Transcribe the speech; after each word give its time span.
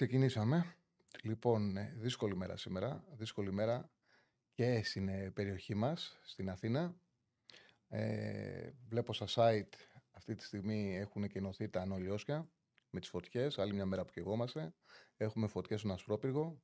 Ξεκινήσαμε. 0.00 0.74
Λοιπόν, 1.22 1.76
ε, 1.76 1.94
δύσκολη 1.96 2.36
μέρα 2.36 2.56
σήμερα. 2.56 3.04
Δύσκολη 3.12 3.52
μέρα 3.52 3.90
και 4.52 4.82
στην 4.84 5.08
ε, 5.08 5.30
περιοχή 5.30 5.74
μας, 5.74 6.18
στην 6.22 6.50
Αθήνα. 6.50 6.94
Ε, 7.88 8.70
βλέπω 8.88 9.12
στα 9.12 9.26
site 9.34 9.74
αυτή 10.10 10.34
τη 10.34 10.44
στιγμή 10.44 10.96
έχουν 10.96 11.28
κενωθεί 11.28 11.68
τα 11.68 11.80
ανολιώσια 11.80 12.50
με 12.90 13.00
τις 13.00 13.08
φωτιές. 13.08 13.58
Άλλη 13.58 13.72
μια 13.72 13.86
μέρα 13.86 14.04
που 14.04 14.12
κεγόμαστε. 14.12 14.74
Έχουμε 15.16 15.46
φωτιές 15.46 15.80
στον 15.80 15.92
Ασπρόπυργο 15.92 16.62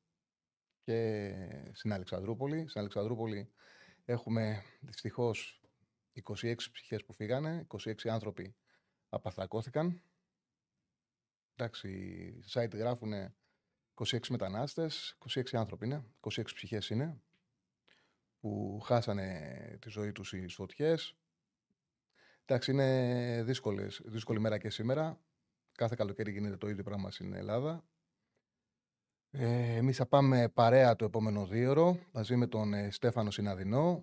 και 0.80 1.32
στην 1.72 1.92
Αλεξανδρούπολη. 1.92 2.68
Στην 2.68 2.80
Αλεξανδρούπολη 2.80 3.52
έχουμε 4.04 4.62
δυστυχώς 4.80 5.62
26 6.12 6.54
ψυχές 6.72 7.04
που 7.04 7.12
φύγανε, 7.12 7.66
26 7.84 8.08
άνθρωποι 8.08 8.56
απαθρακώθηκαν. 9.08 10.02
Εντάξει, 11.58 11.88
οι 11.88 12.44
site 12.52 12.74
γράφουν 12.74 13.12
26 13.94 14.18
μετανάστες, 14.28 15.18
26 15.34 15.42
άνθρωποι 15.52 15.86
είναι, 15.86 16.04
26 16.20 16.42
ψυχές 16.54 16.90
είναι, 16.90 17.20
που 18.40 18.80
χάσανε 18.84 19.78
τη 19.80 19.88
ζωή 19.88 20.12
τους 20.12 20.28
στις 20.28 20.54
φωτιές. 20.54 21.16
Εντάξει, 22.44 22.70
είναι 22.70 23.42
δύσκολες, 23.42 24.02
δύσκολη 24.04 24.40
μέρα 24.40 24.58
και 24.58 24.70
σήμερα. 24.70 25.20
Κάθε 25.72 25.94
καλοκαίρι 25.98 26.32
γίνεται 26.32 26.56
το 26.56 26.68
ίδιο 26.68 26.82
πράγμα 26.82 27.10
στην 27.10 27.32
Ελλάδα. 27.32 27.84
Ε, 29.30 29.76
εμείς 29.76 29.96
θα 29.96 30.06
πάμε 30.06 30.48
παρέα 30.48 30.96
το 30.96 31.04
επόμενο 31.04 31.46
δίωρο, 31.46 31.98
μαζί 32.12 32.36
με 32.36 32.46
τον 32.46 32.74
ε, 32.74 32.90
Στέφανο 32.90 33.30
Συναδεινό, 33.30 34.02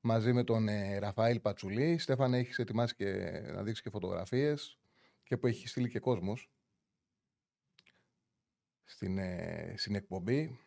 μαζί 0.00 0.32
με 0.32 0.44
τον 0.44 0.68
ε, 0.68 0.98
Ραφαήλ 0.98 1.40
Πατσουλή. 1.40 1.98
Στέφανε, 1.98 2.38
έχεις 2.38 2.58
ετοιμάσει 2.58 2.94
και 2.94 3.12
να 3.54 3.62
δείξεις 3.62 3.82
και 3.82 3.90
φωτογραφίες 3.90 4.78
και 5.22 5.36
που 5.36 5.46
έχει 5.46 5.68
στείλει 5.68 5.88
και 5.88 5.98
κόσμος 5.98 6.48
στην, 8.84 9.18
ε, 9.18 9.74
στην 9.76 9.94
εκπομπή 9.94 10.58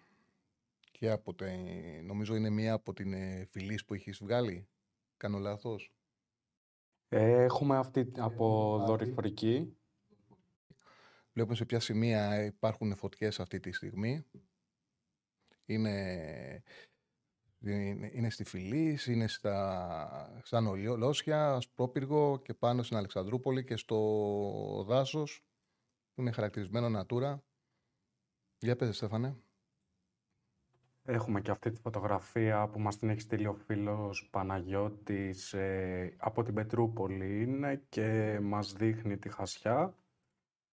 και 0.92 1.10
από 1.10 1.34
τε, 1.34 1.56
νομίζω 2.04 2.36
είναι 2.36 2.50
μία 2.50 2.74
από 2.74 2.94
την 2.94 3.14
ε, 3.14 3.46
φιλής 3.46 3.86
που 3.86 3.94
έχεις 3.94 4.18
βγάλει. 4.18 4.68
Κάνω 5.18 5.38
λάθος; 5.38 5.94
Ε, 7.10 7.44
έχουμε 7.44 7.78
αυτή 7.78 8.12
από 8.18 8.78
δορυφορική. 8.86 9.78
Βλέπουμε 11.34 11.56
σε 11.56 11.66
ποια 11.66 11.80
σημεία 11.80 12.46
υπάρχουν 12.46 12.96
φωτιές 12.96 13.40
αυτή 13.40 13.60
τη 13.60 13.72
στιγμή. 13.72 14.26
Είναι, 15.66 16.64
είναι, 17.60 18.10
είναι 18.14 18.30
στη 18.30 18.44
Φιλή, 18.44 19.00
είναι 19.08 19.28
στα, 19.28 20.42
στα 20.44 20.62
Νολιώσια, 20.62 21.60
Σπρόπυργο 21.60 22.42
και 22.44 22.54
πάνω 22.54 22.84
στην 22.84 22.98
Αλεξανδρούπολη 22.98 23.64
και 23.64 23.76
στο 23.76 24.84
δάσος 24.88 25.46
που 26.14 26.22
είναι 26.22 26.32
χαρακτηρισμένο 26.32 27.00
Natura. 27.00 27.40
Για 28.60 28.76
πες, 28.76 28.96
Στέφανε. 28.96 29.36
Έχουμε 31.04 31.42
και 31.42 31.52
αυτή 31.52 31.72
τη 31.72 31.80
φωτογραφία 31.80 32.68
που 32.68 32.80
μας 32.80 32.98
την 32.98 33.10
έχει 33.10 33.20
στείλει 33.20 33.48
ο 33.48 33.54
φίλος 33.54 34.30
Παναγιώτης 34.32 35.54
ε, 35.54 36.16
από 36.18 36.44
την 36.44 36.54
Πετρούπολη 36.54 37.42
είναι 37.42 37.86
και 37.90 38.40
μας 38.42 38.74
δείχνει 38.74 39.18
τη 39.18 39.30
χασιά. 39.30 39.96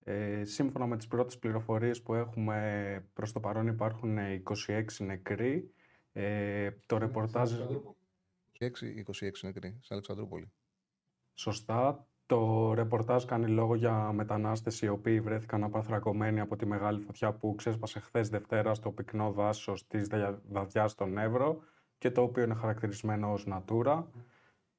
Ε, 0.05 0.45
σύμφωνα 0.45 0.87
με 0.87 0.97
τις 0.97 1.07
πρώτες 1.07 1.39
πληροφορίες 1.39 2.03
που 2.03 2.15
έχουμε 2.15 3.09
προς 3.13 3.33
το 3.33 3.41
παρόν 3.41 3.67
υπάρχουν 3.67 4.19
26 4.67 4.85
νεκροί. 4.99 5.75
Ε, 6.13 6.71
το 6.87 6.99
ρεπορτάζ... 6.99 7.53
26, 8.59 8.71
26 9.07 9.31
νεκροί 9.43 9.69
στην 9.81 9.95
Αλεξανδρούπολη. 9.95 10.53
Σωστά. 11.35 12.07
Το 12.27 12.73
ρεπορτάζ 12.75 13.25
κάνει 13.25 13.47
λόγο 13.47 13.75
για 13.75 14.13
μετανάστες 14.13 14.83
οι 14.83 14.89
οποίοι 14.89 15.21
βρέθηκαν 15.21 15.65
απαθρακωμένοι 15.65 16.41
από 16.41 16.57
τη 16.57 16.67
μεγάλη 16.67 17.01
φωτιά 17.01 17.33
που 17.33 17.55
ξέσπασε 17.55 18.01
χθες 18.01 18.29
Δευτέρα 18.29 18.75
στο 18.75 18.91
πυκνό 18.91 19.33
δάσος 19.33 19.87
της 19.87 20.09
Δαδιάς 20.51 20.91
στον 20.91 21.19
Εύρο 21.19 21.61
και 21.99 22.11
το 22.11 22.23
οποίο 22.23 22.43
είναι 22.43 22.55
χαρακτηρισμένο 22.55 23.33
ως 23.33 23.47
Natura. 23.51 24.05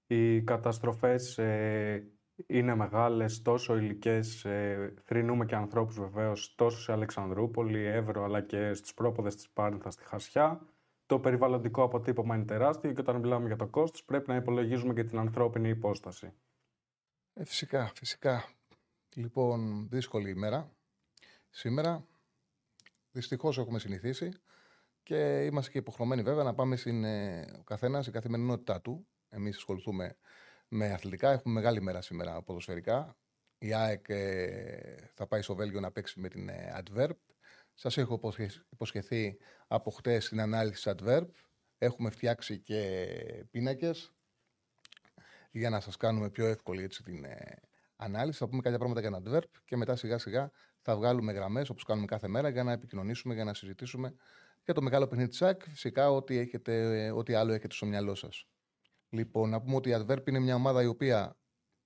Οι 0.08 0.42
καταστροφές 0.42 1.38
ε, 1.38 2.08
είναι 2.48 2.76
μεγάλες, 2.76 3.42
τόσο 3.42 3.78
υλικές, 3.78 4.46
ε, 4.46 4.94
θρυνούμε 5.04 5.46
και 5.46 5.56
ανθρώπους 5.56 6.00
βεβαίως, 6.00 6.56
τόσο 6.56 6.80
σε 6.82 6.92
Αλεξανδρούπολη, 6.92 7.86
Εύρο, 7.86 8.24
αλλά 8.24 8.42
και 8.42 8.74
στους 8.74 8.94
πρόποδες 8.94 9.36
της 9.36 9.50
Πάρνηθας 9.50 9.94
στη 9.94 10.04
Χασιά. 10.04 10.62
Το 11.06 11.20
περιβαλλοντικό 11.20 11.84
αποτύπωμα 11.84 12.36
είναι 12.36 12.46
τεράστιο 12.46 12.92
και 12.92 13.02
όταν 13.02 13.20
μιλάμε 13.20 13.48
για 13.48 13.56
το 13.56 13.68
κόστος 13.68 14.04
πρέπει 14.04 14.30
να 14.30 14.36
υπολογίζουμε 14.36 14.94
και 14.94 15.04
την 15.04 15.20
ανθρώπινη 15.20 15.70
υπόσταση. 15.70 16.34
Ε, 17.38 17.46
φυσικά, 17.46 17.92
φυσικά. 17.96 18.50
Λοιπόν, 19.14 19.90
δύσκολη 19.90 20.30
ημέρα. 20.30 20.76
Σήμερα, 21.50 22.08
δυστυχώς 23.12 23.58
έχουμε 23.58 23.80
συνηθίσει 23.80 24.32
και 25.04 25.46
είμαστε 25.46 25.72
και 25.72 25.78
υποχρεωμένοι 25.78 26.22
βέβαια 26.22 26.44
να 26.44 26.54
πάμε 26.54 26.76
στην, 26.76 27.04
ε, 27.04 27.46
ο 27.60 27.64
καθένας 27.64 28.02
στην 28.02 28.14
καθημερινότητά 28.14 28.82
του. 28.82 29.08
Εμείς 29.30 29.56
ασχοληθούμε 29.56 30.18
με 30.68 30.94
αθλητικά. 30.94 31.32
Έχουμε 31.32 31.54
μεγάλη 31.54 31.82
μέρα 31.82 32.02
σήμερα 32.02 32.42
ποδοσφαιρικά. 32.42 33.18
Η 33.58 33.74
ΑΕΚ 33.74 34.10
ε, 34.10 35.12
θα 35.14 35.28
πάει 35.28 35.42
στο 35.42 35.56
Βέλγιο 35.56 35.80
να 35.80 35.92
παίξει 35.92 36.20
με 36.20 36.30
την 36.30 36.50
ε, 36.50 36.84
Adverb. 36.84 37.16
Σας 37.74 37.98
έχω 37.98 38.34
υποσχεθεί 38.70 39.38
από 39.68 39.92
χτες 39.92 40.30
την 40.30 40.40
ανάλυση 40.40 40.84
της 40.84 40.94
Adverb. 40.98 41.28
Έχουμε 41.78 42.10
φτιάξει 42.10 42.60
και 42.60 43.08
πίνακες 43.52 44.14
για 45.60 45.70
να 45.70 45.80
σας 45.80 45.98
κάνουμε 45.98 46.30
πιο 46.30 46.46
εύκολη 46.46 46.84
έτσι, 46.84 47.04
την 47.04 47.24
ε, 47.24 47.56
ανάλυση. 47.96 48.38
Θα 48.38 48.48
πούμε 48.48 48.62
κάποια 48.62 48.78
πράγματα 48.78 49.00
για 49.00 49.10
ένα 49.10 49.22
adverb 49.24 49.50
και 49.66 49.76
μετά 49.76 49.96
σιγά 49.96 50.18
σιγά 50.18 50.52
θα 50.82 50.96
βγάλουμε 50.96 51.32
γραμμές 51.32 51.70
όπως 51.70 51.84
κάνουμε 51.84 52.06
κάθε 52.06 52.28
μέρα 52.28 52.50
για 52.50 52.64
να 52.64 52.72
επικοινωνήσουμε, 52.72 53.34
για 53.34 53.44
να 53.44 53.54
συζητήσουμε 53.54 54.16
για 54.64 54.74
το 54.74 54.82
μεγάλο 54.82 55.08
παιχνίδι 55.08 55.30
της 55.30 55.38
ΣΑΚ. 55.38 55.62
Φυσικά 55.64 56.12
ό,τι, 56.12 56.38
έχετε, 56.38 57.12
ό,τι 57.12 57.34
άλλο 57.34 57.54
έχετε 57.54 57.74
στο 57.76 57.86
μυαλό 57.86 58.16
σας. 58.16 58.48
Λοιπόν, 59.10 59.50
να 59.50 59.62
πούμε 59.62 59.76
ότι 59.76 59.90
η 59.90 59.96
Adverb 59.98 60.28
είναι 60.28 60.40
μια 60.40 60.56
ομάδα 60.56 60.84
η 60.84 60.86
οποία 60.86 61.38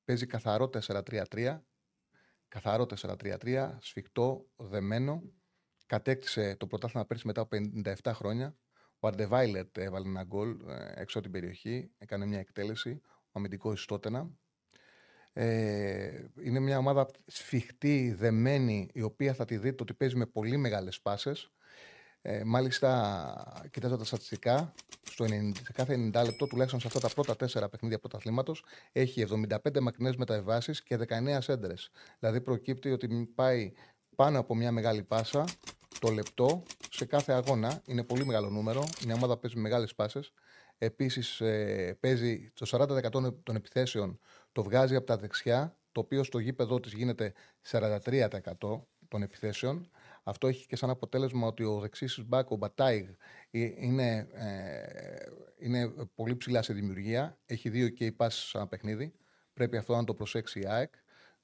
παίζει 0.03 0.25
καθαρό 0.25 0.69
4-3-3. 0.87 1.59
Καθαρό 2.47 2.85
4-3-3, 3.01 3.75
σφιχτό, 3.79 4.49
δεμένο. 4.55 5.23
Κατέκτησε 5.85 6.55
το 6.55 6.67
πρωτάθλημα 6.67 7.05
πέρσι 7.05 7.27
μετά 7.27 7.41
από 7.41 7.57
57 8.03 8.11
χρόνια. 8.13 8.55
Ο 8.99 9.07
Αρντεβάιλετ 9.07 9.77
έβαλε 9.77 10.07
ένα 10.07 10.23
γκολ 10.23 10.59
ε, 10.67 10.91
έξω 10.95 11.19
από 11.19 11.27
την 11.29 11.39
περιοχή, 11.39 11.91
έκανε 11.97 12.25
μια 12.25 12.39
εκτέλεση 12.39 13.01
αμυντικό 13.31 13.71
ιστότενα. 13.71 14.29
Ε, 15.33 16.25
είναι 16.43 16.59
μια 16.59 16.77
ομάδα 16.77 17.07
σφιχτή, 17.25 18.15
δεμένη, 18.17 18.89
η 18.93 19.01
οποία 19.01 19.33
θα 19.33 19.45
τη 19.45 19.57
δείτε 19.57 19.83
ότι 19.83 19.93
παίζει 19.93 20.15
με 20.15 20.25
πολύ 20.25 20.57
μεγάλες 20.57 21.01
πάσες. 21.01 21.51
Ε, 22.21 22.43
μάλιστα, 22.43 23.67
κοιτάζοντα 23.71 23.99
τα 23.99 24.05
στατιστικά, 24.05 24.73
στο 25.03 25.25
90, 25.25 25.51
σε 25.63 25.71
κάθε 25.73 25.93
90 26.13 26.23
λεπτό, 26.25 26.47
τουλάχιστον 26.47 26.79
σε 26.79 26.87
αυτά 26.87 26.99
τα 26.99 27.09
πρώτα 27.09 27.35
τέσσερα 27.35 27.69
παιχνίδια 27.69 27.99
πρωταθλήματο, 27.99 28.55
έχει 28.91 29.25
75 29.29 29.79
μακρινές 29.81 30.15
μεταβάσει 30.15 30.83
και 30.83 30.97
19 30.97 31.37
σέντρε. 31.41 31.73
Δηλαδή, 32.19 32.41
προκύπτει 32.41 32.91
ότι 32.91 33.31
πάει 33.35 33.73
πάνω 34.15 34.39
από 34.39 34.55
μια 34.55 34.71
μεγάλη 34.71 35.03
πάσα 35.03 35.45
το 35.99 36.09
λεπτό 36.11 36.63
σε 36.91 37.05
κάθε 37.05 37.33
αγώνα. 37.33 37.81
Είναι 37.85 38.03
πολύ 38.03 38.25
μεγάλο 38.25 38.49
νούμερο. 38.49 38.83
Μια 39.05 39.15
ομάδα 39.15 39.37
παίζει 39.37 39.55
με 39.55 39.61
μεγάλες 39.61 39.95
πάσες. 39.95 40.33
Επίσης, 40.81 41.41
ε, 41.41 41.97
παίζει 41.99 42.51
το 42.53 42.65
40% 42.65 43.43
των 43.43 43.55
επιθέσεων 43.55 44.19
το 44.51 44.63
βγάζει 44.63 44.95
από 44.95 45.05
τα 45.05 45.17
δεξιά, 45.17 45.77
το 45.91 45.99
οποίο 45.99 46.23
στο 46.23 46.39
γήπεδο 46.39 46.79
της 46.79 46.93
γίνεται 46.93 47.33
43% 47.61 48.87
των 49.07 49.21
επιθέσεων. 49.21 49.89
Αυτό 50.23 50.47
έχει 50.47 50.65
και 50.65 50.75
σαν 50.75 50.89
αποτέλεσμα 50.89 51.47
ότι 51.47 51.63
ο 51.63 51.79
δεξί 51.79 52.23
μπακ, 52.23 52.51
ο 52.51 52.55
Μπατάιγ, 52.55 53.07
ε, 53.51 53.59
είναι, 53.59 54.27
ε, 54.31 55.25
είναι 55.57 55.87
πολύ 56.15 56.35
ψηλά 56.35 56.61
σε 56.61 56.73
δημιουργία. 56.73 57.37
Έχει 57.45 57.69
δύο 57.69 57.89
και 57.89 58.11
πάσει 58.11 58.47
σε 58.47 58.57
ένα 58.57 58.67
παιχνίδι. 58.67 59.13
Πρέπει 59.53 59.77
αυτό 59.77 59.95
να 59.95 60.03
το 60.03 60.13
προσέξει 60.13 60.59
η 60.59 60.67
ΑΕΚ, 60.67 60.93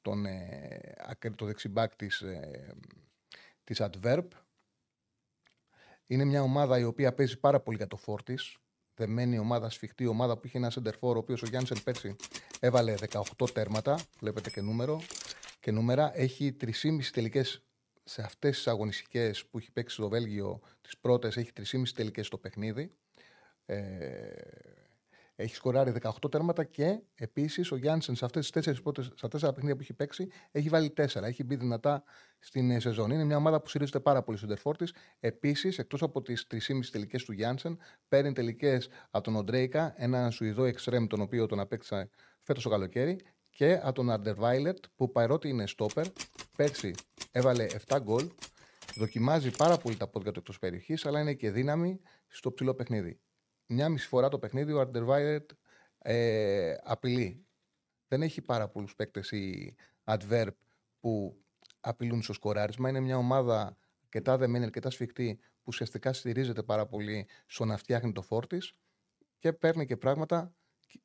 τον, 0.01 0.25
ε, 0.25 0.95
το 1.35 1.45
δεξιμπάκ 1.45 1.95
της, 1.95 2.21
ε, 2.21 2.75
της 3.63 3.81
Adverb. 3.81 4.27
Είναι 6.07 6.23
μια 6.23 6.41
ομάδα 6.41 6.79
η 6.79 6.83
οποία 6.83 7.13
παίζει 7.13 7.39
πάρα 7.39 7.59
πολύ 7.59 7.77
για 7.77 7.87
το 7.87 7.97
φόρτις 7.97 8.57
δεμένη 8.95 9.37
ομάδα, 9.37 9.69
σφιχτή 9.69 10.05
ομάδα 10.05 10.37
που 10.37 10.47
είχε 10.47 10.57
ένα 10.57 10.69
σεντερφόρ, 10.69 11.15
ο 11.15 11.19
οποίος 11.19 11.41
ο 11.41 11.45
Γιάννη 11.45 11.79
πέρσι 11.83 12.15
έβαλε 12.59 12.95
18 13.37 13.49
τέρματα, 13.53 13.99
βλέπετε 14.19 14.49
και 14.49 14.61
νούμερο. 14.61 15.01
και 15.59 15.71
νούμερα. 15.71 16.11
Έχει 16.19 16.57
3,5 16.61 16.69
τελικές 17.11 17.63
σε 18.03 18.21
αυτές 18.21 18.55
τις 18.55 18.67
αγωνιστικές 18.67 19.45
που 19.45 19.57
έχει 19.57 19.71
παίξει 19.71 19.95
στο 19.95 20.09
Βέλγιο, 20.09 20.59
τις 20.81 20.97
πρώτες, 20.97 21.37
έχει 21.37 21.51
3,5 21.53 21.93
τελικές 21.95 22.25
στο 22.25 22.37
παιχνίδι. 22.37 22.91
Ε, 23.65 23.75
έχει 25.35 25.55
σκοράρει 25.55 25.93
18 26.01 26.31
τέρματα 26.31 26.63
και 26.63 27.01
επίσης 27.15 27.71
ο 27.71 27.75
Γιάννησεν 27.75 28.15
σε 28.15 28.25
αυτές 28.25 28.41
τις 28.41 28.51
τέσσερις 28.51 28.81
πρώτες, 28.81 29.11
στα 29.15 29.27
τέσσερα 29.27 29.51
παιχνίδια 29.51 29.75
που 29.75 29.81
έχει 29.81 29.93
παίξει, 29.93 30.27
έχει 30.51 30.69
βάλει 30.69 30.89
τέσσερα. 30.89 31.27
Έχει 31.27 31.43
μπει 31.43 31.55
δυνατά 31.55 32.03
στην 32.39 32.71
ε, 32.71 32.79
σεζόν. 32.79 33.11
Είναι 33.11 33.23
μια 33.23 33.37
ομάδα 33.37 33.61
που 33.61 33.69
στηρίζεται 33.69 33.99
πάρα 33.99 34.23
πολύ 34.23 34.37
στον 34.37 34.49
τερφόρ 34.49 34.75
τη. 34.75 34.91
Επίσης, 35.19 35.77
εκτός 35.77 36.01
από 36.01 36.21
τις 36.21 36.47
3,5 36.51 36.59
τελικές 36.91 37.23
του 37.23 37.31
Γιάννησεν, 37.31 37.79
παίρνει 38.07 38.33
τελικές 38.33 38.89
από 39.11 39.23
τον 39.23 39.35
Οντρέικα, 39.35 39.93
ένα 39.97 40.29
Σουηδό 40.29 40.63
εξτρέμ, 40.63 41.07
τον 41.07 41.21
οποίο 41.21 41.45
τον 41.45 41.59
απέκτησα 41.59 42.09
φέτος 42.41 42.63
το 42.63 42.69
καλοκαίρι, 42.69 43.19
και 43.49 43.79
από 43.83 43.91
τον 43.91 44.09
Αρντερβάιλετ, 44.09 44.77
που 44.95 45.11
παρότι 45.11 45.49
είναι 45.49 45.67
στόπερ, 45.67 46.05
πέρσι 46.57 46.93
έβαλε 47.31 47.65
7 47.87 47.97
γκολ. 48.01 48.29
Δοκιμάζει 48.95 49.51
πάρα 49.51 49.77
πολύ 49.77 49.95
τα 49.97 50.07
πόδια 50.07 50.31
του 50.31 50.39
εκτός 50.39 50.59
περιοχής, 50.59 51.05
αλλά 51.05 51.19
είναι 51.19 51.33
και 51.33 51.51
δύναμη 51.51 51.99
στο 52.27 52.51
ψηλό 52.51 52.73
παιχνίδι 52.73 53.19
μια 53.67 53.89
μισή 53.89 54.07
φορά 54.07 54.29
το 54.29 54.39
παιχνίδι 54.39 54.71
ο 54.71 54.79
Αρντερβάιρετ 54.79 55.49
ε, 55.97 56.75
απειλεί. 56.83 57.45
Δεν 58.07 58.21
έχει 58.21 58.41
πάρα 58.41 58.67
πολλούς 58.67 58.95
παίκτες 58.95 59.31
η 59.31 59.75
Adverb 60.03 60.51
που 60.99 61.43
απειλούν 61.79 62.21
στο 62.21 62.33
σκοράρισμα. 62.33 62.89
Είναι 62.89 62.99
μια 62.99 63.17
ομάδα 63.17 63.77
αρκετά 64.03 64.37
δεμένη, 64.37 64.65
αρκετά 64.65 64.89
σφιχτή 64.89 65.39
που 65.41 65.63
ουσιαστικά 65.65 66.13
στηρίζεται 66.13 66.63
πάρα 66.63 66.85
πολύ 66.85 67.27
στο 67.45 67.65
να 67.65 67.77
φτιάχνει 67.77 68.11
το 68.11 68.21
φόρτη 68.21 68.61
και 69.39 69.53
παίρνει 69.53 69.85
και 69.85 69.97
πράγματα, 69.97 70.55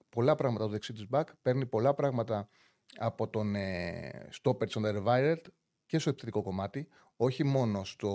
πολλά 0.09 0.35
πράγματα 0.35 0.65
από 0.65 0.73
το 0.73 0.79
δεξί 0.79 0.93
της 0.93 1.07
back, 1.11 1.25
παίρνει 1.43 1.67
πολλά 1.67 1.95
πράγματα 1.95 2.49
από 2.97 3.29
τον 3.29 3.55
ε, 3.55 4.29
stopper 4.43 4.67
Αρντερβάιρετ 4.75 5.47
και 5.87 5.99
στο 5.99 6.11
επιθετικό 6.11 6.43
κομμάτι, 6.43 6.89
όχι 7.17 7.45
μόνο, 7.45 7.85
στο, 7.85 8.11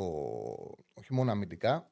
όχι 0.94 1.14
μόνο 1.14 1.32
αμυντικά, 1.32 1.92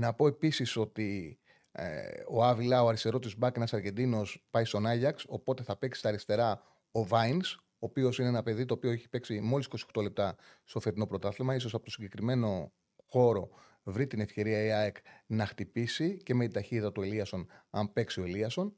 να 0.00 0.14
πω 0.14 0.26
επίσης 0.26 0.76
ότι 0.76 1.38
ε, 1.72 2.22
ο 2.28 2.44
Άβυλα, 2.44 2.82
ο 2.82 2.88
αριστερό 2.88 3.18
τη 3.18 3.36
μπακ, 3.36 3.56
ένας 3.56 3.74
Αργεντίνος, 3.74 4.46
πάει 4.50 4.64
στον 4.64 4.86
Άγιαξ. 4.86 5.24
Οπότε 5.28 5.62
θα 5.62 5.76
παίξει 5.76 5.98
στα 5.98 6.08
αριστερά 6.08 6.62
ο 6.90 7.06
Βάινς, 7.06 7.54
ο 7.54 7.62
οποίος 7.78 8.18
είναι 8.18 8.28
ένα 8.28 8.42
παιδί 8.42 8.64
το 8.64 8.74
οποίο 8.74 8.90
έχει 8.90 9.08
παίξει 9.08 9.40
μόλις 9.40 9.68
28 9.94 10.02
λεπτά 10.02 10.36
στο 10.64 10.80
φετινό 10.80 11.06
πρωτάθλημα. 11.06 11.58
σω 11.58 11.68
από 11.72 11.84
το 11.84 11.90
συγκεκριμένο 11.90 12.72
χώρο 13.06 13.48
βρει 13.82 14.06
την 14.06 14.20
ευκαιρία 14.20 14.64
η 14.64 14.70
ΑΕΚ 14.70 14.96
να 15.26 15.46
χτυπήσει 15.46 16.16
και 16.16 16.34
με 16.34 16.44
την 16.44 16.52
ταχύτητα 16.52 16.92
του 16.92 17.02
Ελίασον, 17.02 17.46
αν 17.70 17.92
παίξει 17.92 18.20
ο 18.20 18.24
Ελίασον. 18.24 18.74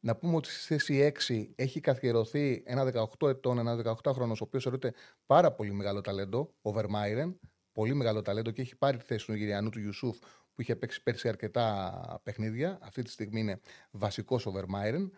Να 0.00 0.16
πούμε 0.16 0.36
ότι 0.36 0.50
στη 0.50 0.66
θέση 0.66 1.12
6 1.28 1.52
έχει 1.54 1.80
καθιερωθεί 1.80 2.62
ένα 2.66 3.06
18 3.20 3.28
ετών, 3.28 3.58
ένα 3.58 3.96
18χρονο, 4.02 4.28
ο 4.28 4.36
οποίος 4.38 4.62
θεωρείται 4.62 4.92
πάρα 5.26 5.52
πολύ 5.52 5.72
μεγάλο 5.72 6.00
ταλέντο, 6.00 6.54
ο 6.62 6.72
Βερμάιρεν. 6.72 7.40
Πολύ 7.72 7.94
μεγάλο 7.94 8.22
ταλέντο 8.22 8.50
και 8.50 8.62
έχει 8.62 8.76
πάρει 8.76 8.96
τη 8.96 9.04
θέση 9.04 9.26
του 9.26 9.32
Νιγηριανού 9.32 9.70
του 9.70 9.80
Ιουσούφ, 9.80 10.18
που 10.54 10.62
είχε 10.62 10.76
παίξει 10.76 11.02
πέρσι 11.02 11.28
αρκετά 11.28 12.20
παιχνίδια. 12.22 12.78
Αυτή 12.82 13.02
τη 13.02 13.10
στιγμή 13.10 13.40
είναι 13.40 13.60
βασικός 13.90 14.46
ο 14.46 14.50
Βερμάιρεν. 14.50 15.12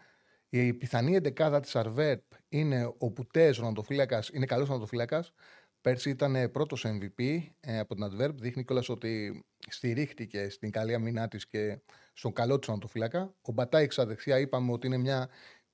Η 0.49 0.73
πιθανή 0.73 1.15
εντεκάδα 1.15 1.61
της 1.61 1.77
Αρβέτ 1.77 2.23
είναι 2.49 2.95
ο 2.99 3.11
Πουτέ, 3.11 3.55
ο 3.59 3.63
Ναντοφύλακα, 3.63 4.23
είναι 4.33 4.47
καλός 4.47 4.69
Ναντοφύλακα. 4.69 5.25
Πέρσι 5.81 6.11
ήταν 6.11 6.51
πρώτος 6.51 6.87
MVP 6.87 7.39
ε, 7.61 7.79
από 7.79 7.95
την 7.95 8.05
Adverb. 8.05 8.35
Δείχνει 8.35 8.65
κιόλας 8.65 8.89
ότι 8.89 9.45
στηρίχτηκε 9.69 10.49
στην 10.49 10.71
καλή 10.71 10.95
αμυνά 10.95 11.29
της 11.29 11.47
και 11.47 11.81
στον 12.13 12.33
καλό 12.33 12.59
του 12.59 12.71
Ναντοφύλακα. 12.71 13.35
Ο 13.43 13.53
Μπατάιξα 13.53 14.07
δεξιά 14.07 14.39
είπαμε 14.39 14.73
ότι 14.73 14.87
είναι 14.87 14.97
μια 14.97 15.29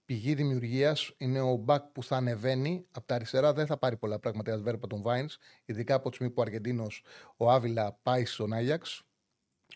πηγή 0.04 0.34
δημιουργίας. 0.34 1.14
Είναι 1.16 1.40
ο 1.40 1.56
μπακ 1.56 1.82
που 1.82 2.02
θα 2.02 2.16
ανεβαίνει. 2.16 2.86
Από 2.90 3.06
τα 3.06 3.14
αριστερά 3.14 3.52
δεν 3.52 3.66
θα 3.66 3.78
πάρει 3.78 3.96
πολλά 3.96 4.18
πράγματα 4.18 4.54
η 4.54 4.60
Adverb 4.60 4.74
από 4.74 4.86
τον 4.86 5.02
Βάινς, 5.02 5.36
ειδικά 5.64 5.94
από 5.94 6.08
τη 6.08 6.14
στιγμή 6.14 6.32
που 6.32 6.40
ο 6.40 6.42
Αργεντίνος 6.42 7.04
ο 7.36 7.50
Άβυλα 7.50 7.98
πάει 8.02 8.24
στον 8.24 8.52
Άγιαξ. 8.52 9.04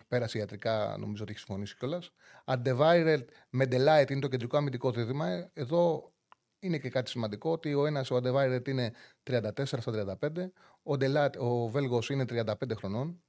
Πέρασε 0.09 0.39
ιατρικά, 0.39 0.97
νομίζω 0.99 1.23
ότι 1.23 1.33
έχει 1.33 1.41
συμφωνήσει 1.41 1.77
κιόλας. 1.77 2.11
Undivided 2.45 3.25
Mendelight 3.59 4.11
είναι 4.11 4.21
το 4.21 4.29
κεντρικό 4.29 4.57
αμυντικό 4.57 4.91
δίδυμα. 4.91 5.51
Εδώ 5.53 6.13
είναι 6.59 6.79
και 6.79 6.89
κάτι 6.91 7.11
σημαντικό 7.11 7.51
ότι 7.51 7.75
ο 7.75 7.87
ένας, 7.87 8.11
ο 8.11 8.17
Undivided, 8.17 8.69
είναι 8.69 8.93
34 9.23 9.43
στα 9.65 10.19
35. 10.21 10.51
Ο, 10.83 10.93
Delight, 10.93 11.37
ο 11.39 11.69
Βέλγο 11.69 12.03
είναι 12.09 12.25
35 12.29 12.55
χρονών. 12.77 13.23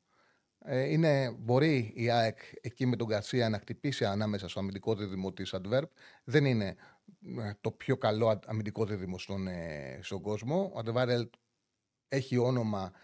Ε, 0.68 0.92
είναι, 0.92 1.36
μπορεί 1.40 1.94
η 1.96 2.10
ΑΕΚ 2.10 2.38
εκεί 2.62 2.86
με 2.86 2.96
τον 2.96 3.08
Γκαρσία 3.08 3.50
να 3.50 3.60
χτυπήσει 3.60 4.06
ανάμεσα 4.06 4.48
στο 4.48 4.60
αμυντικό 4.60 4.96
δίδυμο 4.96 5.34
της 5.34 5.54
Adverb. 5.56 5.84
Δεν 6.24 6.46
είναι 6.46 6.76
ε, 7.40 7.52
το 7.62 7.72
πιο 7.72 7.98
καλό 7.98 8.40
αμυντικό 8.46 8.86
δίδυμο 8.86 9.18
στον, 9.18 9.48
ε, 9.48 10.00
στον 10.02 10.22
κόσμο. 10.22 10.72
Ο 10.76 10.80
Undivided 10.86 11.30
έχει 12.08 12.38
όνομα 12.38 12.92
ε, 12.94 13.00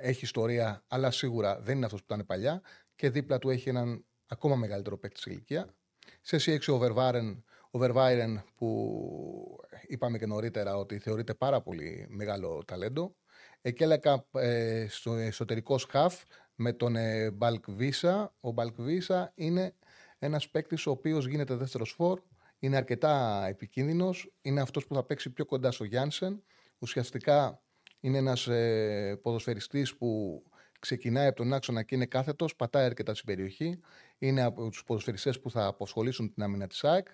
έχει 0.00 0.24
ιστορία, 0.24 0.84
αλλά 0.88 1.10
σίγουρα 1.10 1.60
δεν 1.60 1.76
είναι 1.76 1.84
αυτός 1.84 2.00
που 2.00 2.06
ήταν 2.12 2.26
παλιά. 2.26 2.62
Και 2.94 3.10
δίπλα 3.10 3.38
του 3.38 3.50
έχει 3.50 3.68
έναν 3.68 4.04
ακόμα 4.26 4.56
μεγαλύτερο 4.56 4.98
παίκτη 4.98 5.20
σε 5.20 5.30
ηλικία. 5.30 5.74
Σε 6.20 6.36
C6 6.36 6.74
ο 6.74 6.80
Vervaren, 6.82 7.36
ο 7.70 7.78
Vervaren 7.82 8.42
που 8.54 9.60
είπαμε 9.86 10.18
και 10.18 10.26
νωρίτερα 10.26 10.76
ότι 10.76 10.98
θεωρείται 10.98 11.34
πάρα 11.34 11.60
πολύ 11.60 12.06
μεγάλο 12.08 12.62
ταλέντο. 12.66 13.14
Εκέλεκα 13.60 14.26
ε, 14.32 14.86
στο 14.88 15.14
εσωτερικό 15.14 15.78
σκαφ 15.78 16.22
με 16.54 16.72
τον 16.72 16.96
ε, 16.96 17.36
Balk 17.38 17.60
Visa. 17.78 18.26
Ο 18.40 18.54
Balk 18.56 18.74
Visa 18.78 19.24
είναι 19.34 19.74
ένας 20.18 20.48
παίκτης 20.48 20.86
ο 20.86 20.90
οποίος 20.90 21.26
γίνεται 21.26 21.54
δεύτερος 21.54 21.90
φόρ. 21.90 22.20
Είναι 22.58 22.76
αρκετά 22.76 23.44
επικίνδυνος. 23.48 24.32
Είναι 24.42 24.60
αυτός 24.60 24.86
που 24.86 24.94
θα 24.94 25.04
παίξει 25.04 25.30
πιο 25.30 25.44
κοντά 25.44 25.70
στο 25.70 25.84
Γιάνσεν. 25.84 26.42
Ουσιαστικά 26.78 27.62
είναι 28.02 28.18
ένας 28.18 28.46
ε, 28.46 29.18
ποδοσφαιριστής 29.22 29.96
που 29.96 30.42
ξεκινάει 30.78 31.26
από 31.26 31.36
τον 31.36 31.52
άξονα 31.52 31.82
και 31.82 31.94
είναι 31.94 32.06
κάθετος, 32.06 32.56
πατάει 32.56 32.84
αρκετά 32.84 33.14
στην 33.14 33.26
περιοχή. 33.26 33.80
Είναι 34.18 34.42
από 34.42 34.68
τους 34.68 34.84
ποδοσφαιριστές 34.84 35.40
που 35.40 35.50
θα 35.50 35.66
αποσχολήσουν 35.66 36.34
την 36.34 36.42
άμυνα 36.42 36.66
της 36.66 36.84
ΑΕΚ. 36.84 37.08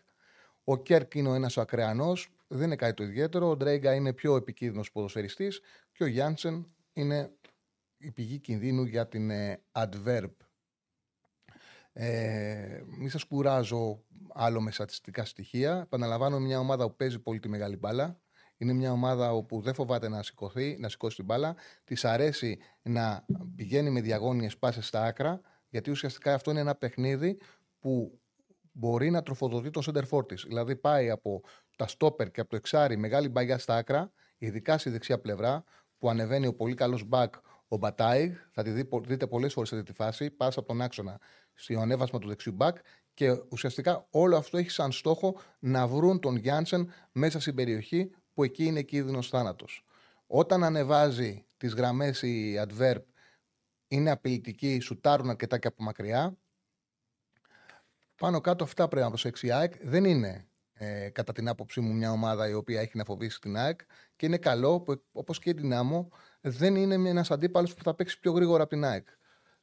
Ο 0.65 0.83
Κέρκ 0.83 1.15
είναι 1.15 1.29
ο 1.29 1.35
ένας 1.35 1.57
ο 1.57 1.61
ακρεανός, 1.61 2.29
δεν 2.47 2.67
είναι 2.67 2.77
κάτι 2.77 2.95
το 2.95 3.03
ιδιαίτερο. 3.03 3.49
Ο 3.49 3.57
Ντρέγκα 3.57 3.95
είναι 3.95 4.13
πιο 4.13 4.37
επικίνδυνος 4.37 4.93
ποδοσφαιριστής 4.93 5.61
και 5.93 6.05
ο 6.05 6.07
Γιάνσεν 6.07 6.67
είναι 6.93 7.31
η 7.99 8.11
πηγή 8.11 8.39
κινδύνου 8.39 8.85
για 8.85 9.09
την 9.09 9.31
ε, 9.31 9.63
Adverb. 9.73 10.31
Ε, 11.93 12.83
μην 12.99 13.11
σας 13.11 13.25
κουράζω 13.25 14.05
άλλο 14.33 14.61
με 14.61 14.71
στατιστικά 14.71 15.25
στοιχεία. 15.25 15.81
Επαναλαμβάνω 15.81 16.39
μια 16.39 16.59
ομάδα 16.59 16.89
που 16.89 16.97
παίζει 16.97 17.19
πολύ 17.19 17.39
τη 17.39 17.49
μεγάλη 17.49 17.77
μπάλα. 17.77 18.21
Είναι 18.59 18.73
μια 18.73 18.93
ομάδα 18.93 19.33
όπου 19.33 19.61
δεν 19.61 19.75
φοβάται 19.75 20.09
να 20.09 20.23
σηκωθεί, 20.23 20.77
να 20.79 20.89
σηκώσει 20.89 21.17
την 21.17 21.25
μπάλα. 21.25 21.57
Της 21.85 22.05
αρέσει 22.05 22.59
να 22.83 23.25
πηγαίνει 23.55 23.91
με 23.91 24.01
διαγώνιες 24.01 24.59
πάσει 24.59 24.83
στα 24.83 25.05
άκρα, 25.05 25.41
γιατί 25.69 25.91
ουσιαστικά 25.91 26.35
αυτό 26.35 26.51
είναι 26.51 26.61
ένα 26.61 26.75
παιχνίδι 26.75 27.39
που 27.79 28.21
μπορεί 28.73 29.11
να 29.11 29.23
τροφοδοτεί 29.23 29.71
το 29.71 29.83
center 29.87 30.09
for 30.11 30.35
Δηλαδή 30.47 30.77
πάει 30.77 31.11
από 31.11 31.43
τα 31.77 31.87
στόπερ 31.87 32.31
και 32.31 32.41
από 32.41 32.51
το 32.51 32.57
εξάρι 32.57 32.97
μεγάλη 32.97 33.29
μπαγιά 33.29 33.59
στα 33.59 33.77
άκρα, 33.77 34.13
ειδικά 34.39 34.79
στη 34.79 34.91
δεξιά 34.91 35.21
πλευρά, 35.21 35.65
που 35.99 36.11
ανεβαίνει 36.11 36.47
ο 36.47 36.55
πολύ 36.55 36.75
καλός 36.75 37.05
μπακ 37.05 37.35
ο 37.69 37.77
Μπατάιγ. 37.77 38.33
Θα 38.51 38.63
τη 38.63 38.71
δείτε 39.07 39.27
πολλές 39.27 39.53
φορές 39.53 39.69
σε 39.69 39.77
αυτή 39.77 39.91
τη 39.91 39.97
φάση. 39.97 40.31
Πας 40.31 40.57
από 40.57 40.67
τον 40.67 40.81
άξονα 40.81 41.21
στο 41.55 41.81
ανέβασμα 41.81 42.19
του 42.19 42.29
δεξιού 42.29 42.53
μπακ 42.53 42.77
και 43.15 43.43
ουσιαστικά 43.49 44.07
όλο 44.11 44.37
αυτό 44.37 44.59
έχει 44.59 44.71
σαν 44.71 44.93
στόχο 44.93 45.41
να 45.59 45.87
βρουν 45.87 46.21
τον 46.21 46.37
Γιάνσεν 46.37 46.93
μέσα 47.13 47.41
στην 47.41 47.55
περιοχή 47.55 48.11
που 48.39 48.45
εκεί 48.45 48.65
είναι 48.65 48.83
κίνδυνος 48.83 49.29
θάνατος. 49.29 49.85
Όταν 50.27 50.65
ανεβάζει 50.65 51.47
τις 51.57 51.75
γραμμές 51.75 52.23
η 52.23 52.67
adverb, 52.67 53.03
είναι 53.89 54.11
απειλητική, 54.11 54.79
σουτάρουν 54.81 55.31
αρκετά 55.31 55.59
και 55.59 55.67
από 55.67 55.83
μακριά. 55.83 56.39
Πάνω 58.17 58.41
κάτω 58.41 58.65
αυτά 58.65 58.89
πρέπει 58.89 59.05
να 59.05 59.09
προσέξει 59.09 59.47
η 59.47 59.51
ΑΕΚ. 59.51 59.75
Δεν 59.87 60.05
είναι 60.05 60.49
ε, 60.73 61.09
κατά 61.11 61.33
την 61.33 61.49
άποψή 61.49 61.81
μου 61.81 61.95
μια 61.95 62.11
ομάδα 62.11 62.49
η 62.49 62.53
οποία 62.53 62.81
έχει 62.81 62.97
να 62.97 63.05
φοβήσει 63.05 63.41
την 63.41 63.57
ΑΕΚ 63.57 63.81
και 64.17 64.27
είναι 64.27 64.39
καλό 64.39 64.81
που 64.81 65.03
όπως 65.13 65.39
και 65.39 65.51
η 65.51 65.53
Δυνάμω 65.53 66.09
δεν 66.41 66.77
είναι 66.77 67.09
ένας 67.09 67.31
αντίπαλος 67.31 67.75
που 67.75 67.83
θα 67.83 67.95
παίξει 67.95 68.19
πιο 68.19 68.33
γρήγορα 68.33 68.63
από 68.63 68.71
την 68.71 68.85
ΑΕΚ. 68.85 69.09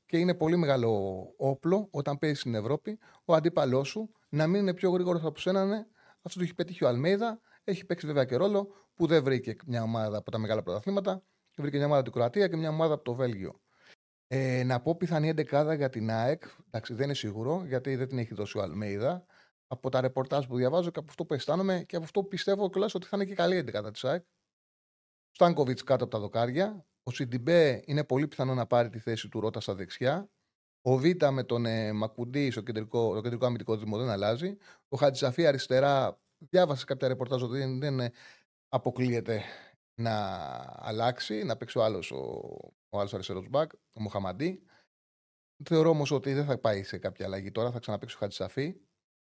Και 0.05 0.17
είναι 0.17 0.34
πολύ 0.34 0.58
μεγάλο 0.58 1.22
όπλο 1.38 1.88
όταν 1.91 2.17
παίζει 2.17 2.39
στην 2.39 2.55
Ευρώπη 2.55 3.00
ο 3.25 3.34
αντίπαλός 3.34 3.88
σου 3.88 4.12
να 4.29 4.48
μην 4.48 4.62
είναι 4.62 4.74
πιο 4.74 4.89
γρήγορος 4.89 5.24
από 5.24 5.39
σένα. 5.39 5.65
Ναι. 5.65 5.86
Αυτό 6.22 6.39
το 6.39 6.44
έχει 6.44 6.53
πετύχει 6.53 6.84
ο 6.84 6.88
Αλμέιδα 6.88 7.39
έχει 7.65 7.86
παίξει 7.86 8.05
βέβαια 8.05 8.25
και 8.25 8.36
ρόλο 8.36 8.67
που 8.95 9.07
δεν 9.07 9.24
βρήκε 9.24 9.55
μια 9.65 9.84
ομάδα 9.84 10.17
από 10.17 10.31
τα 10.31 10.38
μεγάλα 10.38 10.63
πρωταθλήματα. 10.63 11.24
Βρήκε 11.57 11.75
μια 11.75 11.86
ομάδα 11.86 12.01
από 12.01 12.10
την 12.12 12.19
Κροατία 12.19 12.48
και 12.48 12.55
μια 12.55 12.69
ομάδα 12.69 12.93
από 12.93 13.03
το 13.03 13.13
Βέλγιο. 13.13 13.62
Ε, 14.27 14.63
να 14.63 14.81
πω 14.81 14.95
πιθανή 14.95 15.29
εντεκάδα 15.29 15.74
για 15.74 15.89
την 15.89 16.10
ΑΕΚ. 16.10 16.43
Εντάξει, 16.67 16.93
δεν 16.93 17.05
είναι 17.05 17.13
σίγουρο 17.13 17.63
γιατί 17.67 17.95
δεν 17.95 18.07
την 18.07 18.17
έχει 18.17 18.34
δώσει 18.34 18.57
ο 18.57 18.62
Αλμέιδα. 18.62 19.25
Από 19.67 19.89
τα 19.89 20.01
ρεπορτάζ 20.01 20.45
που 20.45 20.57
διαβάζω 20.57 20.91
και 20.91 21.00
από 21.00 21.07
αυτό 21.10 21.25
που 21.25 21.34
αισθάνομαι 21.34 21.84
και 21.88 21.95
από 21.95 22.05
αυτό 22.05 22.22
που 22.22 22.27
πιστεύω 22.27 22.69
κιόλας 22.69 22.95
ότι 22.95 23.07
θα 23.07 23.17
είναι 23.17 23.25
και 23.25 23.36
καλή 23.36 23.55
εντεκάδα 23.55 23.91
της 23.91 24.03
ΑΕΚ. 24.03 24.24
Στάνκοβιτς 25.31 25.84
κάτω 25.84 26.03
από 26.03 26.13
τα 26.13 26.19
δοκάρια. 26.19 26.86
Ο 27.03 27.12
Σιντιμπέ 27.12 27.84
είναι 27.86 28.03
πολύ 28.03 28.27
πιθανό 28.27 28.53
να 28.53 28.65
πάρει 28.65 28.89
τη 28.89 29.00
θέση 29.00 29.29
του 29.29 29.39
Ρότα 29.39 29.60
στα 29.60 29.75
δεξιά. 29.75 30.29
Ο 30.81 30.98
Β 30.98 31.03
με 31.31 31.43
τον 31.43 31.65
ε, 31.65 31.91
Μακουντή 31.91 32.51
στο 32.51 32.62
κεντρικό, 32.62 33.13
το 33.13 33.22
κεντρικό 33.22 33.45
αμυντικό 33.45 33.77
δήμο 33.77 33.98
δεν 33.98 34.10
αλλάζει. 34.10 34.57
Ο 34.89 34.98
Χατζησαφή 34.98 35.45
αριστερά 35.45 36.19
διάβασα 36.49 36.85
κάποια 36.85 37.07
ρεπορτάζ 37.07 37.43
ότι 37.43 37.57
δεν, 37.57 37.81
είναι 37.81 38.11
αποκλείεται 38.69 39.43
να 39.95 40.13
αλλάξει, 40.75 41.43
να 41.43 41.57
παίξει 41.57 41.77
ο 41.77 41.83
άλλος 41.83 42.11
ο, 42.11 42.17
ο 42.89 42.99
άλλος 42.99 43.13
αριστερός 43.13 43.49
μπακ, 43.49 43.71
ο 43.73 44.01
Μοχαμαντή. 44.01 44.63
Θεωρώ 45.63 45.89
όμως 45.89 46.11
ότι 46.11 46.33
δεν 46.33 46.45
θα 46.45 46.57
πάει 46.57 46.83
σε 46.83 46.97
κάποια 46.97 47.25
αλλαγή 47.25 47.51
τώρα, 47.51 47.71
θα 47.71 47.79
ξαναπέξει 47.79 48.15
ο 48.15 48.19
Χατζησαφή. 48.19 48.75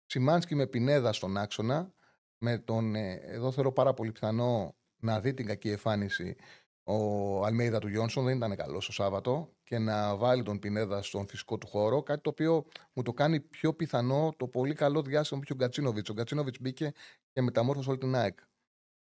Σιμάνσκι 0.06 0.56
με 0.56 0.68
πινέδα 0.68 1.14
στον 1.14 1.38
άξονα. 1.38 1.94
Με 2.38 2.58
τον, 2.58 2.96
ε, 2.96 3.14
εδώ 3.14 3.52
θεωρώ 3.52 3.72
πάρα 3.72 3.94
πολύ 3.94 4.12
πιθανό 4.12 4.76
να 5.02 5.20
δει 5.20 5.34
την 5.34 5.46
κακή 5.46 5.70
εμφάνιση 5.70 6.36
ο 6.84 7.46
Αλμέιδα 7.46 7.80
του 7.80 7.88
Γιόνσον. 7.88 8.24
Δεν 8.24 8.36
ήταν 8.36 8.56
καλό 8.56 8.82
το 8.86 8.92
Σάββατο 8.92 9.54
και 9.64 9.78
να 9.78 10.16
βάλει 10.16 10.44
τον 10.44 10.60
Πινέδα 10.60 11.02
στον 11.02 11.28
φυσικό 11.28 11.58
του 11.58 11.68
χώρο. 11.68 12.04
Κάτι 12.04 12.22
το 12.22 12.30
οποίο 12.30 12.66
μου 12.94 13.04
το 13.04 13.14
κάνει 13.14 13.40
πιο 13.40 13.74
πιθανό 13.74 14.34
το 14.38 14.48
πολύ 14.48 14.74
καλό 14.74 15.02
διάστημα 15.02 15.40
που 15.40 15.46
είχε 15.46 15.54
ο 15.54 15.58
Γκατσίνοβιτς. 15.66 16.10
Ο 16.10 16.14
Γκατσίνοβιτς 16.14 16.60
μπήκε 16.60 16.92
και 17.32 17.42
μεταμόρφωσε 17.42 17.90
όλη 17.90 17.98
την 18.00 18.16
ΑΕΚ. 18.16 18.40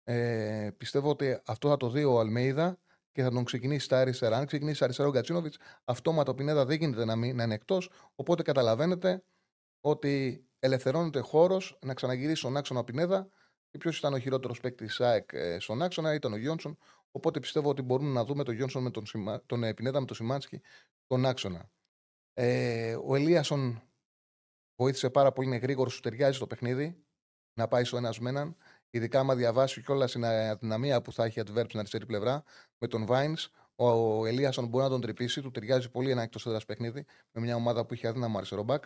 Ε, 0.04 0.70
πιστεύω 0.78 1.10
ότι 1.10 1.40
αυτό 1.46 1.70
θα 1.70 1.78
το 1.78 1.90
δει 1.90 2.04
ο 2.04 2.20
Αλμέιδα 2.20 2.80
και 3.12 3.22
θα 3.24 3.32
τον 3.32 3.44
ξεκινήσει 3.44 3.86
στα 3.86 4.00
αριστερά. 4.00 4.38
Αν 4.38 4.46
ξεκινήσει 4.46 4.84
αριστερό 4.84 5.10
ο 5.10 5.12
Γκατσίνοβιτς, 5.12 5.58
αυτόματα 5.84 6.32
ο 6.32 6.36
Πινέδα 6.36 6.66
δεν 6.66 6.78
γίνεται 6.78 7.06
να, 7.06 7.16
μην, 7.16 7.36
να 7.36 7.44
είναι 7.44 7.54
εκτός. 7.54 7.90
Οπότε 8.16 8.44
καταλαβαίνετε 8.44 9.24
ότι 9.82 10.46
ελευθερώνεται 10.60 11.20
χώρος 11.20 11.80
να 11.82 11.94
ξαναγυρίσει 11.94 12.36
στον 12.36 12.58
άξονα 12.58 12.80
ο 12.80 12.84
Πινέδα. 12.84 13.30
Και 13.70 13.78
ποιος 13.78 13.98
ήταν 13.98 14.14
ο 14.14 14.20
χειρότερος 14.20 14.60
παίκτης 14.60 14.88
της 14.88 15.02
ΑΕΚ 15.02 15.30
ε, 15.34 15.60
στον 15.60 15.82
άξονα, 15.82 16.14
ήταν 16.14 16.34
ο 16.34 16.38
Γιόνσον. 16.38 16.78
Οπότε 17.12 17.40
πιστεύω 17.40 17.70
ότι 17.70 17.82
μπορούμε 17.82 18.12
να 18.12 18.26
δούμε 18.26 18.44
τον 18.44 18.56
Γιόνσον 18.56 18.84
με 18.84 18.92
τον, 18.92 19.04
τον 19.46 19.64
ε, 19.64 19.74
Πινέδα 19.74 20.00
με 20.00 20.06
τον 20.06 20.16
Σιμάνσκι 20.16 20.62
στον 21.04 21.26
άξονα. 21.26 21.70
Ε, 22.34 22.96
ο 23.06 23.16
Ελίασον 23.16 23.82
βοήθησε 24.76 25.10
πάρα 25.10 25.32
πολύ, 25.32 25.48
είναι 25.48 25.58
γρήγορος, 25.58 25.94
σου 25.94 26.00
ταιριάζει 26.00 26.40
το 26.40 26.48
παιχνίδι 26.48 27.06
να 27.54 27.68
πάει 27.68 27.84
στο 27.84 27.98
ένας 27.98 28.20
με 28.20 28.30
έναν. 28.30 28.56
Ειδικά 28.90 29.20
άμα 29.20 29.36
διαβάσει 29.36 29.82
κιόλας 29.82 30.12
την 30.12 30.26
αδυναμία 30.26 31.02
που 31.02 31.14
θα 31.14 31.24
έχει 31.24 31.42
adverb 31.46 31.66
στην 31.66 31.80
αριστερή 31.80 32.06
πλευρά 32.06 32.44
με 32.78 32.88
τον 32.88 33.06
Βάινς, 33.06 33.50
ο 33.76 34.26
Ελίασον 34.26 34.68
μπορεί 34.68 34.84
να 34.84 34.90
τον 34.90 35.02
τρυπήσει. 35.02 35.42
Του 35.42 35.52
ταιριάζει 35.52 35.90
πολύ 35.90 36.12
ένα 36.12 36.22
εκτό 36.22 36.40
έδρας 36.46 36.66
παιχνίδι 36.66 37.06
με 37.32 37.42
μια 37.42 37.56
ομάδα 37.56 37.86
που 37.86 37.94
έχει 37.94 38.08
αδύναμο 38.08 38.38
αριστερό 38.38 38.64
μπακ. 38.64 38.84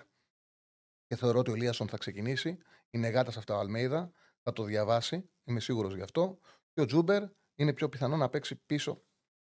Και 1.07 1.15
θεωρώ 1.15 1.39
ότι 1.39 1.51
ο 1.51 1.53
Ελίασον 1.53 1.87
θα 1.87 1.97
ξεκινήσει. 1.97 2.57
Είναι 2.89 3.07
γάτα 3.07 3.31
σε 3.31 3.39
αυτά 3.39 3.55
ο 3.55 3.59
Αλμέιδα. 3.59 4.11
Θα 4.43 4.53
το 4.53 4.63
διαβάσει. 4.63 5.29
Είμαι 5.43 5.59
σίγουρος 5.59 5.95
γι' 5.95 6.01
αυτό. 6.01 6.37
Και 6.73 6.81
ο 6.81 6.85
Ζούμπερ 6.85 7.23
είναι 7.55 7.73
πιο 7.73 7.89
πιθανό 7.89 8.17
να 8.17 8.29
παίξει 8.29 8.55
πίσω 8.65 9.01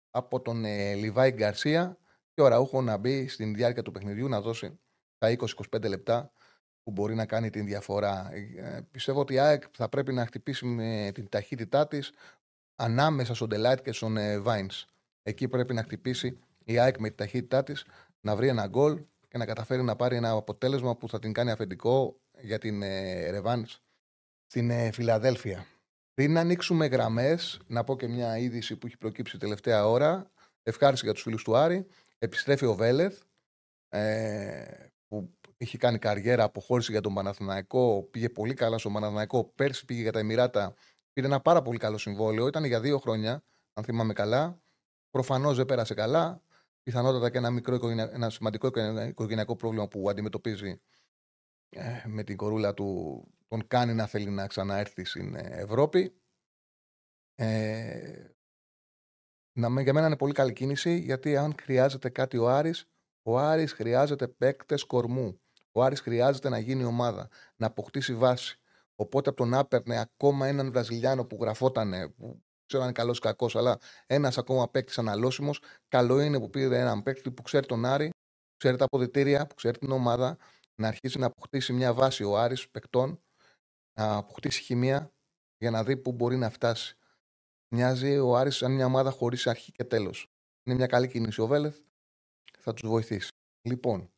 από 0.10 0.42
τον 0.42 0.66
ε, 0.66 0.94
Λιβάι 0.94 1.32
Γκαρσία 1.32 1.98
και 2.34 2.42
ο 2.42 2.48
Αραούχο 2.48 2.82
να 2.82 2.98
μπει 2.98 3.28
στην 3.28 3.56
διάρκεια 3.56 3.82
του 3.82 3.92
παιχνιδιού 3.92 4.28
να 4.28 4.42
δώσει 4.42 4.80
τα 5.18 5.36
20-25 5.72 5.88
λεπτά 5.88 6.32
που 6.84 6.92
μπορεί 6.92 7.16
να 7.16 7.26
κάνει 7.26 7.50
την 7.50 7.66
διαφορά. 7.66 8.30
Ε, 8.34 8.88
πιστεύω 8.92 9.20
ότι 9.20 9.34
η 9.34 9.40
ΑΕΚ 9.40 9.64
θα 9.72 9.90
πρέπει 9.90 10.14
να 10.14 10.26
χτυπήσει 10.26 10.66
με 10.66 11.12
την 11.14 11.30
ταχύτητά 11.30 11.88
της 11.88 12.12
ανάμεσα 12.76 13.34
στον 13.34 13.48
Ντε 13.48 13.62
Λάετ 13.62 13.82
και 13.82 13.92
στον 13.92 14.18
ε, 14.18 14.40
Βάινς. 14.40 14.86
Εκεί 15.24 15.48
πρέπει 15.48 15.74
να 15.74 15.84
χτυπήσει 15.84 16.40
η 16.64 16.80
ΑΕΚ 16.80 17.00
με 17.00 17.08
την 17.08 17.18
ταχύτητά 17.18 17.64
της, 17.64 17.86
να 18.22 18.36
βρει 18.36 18.48
ένα 18.48 18.68
γκολ 18.68 19.04
και 19.28 19.38
να 19.38 19.46
καταφέρει 19.46 19.84
να 19.84 19.96
πάρει 19.96 20.16
ένα 20.16 20.32
αποτέλεσμα 20.32 20.96
που 20.96 21.10
θα 21.10 21.20
την 21.20 21.34
κάνει 21.34 21.52
αφεντικό 21.52 22.20
για 22.42 22.58
την 22.58 22.82
ε, 22.82 23.30
Ρεβάνς 23.30 23.82
στην 24.46 24.70
ε, 24.70 24.92
Φιλαδέλφια. 24.92 25.66
Πριν 26.20 26.38
ανοίξουμε 26.38 26.86
γραμμές, 26.86 27.60
να 27.68 27.84
πω 27.84 27.96
και 27.96 28.08
μια 28.08 28.38
είδηση 28.38 28.76
που 28.76 28.88
έχει 28.88 28.98
προκύψει 28.98 29.38
τελευταία 29.38 29.88
ώρα. 29.88 30.32
Ευχάριση 30.64 31.06
για 31.06 31.14
τους 31.14 31.22
φίλους 31.22 31.44
του 31.44 31.56
Άρη. 31.56 31.86
Επιστρέφει 32.18 32.66
ο 32.66 32.76
Βέλεθ, 32.76 33.22
ε, 33.90 34.64
που 35.08 35.38
είχε 35.58 35.78
κάνει 35.78 35.98
καριέρα, 35.98 36.44
αποχώρηση 36.44 36.92
για 36.92 37.02
τον 37.02 37.14
Παναθηναϊκό. 37.14 38.08
Πήγε 38.12 38.30
πολύ 38.30 38.54
καλά 38.54 38.78
στον 38.78 38.94
Παναθηναϊκό. 38.94 39.44
Πέρσι 39.56 39.86
πήγε 39.86 40.02
για 40.02 40.12
τα 40.12 40.20
Εμμυράτα. 40.20 40.74
Πήρε 41.14 41.28
ένα 41.28 41.40
πάρα 41.40 41.62
πολύ 41.62 41.78
καλό 41.78 41.98
συμβόλαιο. 41.98 42.48
Ήταν 42.48 42.64
για 42.64 42.80
δύο 42.80 42.98
χρόνια, 42.98 43.44
αν 43.74 43.84
θυμάμαι 43.84 44.14
καλά. 44.14 44.62
Προφανώς 45.10 45.58
δεν 45.58 45.66
πέρασε 45.66 45.94
καλά. 45.94 46.42
Πιθανότατα 46.84 47.30
και 47.30 47.38
ένα, 47.38 47.50
μικρό, 47.50 47.80
ένα 47.90 48.30
σημαντικό 48.30 48.68
οικογενειακό 49.08 49.56
πρόβλημα 49.56 49.88
που 49.88 50.10
αντιμετωπίζει 50.10 50.82
ε, 51.70 52.04
με 52.06 52.24
την 52.24 52.38
κορούλα 52.38 52.74
του 52.74 53.28
τον 53.50 53.68
κάνει 53.68 53.94
να 53.94 54.06
θέλει 54.06 54.30
να 54.30 54.48
ξαναέρθει 54.48 55.06
στην 55.06 55.36
Ευρώπη. 55.36 56.14
Ε, 57.36 58.30
να, 59.54 59.82
για 59.82 59.94
μένα 59.94 60.06
είναι 60.06 60.18
πολύ 60.18 60.34
καλή 60.34 60.54
κίνηση 60.54 60.98
γιατί 60.98 61.38
αν 61.38 61.56
χρειάζεται 61.62 62.10
κάτι 62.10 62.38
ο 62.38 62.50
Άρης, 62.50 62.86
ο 63.24 63.38
Άρης 63.38 63.74
χρειάζεται 63.74 64.28
παίκτες 64.28 64.84
κορμού. 64.84 65.42
Ο 65.72 65.84
Άρης 65.84 66.00
χρειάζεται 66.00 66.50
να 66.50 66.60
γίνει 66.60 66.84
ομάδα, 66.84 67.30
να 67.56 67.68
αποκτήσει 67.68 68.16
βάση. 68.16 68.60
Οπότε 68.96 69.30
από 69.30 69.38
τον 69.38 69.54
άπερνε 69.54 70.00
ακόμα 70.00 70.48
έναν 70.48 70.72
Βραζιλιάνο 70.72 71.26
που 71.26 71.38
γραφότανε, 71.42 72.10
που 72.10 72.44
ξέρω 72.66 72.84
αν 72.84 72.90
είναι 72.90 72.98
καλός 72.98 73.18
ή 73.18 73.22
κακός, 73.22 73.56
αλλά 73.56 73.78
ένας 74.06 74.38
ακόμα 74.38 74.70
παίκτης 74.70 74.98
αναλώσιμος, 74.98 75.62
καλό 75.88 76.20
είναι 76.20 76.40
που 76.40 76.50
πήρε 76.50 76.80
έναν 76.80 77.04
παίκτη 77.04 77.32
που 77.32 77.42
ξέρει 77.42 77.66
τον 77.66 77.86
Άρη, 77.86 78.10
που 78.10 78.58
ξέρει 78.58 78.78
τα 78.78 78.86
αποδητήρια, 78.86 79.48
που 79.48 79.56
ξέρει 79.56 79.78
την 79.78 79.92
ομάδα, 79.92 80.38
να 80.76 80.88
αρχίσει 80.88 81.20
να 81.20 81.26
αποκτήσει 81.26 81.74
μια 81.74 81.94
βάση 81.94 82.24
ο 82.24 82.38
Άρης 82.38 82.70
παικτών 82.70 83.20
να 83.94 84.16
αποκτήσει 84.16 84.62
χημεία 84.62 85.14
για 85.58 85.72
να 85.72 85.84
δει 85.84 85.98
πού 85.98 86.12
μπορεί 86.12 86.38
να 86.38 86.50
φτάσει. 86.50 86.98
Μοιάζει 87.76 88.18
ο 88.18 88.38
Άρης 88.38 88.56
σαν 88.56 88.72
μια 88.72 88.86
ομάδα 88.86 89.12
χωρίς 89.12 89.48
αρχή 89.48 89.72
και 89.72 89.84
τέλος. 89.84 90.32
Είναι 90.64 90.76
μια 90.76 90.88
καλή 90.88 91.08
κίνηση 91.08 91.42
ο 91.42 91.48
Βέλεθ. 91.48 91.80
Θα 92.60 92.74
τους 92.74 92.90
βοηθήσει. 92.90 93.32
Λοιπόν, 93.62 94.12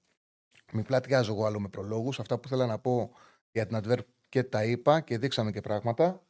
μην 0.74 0.84
πλατιάζω 0.84 1.34
εγώ 1.34 1.46
άλλο 1.46 1.60
με 1.60 1.68
προλόγους. 1.68 2.20
Αυτά 2.20 2.40
που 2.40 2.48
θέλω 2.48 2.66
να 2.66 2.80
πω 2.80 3.16
για 3.51 3.68
την 3.68 3.78
Adverb 3.82 4.06
και 4.30 4.44
τα 4.44 4.63
είπα 4.63 5.01
και 5.01 5.18
δείξαμε 5.18 5.51
και 5.51 5.62
πράγματα. 5.62 6.25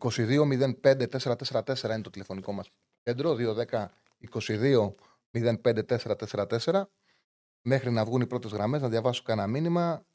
22-05-444 0.00 1.84
είναι 1.84 2.00
το 2.00 2.10
τηλεφωνικό 2.10 2.52
μας 2.52 2.68
κέντρο. 3.02 3.36
210-22-05-444. 5.32 6.82
Μέχρι 7.64 7.90
να 7.90 8.04
βγουν 8.04 8.20
οι 8.20 8.26
πρώτες 8.26 8.50
γραμμές, 8.50 8.80
να 8.80 8.88
διαβάσω 8.88 9.22
κανένα 9.22 9.46
μήνυμα. 9.48 10.06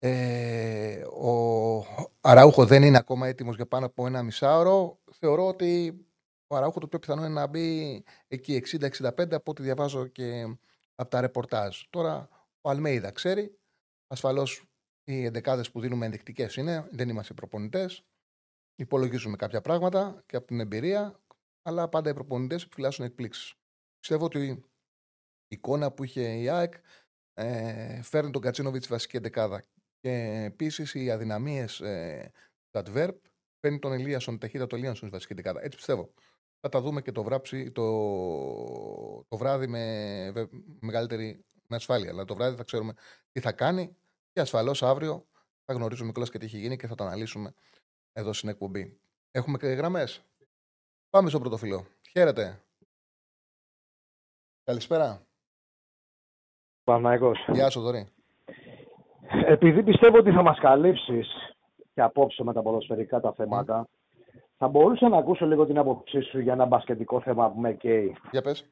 Ε, 0.00 1.02
ο 1.04 1.84
Αραούχο 2.20 2.66
δεν 2.66 2.82
είναι 2.82 2.98
ακόμα 2.98 3.26
έτοιμος 3.26 3.56
για 3.56 3.66
πάνω 3.66 3.86
από 3.86 4.06
ένα 4.06 4.22
μισάωρο. 4.22 4.98
Θεωρώ 5.12 5.46
ότι 5.46 6.00
ο 6.46 6.56
Αραούχο 6.56 6.80
το 6.80 6.88
πιο 6.88 6.98
πιθανό 6.98 7.24
είναι 7.24 7.34
να 7.34 7.46
μπει 7.46 8.04
εκεί 8.28 8.62
60-65 8.66 9.32
από 9.32 9.50
ό,τι 9.50 9.62
διαβάζω 9.62 10.06
και 10.06 10.56
από 10.94 11.10
τα 11.10 11.20
ρεπορτάζ. 11.20 11.82
Τώρα 11.90 12.28
ο 12.60 12.70
Αλμέιδα 12.70 13.10
ξέρει. 13.10 13.58
Ασφαλώς 14.06 14.62
οι 15.04 15.24
εντεκάδε 15.24 15.62
που 15.72 15.80
δίνουμε 15.80 16.04
ενδεικτικές 16.04 16.56
είναι. 16.56 16.88
Δεν 16.90 17.08
είμαστε 17.08 17.34
προπονητές. 17.34 18.04
Υπολογίζουμε 18.74 19.36
κάποια 19.36 19.60
πράγματα 19.60 20.22
και 20.26 20.36
από 20.36 20.46
την 20.46 20.60
εμπειρία. 20.60 21.20
Αλλά 21.62 21.88
πάντα 21.88 22.10
οι 22.10 22.14
προπονητές 22.14 22.62
επιφυλάσσουν 22.62 23.04
εκπλήξεις. 23.04 23.54
Πιστεύω 23.98 24.24
ότι 24.24 24.46
η 24.46 24.64
εικόνα 25.48 25.92
που 25.92 26.04
είχε 26.04 26.34
η 26.34 26.48
ΑΕΚ 26.48 26.74
ε, 27.34 28.02
φέρνει 28.02 28.30
τον 28.30 28.42
Κατσίνοβιτς 28.42 28.84
στη 28.84 28.92
βασική 28.92 29.16
εντεκάδα 29.16 29.62
και 30.00 30.42
επίσης 30.44 30.94
οι 30.94 31.10
αδυναμίες 31.10 31.80
ε, 31.80 32.32
του 32.70 32.82
Adverb 32.84 33.16
παίρνει 33.60 33.78
τον 33.78 33.92
Ελίασον, 33.92 34.38
ταχύτητα 34.38 34.66
του 34.66 34.74
Ελίασον 34.74 34.96
στη 34.96 35.08
βασική 35.08 35.34
δεκάδα. 35.34 35.62
Έτσι 35.62 35.76
πιστεύω. 35.76 36.10
Θα 36.60 36.68
τα 36.68 36.80
δούμε 36.80 37.02
και 37.02 37.12
το, 37.12 37.22
βράψι, 37.22 37.70
το, 37.70 37.84
το 39.28 39.36
βράδυ 39.36 39.66
με 39.66 40.48
μεγαλύτερη 40.80 41.44
με 41.66 41.76
ασφάλεια. 41.76 42.10
Αλλά 42.10 42.24
το 42.24 42.34
βράδυ 42.34 42.56
θα 42.56 42.64
ξέρουμε 42.64 42.94
τι 43.32 43.40
θα 43.40 43.52
κάνει 43.52 43.96
και 44.32 44.40
ασφαλώς 44.40 44.82
αύριο 44.82 45.26
θα 45.64 45.74
γνωρίζουμε 45.74 46.12
κιόλας 46.12 46.30
και 46.30 46.38
τι 46.38 46.44
έχει 46.44 46.58
γίνει 46.58 46.76
και 46.76 46.86
θα 46.86 46.94
το 46.94 47.04
αναλύσουμε 47.04 47.54
εδώ 48.12 48.32
στην 48.32 48.48
εκπομπή. 48.48 49.00
Έχουμε 49.30 49.58
και 49.58 49.66
γραμμές. 49.66 50.24
Πάμε 51.10 51.28
στο 51.28 51.40
πρωτοφυλλό. 51.40 51.86
Χαίρετε. 52.10 52.62
Καλησπέρα. 54.64 55.26
Παναγικός. 56.84 57.38
Γεια 57.52 57.70
σου, 57.70 57.80
Δωρή 57.80 58.17
επειδή 59.48 59.82
πιστεύω 59.82 60.18
ότι 60.18 60.30
θα 60.30 60.42
μας 60.42 60.58
καλύψεις 60.58 61.28
και 61.94 62.02
απόψε 62.02 62.44
με 62.44 62.52
τα 62.52 62.62
ποδοσφαιρικά 62.62 63.20
τα 63.20 63.32
θέματα, 63.32 63.88
θα 64.56 64.68
μπορούσα 64.68 65.08
να 65.08 65.16
ακούσω 65.16 65.46
λίγο 65.46 65.66
την 65.66 65.78
άποψή 65.78 66.20
σου 66.20 66.40
για 66.40 66.52
ένα 66.52 66.64
μπασκετικό 66.64 67.20
θέμα 67.20 67.50
που 67.50 67.60
με 67.60 67.72
καίει. 67.72 68.16
Για 68.30 68.42
πες. 68.42 68.68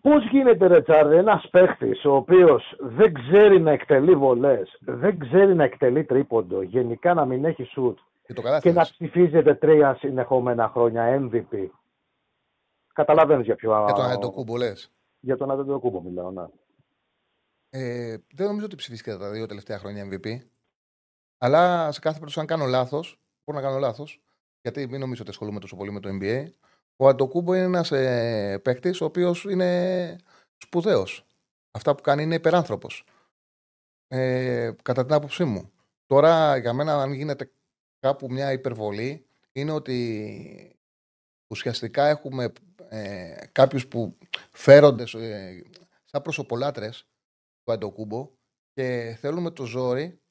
Πώς 0.00 0.28
γίνεται, 0.30 0.66
Ρετσάρδε, 0.66 1.18
ένας 1.18 1.48
παίχτης 1.50 2.04
ο 2.04 2.14
οποίος 2.14 2.74
δεν 2.78 3.12
ξέρει 3.12 3.60
να 3.60 3.70
εκτελεί 3.70 4.14
βολές, 4.14 4.78
δεν 4.80 5.18
ξέρει 5.18 5.54
να 5.54 5.64
εκτελεί 5.64 6.04
τρίποντο, 6.04 6.62
γενικά 6.62 7.14
να 7.14 7.24
μην 7.24 7.44
έχει 7.44 7.64
σουτ 7.64 7.98
και, 8.26 8.32
το 8.32 8.42
και 8.60 8.72
να 8.72 8.82
ψηφίζεται 8.82 9.54
τρία 9.54 9.94
συνεχόμενα 9.94 10.68
χρόνια 10.68 11.30
MVP. 11.30 11.68
Καταλαβαίνεις 12.92 13.44
για 13.44 13.54
ποιο... 13.54 13.84
Για 13.84 13.94
τον 13.94 14.04
Αντοκούμπο 14.04 14.56
λες. 14.56 14.92
Για 15.20 15.36
τον 15.36 15.50
Αντοκούμπο 15.50 16.00
μιλάω, 16.00 16.30
ναι. 16.30 16.44
Ε, 17.74 18.16
δεν 18.34 18.46
νομίζω 18.46 18.64
ότι 18.64 18.76
ψηφίστηκε 18.76 19.16
τα 19.16 19.30
δύο 19.30 19.46
τελευταία 19.46 19.78
χρόνια 19.78 20.08
MVP. 20.10 20.38
Αλλά 21.38 21.92
σε 21.92 22.00
κάθε 22.00 22.18
περίπτωση, 22.18 22.40
αν 22.40 22.46
κάνω 22.46 22.64
λάθος, 22.66 23.20
μπορώ 23.44 23.60
να 23.60 23.66
κάνω 23.66 23.78
λάθος, 23.78 24.22
γιατί 24.60 24.86
μην 24.86 25.00
νομίζω 25.00 25.22
ότι 25.22 25.30
ασχολούμαι 25.30 25.60
τόσο 25.60 25.76
πολύ 25.76 25.92
με 25.92 26.00
το 26.00 26.08
NBA. 26.20 26.46
Ο 26.96 27.08
Αντοκούμπο 27.08 27.54
είναι 27.54 27.64
ένας 27.64 27.92
ε, 27.92 28.58
παίκτης 28.64 29.00
ο 29.00 29.04
οποίος 29.04 29.44
είναι 29.44 30.16
σπουδαίος. 30.56 31.26
Αυτά 31.70 31.94
που 31.94 32.02
κάνει 32.02 32.22
είναι 32.22 32.34
υπεράνθρωπος. 32.34 33.04
Ε, 34.08 34.72
κατά 34.82 35.04
την 35.04 35.14
άποψή 35.14 35.44
μου. 35.44 35.72
Τώρα, 36.06 36.56
για 36.56 36.72
μένα, 36.72 37.02
αν 37.02 37.12
γίνεται 37.12 37.52
κάπου 37.98 38.30
μια 38.30 38.52
υπερβολή 38.52 39.26
είναι 39.52 39.72
ότι 39.72 40.76
ουσιαστικά 41.46 42.06
έχουμε 42.08 42.52
ε, 42.88 43.46
κάποιους 43.52 43.88
που 43.88 44.18
φέρονται 44.50 45.02
ε, 45.02 45.62
σαν 46.04 46.22
προσωπολάτρες 46.22 46.98
του 47.00 47.11
Αντοκούμπο 47.64 48.30
και 48.72 49.16
θέλουν 49.20 49.42
με 49.42 49.50
το 49.50 49.64
ζόρι 49.64 50.22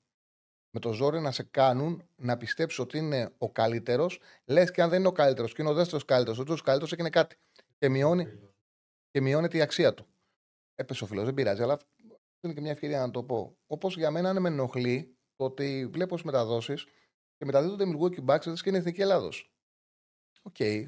με 0.73 0.79
το 0.79 0.91
ζόρι 0.91 1.19
να 1.19 1.31
σε 1.31 1.43
κάνουν 1.43 2.09
να 2.15 2.37
πιστέψεις 2.37 2.79
ότι 2.79 2.97
είναι 2.97 3.33
ο 3.37 3.51
καλύτερος, 3.51 4.19
λες 4.45 4.71
και 4.71 4.81
αν 4.81 4.89
δεν 4.89 4.99
είναι 4.99 5.07
ο 5.07 5.11
καλύτερος 5.11 5.53
και 5.53 5.61
είναι 5.61 5.71
ο 5.71 5.73
δεύτερος 5.73 6.05
καλύτερος, 6.05 6.39
ο 6.39 6.43
τρίτος 6.43 6.61
καλύτερος 6.61 6.91
έγινε 6.91 7.09
κάτι. 7.09 7.35
Και 7.77 7.89
μειώνει, 7.89 8.27
και 9.09 9.21
μειώνεται 9.21 9.57
η 9.57 9.61
αξία 9.61 9.93
του. 9.93 10.05
Έπεσε 10.75 11.03
ο 11.03 11.07
φίλος, 11.07 11.25
δεν 11.25 11.33
πειράζει, 11.33 11.61
αλλά 11.61 11.79
είναι 12.41 12.53
και 12.53 12.61
μια 12.61 12.71
ευκαιρία 12.71 12.99
να 12.99 13.11
το 13.11 13.23
πω. 13.23 13.57
Όπως 13.67 13.97
για 13.97 14.11
μένα 14.11 14.29
είναι 14.29 14.39
με 14.39 14.49
ενοχλεί 14.49 15.17
το 15.35 15.45
ότι 15.45 15.89
βλέπω 15.91 16.17
στις 16.17 16.25
μεταδόσεις 16.25 16.85
και 17.37 17.45
μεταδίδονται 17.45 17.85
Milwaukee 17.87 18.25
Bucks 18.25 18.59
και 18.61 18.69
είναι 18.69 18.77
εθνική 18.77 19.01
Ελλάδος. 19.01 19.53
OK. 20.41 20.55
Okay. 20.59 20.85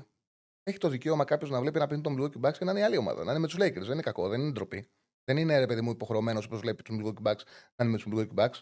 Έχει 0.64 0.78
το 0.78 0.90
δικαίωμα 0.90 1.24
κάποιος 1.24 1.50
να 1.50 1.60
βλέπει 1.60 1.80
να 1.80 1.88
παίρνει 1.88 2.04
τον 2.04 2.16
Milwaukee 2.20 2.48
Bucks 2.48 2.58
και 2.58 2.66
να 2.66 2.72
είναι 2.72 2.80
η 2.80 2.84
άλλη 2.84 2.98
ομάδα. 2.98 3.24
Να 3.24 3.32
είναι 3.32 3.40
με 3.40 3.48
τους 3.48 3.56
Lakers. 3.56 3.84
Δεν 3.84 3.92
είναι 3.92 4.02
κακό, 4.02 4.30
δεν 4.30 4.42
είναι 4.42 4.52
ντροπή. 4.52 4.90
Δεν 5.24 5.38
είναι 5.38 5.60
ρε 5.60 5.66
παιδί 5.66 5.82
μου 5.82 5.92
υποχρεωμένος 5.92 6.46
όπως 6.46 6.60
βλέπει 6.60 6.84
τους 6.84 6.98
Milwaukee 7.00 7.24
Bucks 7.24 7.42
να 7.76 7.86
είναι 7.86 7.92
με 7.92 7.98
τους 7.98 8.08
Milwaukee 8.10 8.36
Bucks. 8.36 8.62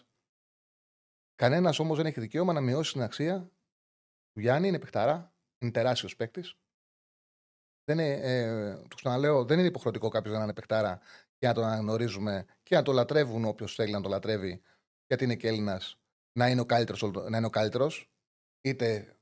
Κανένας 1.34 1.78
όμως 1.78 1.96
δεν 1.96 2.06
έχει 2.06 2.20
δικαίωμα 2.20 2.52
να 2.52 2.60
μειώσει 2.60 2.92
την 2.92 3.02
αξία 3.02 3.50
του 4.32 4.40
Γιάννη. 4.40 4.68
Είναι 4.68 4.78
παιχταρά, 4.78 5.34
είναι 5.58 5.70
τεράστιος 5.70 6.16
παίκτης. 6.16 6.56
Δεν 7.84 7.98
είναι, 7.98 8.12
ε, 8.12 8.74
το 8.88 8.96
ξαναλέω, 8.96 9.44
δεν 9.44 9.58
είναι 9.58 9.68
υποχρεωτικό 9.68 10.08
κάποιος 10.08 10.36
να 10.36 10.42
είναι 10.42 10.54
παιχτάρα 10.54 11.00
και 11.38 11.46
να 11.46 11.54
τον 11.54 11.64
αναγνωρίζουμε 11.64 12.46
και 12.62 12.74
να 12.74 12.82
το 12.82 12.92
λατρεύουν 12.92 13.44
όποιος 13.44 13.74
θέλει 13.74 13.92
να 13.92 14.00
το 14.00 14.08
λατρεύει, 14.08 14.62
γιατί 15.06 15.24
είναι 15.24 15.36
και 15.36 15.48
Έλληνας, 15.48 16.00
να 16.32 16.48
είναι 16.48 16.60
ο 17.46 17.50
καλύτερος, 17.50 18.10
είτε 18.60 19.16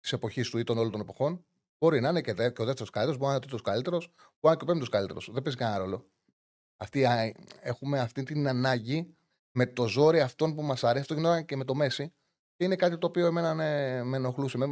της 0.00 0.12
εποχής 0.12 0.50
του 0.50 0.58
ή 0.58 0.64
των 0.64 0.78
όλων 0.78 0.90
των 0.90 1.00
εποχών. 1.00 1.46
Μπορεί 1.78 2.00
να 2.00 2.08
είναι 2.08 2.20
και, 2.20 2.32
δε, 2.32 2.50
και 2.50 2.62
ο 2.62 2.64
δεύτερος 2.64 2.90
καλύτερος, 2.90 3.18
μπορεί 3.18 3.30
να 3.30 3.36
είναι 3.36 3.44
ο 3.44 3.48
τρίτος 3.48 3.62
καλύτερος, 3.62 4.06
μπορεί 4.16 4.26
να 4.40 4.48
είναι 4.48 4.56
και 4.56 4.64
ο 4.64 4.66
πέμπτος 4.66 4.88
καλύτερος. 4.88 5.30
Δεν 5.32 5.42
παίζει 5.42 5.58
κανένα 5.58 5.78
ρόλο. 5.78 6.10
Αυτή, 6.82 7.06
έχουμε 7.60 8.00
αυτή 8.00 8.22
την 8.22 8.48
ανάγκη 8.48 9.14
με 9.52 9.66
το 9.66 9.86
ζόρι 9.86 10.20
αυτόν 10.20 10.54
που 10.54 10.62
μας 10.62 10.84
αρέσει. 10.84 11.00
Αυτό 11.00 11.14
γινόταν 11.14 11.44
και 11.44 11.56
με 11.56 11.64
το 11.64 11.74
Μέση. 11.74 12.12
Και 12.56 12.64
είναι 12.64 12.76
κάτι 12.76 12.98
το 12.98 13.06
οποίο 13.06 13.26
εμένα 13.26 13.54
ναι, 13.54 14.02
με 14.02 14.16
ενοχλούσε. 14.16 14.58
Με, 14.58 14.66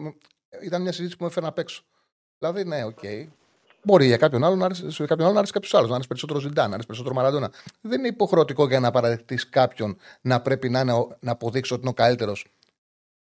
ήταν 0.62 0.82
μια 0.82 0.92
συζήτηση 0.92 1.16
που 1.16 1.24
με 1.24 1.30
έφερε 1.30 1.46
απ' 1.46 1.58
έξω. 1.58 1.82
Δηλαδή, 2.38 2.64
ναι, 2.64 2.84
OK. 2.84 2.98
Okay. 3.02 3.28
Μπορεί 3.82 4.06
για 4.06 4.16
κάποιον 4.16 4.44
άλλο 4.44 4.56
να 4.56 4.64
αρέσει, 4.64 4.90
σε 4.90 5.04
κάποιον 5.04 5.20
άλλο 5.20 5.32
να 5.32 5.38
αρέσει 5.38 5.52
κάποιος 5.52 5.74
άλλος, 5.74 5.88
να 5.88 5.94
αρέσει 5.94 6.08
περισσότερο 6.08 6.40
Ζιντάν, 6.40 6.68
να 6.68 6.72
αρέσει 6.72 6.86
περισσότερο 6.86 7.14
Μαραντόνα. 7.14 7.52
Δεν 7.80 7.98
είναι 7.98 8.08
υποχρεωτικό 8.08 8.66
για 8.66 8.80
να 8.80 8.90
παραδεχτεί 8.90 9.34
κάποιον 9.34 9.96
να 10.20 10.42
πρέπει 10.42 10.68
να, 10.68 10.80
είναι, 10.80 10.92
να 11.20 11.32
αποδείξει 11.32 11.72
ότι 11.72 11.82
είναι 11.82 11.90
ο 11.90 11.94
καλύτερος. 11.94 12.46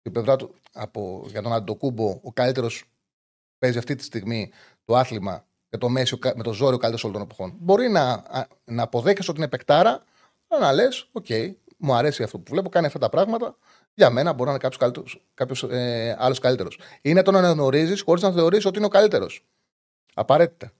Την 0.02 0.12
πλευρά 0.12 0.36
του, 0.36 0.54
από, 0.72 1.24
για 1.28 1.42
τον 1.42 1.52
Αντετοκούνμπο, 1.52 2.20
ο 2.22 2.32
καλύτερος 2.32 2.84
παίζει 3.58 3.78
αυτή 3.78 3.94
τη 3.94 4.04
στιγμή 4.04 4.50
το 4.84 4.96
άθλημα 4.96 5.46
και 5.72 5.78
τον 5.78 5.88
Μέσι 5.88 6.18
με 6.34 6.42
το 6.42 6.52
ζόρι 6.52 6.74
ο 6.74 6.78
καλύτερο 6.78 7.08
όλων 7.08 7.18
των 7.18 7.30
εποχών. 7.30 7.56
Μπορεί 7.60 7.88
να, 7.88 8.22
να 8.64 8.82
αποδέχεσαι 8.82 9.30
ότι 9.30 9.40
είναι 9.40 9.48
παικτάρα, 9.48 10.02
να 10.60 10.72
λες, 10.72 11.08
OK, 11.12 11.24
okay, 11.28 11.52
μου 11.78 11.94
αρέσει 11.94 12.22
αυτό 12.22 12.38
που 12.38 12.50
βλέπω, 12.50 12.68
κάνει 12.68 12.86
αυτά 12.86 12.98
τα 12.98 13.08
πράγματα. 13.08 13.56
Για 13.94 14.10
μένα 14.10 14.32
μπορεί 14.32 14.50
να 14.50 14.50
είναι 14.50 14.92
κάποιος 15.34 15.62
ε, 15.62 16.16
άλλος 16.18 16.38
καλύτερος. 16.38 16.78
Είναι 17.02 17.22
το 17.22 17.30
να 17.30 17.38
αναγνωρίζεις 17.38 18.02
χωρίς 18.02 18.22
να 18.22 18.32
θεωρήσει 18.32 18.66
ότι 18.66 18.76
είναι 18.76 18.86
ο 18.86 18.88
καλύτερος. 18.88 19.44
Απαραίτητα. 20.14 20.70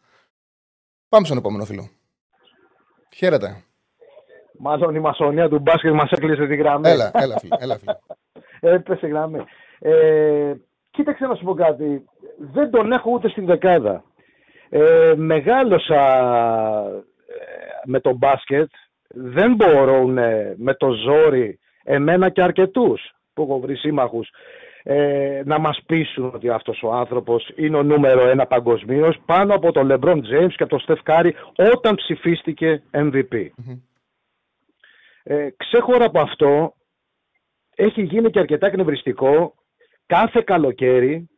Πάμε 1.09 1.27
στον 1.27 1.39
επόμενο 1.39 1.65
φίλο. 1.65 1.89
Χαίρετε. 3.15 3.65
Μάλλον 4.59 4.95
η 4.95 5.01
μασονία 5.01 5.49
του 5.49 5.59
μπάσκετ 5.59 5.93
μας 5.93 6.11
έκλεισε 6.11 6.47
τη 6.47 6.57
γραμμή. 6.57 6.89
Έλα, 6.89 7.11
έλα, 7.15 7.39
φίλε. 7.39 7.57
Έλα, 7.59 7.79
φίλε. 7.79 7.97
Έπεσε 8.61 9.07
γραμμή. 9.07 9.45
Ε, 9.79 10.55
κοίταξε 10.91 11.27
να 11.27 11.35
σου 11.35 11.45
πω 11.45 11.55
κάτι. 11.55 12.05
Δεν 12.39 12.71
τον 12.71 12.93
έχω 12.93 13.11
ούτε 13.11 13.29
στην 13.29 13.47
δεκάδα. 13.47 14.05
Ε, 14.75 15.15
μεγάλωσα 15.17 16.03
ε, 17.27 17.43
με 17.85 18.01
το 18.01 18.15
μπάσκετ 18.15 18.71
δεν 19.09 19.55
μπορούν 19.55 20.13
με 20.57 20.75
το 20.77 20.91
ζόρι 20.93 21.59
εμένα 21.85 22.29
και 22.29 22.43
αρκετούς 22.43 23.15
που 23.35 23.43
έχω 23.43 23.61
βρει 23.61 23.77
σύμμαχους 23.77 24.29
ε, 24.83 25.43
να 25.45 25.59
μας 25.59 25.83
πείσουν 25.87 26.31
ότι 26.35 26.49
αυτός 26.49 26.83
ο 26.83 26.93
άνθρωπος 26.93 27.51
είναι 27.57 27.77
ο 27.77 27.83
νούμερο 27.83 28.29
ένα 28.29 28.47
παγκοσμίως 28.47 29.17
πάνω 29.27 29.55
από 29.55 29.73
τον 29.73 29.89
LeBron 29.91 30.17
James 30.17 30.53
και 30.57 30.67
τον 30.67 30.85
Steph 30.87 31.03
Curry 31.05 31.31
όταν 31.75 31.95
ψηφίστηκε 31.95 32.83
MVP. 32.91 33.33
mm 33.33 33.79
Ε, 35.23 35.49
ξέχωρα 35.57 36.05
από 36.05 36.21
αυτό 36.21 36.75
έχει 37.75 38.03
γίνει 38.03 38.31
και 38.31 38.39
αρκετά 38.39 38.67
εκνευριστικό 38.67 39.55
κάθε 40.07 40.43
καλοκαίρι 40.45 41.29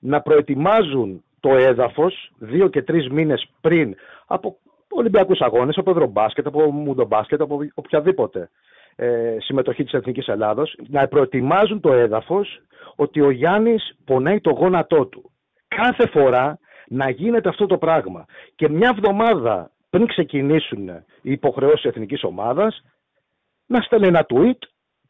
να 0.00 0.20
προετοιμάζουν 0.20 1.24
το 1.42 1.54
έδαφος 1.56 2.30
δύο 2.38 2.68
και 2.68 2.82
τρεις 2.82 3.08
μήνες 3.08 3.48
πριν 3.60 3.94
από 4.26 4.56
Ολυμπιακούς 4.90 5.40
αγώνες, 5.40 5.76
από 5.76 5.90
Ευρωμπάσκετ, 5.90 6.46
από 6.46 6.70
Μουντομπάσκετ, 6.70 7.40
από 7.40 7.58
οποιαδήποτε 7.74 8.50
ε, 8.96 9.36
συμμετοχή 9.40 9.84
της 9.84 9.92
Εθνικής 9.92 10.26
Ελλάδος, 10.26 10.76
να 10.88 11.08
προετοιμάζουν 11.08 11.80
το 11.80 11.92
έδαφος 11.92 12.60
ότι 12.96 13.20
ο 13.20 13.30
Γιάννης 13.30 13.96
πονάει 14.04 14.40
το 14.40 14.50
γόνατό 14.50 15.06
του. 15.06 15.30
Κάθε 15.68 16.08
φορά 16.08 16.58
να 16.88 17.10
γίνεται 17.10 17.48
αυτό 17.48 17.66
το 17.66 17.78
πράγμα. 17.78 18.24
Και 18.54 18.68
μια 18.68 18.94
εβδομάδα 18.96 19.70
πριν 19.90 20.06
ξεκινήσουν 20.06 20.88
οι 21.22 21.30
υποχρεώσεις 21.30 21.84
εθνικής 21.84 22.24
ομάδας, 22.24 22.84
να 23.66 23.80
στέλνει 23.80 24.06
ένα 24.06 24.26
tweet 24.28 24.58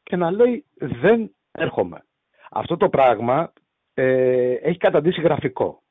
και 0.03 0.16
να 0.16 0.31
λέει 0.31 0.64
Δεν 0.79 1.35
έρχομαι. 1.53 2.05
Αυτό 2.51 2.77
το 2.77 2.88
πράγμα 2.88 3.53
ε, 3.95 4.53
έχει 4.53 4.79
καταντήσει 4.79 5.21
γραφικό. 5.21 5.82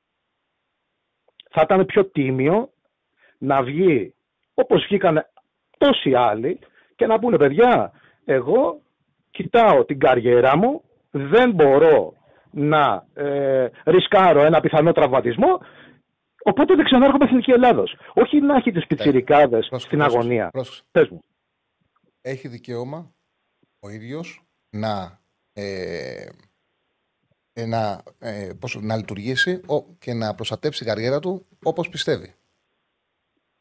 Θα 1.51 1.61
ήταν 1.63 1.85
πιο 1.85 2.05
τίμιο 2.05 2.69
να 3.37 3.63
βγει 3.63 4.13
όπως 4.53 4.85
βγήκαν 4.89 5.25
τόσοι 5.77 6.13
άλλοι 6.13 6.59
και 6.95 7.05
να 7.05 7.19
πούνε 7.19 7.37
παιδιά, 7.37 7.91
εγώ 8.25 8.81
κοιτάω 9.31 9.85
την 9.85 9.99
καριέρα 9.99 10.57
μου, 10.57 10.83
δεν 11.11 11.51
μπορώ 11.51 12.13
να 12.51 13.05
ε, 13.13 13.67
ρισκάρω 13.85 14.41
ένα 14.41 14.59
πιθανό 14.59 14.91
τραυματισμό, 14.91 15.59
οπότε 16.43 16.75
δεν 16.75 16.85
ξανάρχομαι 16.85 17.25
Εθνική 17.25 17.51
Ελλάδος. 17.51 17.95
Όχι 18.13 18.41
να 18.41 18.55
έχει 18.55 18.71
τις 18.71 18.87
πιτσιρικάδες 18.87 19.69
στην 19.71 20.01
αγωνία. 20.01 20.51
Πες 20.91 21.09
μου. 21.09 21.23
Έχει 22.21 22.47
δικαίωμα 22.47 23.11
ο 23.79 23.89
ίδιος 23.89 24.43
να, 24.69 25.19
ε, 25.53 25.63
ε 25.63 26.29
να, 27.53 28.03
ε, 28.19 28.53
πώς, 28.59 28.77
να 28.81 28.95
λειτουργήσει 28.95 29.61
και 29.99 30.13
να 30.13 30.35
προστατέψει 30.35 30.83
η 30.83 30.85
καριέρα 30.87 31.19
του 31.19 31.45
όπως 31.63 31.89
πιστεύει. 31.89 32.35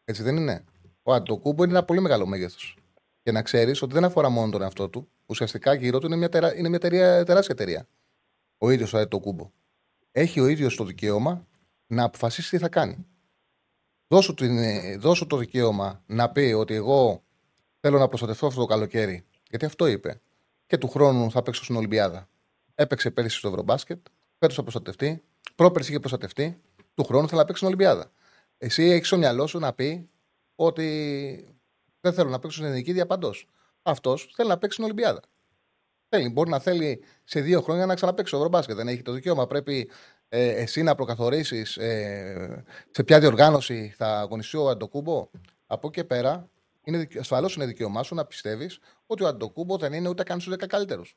Έτσι 0.05 0.23
δεν 0.23 0.37
είναι. 0.37 0.65
Ο 1.03 1.13
Αντοκούμπο 1.13 1.63
είναι 1.63 1.73
ένα 1.73 1.85
πολύ 1.85 2.01
μεγάλο 2.01 2.27
μέγεθος. 2.27 2.77
Και 3.23 3.33
να 3.33 3.43
ξέρεις 3.43 3.83
ότι 3.83 3.93
δεν 3.93 4.05
αφορά 4.05 4.29
μόνο 4.29 4.51
τον 4.51 4.63
εαυτό 4.63 4.89
του. 4.89 5.09
Ουσιαστικά 5.27 5.75
γύρω 5.75 5.99
του 5.99 6.07
είναι 6.07 6.17
μια, 6.17 6.29
τερα... 6.29 6.57
είναι 6.57 6.69
μια 6.69 6.79
τεράστια 6.79 7.55
εταιρεία. 7.59 7.89
Ο 8.59 8.71
ίδιος 8.71 8.93
ο 8.93 8.99
Αντοκούμπο. 8.99 9.51
Έχει 10.13 10.41
ο 10.41 10.47
ίδιος 10.47 10.77
το 10.77 10.85
δικαίωμα 10.85 11.47
να 11.87 12.05
αποφασίσει 12.05 12.51
τι 12.51 12.59
θα 12.59 12.69
κάνει. 12.69 13.07
Δώσου, 14.09 14.35
την... 14.35 14.59
Δώσου 15.01 15.27
το 15.27 15.37
δικαίωμα 15.37 16.03
να 16.07 16.31
πει 16.31 16.41
ότι 16.57 16.75
εγώ 16.75 17.23
θέλω 17.81 17.99
να 17.99 18.09
προστατευτώ 18.09 18.47
αυτό 18.47 18.61
το 18.61 18.67
καλοκαίρι. 18.67 19.25
Γιατί 19.49 19.65
αυτό 19.65 19.87
είπε. 19.87 20.21
Και 20.67 20.79
του 20.79 20.89
χρόνου 20.89 21.31
θα 21.31 21.43
παίξω 21.43 21.65
στην 21.65 21.77
Ολυμπιάδα. 21.77 22.29
Έπαιξε 22.81 23.11
πέρυσι 23.11 23.37
στο 23.37 23.49
Ευρωμπάσκετ. 23.49 24.07
Φέτος 24.39 24.57
θα 24.57 24.63
προστατευτεί. 24.63 25.23
Πρόπερσι 25.55 25.91
είχε 25.91 25.99
προστατευτεί. 25.99 26.61
Του 26.95 27.05
χρόνου 27.05 27.29
θα 27.29 27.37
παίξει 27.37 27.55
στην 27.55 27.67
Ολυμπιάδα. 27.67 28.13
Εσύ 28.59 28.83
έχεις 28.83 29.07
στο 29.07 29.17
μυαλό 29.17 29.47
σου 29.47 29.59
να 29.59 29.73
πει 29.73 30.11
ότι 30.55 31.59
δεν 32.01 32.13
θέλω 32.13 32.31
να 32.31 32.39
παίξω 32.39 32.57
στην 32.57 32.69
ελληνική 32.69 32.93
διαπαντό. 32.93 33.35
Αυτός 33.83 34.33
θέλει 34.37 34.49
να 34.49 34.59
παίξει 34.59 34.73
στην 34.73 34.85
Ολυμπιάδα. 34.85 35.21
Θέλει, 36.09 36.29
μπορεί 36.29 36.51
να 36.51 36.59
θέλει 36.59 37.03
σε 37.25 37.41
δύο 37.41 37.61
χρόνια 37.61 37.87
να 37.87 37.95
ξαναπέξει 37.95 38.37
Ευρωμπάσκετ. 38.37 38.77
Δεν 38.77 38.89
έχει 38.89 39.03
το 39.03 39.13
δικαίωμα. 39.13 39.47
Πρέπει 39.47 39.91
ε, 40.29 40.49
εσύ 40.49 40.83
να 40.83 40.95
προκαθορίσεις 40.95 41.77
ε, 41.77 42.65
σε 42.91 43.05
ποια 43.05 43.21
διοργάνωση 43.21 43.95
θα 43.97 44.19
αγωνιστεί 44.19 44.57
ο 44.57 44.69
Αντοκούμπο. 44.69 45.31
Από 45.67 45.87
εκεί 45.87 46.05
πέρα, 46.05 46.51
ασφαλώς 47.19 47.55
είναι 47.55 47.67
δικαίωμά 47.67 48.03
σου 48.03 48.15
να 48.15 48.25
πιστεύεις 48.25 48.79
ότι 49.07 49.23
ο 49.23 49.27
Αντοκούμπο 49.27 49.77
δεν 49.77 49.93
είναι 49.93 50.09
ούτε 50.09 50.23
καν 50.23 50.41
στους 50.41 50.55
10 50.55 50.67
καλύτερους. 50.67 51.17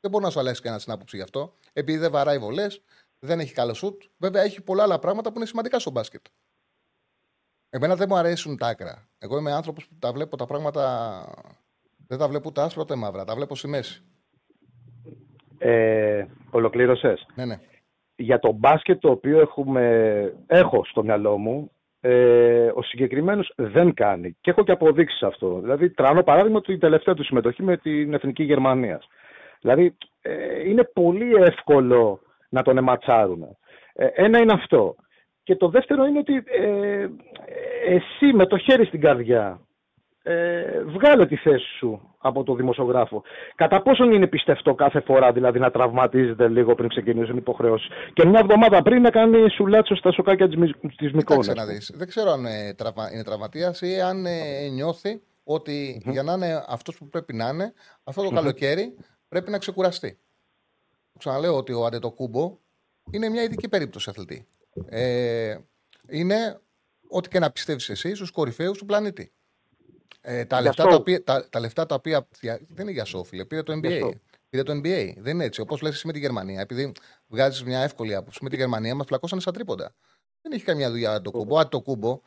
Δεν 0.00 0.10
μπορεί 0.10 0.24
να 0.24 0.30
σου 0.30 0.38
αλλάξει 0.38 0.62
κανένας 0.62 0.84
την 0.84 0.92
άποψη 0.92 1.16
γι' 1.16 1.22
αυτό. 1.22 1.54
Επειδή 1.72 1.98
δεν 1.98 2.10
βαράει 2.10 2.38
βολές, 2.38 2.82
δεν 3.18 3.40
έχει 3.40 3.52
καλό 3.52 3.74
σουτ. 3.74 4.02
Βέβαια, 4.16 4.42
έχει 4.42 4.62
πολλά 4.62 4.82
άλλα 4.82 4.98
πράγματα 4.98 5.30
που 5.30 5.36
είναι 5.36 5.46
σημαντικά 5.46 5.78
στο 5.78 5.90
μπάσκετ. 5.90 6.24
Εμένα 7.70 7.94
δεν 7.94 8.06
μου 8.10 8.16
αρέσουν 8.16 8.56
τα 8.56 8.66
άκρα. 8.66 9.08
Εγώ 9.18 9.38
είμαι 9.38 9.52
άνθρωπος 9.52 9.88
που 9.88 9.94
τα 9.98 10.12
βλέπω 10.12 10.36
τα 10.36 10.46
πράγματα. 10.46 11.24
Δεν 12.06 12.18
τα 12.18 12.28
βλέπω 12.28 12.48
ούτε 12.48 12.60
άσπρα 12.60 12.82
ούτε 12.82 12.94
μαύρα. 12.94 13.24
Τα 13.24 13.34
βλέπω 13.34 13.56
στη 13.56 13.68
μέση. 13.68 14.02
Ε, 15.58 16.26
Ολοκλήρωσες. 16.50 17.26
Ναι, 17.34 17.44
ναι. 17.44 17.60
Για 18.16 18.38
το 18.38 18.52
μπάσκετ 18.52 19.00
το 19.00 19.10
οποίο 19.10 19.40
έχουμε, 19.40 20.34
έχω 20.46 20.84
στο 20.84 21.02
μυαλό 21.02 21.38
μου, 21.38 21.70
ε, 22.00 22.70
ο 22.74 22.82
συγκεκριμένος 22.82 23.52
δεν 23.56 23.94
κάνει. 23.94 24.36
Και 24.40 24.50
έχω 24.50 24.64
και 24.64 24.72
αποδείξεις 24.72 25.22
αυτό. 25.22 25.60
Δηλαδή, 25.60 25.90
τρανώ 25.90 26.22
παράδειγμα 26.22 26.60
την 26.60 26.78
τελευταία 26.78 27.14
του 27.14 27.24
συμμετοχή 27.24 27.62
με 27.62 27.76
την 27.76 28.14
Εθνική 28.14 28.42
Γερμανίας. 28.42 29.06
Δηλαδή, 29.60 29.96
ε, 30.22 30.68
είναι 30.68 30.84
πολύ 30.84 31.34
εύκολο 31.34 32.20
να 32.48 32.62
τον 32.62 32.78
εματσάρουν. 32.78 33.56
Ε, 33.92 34.06
ένα 34.14 34.38
είναι 34.38 34.52
αυτό. 34.52 34.96
Και 35.42 35.56
το 35.56 35.68
δεύτερο 35.68 36.04
είναι 36.04 36.18
ότι 36.18 36.42
ε, 36.46 37.06
εσύ 37.86 38.32
με 38.34 38.46
το 38.46 38.58
χέρι 38.58 38.84
στην 38.84 39.00
καρδιά 39.00 39.60
ε, 40.22 40.82
βγάλε 40.86 41.26
τη 41.26 41.36
θέση 41.36 41.66
σου 41.78 42.14
από 42.18 42.42
το 42.44 42.54
δημοσιογράφο. 42.54 43.22
Κατά 43.54 43.82
πόσον 43.82 44.12
είναι 44.12 44.26
πιστευτό 44.26 44.74
κάθε 44.74 45.00
φορά 45.00 45.32
δηλαδή 45.32 45.58
να 45.58 45.70
τραυματίζεται 45.70 46.48
λίγο 46.48 46.74
πριν 46.74 46.88
ξεκινήσουν 46.88 47.34
οι 47.34 47.38
υποχρεώσεις; 47.40 47.88
Και 48.12 48.26
μια 48.26 48.40
εβδομάδα 48.42 48.82
πριν 48.82 49.02
να 49.02 49.10
κάνει 49.10 49.50
σουλάτσο 49.50 49.94
στα 49.94 50.12
σοκάκια 50.12 50.48
της 50.96 51.12
Μικόνας. 51.12 51.46
Δεν 51.94 52.08
ξέρω 52.08 52.30
αν 52.30 52.46
ε, 52.46 52.74
είναι 53.12 53.24
τραυματίας 53.24 53.80
ή 53.80 54.00
αν 54.00 54.26
ε, 54.26 54.68
νιώθει 54.72 55.22
ότι 55.44 56.02
mm-hmm. 56.04 56.12
για 56.12 56.22
να 56.22 56.32
είναι 56.32 56.64
αυτός 56.68 56.98
που 56.98 57.08
πρέπει 57.08 57.34
να 57.34 57.48
είναι, 57.48 57.72
αυτό 58.04 58.22
το 58.22 58.28
mm-hmm. 58.28 58.34
καλοκαίρι 58.34 58.94
πρέπει 59.28 59.50
να 59.50 59.58
ξεκουραστεί. 59.58 60.18
Ξαναλέω 61.18 61.56
ότι 61.56 61.72
ο 61.72 61.86
Αντετοκούμπο 61.86 62.58
είναι 63.10 63.28
μια 63.28 63.42
ειδική 63.42 63.68
περίπτωση 63.68 64.10
αθλητή. 64.10 64.46
Ε, 64.86 65.58
είναι 66.08 66.60
ό,τι 67.08 67.28
και 67.28 67.38
να 67.38 67.50
πιστεύεις 67.50 67.88
εσύ 67.88 68.14
στους 68.14 68.30
κορυφαίους 68.30 68.78
του 68.78 68.84
πλανήτη. 68.84 69.32
Ε, 70.20 70.44
τα, 70.44 70.60
λεφτά 70.60 70.86
τα, 70.86 70.94
οποία, 70.94 71.24
τα, 71.24 71.48
τα, 71.48 71.60
λεφτά 71.60 71.86
τα 71.86 71.94
οποία. 71.94 72.28
Δεν 72.40 72.66
είναι 72.78 72.90
για 72.90 73.04
σόφιλε. 73.04 73.44
Πήρε 73.44 73.62
το 73.62 73.72
NBA. 73.82 74.10
Πήρε 74.48 74.62
το 74.62 74.72
NBA. 74.72 75.14
Δεν 75.16 75.34
είναι 75.34 75.44
έτσι. 75.44 75.60
Όπως 75.60 75.80
λες 75.80 75.94
εσύ 75.94 76.06
με 76.06 76.12
τη 76.12 76.18
Γερμανία. 76.18 76.60
Επειδή 76.60 76.92
βγάζεις 77.26 77.64
μια 77.64 77.80
εύκολη 77.80 78.14
άποψη 78.14 78.38
με 78.42 78.50
τη 78.50 78.56
Γερμανία, 78.56 78.94
μας 78.94 79.06
φλακώσανε 79.06 79.40
σαν 79.40 79.52
τρίποντα. 79.52 79.94
Δεν 80.42 80.52
έχει 80.52 80.64
καμιά 80.64 80.90
δουλειά 80.90 81.20
το 81.22 81.30
κούμπο. 81.30 81.58
Αν 81.58 81.68
το 81.68 81.80
κούμπο 81.80 82.20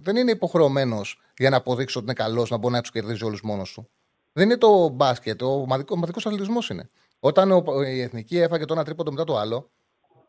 δεν 0.00 0.16
είναι 0.16 0.30
υποχρεωμένος 0.30 1.20
για 1.36 1.50
να 1.50 1.56
αποδείξει 1.56 1.98
ότι 1.98 2.06
είναι 2.06 2.14
καλός 2.14 2.50
να 2.50 2.56
μπορεί 2.56 2.74
να 2.74 2.80
τους 2.80 2.90
κερδίζει 2.90 3.24
όλους 3.24 3.42
μόνος 3.42 3.72
του. 3.72 3.90
Δεν 4.32 4.44
είναι 4.44 4.56
το 4.56 4.88
μπάσκετ. 4.88 5.42
Ο 5.42 5.66
ομαδικό 5.88 6.18
αθλητισμός 6.24 6.68
είναι. 6.68 6.90
Όταν 7.20 7.64
η 7.86 8.00
εθνική 8.00 8.38
έφαγε 8.38 8.64
το 8.64 8.74
ένα 8.74 8.84
τρίποντο 8.84 9.10
μετά 9.10 9.24
το 9.24 9.36
άλλο, 9.36 9.70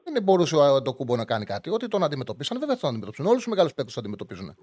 δεν 0.04 0.24
μπορούσε 0.24 0.56
το 0.84 0.94
κούμπο 0.94 1.16
να 1.16 1.26
κάνει 1.26 1.46
κάτι. 1.46 1.70
Ότι 1.70 1.88
τον 1.88 2.04
αντιμετωπίσαν, 2.04 2.60
βέβαια 2.60 2.78
τον 2.78 2.90
αντιμετωπίσουν. 2.90 3.26
Όλους 3.26 3.38
τους 3.38 3.48
μεγάλους 3.48 3.74
παίκτες 3.74 3.94
τον 3.94 4.04
αντιμετωπίζουν. 4.04 4.56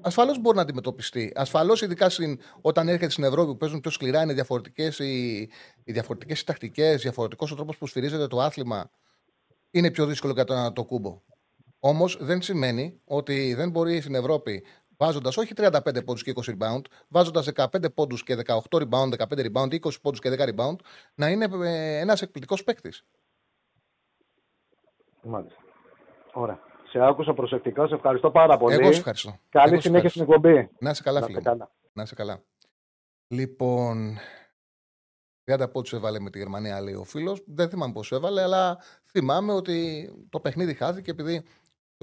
Ασφαλώς 0.00 0.40
μπορεί 0.40 0.56
να 0.56 0.62
αντιμετωπιστεί. 0.62 1.32
Ασφαλώς, 1.34 1.82
ειδικά 1.82 2.10
στην, 2.10 2.38
όταν 2.60 2.88
έρχεται 2.88 3.10
στην 3.10 3.24
Ευρώπη 3.24 3.50
που 3.50 3.56
παίζουν 3.56 3.80
πιο 3.80 3.90
σκληρά, 3.90 4.22
είναι 4.22 4.32
διαφορετικές 4.32 4.98
οι, 4.98 5.38
οι 5.84 5.92
διαφορετικές 5.92 6.44
τακτικές, 6.44 7.02
διαφορετικός 7.02 7.52
ο 7.52 7.54
τρόπος 7.54 7.76
που 7.76 7.86
σφυρίζεται 7.86 8.26
το 8.26 8.40
άθλημα. 8.40 8.90
Είναι 9.70 9.90
πιο 9.90 10.06
δύσκολο 10.06 10.32
κατά 10.32 10.72
το 10.72 10.84
κούμπο. 10.84 11.20
Όμως 11.78 12.18
δεν 12.20 12.42
σημαίνει 12.42 13.00
ότι 13.04 13.54
δεν 13.54 13.70
μπορεί 13.70 14.00
στην 14.00 14.14
Ευρώπη 14.14 14.64
βάζοντας 14.96 15.36
όχι 15.36 15.52
35 15.56 16.04
πόντους 16.04 16.22
και 16.22 16.32
20 16.36 16.50
rebound, 16.50 16.80
βάζοντας 17.08 17.48
15 17.54 17.94
πόντους 17.94 18.22
και 18.22 18.36
18 18.36 18.78
rebound, 18.78 19.12
15 19.12 19.50
rebound, 19.52 19.72
20 19.72 20.00
πόντους 20.02 20.20
και 20.20 20.30
10 20.30 20.44
rebound, 20.44 20.76
να 21.14 21.28
είναι 21.28 21.48
ε, 21.62 21.98
ένας 21.98 22.22
εκπληκτικός 22.22 22.64
παίκτης. 22.64 23.04
Μάλιστα. 25.22 25.62
Ωραία. 26.32 26.58
Σε 26.88 27.04
άκουσα 27.04 27.34
προσεκτικά, 27.34 27.86
σε 27.86 27.94
ευχαριστώ 27.94 28.30
πάρα 28.30 28.56
πολύ. 28.56 28.74
Εγώ 28.74 28.92
σε 28.92 28.98
ευχαριστώ. 28.98 29.38
Καλή 29.48 29.80
συνέχεια 29.80 30.08
στην 30.08 30.22
εκπομπή. 30.22 30.70
Να 30.78 30.90
είσαι 30.90 31.02
καλά, 31.02 31.22
φίλε. 31.22 31.40
Να 31.92 32.02
είσαι 32.02 32.14
καλά. 32.14 32.42
Λοιπόν, 33.26 34.18
30 35.44 35.70
πόντους 35.72 35.92
έβαλε 35.92 36.20
με 36.20 36.30
τη 36.30 36.38
Γερμανία, 36.38 36.80
λέει 36.80 36.94
ο 36.94 37.04
φίλος. 37.04 37.42
Δεν 37.46 37.68
θυμάμαι 37.68 37.92
πώ 37.92 38.16
έβαλε, 38.16 38.42
αλλά 38.42 38.78
θυμάμαι 39.10 39.52
ότι 39.52 40.08
το 40.30 40.40
παιχνίδι 40.40 40.74
χάθηκε 40.74 41.10
επειδή 41.10 41.44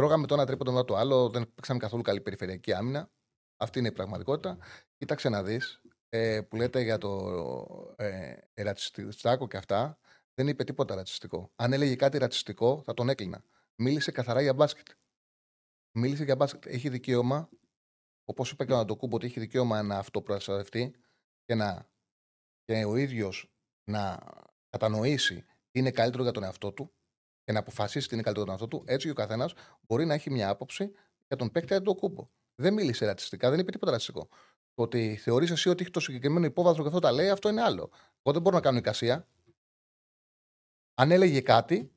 τρώγαμε 0.02 0.28
το 0.28 0.34
ένα 0.34 0.46
τρίποντο 0.46 0.72
μετά 0.72 0.86
το 0.86 0.96
άλλο. 0.96 1.30
Δεν 1.30 1.54
παίξαμε 1.54 1.80
καθόλου 1.80 2.02
καλή 2.02 2.22
περιφερειακή 2.22 2.74
άμυνα. 2.74 3.12
Αυτή 3.58 3.80
είναι 3.80 3.88
η 3.88 3.92
πραγματικότητα. 3.92 4.58
Κοίταξε 4.98 5.30
να 5.30 5.44
δεις 5.44 5.82
ε, 6.10 6.42
που 6.42 6.56
λέτε 6.56 6.82
για 6.82 6.98
το 6.98 7.94
ε, 7.98 8.34
ρατσιστικό 8.54 9.48
και 9.48 9.58
αυτά. 9.58 10.00
Δεν 10.34 10.48
είπε 10.48 10.64
τίποτα 10.64 10.96
ρατσιστικό. 10.96 11.52
Αν 11.56 11.74
έλεγε 11.74 11.96
κάτι 11.96 12.18
ρατσιστικό, 12.18 12.82
θα 12.86 12.94
τον 12.94 13.10
έκλεινα. 13.10 13.44
Μίλησε 13.76 14.12
καθαρά 14.12 14.42
για 14.42 14.54
μπάσκετ. 14.54 14.88
Μίλησε 15.92 16.24
για 16.24 16.36
μπάσκετ. 16.36 16.66
Έχει 16.66 16.90
δικαίωμα, 16.90 17.50
όπως 18.26 18.52
είπε 18.52 18.66
και 18.66 18.74
ο 18.74 18.78
Αντοκούμπο, 18.78 19.16
ότι 19.16 19.26
έχει 19.26 19.40
δικαίωμα 19.40 19.82
να 19.82 19.98
αυτοπροστατευτεί 19.98 20.96
και, 21.46 21.56
να, 21.56 21.90
και 22.64 22.86
ο 22.86 22.96
ίδιος 22.96 23.52
να 23.84 24.20
κατανοήσει 24.70 25.46
τι 25.72 25.80
είναι 25.80 25.92
καλύτερο 25.92 26.24
για 26.24 26.32
τον 26.32 26.44
εαυτό 26.44 26.72
του 26.72 26.94
και 27.43 27.51
να 27.51 27.60
αποφασίσει 27.60 28.08
τι 28.08 28.13
είναι 28.13 28.23
καλύτερο 28.23 28.45
για 28.45 28.58
τον 28.58 28.67
εαυτό 28.67 28.77
του, 28.77 28.93
έτσι 28.93 29.06
και 29.06 29.12
ο 29.12 29.15
καθένας 29.15 29.54
μπορεί 29.82 30.06
να 30.06 30.13
έχει 30.13 30.30
μια 30.30 30.49
άποψη 30.49 30.91
για 31.27 31.36
τον 31.38 31.51
παίκτη 31.51 31.73
Αντοκούμπο. 31.73 32.30
Δεν 32.56 32.73
μίλησε 32.73 33.06
ρατσιστικά, 33.06 33.49
δεν 33.49 33.60
είπε 33.60 33.71
τίποτα 33.71 33.91
ρατσιστικό. 33.91 34.27
Το 34.73 34.84
ότι 34.84 35.15
θεωρείς 35.15 35.51
εσύ 35.51 35.69
ότι 35.69 35.82
έχει 35.82 35.91
το 35.91 35.99
συγκεκριμένο 35.99 36.45
υπόβαθρο 36.45 36.82
και 36.82 36.88
αυτό 36.88 36.99
τα 36.99 37.12
λέει, 37.12 37.30
αυτό 37.30 37.49
είναι 37.49 37.62
άλλο. 37.62 37.89
Εγώ 38.23 38.34
δεν 38.34 38.41
μπορώ 38.41 38.56
να 38.56 38.62
κάνω 38.62 38.77
εικασία. 38.77 39.27
Αν 40.93 41.12
έλεγε 41.12 41.41
κάτι, 41.41 41.91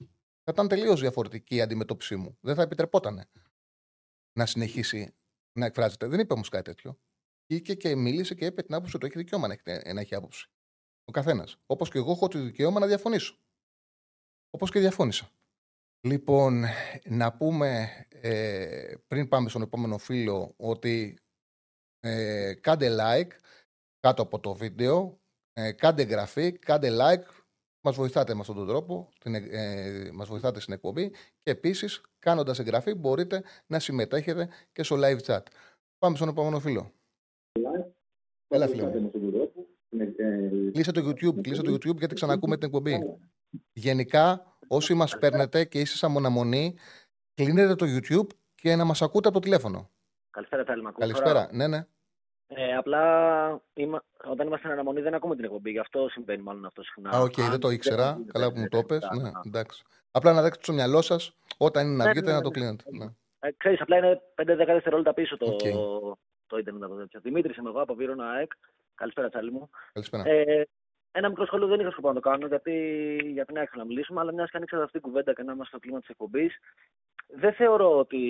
θα 0.45 0.53
ήταν 0.53 0.69
τελείως 0.69 1.01
διαφορετική 1.01 1.55
η 1.55 1.61
αντιμετώπιση 1.61 2.17
μου. 2.17 2.39
Δεν 2.41 2.55
θα 2.55 2.63
επιτρεπόταν 2.63 3.29
να 4.33 4.47
συνεχίσει 4.47 5.15
να 5.53 5.67
εκφράζεται. 5.67 6.07
Δεν 6.07 6.21
είπε 6.21 6.33
όμως 6.33 6.49
κάτι 6.49 6.65
τέτοιο. 6.65 6.99
Ήκε 7.47 7.75
και 7.75 7.97
μίλησε 7.97 8.35
και 8.35 8.47
είπε 8.47 8.63
την 8.63 8.75
άποψη 8.75 8.97
ότι 8.97 9.07
έχει 9.07 9.19
δικαίωμα 9.19 9.47
να 9.47 9.53
έχει, 9.53 9.93
να 9.93 10.01
έχει 10.01 10.15
άποψη. 10.15 10.51
Ο 11.05 11.13
καθένας. 11.13 11.57
Όπως 11.67 11.91
και 11.91 11.99
εγώ 11.99 12.13
έχω 12.13 12.29
το 12.29 12.39
δικαίωμα 12.39 12.81
να 12.81 12.87
διαφωνήσω. 12.87 13.39
Όπως 14.55 14.71
και 14.71 14.81
διαφώνησα. 14.81 15.31
Λοιπόν, 16.01 16.65
να 17.05 17.33
πούμε 17.37 17.89
ε, 18.09 18.95
πριν 19.07 19.29
πάμε 19.29 19.49
στον 19.49 19.63
επόμενο 19.63 19.99
φίλο 19.99 20.55
ότι 20.57 21.19
ε, 22.01 22.55
κάντε 22.61 22.97
like 23.01 23.31
κάτω 24.01 24.23
από 24.23 24.41
το 24.41 24.55
βίντεο, 24.55 25.21
ε, 25.53 25.73
κάντε 25.73 26.03
εγγραφή, 26.03 26.53
κάντε 26.53 26.91
like, 27.01 27.25
Μας 27.87 27.97
βοηθάτε 27.97 28.35
με 28.35 28.41
αυτόν 28.41 28.57
τον 28.57 28.67
τρόπο, 28.67 29.09
την, 29.21 29.35
ε, 29.35 30.11
μας 30.13 30.29
βοηθάτε 30.29 30.61
στην 30.61 30.75
εκπομπή 30.75 31.11
και 31.43 31.51
επίσης 31.51 32.01
κάνοντας 32.19 32.59
εγγραφή 32.59 32.95
μπορείτε 32.95 33.43
να 33.67 33.79
συμμετέχετε 33.79 34.49
και 34.73 34.83
στο 34.83 34.97
live 34.99 35.21
chat. 35.21 35.43
Πάμε 35.99 36.17
στον 36.17 36.29
επόμενο 36.29 36.61
φίλο. 36.61 36.93
Έλα, 38.49 38.69
φίλο. 38.69 39.11
Κλείσε 40.73 40.93
το 40.93 41.09
YouTube, 41.09 41.41
κλείσε 41.41 41.63
το 41.63 41.73
YouTube 41.73 41.97
γιατί 41.97 42.15
ξανακούμε 42.15 42.57
την 42.57 42.67
εκπομπή. 42.67 42.99
Γενικά, 43.73 44.57
όσοι 44.69 44.95
μας 44.95 45.19
παίρνετε 45.19 45.65
και 45.65 45.81
είστε 45.81 45.97
σαν 45.97 46.11
μοναμονή, 46.11 46.77
κλείνετε 47.35 47.75
το 47.75 47.87
YouTube 47.89 48.27
και 48.55 48.77
να 48.77 48.85
μας 48.85 49.03
ακούτε 49.03 49.29
από 49.29 49.37
το 49.37 49.45
τηλέφωνο. 49.45 49.91
Καλησπέρα, 50.31 50.65
Καλησπέρα, 50.99 51.49
ναι, 51.53 51.67
ναι. 51.67 51.87
Ε, 52.47 52.77
απλά 52.77 53.03
είμα, 53.73 54.05
όταν 54.25 54.47
είμαστε 54.47 54.67
στην 54.67 54.71
αναμονή 54.71 55.01
δεν 55.01 55.15
ακούμε 55.15 55.35
την 55.35 55.45
εκπομπή, 55.45 55.71
γι' 55.71 55.79
αυτό 55.79 56.09
συμβαίνει 56.09 56.43
μάλλον 56.43 56.65
αυτό 56.65 56.83
συχνά. 56.83 57.11
Α, 57.11 57.21
OK, 57.21 57.33
okay, 57.33 57.49
δεν 57.51 57.61
το 57.61 57.71
ήξερα. 57.71 58.15
Δεν 58.15 58.27
Καλά 58.27 58.53
που 58.53 58.59
μου 58.59 58.69
το 58.69 58.79
είπες. 58.79 59.09
Ναι, 59.23 59.31
εντάξει. 59.47 59.83
Απλά 60.11 60.33
να 60.33 60.43
έχετε 60.43 60.65
στο 60.65 60.73
μυαλό 60.73 61.03
σας 61.03 61.37
όταν 61.57 61.87
είναι 61.87 61.97
να 61.97 62.05
ναι, 62.05 62.11
βγείτε 62.11 62.27
ναι, 62.27 62.37
να 62.37 62.41
το 62.43 62.49
ναι. 62.49 62.55
κλείνετε. 62.55 62.85
Ναι. 62.91 63.07
Ε, 63.39 63.53
ξέρεις, 63.57 63.81
απλά 63.81 63.97
είναι 63.97 64.21
5-10 64.43 64.45
δευτερόλεπτα 64.45 65.15
πίσω 65.15 65.37
το, 65.37 65.47
okay. 65.47 65.73
το 66.47 66.59
ίντερνετ 66.59 66.83
από 66.83 66.95
τέτοια. 66.95 67.21
Δημήτρης 67.21 67.57
είμαι 67.57 67.69
εγώ 67.69 67.81
από 67.81 67.95
Βύρονα 67.95 68.31
ΑΕΚ. 68.31 68.53
Καλησπέρα, 68.95 69.29
Τσάρλι 69.29 69.53
μου. 69.53 69.71
Καλησπέρα. 69.93 70.23
Ε, 70.31 70.69
ένα 71.17 71.29
μικρό 71.29 71.47
σχόλιο 71.47 71.67
δεν 71.67 71.81
είχα 71.81 71.91
σκοπό 71.91 72.09
να 72.09 72.15
το 72.15 72.21
κάνω 72.21 72.47
γιατί 72.47 72.73
για 73.33 73.45
την 73.45 73.59
ΑΕΚ 73.59 73.77
να 73.77 73.85
μιλήσουμε, 73.85 74.21
αλλά 74.21 74.33
μιας 74.33 74.51
και 74.51 74.57
ανοίξατε 74.57 74.83
αυτή 74.83 75.01
την 75.01 75.09
κουβέντα 75.09 75.33
και 75.33 75.43
να 75.43 75.53
είμαστε 75.53 75.71
στο 75.77 75.79
κλίμα 75.79 75.99
της 75.99 76.09
εκπομπής, 76.09 76.59
δεν 77.27 77.53
θεωρώ 77.53 77.99
ότι 77.99 78.23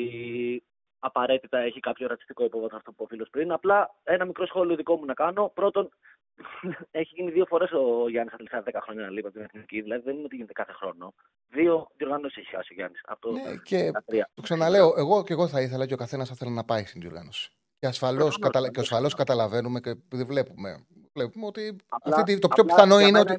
απαραίτητα 0.99 1.59
έχει 1.59 1.81
κάποιο 1.81 2.07
ρατσιστικό 2.07 2.45
υπόβαθρο 2.45 2.77
αυτό 2.77 2.93
που 2.93 3.03
ο 3.05 3.07
φίλος 3.07 3.29
πριν. 3.31 3.53
Απλά 3.53 3.95
ένα 4.03 4.25
μικρό 4.25 4.47
σχόλιο 4.47 4.77
δικό 4.77 4.97
μου 4.97 5.05
να 5.05 5.15
κάνω. 5.15 5.51
Πρώτον, 5.55 5.89
έχει 7.01 7.13
γίνει 7.15 7.31
δύο 7.31 7.47
φορές 7.47 7.71
ο 7.73 8.09
Γιάννης 8.09 8.35
Ατλησά 8.35 8.63
10 8.67 8.71
χρόνια 8.83 9.03
να 9.03 9.11
λείπει 9.11 9.27
από 9.27 9.37
την 9.37 9.45
εθνική. 9.45 9.81
Δηλαδή 9.81 10.03
δεν 10.03 10.15
είναι 10.15 10.25
ότι 10.25 10.35
γίνεται 10.35 10.53
κάθε 10.53 10.73
χρόνο. 10.73 11.15
Δύο 11.49 11.89
διοργανώσει 11.97 12.41
έχει 12.41 12.55
χάσει 12.55 12.73
ο 12.73 12.75
Γιάννης. 12.75 13.01
Αυτό 13.07 13.31
ναι, 13.31 13.41
και 13.63 13.91
το 14.35 14.43
ξαναλέω, 14.43 14.95
εγώ 14.97 15.23
και 15.25 15.33
εγώ 15.33 15.49
θα 15.49 15.61
ήθελα 15.61 15.87
και 15.87 15.95
ο 15.95 15.97
καθένας 15.97 16.29
θα 16.29 16.35
θέλει 16.35 16.51
να 16.51 16.65
πάει 16.65 16.85
στην 16.85 17.01
διοργάνωση. 17.01 17.51
Και 17.79 17.87
ασφαλώς 17.87 18.39
καταλα... 18.39 18.71
καταλαβαίνουμε 19.17 19.81
και 19.81 19.95
βλέπουμε, 20.25 20.87
βλέπουμε 21.15 21.47
ότι 21.47 21.77
απλά, 21.89 22.17
αυτή, 22.17 22.39
το 22.39 22.49
πιο 22.49 22.65
πιθανό 22.65 23.01
είναι 23.01 23.19
ότι. 23.19 23.39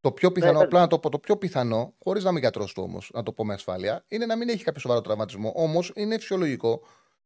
Το 0.00 0.12
πιο 0.12 0.32
πιθανό, 0.32 0.58
ναι, 0.58 0.64
απλά 0.64 0.80
να 0.80 0.86
το 0.86 0.98
πω, 0.98 1.08
το 1.08 1.18
πιο 1.18 1.36
πιθανό, 1.36 1.94
χωρίς 1.98 2.24
να 2.24 2.32
μην 2.32 2.42
κατρώσω 2.42 2.82
όμως, 2.82 3.10
να 3.14 3.22
το 3.22 3.32
πω 3.32 3.44
με 3.44 3.54
ασφάλεια, 3.54 4.04
είναι 4.08 4.26
να 4.26 4.36
μην 4.36 4.48
έχει 4.48 4.64
κάποιο 4.64 4.80
σοβαρό 4.80 5.00
τραυματισμό. 5.00 5.52
Όμως 5.56 5.92
είναι 5.94 6.18
φυσιολογικό 6.18 6.82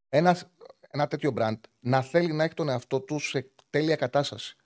ένας, 0.08 0.50
ένα 0.90 1.06
τέτοιο 1.06 1.30
μπραντ 1.30 1.64
να 1.80 2.02
θέλει 2.02 2.32
να 2.32 2.44
έχει 2.44 2.54
τον 2.54 2.68
εαυτό 2.68 3.00
του 3.00 3.18
σε 3.18 3.50
τέλεια 3.70 3.96
κατάσταση. 3.96 4.56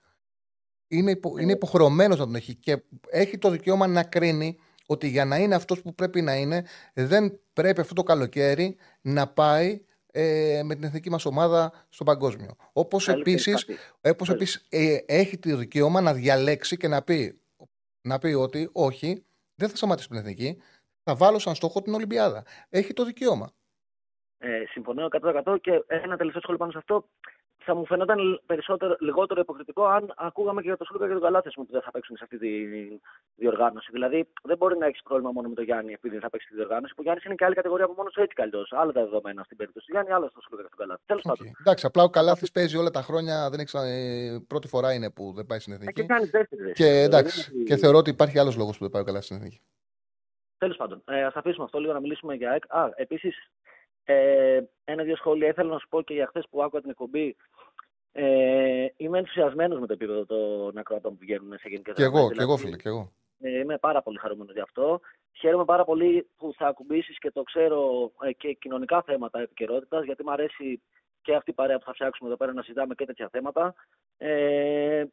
Είναι, 0.87 1.11
υπο, 1.11 1.37
είναι 1.37 1.51
υποχρεωμένος 1.51 2.17
να 2.19 2.25
τον 2.25 2.35
έχει 2.35 2.55
και 2.55 2.83
έχει 3.09 3.37
το 3.37 3.49
δικαίωμα 3.49 3.87
να 3.87 4.03
κρίνει 4.03 4.57
ότι 4.85 5.07
για 5.07 5.25
να 5.25 5.37
είναι 5.37 5.55
αυτός 5.55 5.81
που 5.81 5.95
πρέπει 5.95 6.21
να 6.21 6.35
είναι, 6.35 6.65
δεν 6.93 7.39
πρέπει 7.53 7.81
αυτό 7.81 7.93
το 7.93 8.03
καλοκαίρι 8.03 8.77
να 9.01 9.27
πάει 9.27 9.81
ε, 10.11 10.61
με 10.63 10.75
την 10.75 10.83
εθνική 10.83 11.09
μας 11.09 11.25
ομάδα 11.25 11.85
στο 11.89 12.03
παγκόσμιο. 12.03 12.55
Όπως 12.73 13.07
επίσης 13.07 14.67
ε, 14.69 14.97
έχει 15.05 15.37
το 15.37 15.57
δικαίωμα 15.57 16.01
να 16.01 16.13
διαλέξει 16.13 16.77
και 16.77 16.87
να 16.87 17.01
πει 17.01 17.41
να 18.01 18.19
πει 18.19 18.33
ότι 18.33 18.69
όχι, 18.71 19.25
δεν 19.55 19.69
θα 19.69 19.75
σταματήσει 19.75 20.07
την 20.07 20.17
εθνική, 20.17 20.61
θα 21.03 21.15
βάλω 21.15 21.39
σαν 21.39 21.55
στόχο 21.55 21.81
την 21.81 21.93
Ολυμπιάδα. 21.93 22.43
Έχει 22.69 22.93
το 22.93 23.05
δικαίωμα. 23.05 23.51
Ε, 24.37 24.63
συμφωνώ 24.67 25.07
100% 25.11 25.57
και 25.61 25.83
ένα 25.87 26.17
τελευταίο 26.17 26.41
σχόλιο 26.41 26.59
πάνω 26.59 26.71
σε 26.71 26.77
αυτό. 26.77 27.09
Θα 27.67 27.75
μου 27.75 27.85
φαινόταν 27.85 28.19
περισσότερο, 28.45 28.95
λιγότερο 28.99 29.39
υποκριτικό 29.39 29.83
αν 29.85 30.13
ακούγαμε 30.15 30.61
και 30.61 30.67
για 30.67 30.77
το 30.77 30.85
Σλούκα 30.85 31.07
και 31.07 31.13
τον 31.13 31.21
Καλάθι 31.21 31.49
που 31.49 31.67
δεν 31.69 31.81
θα 31.81 31.91
παίξουν 31.91 32.17
σε 32.17 32.23
αυτή 32.23 32.37
τη 32.37 32.51
διοργάνωση. 33.35 33.89
Δηλαδή, 33.91 34.19
δεν 34.43 34.57
μπορεί 34.57 34.77
να 34.77 34.85
έχεις 34.85 35.01
πρόβλημα 35.03 35.31
μόνο 35.31 35.47
με 35.49 35.55
τον 35.55 35.63
Γιάννη 35.63 35.93
επειδή 35.93 36.13
δεν 36.13 36.23
θα 36.23 36.29
παίξει 36.29 36.47
τη 36.47 36.55
διοργάνωση. 36.55 36.93
Που 36.93 36.99
ο 36.99 37.03
Γιάννης 37.03 37.23
είναι 37.23 37.35
και 37.35 37.45
άλλη 37.45 37.55
κατηγορία 37.55 37.85
από 37.85 37.93
μόνος 37.97 38.15
έτσι 38.15 38.35
κι 38.35 38.41
Άλλα 38.69 38.91
τα 38.91 39.03
δεδομένα 39.03 39.43
στην 39.43 39.57
περίπτωση 39.57 39.85
του 39.85 39.91
Γιάννη, 39.91 40.11
άλλα 40.11 40.27
στο 40.27 40.41
Σλούκα 40.41 40.63
και 40.63 40.69
τον 40.69 40.77
Καλάθι. 40.77 41.01
Τέλος 41.05 41.23
okay. 41.25 41.29
πάντων. 41.29 41.53
Εντάξει, 41.59 41.85
απλά 41.85 42.03
ο 42.03 42.09
Καλάθι 42.09 42.51
παίζει 42.51 42.77
όλα 42.77 42.89
τα 42.89 43.01
χρόνια, 43.01 43.49
δεν 43.49 43.59
έχει, 43.59 43.77
ε, 43.77 44.37
πρώτη 44.47 44.67
φορά 44.67 44.93
είναι 44.93 45.11
που 45.11 45.33
δεν 45.35 45.45
πάει 45.45 45.59
στην 45.59 45.73
εθνική. 45.73 46.01
Ε, 46.01 46.03
και 46.03 46.13
κάνει 46.13 46.25
δεύτερη. 46.25 46.71
Και, 46.71 46.87
εντάξει, 47.07 47.63
και 47.63 47.75
θεωρώ 47.75 47.97
ότι 47.97 48.09
υπάρχει 48.09 48.39
άλλος 48.39 48.55
λόγος 48.57 48.77
που 48.77 48.83
δεν 48.83 48.91
πάει 48.91 49.01
ο 49.01 49.05
Καλάθι 49.05 49.25
στην 49.25 49.37
εθνική. 49.37 49.61
Τέλος 50.57 50.77
πάντων, 50.77 51.01
ε, 51.05 51.23
ας 51.23 51.35
αφήσουμε 51.35 51.63
αυτό 51.63 51.79
λίγο 51.79 51.93
να 51.93 51.99
μιλήσουμε 51.99 52.33
για 52.35 52.51
ΕΚ. 52.51 52.63
Α, 52.67 52.89
επίσης, 52.95 53.35
ε, 54.09 54.59
ένα-δύο 54.83 55.15
σχόλια 55.15 55.47
ήθελα 55.47 55.69
να 55.73 55.79
σου 55.79 55.87
πω 55.89 56.01
και 56.01 56.13
για 56.13 56.27
χθες 56.27 56.45
που 56.49 56.63
άκουγα 56.63 56.81
την 56.81 56.89
εκπομπή. 56.89 57.35
Ε, 58.11 58.87
είμαι 58.97 59.17
ενθουσιασμένος 59.17 59.79
με 59.79 59.87
το 59.87 59.93
επίπεδο 59.93 60.25
των 60.25 60.77
ακροατών 60.77 61.11
που 61.11 61.17
βγαίνουν 61.21 61.57
σε 61.57 61.69
γενικές 61.69 61.95
Και 61.95 62.03
εγώ, 62.03 62.17
δηλαδή, 62.17 62.35
και 62.35 62.41
εγώ, 62.41 62.57
φίλε, 62.57 62.75
και 62.75 62.87
εγώ. 62.87 63.11
Ε, 63.39 63.59
είμαι 63.59 63.77
πάρα 63.77 64.01
πολύ 64.01 64.17
χαρούμενος 64.17 64.53
γι' 64.53 64.61
αυτό. 64.61 64.99
Χαίρομαι 65.31 65.65
πάρα 65.65 65.83
πολύ 65.83 66.27
που 66.37 66.53
θα 66.57 66.67
ακουμπήσεις 66.67 67.17
και 67.17 67.31
το 67.31 67.43
ξέρω 67.43 68.11
ε, 68.21 68.31
και 68.31 68.53
κοινωνικά 68.53 69.01
θέματα 69.01 69.39
επικαιρότητας, 69.39 70.05
γιατί 70.05 70.23
μου 70.23 70.31
αρέσει 70.31 70.81
και 71.21 71.35
αυτή 71.35 71.49
η 71.49 71.53
παρέα 71.53 71.77
που 71.77 71.85
θα 71.85 71.93
φτιάξουμε 71.93 72.29
εδώ 72.29 72.37
πέρα 72.37 72.53
να 72.53 72.61
συζητάμε 72.61 72.95
και 72.95 73.05
τέτοια 73.05 73.29
θέματα. 73.31 73.73
Ε, 74.17 75.03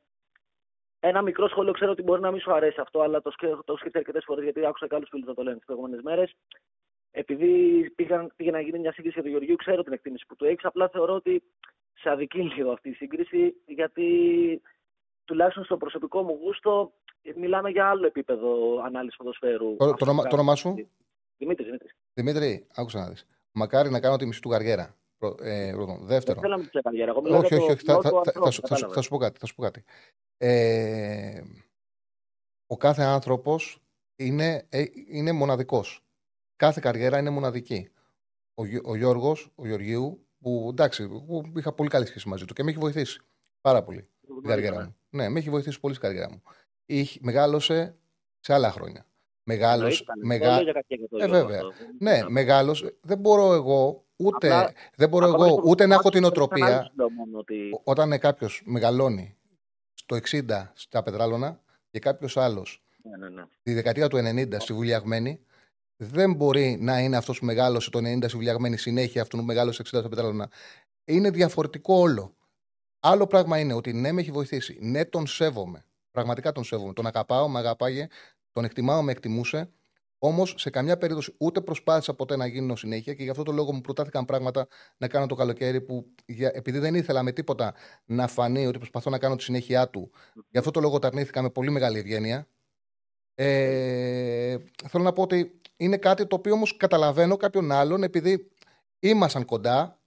ένα 1.00 1.22
μικρό 1.22 1.48
σχόλιο 1.48 1.72
ξέρω 1.72 1.90
ότι 1.90 2.02
μπορεί 2.02 2.20
να 2.20 2.30
μην 2.30 2.40
σου 2.40 2.52
αρέσει 2.52 2.80
αυτό, 2.80 3.00
αλλά 3.00 3.22
το, 3.22 3.30
σκέφτομαι 3.30 3.62
το 3.64 3.78
αρκετές 3.92 4.24
φορές 4.24 4.44
γιατί 4.44 4.66
άκουσα 4.66 4.86
και 4.86 4.94
άλλους 4.94 5.08
φίλους 5.08 5.26
να 5.26 5.34
το 5.34 5.42
λένε 5.42 5.56
τις 5.56 5.64
προηγούμενες 5.64 6.02
μέρες 6.02 6.34
επειδή 7.16 7.90
πήγαν, 7.90 8.32
πήγε 8.36 8.50
να 8.50 8.60
γίνει 8.60 8.78
μια 8.78 8.92
σύγκριση 8.92 9.14
για 9.14 9.22
τον 9.22 9.30
Γεωργίου, 9.30 9.56
ξέρω 9.56 9.82
την 9.82 9.92
εκτίμηση 9.92 10.26
που 10.28 10.36
του 10.36 10.44
έχει. 10.44 10.58
Απλά 10.62 10.88
θεωρώ 10.88 11.14
ότι 11.14 11.42
σε 12.04 12.10
αδικεί 12.10 12.38
λίγο 12.56 12.70
αυτή 12.70 12.88
η 12.88 12.92
σύγκριση, 12.92 13.54
γιατί 13.66 14.06
τουλάχιστον 15.24 15.64
στο 15.64 15.76
προσωπικό 15.76 16.22
μου 16.22 16.38
γούστο 16.42 16.92
μιλάμε 17.36 17.70
για 17.70 17.88
άλλο 17.88 18.06
επίπεδο 18.06 18.78
ανάλυσης 18.84 19.16
ποδοσφαίρου. 19.16 19.76
Το, 19.76 19.94
το, 19.94 20.04
το 20.04 20.28
όνομά 20.32 20.54
σου; 20.54 20.88
Δημήτρης, 21.36 21.66
Δημήτρης. 21.66 21.96
Δημήτρη, 22.14 22.66
άκουσα 22.74 22.98
να 22.98 23.08
δεις. 23.08 23.26
Μακάρι 23.52 23.90
να 23.90 24.00
κάνω 24.00 24.16
τη 24.16 24.26
μισή 24.26 24.40
του 24.40 24.48
καριέρα. 24.48 24.96
Ε, 25.40 25.74
δεύτερο. 26.00 26.40
Δεν 26.40 26.50
θέλω 26.50 26.68
να 26.72 26.80
καριέρα. 26.80 27.14
όχι, 27.14 27.54
όχι, 27.54 27.70
όχι. 27.70 27.84
Θα, 27.84 28.00
θα, 28.00 28.10
θα, 28.10 28.32
θα, 28.32 28.40
θα, 28.88 29.00
σου 29.00 29.10
πω 29.10 29.16
κάτι. 29.16 29.38
Θα 29.38 29.46
σου 29.46 29.54
πω 29.54 29.62
κάτι. 29.62 29.84
Ε, 30.36 31.42
ο 32.66 32.76
κάθε 32.76 33.02
άνθρωπος 33.02 33.78
είναι, 34.16 34.66
ε, 34.68 34.84
είναι 35.08 35.32
μοναδικός 35.32 36.04
κάθε 36.56 36.80
καριέρα 36.80 37.18
είναι 37.18 37.30
μοναδική. 37.30 37.88
Ο, 38.54 38.62
ο 38.84 38.96
Γιώργος, 38.96 39.50
ο 39.54 39.66
Γεωργίου, 39.66 40.26
που 40.44 40.68
εντάξει, 40.70 41.02
εγώ 41.02 41.42
είχα 41.56 41.72
πολύ 41.72 41.88
καλή 41.88 42.06
σχέση 42.06 42.28
μαζί 42.28 42.44
του 42.44 42.54
και 42.54 42.62
με 42.62 42.70
έχει 42.70 42.78
βοηθήσει 42.78 43.20
πάρα 43.60 43.82
πολύ 43.82 44.08
στην 44.22 44.42
καριέρα 44.42 44.84
μου. 44.84 44.96
Ναι, 45.10 45.28
με 45.28 45.38
έχει 45.38 45.50
βοηθήσει 45.50 45.80
πολύ 45.80 45.94
στην 45.94 46.08
καριέρα 46.08 46.30
μου. 46.30 46.42
Είχε, 46.86 47.18
μεγάλωσε 47.22 47.96
σε 48.40 48.52
άλλα 48.52 48.70
χρόνια. 48.70 49.06
Μεγάλωσε. 49.42 50.04
Μεγά... 50.22 50.60
Ε, 51.18 51.28
βέβαια. 51.28 51.60
Ναι, 51.98 52.20
μεγάλωσε. 52.28 52.96
Δεν 53.00 53.18
μπορώ 53.18 53.52
εγώ 53.52 54.04
ούτε, 54.16 54.46
Απλά, 54.46 54.72
δεν 54.96 55.08
μπορώ 55.08 55.26
εγώ, 55.26 55.62
ούτε 55.64 55.86
να 55.86 55.94
έχω 55.94 56.10
την 56.10 56.24
οτροπία. 56.24 56.92
Ότι... 57.32 57.80
Όταν 57.84 58.18
κάποιος 58.18 58.62
μεγαλώνει 58.64 59.36
στο 59.94 60.18
60 60.30 60.42
στα 60.74 61.02
Πετράλωνα 61.02 61.60
και 61.90 61.98
κάποιος 61.98 62.36
άλλος 62.36 62.84
ναι, 63.02 63.16
ναι, 63.16 63.28
ναι. 63.28 63.44
τη 63.62 63.74
δεκαετία 63.74 64.08
του 64.08 64.16
90 64.16 64.54
στη 64.58 64.72
Βουλιαγμένη, 64.72 65.40
δεν 65.96 66.34
μπορεί 66.34 66.76
να 66.80 67.00
είναι 67.00 67.16
αυτός 67.16 67.38
που 67.38 67.44
μεγάλωσε 67.44 67.90
το 67.90 67.98
90 67.98 68.24
στη 68.24 68.36
βουλιαγμένη 68.36 68.76
συνέχεια, 68.76 69.22
αυτό 69.22 69.36
που 69.36 69.42
μεγάλωσε 69.42 69.82
60 69.82 69.86
στα 69.86 70.08
πετράλαινα. 70.08 70.50
Είναι 71.04 71.30
διαφορετικό 71.30 71.94
όλο. 71.94 72.36
Άλλο 73.00 73.26
πράγμα 73.26 73.58
είναι 73.58 73.74
ότι 73.74 73.92
ναι, 73.92 74.12
με 74.12 74.20
έχει 74.20 74.30
βοηθήσει. 74.30 74.78
Ναι, 74.80 75.04
τον 75.04 75.26
σέβομαι. 75.26 75.84
Πραγματικά 76.10 76.52
τον 76.52 76.64
σέβομαι. 76.64 76.92
Τον 76.92 77.06
αγαπάω, 77.06 77.48
με 77.48 77.58
αγαπάγε, 77.58 78.06
τον 78.52 78.64
εκτιμάω, 78.64 79.02
με 79.02 79.12
εκτιμούσε. 79.12 79.70
Όμως 80.18 80.54
σε 80.56 80.70
καμιά 80.70 80.98
περίπτωση 80.98 81.34
ούτε 81.38 81.60
προσπάθησα 81.60 82.14
ποτέ 82.14 82.36
να 82.36 82.46
γίνω 82.46 82.76
συνέχεια 82.76 83.14
και 83.14 83.22
γι' 83.22 83.30
αυτό 83.30 83.42
το 83.42 83.52
λόγο 83.52 83.72
μου 83.72 83.80
προτάθηκαν 83.80 84.24
πράγματα 84.24 84.66
να 84.96 85.08
κάνω 85.08 85.26
το 85.26 85.34
καλοκαίρι 85.34 85.80
που 85.80 86.14
επειδή 86.52 86.78
δεν 86.78 86.94
ήθελα 86.94 87.22
με 87.22 87.32
τίποτα 87.32 87.74
να 88.04 88.26
φανεί 88.26 88.66
ότι 88.66 88.78
προσπαθώ 88.78 89.10
να 89.10 89.18
κάνω 89.18 89.36
τη 89.36 89.42
συνέχεια 89.42 89.90
του, 89.90 90.10
γι' 90.48 90.58
αυτό 90.58 90.70
το 90.70 90.80
λόγο 90.80 90.98
τα 90.98 91.06
αρνήθηκα 91.06 91.42
με 91.42 91.50
πολύ 91.50 91.70
μεγάλη 91.70 91.98
ευγένεια. 91.98 92.46
Ε, 93.34 94.56
θέλω 94.88 95.04
να 95.04 95.12
πω 95.12 95.22
ότι 95.22 95.60
είναι 95.76 95.96
κάτι 95.96 96.26
το 96.26 96.36
οποίο 96.36 96.52
όμως 96.52 96.76
καταλαβαίνω 96.76 97.36
κάποιον 97.36 97.72
άλλον 97.72 98.02
επειδή 98.02 98.50
ήμασταν 99.00 99.44
κοντά 99.44 99.98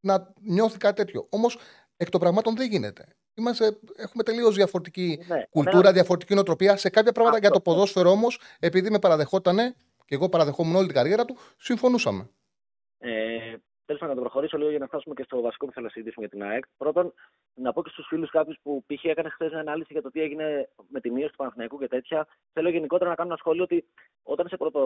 να 0.00 0.32
νιώθει 0.40 0.78
κάτι 0.78 0.94
τέτοιο. 0.94 1.26
Όμως 1.30 1.58
εκ 1.96 2.10
των 2.10 2.20
πραγμάτων 2.20 2.56
δεν 2.56 2.70
γίνεται. 2.70 3.06
Είμαστε, 3.34 3.78
έχουμε 3.96 4.22
τελείως 4.22 4.54
διαφορετική 4.54 5.24
ναι, 5.26 5.44
κουλτούρα, 5.50 5.92
διαφορετική 5.92 6.34
νοοτροπία. 6.34 6.76
Σε 6.76 6.90
κάποια 6.90 7.12
πράγματα 7.12 7.38
για 7.38 7.50
το 7.50 7.60
ποδόσφαιρο 7.60 8.10
όμως, 8.10 8.40
επειδή 8.58 8.90
με 8.90 8.98
παραδεχότανε 8.98 9.74
και 10.04 10.14
εγώ 10.14 10.28
παραδεχόμουν 10.28 10.76
όλη 10.76 10.86
την 10.86 10.94
καριέρα 10.94 11.24
του, 11.24 11.36
συμφωνούσαμε. 11.56 12.28
Ε, 12.98 13.31
Θέλω 13.98 14.10
να 14.10 14.16
το 14.16 14.20
προχωρήσω 14.20 14.56
λίγο 14.58 14.70
για 14.70 14.78
να 14.78 14.86
φτάσουμε 14.86 15.14
και 15.14 15.22
στο 15.22 15.40
βασικό 15.40 15.66
που 15.66 15.72
θέλω 15.72 15.86
να 15.86 15.92
συζητήσουμε 15.92 16.26
για 16.26 16.38
την 16.38 16.48
ΑΕΚ. 16.48 16.64
Πρώτον, 16.76 17.12
να 17.54 17.72
πω 17.72 17.82
και 17.82 17.90
στους 17.90 18.06
φίλους 18.06 18.30
κάποιους 18.30 18.58
που 18.62 18.84
π.χ. 18.86 19.04
έκανε 19.04 19.28
χθες 19.28 19.50
μια 19.50 19.60
ανάλυση 19.60 19.92
για 19.92 20.02
το 20.02 20.10
τι 20.10 20.20
έγινε 20.20 20.68
με 20.88 21.00
τη 21.00 21.10
μείωση 21.10 21.30
του 21.30 21.36
Παναθηναϊκού 21.36 21.78
και 21.78 21.88
τέτοια. 21.88 22.26
Θέλω 22.52 22.68
γενικότερα 22.68 23.10
να 23.10 23.16
κάνω 23.16 23.28
ένα 23.28 23.38
σχόλιο 23.38 23.62
ότι 23.62 23.84
όταν 24.22 24.48
σε 24.48 24.56
πρώτο 24.56 24.80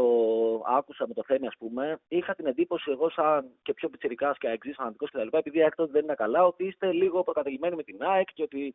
άκουσα 0.66 1.06
με 1.08 1.14
το 1.14 1.22
θέμα, 1.26 1.46
ας 1.46 1.54
πούμε, 1.58 1.98
είχα 2.08 2.34
την 2.34 2.46
εντύπωση 2.46 2.90
εγώ, 2.90 3.10
σαν 3.10 3.50
και 3.62 3.74
πιο 3.74 3.88
πιτσυρικά 3.88 4.36
και 4.38 4.48
αεξής, 4.48 4.74
φανατικός 4.74 5.10
κτλ., 5.10 5.36
επειδή 5.36 5.58
η 5.58 5.62
ΑΕΚ 5.62 5.74
τότε 5.74 5.92
δεν 5.92 6.02
είναι 6.02 6.14
καλά, 6.14 6.44
ότι 6.46 6.66
είστε 6.66 6.92
λίγο 6.92 7.22
προκατελημένοι 7.22 7.76
με 7.76 7.82
την 7.82 7.96
ΑΕΚ 8.02 8.28
και 8.34 8.42
ότι 8.42 8.74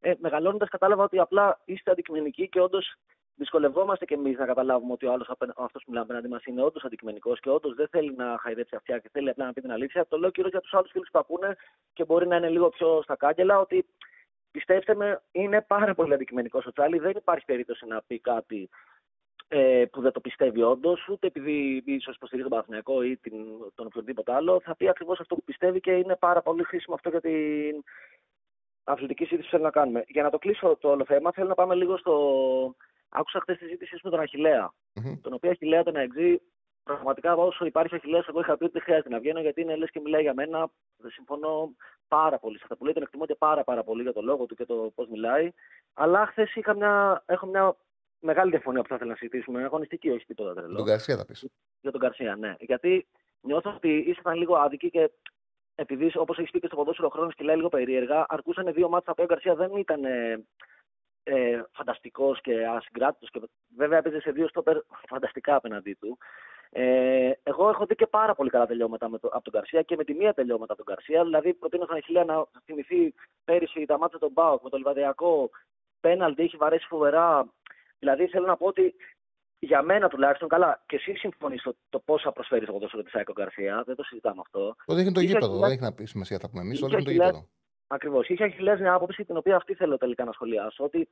ε, 0.00 0.12
μεγαλώνοντας 0.18 0.68
κατάλαβα 0.68 1.04
ότι 1.04 1.18
απλά 1.18 1.60
είστε 1.64 1.90
αντικειμενικοί 1.90 2.48
και 2.48 2.60
όντως 2.60 2.96
δυσκολευόμαστε 3.38 4.04
κι 4.04 4.12
εμείς 4.12 4.38
να 4.38 4.46
καταλάβουμε 4.46 4.92
ότι 4.92 5.06
ο 5.06 5.12
άλλος 5.12 5.28
αυτός 5.56 5.82
που 5.84 5.90
μιλάμε 5.90 6.04
απέναντι 6.04 6.28
μας 6.28 6.44
είναι 6.44 6.62
όντως 6.62 6.84
αντικειμενικός 6.84 7.40
και 7.40 7.50
όντως 7.50 7.74
δεν 7.74 7.88
θέλει 7.88 8.14
να 8.16 8.38
χαϊδέψει 8.40 8.76
αυτιά 8.76 8.98
και 8.98 9.08
θέλει 9.12 9.28
απλά 9.28 9.44
να 9.44 9.52
πει 9.52 9.60
την 9.60 9.72
αλήθεια. 9.72 10.06
Το 10.08 10.18
λέω 10.18 10.30
κυρίως 10.30 10.52
για 10.52 10.60
τους 10.60 10.74
άλλους 10.74 10.90
φίλους 10.90 11.08
που 11.12 11.18
ακούνε 11.18 11.56
και 11.92 12.04
μπορεί 12.04 12.26
να 12.26 12.36
είναι 12.36 12.48
λίγο 12.48 12.68
πιο 12.68 13.00
στα 13.02 13.16
κάγκελα 13.16 13.60
ότι 13.60 13.86
πιστέψτε 14.50 14.94
με, 14.94 15.22
είναι 15.32 15.60
πάρα 15.62 15.94
πολύ 15.94 16.14
αντικειμενικός 16.14 16.66
ο 16.66 16.72
Τσάλι. 16.72 16.98
Δεν 16.98 17.12
υπάρχει 17.16 17.44
περίπτωση 17.44 17.86
να 17.86 18.02
πει 18.06 18.18
κάτι 18.18 18.68
ε, 19.48 19.84
που 19.92 20.00
δεν 20.00 20.12
το 20.12 20.20
πιστεύει 20.20 20.62
όντως, 20.62 21.08
ούτε 21.08 21.26
επειδή 21.26 21.82
ίσως 21.86 22.14
υποστηρίζει 22.14 22.48
τον 22.48 22.56
Παναθηναϊκό 22.56 23.02
ή 23.02 23.16
την, 23.16 23.34
τον 23.74 23.86
οποιοδήποτε 23.86 24.32
άλλο. 24.32 24.60
Θα 24.60 24.76
πει 24.76 24.88
ακριβώς 24.88 25.20
αυτό 25.20 25.34
που 25.34 25.44
πιστεύει 25.44 25.80
και 25.80 25.92
είναι 25.92 26.16
πάρα 26.16 26.42
πολύ 26.42 26.62
χρήσιμο 26.62 26.94
αυτό 26.94 27.08
για 27.08 27.20
την 27.20 27.84
αθλητική 28.84 29.24
συζήτηση 29.24 29.48
που 29.48 29.50
θέλει 29.50 29.62
να 29.62 29.70
κάνουμε. 29.70 30.04
Για 30.08 30.22
να 30.22 30.30
το 30.30 30.38
κλείσω 30.38 30.76
το 30.80 30.88
όλο 30.88 31.04
θέμα, 31.04 31.32
θέλω 31.32 31.48
να 31.48 31.54
πάμε 31.54 31.74
λίγο 31.74 31.96
στο, 31.96 32.14
Άκουσα 33.08 33.40
χθες 33.40 33.58
τη 33.58 33.64
συζήτηση 33.64 33.98
με 34.02 34.10
τον 34.10 34.20
Αχηλέα. 34.20 34.72
Mm-hmm. 34.94 35.18
Τον 35.22 35.32
οποίο 35.32 35.50
Αχηλέα 35.50 35.82
τον 35.82 35.96
εξή. 35.96 36.42
Πραγματικά 36.82 37.34
όσο 37.34 37.64
υπάρχει 37.64 37.94
Αχηλέας, 37.94 38.26
εγώ 38.28 38.40
είχα 38.40 38.56
πει 38.56 38.64
ότι 38.64 38.72
δεν 38.72 38.82
χρειάζεται 38.82 39.08
να 39.08 39.18
βγαίνω 39.18 39.40
γιατί 39.40 39.60
είναι 39.60 39.76
λες 39.76 39.90
και 39.90 40.00
μιλάει 40.00 40.22
για 40.22 40.34
μένα. 40.34 40.70
Δεν 40.96 41.10
συμφωνώ 41.10 41.74
πάρα 42.08 42.38
πολύ 42.38 42.56
σε 42.56 42.62
αυτά 42.62 42.76
που 42.76 42.84
λέει. 42.84 42.92
Τον 42.92 43.02
εκτιμώ 43.02 43.26
και 43.26 43.34
πάρα, 43.34 43.64
πάρα 43.64 43.82
πολύ 43.84 44.02
για 44.02 44.12
το 44.12 44.22
λόγο 44.22 44.46
του 44.46 44.54
και 44.54 44.64
το 44.64 44.92
πώς 44.94 45.08
μιλάει. 45.08 45.50
Αλλά 45.94 46.26
χθες 46.26 46.52
μια, 46.76 47.22
έχω 47.26 47.46
μια 47.46 47.76
μεγάλη 48.18 48.50
διαφωνία 48.50 48.82
που 48.82 48.88
θα 48.88 48.94
ήθελα 48.94 49.10
να 49.10 49.16
συζητήσουμε. 49.16 49.64
Αγωνιστική, 49.64 50.10
όχι 50.10 50.26
τίποτα 50.26 50.54
τρελό. 50.54 50.76
Τον 50.76 50.86
Καρσία 50.86 51.16
θα 51.16 51.24
πεις. 51.24 51.48
Για 51.80 51.90
τον 51.90 52.00
Καρσία, 52.00 52.36
ναι. 52.36 52.54
Γιατί 52.58 53.06
νιώθω 53.40 53.72
ότι 53.76 53.96
ήσασταν 53.96 54.36
λίγο 54.36 54.56
άδικοι 54.56 54.90
και 54.90 55.10
επειδή 55.74 56.12
όπως 56.14 56.38
έχεις 56.38 56.50
πει 56.50 56.60
και 56.60 56.66
στο 56.66 56.76
ποδόσφαιρο 56.76 57.08
χρόνος 57.08 57.34
και 57.34 57.44
λέει 57.44 57.56
λίγο 57.56 57.68
περίεργα, 57.68 58.26
αρκούσαν 58.28 58.72
δύο 58.72 58.88
μάτια 58.88 59.12
από 59.12 59.22
ο 59.22 59.26
Γκαρσία 59.26 59.54
δεν 59.54 59.76
ήταν 59.76 60.00
ε, 61.28 61.62
φανταστικός 61.72 62.40
και 62.40 62.66
ασυγκράτητος. 62.66 63.30
Και 63.30 63.40
βέβαια 63.76 63.98
έπαιζε 63.98 64.20
σε 64.20 64.30
δύο 64.30 64.48
στόπερ 64.48 64.76
φανταστικά 65.08 65.54
απέναντί 65.54 65.94
του. 65.94 66.18
Ε, 66.70 67.30
εγώ 67.42 67.68
έχω 67.68 67.86
δει 67.86 67.94
και 67.94 68.06
πάρα 68.06 68.34
πολύ 68.34 68.50
καλά 68.50 68.66
τελειώματα 68.66 69.08
με 69.08 69.18
το, 69.18 69.28
από 69.32 69.44
τον 69.44 69.52
Καρσία 69.52 69.82
και 69.82 69.96
με 69.96 70.04
τη 70.04 70.14
μία 70.14 70.34
τελειώματα 70.34 70.72
από 70.72 70.84
τον 70.84 70.94
Καρσία. 70.94 71.24
Δηλαδή, 71.24 71.54
προτείνω 71.54 71.84
στον 71.84 71.96
Αχιλέα 71.96 72.24
να 72.24 72.46
θυμηθεί 72.64 73.14
πέρυσι 73.44 73.84
τα 73.86 73.98
μάτια 73.98 74.18
των 74.18 74.30
Μπάουκ 74.32 74.62
με 74.62 74.70
το 74.70 74.76
Λιβαδιακό. 74.76 75.50
Πέναλτι, 76.00 76.42
έχει 76.42 76.56
βαρέσει 76.56 76.86
φοβερά. 76.86 77.52
Δηλαδή, 77.98 78.26
θέλω 78.26 78.46
να 78.46 78.56
πω 78.56 78.66
ότι 78.66 78.94
για 79.58 79.82
μένα 79.82 80.08
τουλάχιστον, 80.08 80.48
καλά, 80.48 80.82
και 80.86 80.96
εσύ 80.96 81.14
συμφωνείς 81.14 81.60
στο 81.60 81.74
το 81.88 81.98
πόσα 81.98 82.32
προσφέρεις 82.32 82.66
το 82.66 82.72
ποδόσφαιρο 82.72 83.02
τη 83.02 83.10
Άικο 83.14 83.32
Γκαρσία, 83.32 83.82
δεν 83.86 83.96
το 83.96 84.02
συζητάμε 84.02 84.40
αυτό. 84.40 84.76
Το 84.86 84.94
δείχνει 84.94 85.12
το 85.12 85.20
γήπεδο, 85.20 85.58
δεν 85.58 85.70
έχει 85.70 85.80
να 85.80 85.92
πει 85.92 86.04
σημασία 86.04 86.38
θα 86.38 86.48
πούμε 86.48 86.62
εμείς, 86.62 86.78
το 86.78 86.86
δείχνει 86.86 87.04
το 87.04 87.10
γήπεδο. 87.10 87.48
Ακριβώς. 87.88 88.28
Είχε 88.28 88.44
Αχιλέα 88.44 88.78
μια 88.78 88.94
άποψη 88.94 89.24
την 89.24 89.36
οποία 89.36 89.56
αυτή 89.56 89.74
θέλω 89.74 89.96
τελικά 89.96 90.24
να 90.24 90.32
σχολιάσω. 90.32 90.84
Ότι 90.84 91.08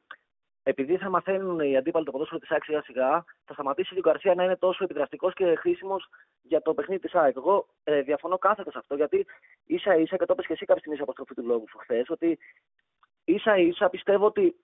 επειδή 0.63 0.97
θα 0.97 1.09
μαθαίνουν 1.09 1.61
οι 1.61 1.77
αντίπαλοι 1.77 2.05
το 2.05 2.11
ποδόσφαιρο 2.11 2.41
της 2.41 2.51
ΑΕΚ 2.51 2.65
σιγά 2.65 2.83
σιγά, 2.83 3.25
θα 3.45 3.53
σταματήσει 3.53 3.93
και 3.93 3.99
ο 3.99 4.03
Γκαρσία 4.03 4.35
να 4.35 4.45
είναι 4.45 4.57
τόσο 4.57 4.85
επιδραστικός 4.85 5.35
και 5.35 5.55
χρήσιμος 5.55 6.09
για 6.43 6.63
το 6.63 6.75
παιχνίδι 6.75 7.01
της 7.01 7.15
ΑΕΚ. 7.15 7.37
Εγώ 7.37 7.67
ε, 7.85 8.03
διαφωνώ 8.03 8.39
κάθετα 8.39 8.71
σε 8.71 8.79
αυτό, 8.79 8.95
γιατί 8.95 9.27
ίσα 9.67 9.97
ίσα, 9.97 10.17
και 10.17 10.25
το 10.25 10.33
είπες 10.33 10.47
και 10.47 10.53
εσύ 10.53 10.65
κάποια 10.65 10.81
στιγμή 10.81 10.97
σε 10.97 11.03
αποστροφή 11.03 11.35
του 11.35 11.47
λόγου 11.47 11.69
σου 11.69 11.79
χθες, 11.79 12.11
ότι 12.11 12.39
ίσα 13.25 13.57
ίσα 13.57 13.89
πιστεύω 13.89 14.27
ότι 14.27 14.57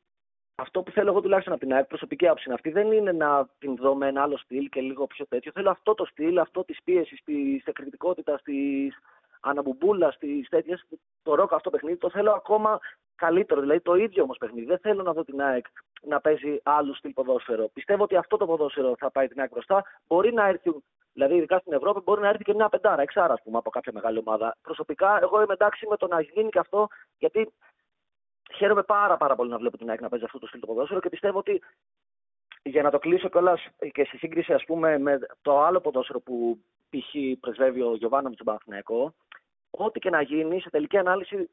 αυτό 0.54 0.82
που 0.82 0.90
θέλω 0.90 1.10
εγώ 1.10 1.20
τουλάχιστον 1.20 1.52
από 1.52 1.62
την 1.64 1.74
ΑΕΚ, 1.74 1.86
προσωπική 1.86 2.26
άποψη 2.26 2.44
είναι 2.46 2.54
αυτή, 2.54 2.70
δεν 2.70 2.92
είναι 2.92 3.12
να 3.12 3.48
την 3.58 3.76
δω 3.76 3.94
με 3.94 4.06
ένα 4.06 4.22
άλλο 4.22 4.36
στυλ 4.36 4.68
και 4.68 4.80
λίγο 4.80 5.06
πιο 5.06 5.26
τέτοιο. 5.26 5.52
Θέλω 5.52 5.70
αυτό 5.70 5.94
το 5.94 6.04
στυλ, 6.04 6.38
αυτό 6.38 6.64
της 6.64 6.82
πίεσης, 6.84 7.22
της 7.24 7.64
εκρητικότητα, 7.64 8.40
της 8.44 8.98
αναμπουμπούλα, 9.42 10.10
στις 10.10 10.48
τέτοιες. 10.48 10.84
Το 11.22 11.34
ροκ 11.34 11.52
αυτό 11.52 11.70
παιχνίδι 11.70 11.96
το 11.96 12.10
θέλω 12.10 12.32
ακόμα 12.32 12.80
καλύτερο. 13.14 13.60
Δηλαδή 13.60 13.80
το 13.80 13.94
ίδιο 13.94 14.22
όμως 14.22 14.36
παιχνίδι. 14.38 14.66
Δεν 14.66 14.78
θέλω 14.78 15.02
να 15.02 15.12
δω 15.12 15.24
την 15.24 15.42
ΑΕΚ 15.42 15.66
να 16.02 16.20
παίζει 16.20 16.60
άλλους 16.62 16.96
στυλ 16.98 17.12
ποδόσφαιρο. 17.12 17.68
Πιστεύω 17.72 18.02
ότι 18.02 18.16
αυτό 18.16 18.36
το 18.36 18.46
ποδόσφαιρο 18.46 18.94
θα 18.98 19.10
πάει 19.10 19.28
την 19.28 19.40
ΑΕΚ 19.40 19.50
μπροστά. 19.50 19.84
Μπορεί 20.06 20.32
να 20.32 20.46
έρθει, 20.46 20.70
δηλαδή 21.12 21.34
ειδικά 21.34 21.58
στην 21.58 21.72
Ευρώπη, 21.72 22.00
μπορεί 22.00 22.20
να 22.20 22.28
έρθει 22.28 22.44
και 22.44 22.54
μια 22.54 22.68
πεντάρα, 22.68 23.02
εξάρα, 23.02 23.32
ας 23.32 23.42
πούμε, 23.42 23.58
από 23.58 23.70
κάποια 23.70 23.92
μεγάλη 23.92 24.18
ομάδα. 24.18 24.56
Προσωπικά, 24.62 25.18
εγώ 25.22 25.42
είμαι 25.42 25.52
εντάξει 25.52 25.86
με 25.86 25.96
το 25.96 26.06
να 26.06 26.20
γίνει 26.20 26.48
και 26.48 26.58
αυτό, 26.58 26.88
γιατί 27.18 27.52
χαίρομαι 28.54 28.82
πάρα, 28.82 29.16
πάρα 29.16 29.34
πολύ 29.34 29.50
να 29.50 29.58
βλέπω 29.58 29.76
την 29.78 29.90
ΑΕΚ 29.90 30.00
να 30.00 30.08
παίζει 30.08 30.24
αυτό 30.24 30.38
το 30.38 30.46
στυλ 30.46 30.60
το 30.60 30.66
ποδόσφαιρο 30.66 31.00
και 31.00 31.08
πιστεύω 31.08 31.38
ότι 31.38 31.62
για 32.62 32.82
να 32.82 32.90
το 32.90 32.98
κλείσω 32.98 33.28
κιόλας 33.28 33.66
και 33.92 34.04
σε 34.04 34.16
σύγκριση 34.16 34.52
ας 34.52 34.64
πούμε, 34.64 34.98
με 34.98 35.18
το 35.42 35.60
άλλο 35.60 35.80
ποδόσφαιρο 35.80 36.20
που 36.20 36.58
π.χ. 36.90 37.40
πρεσβεύει 37.40 37.82
ο 37.82 37.94
Γιωβάνο 37.94 38.30
τον 38.30 38.46
Παναθηναϊκό, 38.46 39.14
ό,τι 39.78 39.98
και 39.98 40.10
να 40.10 40.22
γίνει 40.22 40.60
σε 40.60 40.70
τελική 40.70 40.96
ανάλυση, 40.96 41.50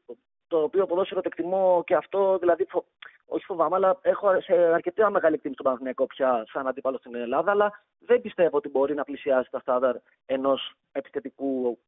το 0.48 0.62
οποίο 0.62 0.86
ποδόσφαιρο 0.86 1.20
το 1.20 1.28
εκτιμώ 1.32 1.82
και 1.86 1.94
αυτό, 1.94 2.38
δηλαδή 2.38 2.64
φο... 2.64 2.84
όχι 3.26 3.44
φοβάμαι, 3.44 3.74
αλλά 3.76 3.98
έχω 4.02 4.40
σε 4.40 4.54
αρκετά 4.54 5.10
μεγάλη 5.10 5.34
εκτίμηση 5.34 5.56
τον 5.56 5.66
Παναθηναϊκό 5.66 6.06
πια 6.06 6.44
σαν 6.52 6.66
αντίπαλο 6.66 6.98
στην 6.98 7.14
Ελλάδα, 7.14 7.50
αλλά 7.50 7.84
δεν 7.98 8.20
πιστεύω 8.20 8.56
ότι 8.56 8.68
μπορεί 8.68 8.94
να 8.94 9.04
πλησιάσει 9.04 9.50
τα 9.50 9.58
στάνταρ 9.58 9.96
ενός 10.26 10.72
επιθετικού 10.92 11.78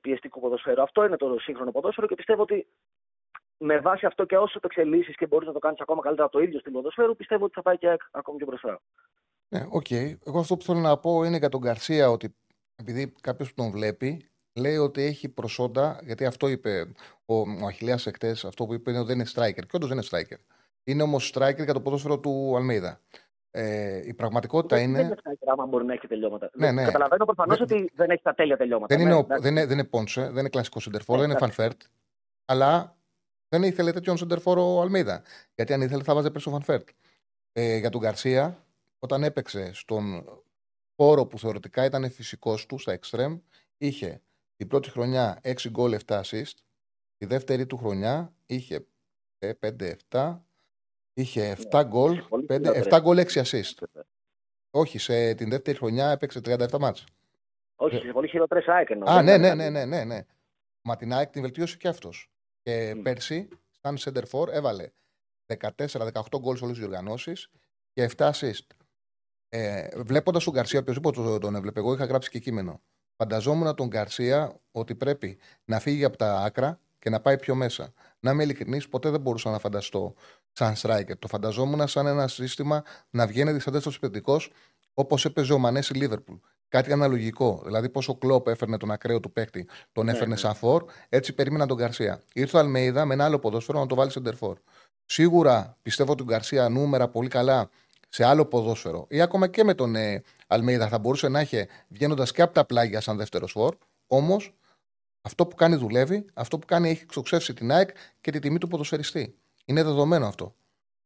πιεστικού 0.00 0.40
ποδοσφαίρου. 0.40 0.82
Αυτό 0.82 1.04
είναι 1.04 1.16
το 1.16 1.38
σύγχρονο 1.38 1.70
ποδόσφαιρο 1.70 2.06
και 2.06 2.14
πιστεύω 2.14 2.42
ότι 2.42 2.66
με 3.58 3.78
βάση 3.78 4.06
αυτό 4.06 4.24
και 4.24 4.36
όσο 4.36 4.60
το 4.60 4.68
εξελίσσεις 4.70 5.16
και 5.16 5.26
μπορείς 5.26 5.46
να 5.46 5.52
το 5.52 5.58
κάνεις 5.58 5.80
ακόμα 5.80 6.02
καλύτερα 6.02 6.26
από 6.26 6.36
το 6.36 6.42
ίδιο 6.42 6.58
στην 6.58 6.72
ποδοσφαίρου, 6.72 7.16
πιστεύω 7.16 7.44
ότι 7.44 7.54
θα 7.54 7.62
πάει 7.62 7.78
και 7.78 7.96
ακόμη 8.10 8.36
πιο 8.36 8.46
μπροστά. 8.46 8.80
Ναι, 9.48 9.66
OK. 9.70 9.86
Okay. 9.88 10.12
Εγώ 10.26 10.38
αυτό 10.38 10.56
που 10.56 10.64
θέλω 10.64 10.78
να 10.78 10.98
πω 10.98 11.24
είναι 11.24 11.36
για 11.36 11.48
τον 11.48 11.60
Γκαρσία 11.60 12.10
ότι 12.10 12.34
επειδή 12.76 13.14
κάποιος 13.20 13.54
τον 13.54 13.70
βλέπει, 13.70 14.29
λέει 14.52 14.76
ότι 14.76 15.02
έχει 15.02 15.28
προσόντα, 15.28 16.00
γιατί 16.02 16.24
αυτό 16.24 16.48
είπε 16.48 16.92
ο, 17.24 17.34
ο 17.34 17.66
Αχιλλέας 17.66 17.98
εχθές, 18.04 18.44
αυτό 18.44 18.66
που 18.66 18.74
είπε 18.74 18.90
είναι 18.90 18.98
ότι 18.98 19.08
δεν 19.08 19.18
είναι 19.18 19.28
striker. 19.34 19.66
Και 19.66 19.76
όντως 19.76 19.88
δεν 19.88 19.98
είναι 19.98 20.06
striker. 20.10 20.38
Είναι 20.84 21.02
όμως 21.02 21.32
striker 21.34 21.64
για 21.64 21.72
το 21.72 21.80
ποδόσφαιρο 21.80 22.18
του 22.18 22.56
Αλμέιδα. 22.56 23.00
Ε, 23.50 24.06
η 24.06 24.14
πραγματικότητα 24.14 24.76
δεν 24.76 24.84
είναι. 24.84 24.98
Δεν 24.98 25.06
είναι 25.06 25.16
striker 25.24 25.48
άμα 25.52 25.66
μπορεί 25.66 25.84
να 25.84 25.92
έχει 25.92 26.06
τελειώματα. 26.06 26.50
Ναι, 26.54 26.72
ναι. 26.72 26.84
Καταλαβαίνω 26.84 27.24
προφανώς 27.24 27.60
ότι 27.60 27.90
δεν 27.94 28.10
έχει 28.10 28.22
τα 28.22 28.34
τέλεια 28.34 28.56
τελειώματα. 28.56 28.96
Δεν, 28.96 29.04
ναι, 29.04 29.10
είναι, 29.10 29.20
ο, 29.20 29.24
εντάξει. 29.24 29.42
δεν, 29.42 29.52
είναι, 29.52 29.66
δεν 29.66 29.78
είναι 29.78 29.86
Πόνσε, 29.86 30.22
δεν 30.22 30.38
είναι 30.38 30.48
κλασικό 30.48 30.80
σεντερφόρ, 30.80 31.16
Ναι, 31.16 31.20
δεν 31.20 31.30
είναι 31.30 31.38
εντάξει. 31.38 31.60
Φαν 31.60 31.69
Βέερτ. 31.69 31.82
Αλλά 32.44 32.96
δεν 33.48 33.62
ήθελε 33.62 33.92
τέτοιον 33.92 34.16
σεντερφόρ 34.16 34.58
ο 34.58 34.80
Αλμέιδα. 34.80 35.22
Γιατί 35.54 35.72
αν 35.72 35.80
ήθελε 35.80 36.02
θα 36.02 36.14
'βαζε 36.14 36.30
πίσω 36.30 36.50
Φαν 36.50 36.65
Βέερτ. 36.65 36.88
Ε, 37.52 37.76
για 37.76 37.90
τον 37.90 38.00
Γκαρσία, 38.00 38.64
όταν 38.98 39.22
έπαιξε 39.24 39.70
στον 39.74 40.24
χώρο 40.96 41.26
που 41.26 41.38
θεωρητικά 41.38 41.84
ήταν 41.84 42.10
φυσικός 42.10 42.66
του, 42.66 42.78
στα 42.78 42.92
εξτρέμ, 42.92 43.38
είχε 43.78 44.20
την 44.60 44.68
πρώτη 44.68 44.90
χρονιά 44.90 45.40
6 45.44 45.54
γκολ 45.70 45.98
7 46.06 46.20
assist. 46.20 46.52
Τη 47.16 47.26
δεύτερη 47.26 47.66
του 47.66 47.76
χρονιά 47.76 48.34
είχε 48.46 48.86
5-7. 50.10 50.40
Είχε 51.12 51.56
7 51.70 51.82
γκολ, 51.86 52.14
Ναι, 52.14 52.22
πολύ 52.22 52.46
5, 52.48 52.48
χειρότερες. 52.48 52.86
7 52.90 52.98
γκολ 53.02 53.18
6 53.18 53.42
assist. 53.44 54.02
Όχι, 54.70 54.98
σε 54.98 55.34
την 55.34 55.48
δεύτερη 55.50 55.76
χρονιά 55.76 56.10
έπαιξε 56.10 56.40
37 56.44 56.78
μάτς. 56.78 57.04
Όχι, 57.76 57.96
σε 57.96 58.12
πολύ 58.12 58.28
χειρότερη 58.28 58.72
ΑΕΚ 58.72 58.90
εννοώ. 58.90 59.10
Α, 59.10 59.22
Δεν 59.22 59.24
ναι, 59.24 59.32
είναι 59.32 59.54
ναι, 59.54 59.62
κάτι. 59.62 59.70
ναι, 59.72 59.84
ναι, 59.84 60.04
ναι, 60.04 60.14
ναι. 60.14 60.26
Μα 60.82 60.96
την 60.96 61.12
ΑΕΚ 61.12 61.30
την 61.30 61.42
βελτίωσε 61.42 61.76
και 61.76 61.88
αυτός. 61.88 62.30
Και 62.62 62.94
Μμ. 62.96 63.02
πέρσι, 63.02 63.48
σαν 63.70 63.96
center 63.98 64.22
for, 64.30 64.48
έβαλε 64.48 64.90
14-18 65.58 66.38
γκολ 66.38 66.56
σε 66.56 66.64
όλες 66.64 66.76
τις 66.76 66.86
διοργανώσεις 66.86 67.50
και 67.92 68.10
7 68.16 68.30
assist. 68.30 68.66
Ε, 69.48 69.88
Βλέποντας 70.02 70.44
τον 70.44 70.52
Γκαρσία, 70.52 70.80
οποιοδήποτε 70.80 71.22
τον, 71.22 71.40
τον 71.40 71.54
έβλεπε, 71.54 71.78
εγώ 71.78 71.92
είχα 71.94 72.04
γράψει 72.04 72.30
και 72.30 72.38
κείμενο. 72.38 72.82
Φανταζόμουν 73.20 73.74
τον 73.74 73.86
Γκαρσία 73.86 74.60
ότι 74.72 74.94
πρέπει 74.94 75.38
να 75.64 75.78
φύγει 75.78 76.04
από 76.04 76.16
τα 76.16 76.40
άκρα 76.40 76.80
και 76.98 77.10
να 77.10 77.20
πάει 77.20 77.38
πιο 77.38 77.54
μέσα. 77.54 77.92
Να 78.20 78.30
είμαι 78.30 78.42
ειλικρινής, 78.42 78.88
ποτέ 78.88 79.10
δεν 79.10 79.20
μπορούσα 79.20 79.50
να 79.50 79.58
φανταστώ 79.58 80.14
σαν 80.52 80.74
striker. 80.76 81.18
Το 81.18 81.28
φανταζόμουν 81.28 81.88
σαν 81.88 82.06
ένα 82.06 82.28
σύστημα 82.28 82.82
να 83.10 83.26
βγαίνει 83.26 83.52
δυσαντέστατο 83.52 83.96
επιθετικός 83.96 84.50
όπως 84.94 85.24
έπαιζε 85.24 85.52
ο 85.52 85.58
Μανέ 85.58 85.82
στη 85.82 85.94
Λίβερπουλ. 85.94 86.36
Κάτι 86.68 86.92
αναλογικό. 86.92 87.62
Δηλαδή, 87.64 87.88
πόσο 87.88 88.14
κλόπ 88.14 88.48
έφερνε 88.48 88.76
τον 88.76 88.90
ακραίο 88.90 89.20
του 89.20 89.32
παίκτη, 89.32 89.68
τον 89.92 90.04
Ναι, 90.04 90.10
έφερνε 90.10 90.34
ναι. 90.34 90.40
σαν 90.40 90.54
φόρ, 90.54 90.84
έτσι 91.08 91.32
περίμενα 91.32 91.66
τον 91.66 91.76
Γκαρσία. 91.76 92.22
Ήρθε 92.34 92.56
ο 92.56 92.60
Αλμέιδα 92.60 93.04
με 93.04 93.14
ένα 93.14 93.24
άλλο 93.24 93.38
ποδόσφαιρο 93.38 93.78
να 93.78 93.86
το 93.86 93.94
βάλει 93.94 94.10
σεντερφόρ. 94.10 94.58
Σίγουρα 95.04 95.76
πιστεύω 95.82 96.12
ότι 96.12 96.22
ο 96.22 96.24
Γκαρσία 96.24 96.68
νούμερα 96.68 97.08
πολύ 97.08 97.28
καλά 97.28 97.70
σε 98.12 98.24
άλλο 98.24 98.46
ποδόσφαιρο 98.46 99.06
ή 99.08 99.20
ακόμα 99.20 99.48
και 99.48 99.64
με 99.64 99.74
τον 99.74 99.94
ε, 99.94 100.22
Αλμέιδα 100.46 100.88
θα 100.88 100.98
μπορούσε 100.98 101.28
να 101.28 101.40
έχει 101.40 101.66
βγαίνοντας 101.88 102.32
και 102.32 102.42
από 102.42 102.54
τα 102.54 102.64
πλάγια 102.64 103.00
σαν 103.00 103.16
δεύτερο 103.16 103.46
φόρ. 103.46 103.76
Όμως 104.06 104.54
αυτό 105.22 105.46
που 105.46 105.54
κάνει 105.56 105.76
δουλεύει, 105.76 106.24
αυτό 106.34 106.58
που 106.58 106.66
κάνει 106.66 106.88
έχει 106.90 107.02
εξοξεύσει 107.02 107.54
την 107.54 107.70
ΑΕΚ 107.72 107.90
και 108.20 108.30
τη 108.30 108.38
τιμή 108.38 108.58
του 108.58 108.68
ποδοσφαιριστή. 108.68 109.34
Είναι 109.64 109.82
δεδομένο 109.82 110.26
αυτό. 110.26 110.54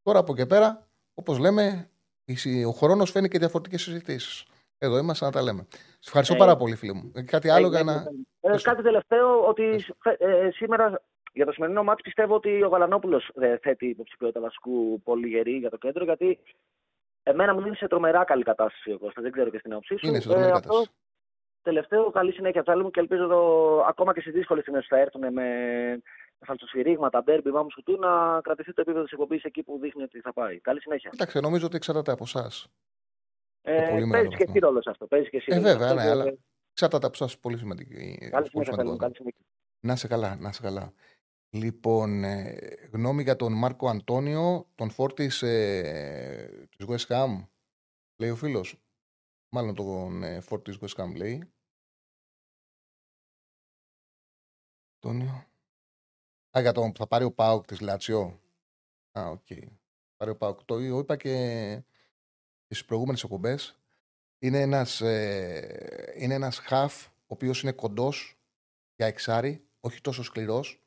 Τώρα 0.03 0.19
από 0.19 0.33
εκεί 0.33 0.47
πέρα, 0.47 0.87
όπως 1.15 1.39
λέμε, 1.39 1.91
η 2.25 2.35
συ- 2.37 2.67
ο 2.67 2.71
χρόνος 2.71 3.11
φαίνει 3.11 3.29
και 3.29 3.39
διαφορετικές 3.39 3.83
συζητήσεις. 3.83 4.45
Εδώ 4.79 4.99
είμαστε 4.99 5.25
να 5.25 5.31
τα 5.31 5.43
λέμε. 5.43 5.67
Σα 5.99 6.07
ευχαριστώ 6.09 6.35
Ε, 6.35 6.39
πάρα 6.39 6.57
πολύ, 6.57 6.75
φίλε 6.77 6.93
μου. 6.93 7.13
Ε, 7.15 7.23
Κάτι 7.23 7.49
άλλο 7.49 7.69
για 7.69 7.79
Ε, 7.79 7.83
να. 7.83 7.93
ε, 7.93 8.05
Πες 8.41 8.63
το. 8.63 8.71
κάτι 8.71 8.83
τελευταίο, 8.83 9.47
ότι 9.49 9.63
Πες. 9.71 9.93
φε- 9.99 10.21
ε, 10.21 10.51
σήμερα 10.53 11.03
για 11.33 11.45
το 11.47 11.53
σημερινό 11.53 11.83
μάτι 11.83 12.03
πιστεύω 12.03 12.35
ότι 12.35 12.63
ο 12.63 12.69
Γαλανόπουλος 12.69 13.31
θέτει 13.61 13.87
υποψηφιότητα 13.87 14.41
βασικού 14.41 15.01
πολύ 15.03 15.29
γερή 15.29 15.57
για 15.57 15.71
το 15.71 15.77
κέντρο, 15.77 16.05
γιατί 16.05 16.39
εμένα 17.27 17.55
μου 17.55 17.62
δίνει 17.62 17.77
σε 17.77 17.87
τρομερά 17.87 18.25
καλή 18.25 18.43
κατάσταση 18.43 18.93
ο 18.93 18.99
Κώστας. 18.99 19.22
Δεν 19.22 19.33
ξέρω 19.33 19.51
και 19.51 19.59
στην 19.59 19.72
άποψή 19.72 19.97
σου. 19.99 20.07
Είναι 20.07 20.20
σε 20.20 20.29
τρομερή 20.29 20.49
Ε, 20.49 20.53
κατάσταση. 20.53 20.79
αυτό 20.81 20.93
τελευταίο, 21.62 22.11
καλή 22.11 22.33
συνέχεια 22.33 22.62
ψάλη 22.62 22.83
μου 22.83 22.91
και 22.91 23.01
ελπίζω 23.01 23.27
το, 23.27 23.41
ακόμα 23.85 24.14
και 24.14 24.20
στι 24.20 24.31
δύσκολες 24.31 24.62
στιγμές 24.62 24.87
που 24.89 24.95
θα 24.95 25.01
έρθουν 25.01 25.33
με 25.33 25.45
φαλτσοσφυρίγματα, 26.47 27.22
ντέρμπι, 27.22 27.51
μάμους 27.51 27.72
σουτού, 27.72 27.97
να 27.99 28.41
κρατηθεί 28.41 28.72
το 28.72 28.81
επίπεδο 28.81 29.03
της 29.03 29.12
εκπομπής 29.12 29.43
εκεί 29.45 29.62
που 29.62 29.79
δείχνει 29.83 30.03
ότι 30.03 30.20
θα 30.20 30.33
πάει. 30.33 30.61
Καλή 30.61 30.81
συνέχεια. 30.81 31.11
Κοιτάξτε, 31.11 31.41
νομίζω 31.41 31.66
ότι 31.66 31.77
εξαρτάται 31.77 32.12
από 32.12 32.25
εσάς. 32.27 32.66
Ε, 33.62 33.72
πολύ 33.72 33.87
μεγάλο 34.07 34.11
παίζεις 34.12 34.29
και 34.31 34.37
βαθμό. 34.45 34.53
εσύ 34.57 34.59
ρόλο 34.64 34.83
σε 34.83 34.91
αυτό. 34.91 35.07
Παίζεις 35.07 35.31
και 35.31 35.37
εσύ 35.37 35.47
Ε, 35.51 35.55
ρόλο 35.55 35.66
σε 35.66 35.72
βέβαια, 35.72 35.89
αυτό 35.89 36.01
ναι, 36.01 36.07
και- 36.07 36.11
αλλά 36.20 36.37
εξαρτάται 36.72 37.07
από 37.07 37.14
εσάς. 37.20 37.39
Πολύ 37.39 37.57
σημαντική. 37.59 37.95
Καλή 37.95 38.31
πολύ 38.31 38.49
συνέχεια, 38.49 38.49
σημαντικό 38.51 38.77
θέλουμε. 38.77 38.93
αυτό. 38.93 39.05
Καλή 39.05 39.14
συνέχεια. 39.16 39.41
Να 39.81 39.93
είσαι 39.93 40.09
καλά, 40.09 40.37
να 40.37 40.49
είσαι 40.49 40.62
καλά. 40.62 40.93
Λοιπόν, 41.55 42.25
ε, 42.25 42.53
γνώμη 42.93 43.23
για 43.23 43.37
τον 43.37 43.53
Μάρκο 43.53 43.89
Αντώνιο, 43.89 44.71
τον 44.75 44.91
φόρτης 44.91 45.43
ε, 45.43 46.69
της 46.77 46.87
West 46.89 47.07
Ham, 47.07 47.47
λέει 48.17 48.31
ο 48.31 48.37
φίλος. 48.37 48.83
Μάλλον 49.49 49.75
τον 49.75 50.23
ε, 50.23 50.41
φόρτη 50.41 50.77
της 50.77 50.81
West 50.81 51.03
Ham 51.03 51.17
λέει. 51.17 51.53
Αντώνιο. 54.97 55.47
Α, 56.57 56.61
για 56.61 56.73
τον 56.73 56.93
που 56.93 56.99
θα 56.99 57.07
πάρει 57.07 57.25
ο 57.25 57.33
ΠΑΟΚ 57.33 57.66
της 57.67 57.81
Λάτσιο. 57.81 58.41
Α, 59.19 59.29
οκ. 59.31 59.47
Θα 59.47 59.71
Πάρει 60.17 60.31
ο 60.31 60.37
ΠΑΟΚ. 60.37 60.64
Το 60.65 60.79
είπα 60.79 61.17
και, 61.17 61.33
και 62.67 62.75
στις 62.75 62.85
προηγούμενες 62.85 63.23
εκπομπές. 63.23 63.79
Είναι 64.39 64.61
ένας, 64.61 65.01
ε, 65.01 66.15
είναι 66.17 66.35
ένας 66.35 66.59
χαφ, 66.59 67.07
ο 67.07 67.11
οποίος 67.27 67.63
είναι 67.63 67.73
κοντός 67.73 68.39
για 68.97 69.07
εξάρι, 69.07 69.69
όχι 69.81 70.01
τόσο 70.01 70.23
σκληρός. 70.23 70.84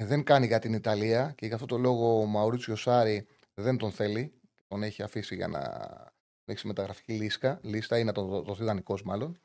Ε, 0.00 0.04
δεν 0.04 0.24
κάνει 0.24 0.46
για 0.46 0.58
την 0.58 0.72
Ιταλία 0.72 1.32
και 1.36 1.46
γι' 1.46 1.54
αυτό 1.54 1.66
το 1.66 1.78
λόγο 1.78 2.20
ο 2.20 2.24
Μαουρίτσιο 2.24 2.76
Σάρι 2.76 3.26
δεν 3.54 3.76
τον 3.76 3.92
θέλει. 3.92 4.32
Τον 4.68 4.82
έχει 4.82 5.02
αφήσει 5.02 5.34
για 5.34 5.48
να 5.48 5.62
έχει 6.44 6.66
μεταγραφική 6.66 7.12
λίστα, 7.12 7.60
λίστα 7.62 7.98
ή 7.98 8.04
να 8.04 8.12
τον 8.12 8.28
δο- 8.28 8.42
δοθεί 8.42 8.64
δανεικό 8.64 8.98
μάλλον. 9.04 9.38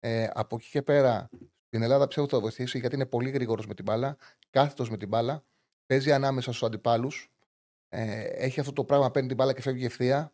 Ε, 0.00 0.28
από 0.32 0.56
εκεί 0.56 0.68
και 0.70 0.82
πέρα 0.82 1.28
στην 1.66 1.82
Ελλάδα 1.82 2.06
πιστεύω 2.06 2.26
ότι 2.26 2.34
θα 2.34 2.40
βοηθήσει 2.40 2.78
γιατί 2.78 2.94
είναι 2.94 3.06
πολύ 3.06 3.30
γρήγορος 3.30 3.66
με 3.66 3.74
την 3.74 3.84
μπάλα, 3.84 4.16
κάθετος 4.50 4.90
με 4.90 4.96
την 4.96 5.08
μπάλα, 5.08 5.44
παίζει 5.86 6.12
ανάμεσα 6.12 6.50
στους 6.52 6.62
αντιπάλους. 6.62 7.30
Ε, 7.88 8.20
έχει 8.22 8.60
αυτό 8.60 8.72
το 8.72 8.84
πράγμα, 8.84 9.10
παίρνει 9.10 9.28
την 9.28 9.36
μπάλα 9.36 9.52
και 9.52 9.62
φεύγει 9.62 9.84
ευθεία. 9.84 10.32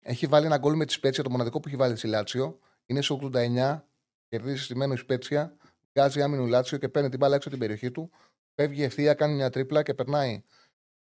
Έχει 0.00 0.26
βάλει 0.26 0.46
ένα 0.46 0.58
γκολ 0.58 0.76
με 0.76 0.84
τη 0.84 0.92
Σπέτσια, 0.92 1.24
το 1.24 1.30
μοναδικό 1.30 1.60
που 1.60 1.68
έχει 1.68 1.76
βάλει 1.76 1.96
στη 1.96 2.06
Λάτσιο. 2.06 2.58
Είναι 2.86 3.02
σε 3.02 3.12
89, 3.12 3.84
κερδίζει 4.28 4.62
στημένο 4.62 4.92
η 4.92 4.96
Σπέτσια, 4.96 5.56
βγάζει 5.92 6.22
άμυνο 6.22 6.46
Λάτσιο 6.46 6.78
και 6.78 6.88
παίρνει 6.88 7.08
την 7.08 7.18
μπάλα 7.18 7.34
έξω 7.34 7.48
από 7.48 7.58
την 7.58 7.66
περιοχή 7.66 7.90
του. 7.90 8.10
Φεύγει 8.54 8.82
ευθεία, 8.82 9.14
κάνει 9.14 9.34
μια 9.34 9.50
τρίπλα 9.50 9.82
και 9.82 9.94
περνάει. 9.94 10.42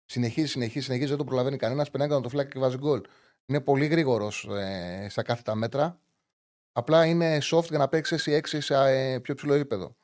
Συνεχίζει, 0.06 0.48
συνεχίζει, 0.48 0.86
συνεχίζει, 0.86 1.10
δεν 1.10 1.18
το 1.18 1.24
προλαβαίνει 1.24 1.58
κανένας. 1.58 1.90
Περνάει 1.90 2.10
κατά 2.10 2.22
το 2.22 2.30
φλάκι 2.30 2.52
και 2.52 2.60
βάζει 2.60 2.78
γκολ. 2.78 3.02
Είναι 3.46 3.62
πολύ 3.62 3.86
γρήγορος 3.86 4.48
ε, 4.52 5.08
στα 5.10 5.24
κάθετα 5.24 5.56
μέτρα. 5.56 6.02
Απλά 6.72 7.06
είναι 7.06 7.38
soft 7.42 7.68
για 7.70 7.78
να 7.78 7.88
παίξει 7.88 8.14
εσύ 8.14 8.32
έξι 8.32 8.62
σε 8.62 8.76
ε, 8.76 9.20
πιο 9.20 9.36
ψηλό 9.36 9.54
επίπεδο. 9.54 9.96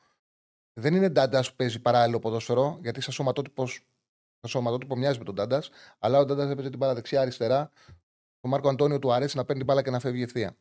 Δεν 0.80 0.94
είναι 0.94 1.08
ντάντας 1.08 1.50
που 1.50 1.56
παίζει 1.56 1.80
παράλληλο 1.80 2.18
ποδόσφαιρο, 2.18 2.78
γιατί 2.82 3.00
σαν 3.00 3.12
σωματότυπος, 3.12 3.72
σαν 4.40 4.50
σωματότυπο 4.50 4.96
μοιάζει 4.96 5.18
με 5.18 5.24
τον 5.24 5.34
ντάντας, 5.34 5.70
αλλά 5.98 6.18
ο 6.18 6.24
ντάντας 6.24 6.50
έπαιζε 6.50 6.68
την 6.70 6.78
μπάλα 6.78 6.94
δεξιά-αριστερά. 6.94 7.70
Ο 8.40 8.48
Μάρκο 8.48 8.68
Αντώνιο 8.68 8.98
του 8.98 9.12
αρέσει 9.12 9.36
να 9.36 9.44
παίρνει 9.44 9.62
την 9.62 9.70
μπάλα 9.70 9.82
και 9.82 9.90
να 9.90 9.98
φεύγει 10.00 10.22
ευθεία. 10.22 10.56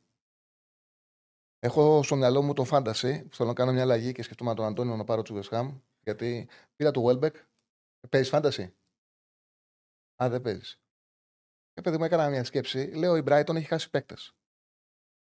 Έχω 1.60 2.04
στο 2.04 2.16
μυαλό 2.16 2.42
μου 2.42 2.54
το 2.54 2.64
φάνταση 2.64 3.24
που 3.24 3.36
θέλω 3.36 3.50
να 3.50 3.56
κάνω 3.56 3.72
μια 3.72 3.82
αλλαγή 3.82 4.12
και 4.12 4.24
σκεφτούμε 4.24 4.54
τον 4.54 4.66
Αντώνιο 4.66 4.96
να 4.96 5.04
πάρω 5.04 5.22
του 5.22 5.40
West 5.40 5.58
Ham, 5.58 5.80
γιατί 6.04 6.48
πήρα 6.76 6.92
το 6.92 7.04
Welbeck. 7.06 7.34
Παίζεις 8.10 8.30
φάνταση; 8.30 8.76
Α, 10.24 10.30
δεν 10.30 10.42
παίζεις. 10.42 10.80
Και 11.74 11.82
παιδί 11.82 11.98
μου 11.98 12.04
έκανα 12.04 12.30
μια 12.30 12.44
σκέψη. 12.44 12.86
Λέω 12.86 13.16
η 13.16 13.24
Brighton 13.26 13.56
έχει 13.56 13.66
χάσει 13.66 13.90
παίκτες. 13.90 14.36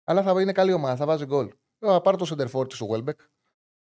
Αλλά 0.04 0.22
θα 0.22 0.40
είναι 0.40 0.52
καλή 0.52 0.72
ομάδα, 0.72 0.96
θα 0.96 1.06
βάζει 1.06 1.24
γκολ. 1.24 1.52
Λέω, 1.78 1.92
θα 1.92 2.00
πάρω 2.00 2.16
το 2.16 2.26
center 2.28 2.50
forward 2.50 2.68
του 2.68 2.88
Welbeck. 2.90 3.14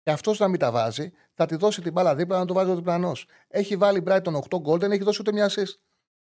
και 0.02 0.12
αυτός 0.12 0.40
να 0.40 0.48
μην 0.48 0.60
τα 0.60 0.72
βάζει, 0.72 1.12
θα 1.34 1.46
τη 1.46 1.56
δώσει 1.56 1.82
την 1.82 1.92
μπάλα 1.92 2.16
δίπλα 2.16 2.38
να 2.38 2.46
το 2.46 2.54
βάζει 2.54 2.72
ο 2.72 2.76
διπλανός. 2.76 3.28
Έχει 3.48 3.78
βάλει 3.78 4.04
Brighton 4.06 4.42
8 4.50 4.60
γκολ, 4.60 4.80
δεν 4.80 4.92
έχει 4.92 5.04
δώσει 5.04 5.22
ούτε 5.22 5.32
μια 5.32 5.50
assist. 5.50 5.74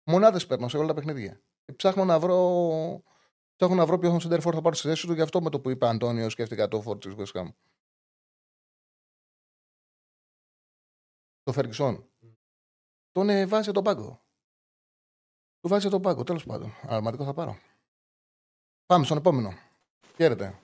Μονάδες 0.03 0.45
παίρνω 0.45 0.67
σε 0.67 0.77
όλα 0.77 0.87
τα 0.87 0.93
παιχνίδια. 0.93 1.41
Και 1.65 1.73
ψάχνω 1.73 2.05
να 2.05 2.19
βρω. 2.19 3.03
Ψάχνω 3.55 3.75
να 3.75 3.85
βρω 3.85 3.99
ποιον 3.99 4.19
Σέντερφορ 4.19 4.53
θα 4.55 4.61
πάρει 4.61 4.75
στη 4.75 4.87
θέση 4.87 5.07
του, 5.07 5.13
γι' 5.13 5.21
αυτό 5.21 5.41
με 5.41 5.49
το 5.49 5.59
που 5.59 5.69
είπε 5.69 5.87
Αντώνιος 5.87 6.31
σκέφτηκα 6.31 6.67
το 6.67 6.81
φόρ 6.81 6.97
της 6.97 7.13
West 7.17 7.41
Ham. 7.41 7.53
Το 11.45 11.51
Φεργκισόν. 11.51 12.05
Τον 13.11 13.29
ε, 13.29 13.45
βάζει 13.45 13.71
τον 13.71 13.83
πάγκο. 13.83 14.21
Του 15.61 15.67
βάζει 15.67 15.89
τον 15.89 16.01
πάγκο, 16.01 16.23
τέλος 16.23 16.45
πάντων. 16.45 16.73
Αρματικό 16.87 17.23
θα 17.23 17.33
πάρω. 17.33 17.57
Πάμε 18.85 19.05
στον 19.05 19.17
επόμενο. 19.17 19.53
Χαίρετε. 20.15 20.59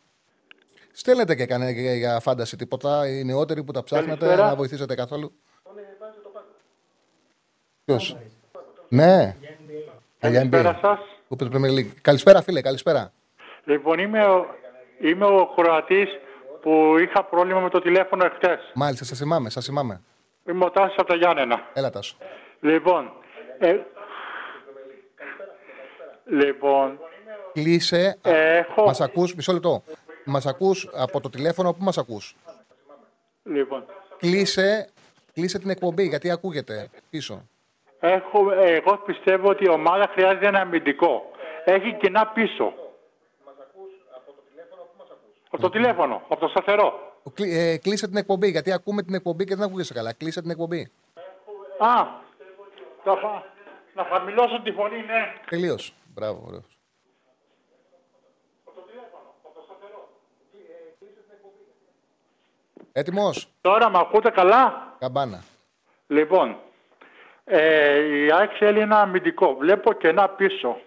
Στέλνετε 0.92 1.36
και 1.36 1.46
κανένα 1.46 1.72
για, 1.72 1.96
για 1.96 2.20
φάνταση 2.20 2.58
τίποτα. 2.58 3.08
Οι 3.08 3.24
νεότεροι 3.24 3.64
που 3.64 3.72
τα 3.72 3.84
ψάχνετε 3.84 4.16
Καλησπέρα. 4.20 4.48
να 4.50 4.56
βοηθήσετε 4.56 4.96
καθόλου. 4.96 5.32
Ποιος; 7.86 8.18
Ναι. 8.90 9.36
Ε, 10.20 10.30
για 10.30 10.32
Καλησπέρα 10.32 10.76
NBA. 10.76 10.80
σας. 10.82 11.00
Που 11.28 11.36
παίζει 11.36 11.54
Premier 11.56 11.80
League. 11.80 11.96
Καλησπέρα, 12.02 12.42
φίλε, 12.42 12.62
καλησπέρα. 12.62 13.14
Λοιπόν, 13.66 14.00
είμαι 14.00 14.26
ο, 14.26 14.46
είμαι 15.02 15.26
ο 15.26 15.54
Κροατής 15.56 16.10
που 16.62 16.98
είχα 16.98 17.24
πρόβλημα 17.26 17.60
με 17.60 17.70
το 17.70 17.82
τηλέφωνο 17.82 18.26
εχθές. 18.26 18.72
Μάλιστα, 18.76 19.06
σας 19.06 19.18
θυμάμαι, 19.18 19.50
σας 19.50 19.66
θυμάμαι. 19.66 20.02
Είμαι 20.50 20.66
ο 20.66 20.70
Τάσης 20.72 20.98
από 20.98 21.08
τα 21.08 21.16
Γιάννενα. 21.16 21.70
Έλα, 21.74 21.89
Τάσο. 21.89 22.16
Λοιπόν, 22.60 23.12
ε, 23.60 23.78
λοιπόν, 26.26 27.00
Κλείσε. 27.54 28.18
έχω, 28.24 28.84
Μας 28.86 29.02
ακούς, 29.02 29.36
μισό 29.36 29.54
λεπτό. 29.54 29.84
Μας 30.26 30.46
ακούς 30.46 30.89
από 30.96 31.22
το 31.22 31.30
τηλέφωνο, 31.30 31.74
πού 31.74 31.84
μας 31.84 31.98
ακούς; 31.98 32.36
λοιπόν, 33.44 33.86
Κλείσε, 34.18 34.89
κλείσε 35.34 35.60
την 35.60 35.70
εκπομπή, 35.70 36.04
γιατί 36.08 36.32
ακούγεται 36.32 36.89
πίσω. 37.10 37.42
έχω, 38.00 38.52
εγώ 38.52 38.98
πιστεύω 38.98 39.50
ότι 39.50 39.64
η 39.64 39.70
ομάδα 39.70 40.08
χρειάζεται 40.12 40.48
ένα 40.48 40.60
αμυντικό. 40.60 41.32
Έχει 41.66 41.94
κενά 41.94 42.28
πίσω. 42.28 42.74
Από 45.54 45.62
το 45.62 45.70
τηλέφωνο, 45.70 46.22
από 46.30 46.39
το 46.39 46.48
σταθερό. 46.48 47.11
Κλεί- 47.34 47.53
ε, 47.53 47.78
κλείσε 47.78 48.07
την 48.07 48.17
εκπομπή, 48.17 48.49
γιατί 48.49 48.72
ακούμε 48.72 49.03
την 49.03 49.13
εκπομπή 49.13 49.43
και 49.45 49.55
δεν 49.55 49.65
ακούγεσαι 49.67 49.93
καλά. 49.93 50.13
Κλείσε 50.13 50.41
την 50.41 50.49
εκπομπή. 50.49 50.91
Α, 51.80 52.05
θα, 53.03 53.17
χα- 53.22 53.43
να 53.95 54.03
χαμηλώσω 54.09 54.61
τη 54.61 54.72
φωνή, 54.72 54.97
ναι. 54.97 55.34
Τελείω. 55.49 55.76
Μπράβο, 56.13 56.43
ωραίο. 56.47 56.63
Έτοιμος; 62.91 63.47
Τώρα 63.61 63.89
με 63.89 63.97
ακούτε 63.99 64.30
καλά; 64.30 64.93
Καμπάνα. 64.99 65.43
Λοιπόν, 66.07 66.57
ε, 67.43 67.99
η 67.99 68.32
ΑΕΚ 68.32 68.51
θέλει 68.59 68.80
ένα 68.80 68.99
αμυντικό. 68.99 69.55
Βλέπω 69.55 69.93
και 69.93 70.07
ένα 70.07 70.30
πίσω. 70.30 70.80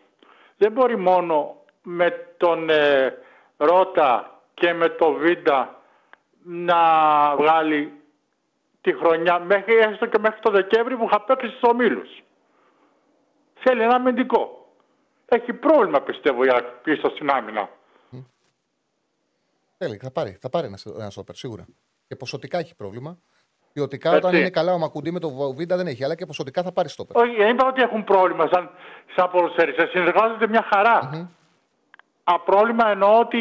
Δεν 0.57 0.73
μπορεί 0.73 0.97
μόνο 0.99 1.57
με 1.83 2.29
τον 2.37 2.71
ε, 2.71 3.19
Ρότα 3.57 4.41
και 4.55 4.73
με 4.73 4.89
το 4.89 5.13
Βίντα 5.13 5.81
να 6.45 6.79
βγάλει 7.37 7.93
τη 8.81 8.93
χρονιά 8.93 9.39
μέχρι, 9.39 9.75
έστω 9.75 10.07
και 10.07 10.19
μέχρι 10.19 10.41
το 10.41 10.51
Δεκέμβρη 10.51 10.97
που 10.97 11.05
είχα 11.05 11.21
παίξει 11.25 11.47
στους 11.47 11.61
ομίλους. 11.63 12.23
Θέλει 13.55 13.83
ένα 13.83 13.95
αμυντικό. 13.95 14.69
Έχει 15.27 15.53
πρόβλημα 15.53 16.01
πιστεύω 16.01 16.45
η 16.45 16.49
ΑΕΚ 16.53 16.67
πίσω 16.67 17.09
στην 17.09 17.31
άμυνα. 17.31 17.69
Θέλει, 19.79 19.97
θα 19.97 20.11
πάρει, 20.11 20.39
θα 20.41 20.49
πάρει 20.49 20.67
ένας, 20.67 20.85
ένας 20.85 21.13
στόπερ, 21.13 21.35
σίγουρα. 21.35 21.67
Και 22.09 22.17
ποσοτικά 22.17 22.59
έχει 22.59 22.75
πρόβλημα. 22.75 23.19
Ποιοτικά, 23.73 24.09
Έτσι. 24.09 24.27
όταν 24.27 24.41
είναι 24.41 24.51
καλά 24.51 24.73
ο 24.73 24.79
Μακουντή 24.79 25.11
με 25.11 25.21
το 25.21 25.31
Β' 25.31 25.63
δεν 25.67 25.87
έχει, 25.87 26.05
αλλά 26.05 26.15
και 26.15 26.27
ποσοτικά 26.27 26.63
θα 26.63 26.73
πάρει 26.73 26.89
στόπερ. 26.89 27.23
Όχι, 27.23 27.37
δεν 27.37 27.49
είπα 27.49 27.67
ότι 27.67 27.83
έχουν 27.83 28.05
πρόβλημα 28.05 28.49
σαν, 28.53 28.71
σαν 29.17 29.31
ποδοσφαιριστές. 29.31 29.91
Συνεργάζονται 29.91 30.49
μια 30.49 30.67
χαρα 30.73 31.29
Απρόβλημα 32.25 32.89
εννοώ 32.89 33.19
ότι 33.19 33.39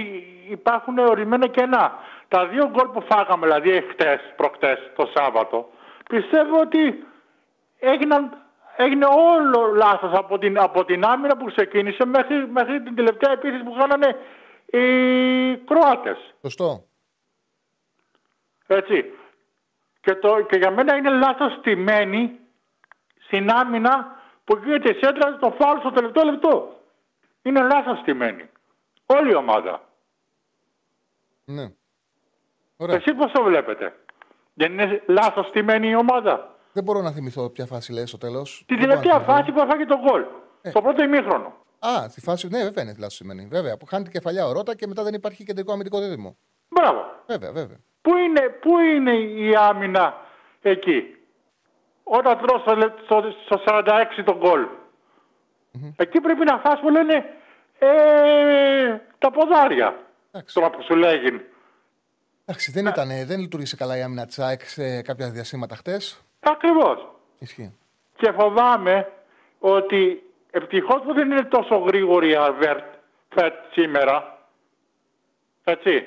υπάρχουν 0.50 0.98
ορισμένα 0.98 1.48
κενά. 1.48 1.94
Τα 2.34 2.48
δύο 2.48 2.70
γκολ 2.70 2.88
που 2.88 3.02
φάγαμε, 3.02 3.46
δηλαδή 3.46 3.72
εχθές, 3.72 4.34
προχτές, 4.36 4.92
το 4.96 5.12
Σάββατο, 5.16 5.70
πιστεύω 6.10 6.60
ότι 6.60 7.08
έγιναν, 7.80 8.38
έγινε 8.76 9.06
όλο 9.06 9.66
λάθος 9.66 10.14
από 10.14 10.38
την, 10.38 10.60
από 10.60 10.86
την 10.86 11.06
άμυνα 11.06 11.38
που 11.38 11.46
ξεκίνησε 11.46 12.06
μέχρι, 12.06 12.48
μέχρι 12.48 12.84
την 12.84 12.96
τελευταία 12.96 13.32
επίθεση 13.32 13.64
που 13.64 13.76
κάνανε 13.80 14.18
οι 14.66 15.58
Κροάτες. 15.58 16.34
Σωστό. 16.42 16.84
Έτσι. 18.68 19.12
Και, 20.02 20.16
το, 20.16 20.42
και 20.42 20.58
για 20.58 20.72
μένα 20.72 20.96
είναι 20.96 21.10
λάθος 21.10 21.60
τιμένη 21.62 22.40
στην 23.26 23.50
άμυνα 23.50 24.22
που 24.44 24.58
γίνεται 24.64 24.90
η 24.90 25.00
σέντρα 25.02 25.38
το 25.38 25.56
φάουλ 25.60 25.80
στο 25.80 25.92
τελευταίο 25.92 26.24
λεπτό. 26.24 26.80
Είναι 27.42 27.62
λάθος 27.62 28.02
τιμένη. 28.04 28.50
Όλη 29.06 29.32
η 29.32 29.36
ομάδα. 29.36 29.82
Ναι. 31.46 31.72
Ωραία. 32.78 32.96
Εσείς 32.96 33.14
πώς 33.16 33.32
το 33.32 33.44
βλέπετε; 33.44 33.94
Δεν 34.54 34.72
είναι 34.72 35.02
λάθος 35.08 35.52
τιμένη 35.52 35.90
η 35.90 35.96
ομάδα; 35.96 36.56
Δεν 36.74 36.84
μπορώ 36.84 37.02
να 37.02 37.12
θυμηθώ 37.12 37.50
ποια 37.50 37.66
φάση 37.66 37.92
λέει 37.94 38.06
στο 38.06 38.18
τέλος. 38.18 38.64
Την 38.68 38.80
τελευταία 38.80 39.20
φάση 39.20 39.52
που 39.52 39.60
έφαγε 39.60 39.86
τον 39.86 40.00
γκολ. 40.00 40.24
Στο 40.70 40.82
πρώτο 40.82 41.04
ημίχρονο. 41.04 41.54
Α, 41.80 42.08
τη 42.14 42.22
φάση. 42.22 42.48
Ναι, 42.48 42.64
βέβαια 42.64 42.84
είναι 42.84 42.94
λάθος 42.98 43.14
σημαίνει. 43.16 43.48
Βέβαια, 43.52 43.78
που 43.78 43.86
χάνει 43.86 44.04
την 44.04 44.12
κεφαλιά 44.12 44.46
ο 44.46 44.52
Ρότα 44.52 44.76
και 44.76 44.88
μετά 44.88 45.04
δεν 45.04 45.14
υπάρχει 45.14 45.44
κεντρικό 45.44 45.72
αμυντικό 45.72 46.00
δίδυμο. 46.00 46.38
Μπράβο. 46.70 47.06
Βέβαια, 47.28 47.52
βέβαια. 47.52 47.78
Πού 48.02 48.16
είναι, 48.18 48.42
πού 48.62 48.80
είναι 48.80 49.12
η 49.14 49.56
άμυνα 49.56 50.18
εκεί; 50.62 51.16
Όταν 52.04 52.38
τρως 52.38 52.62
στο, 52.62 52.76
λε- 52.76 52.94
στο, 53.04 53.24
στο 53.46 53.62
46 53.66 54.24
τον 54.26 54.38
γκολ. 54.38 54.68
Εκεί 55.96 56.22
πρέπει 56.22 56.46
να 56.46 56.58
φας 56.58 56.80
που 56.80 56.90
λένε 56.90 57.14
ε, 57.80 58.98
τα 59.18 59.32
ποδάρια. 59.32 60.00
Εντάξει. 60.32 60.54
Τώρα 60.56 60.70
που 60.70 60.82
σου 60.84 60.96
λέγει. 60.96 61.42
Εντάξει, 62.46 62.72
δεν, 62.72 62.86
ήταν, 62.86 63.08
δεν 63.26 63.40
λειτουργήσε 63.40 63.76
καλά 63.76 63.98
η 63.98 64.02
άμυνα 64.02 64.26
της 64.26 64.40
ΑΕΚ 64.40 64.62
σε 64.62 65.02
κάποια 65.02 65.30
διαστήματα 65.30 65.76
χτες. 65.76 66.24
Ακριβώς. 66.40 67.08
Ισχύει. 67.40 67.74
Και 68.16 68.32
φοβάμαι 68.32 69.12
ότι 69.60 70.24
ευτυχώς 70.52 71.02
που 71.04 71.14
δεν 71.14 71.32
είναι 71.32 71.44
τόσο 71.44 71.76
γρήγορη 71.78 72.30
η 72.30 72.36
Αρβέρτ 72.36 72.84
φετ 73.36 73.54
σήμερα. 73.72 74.38
Έτσι. 75.64 76.04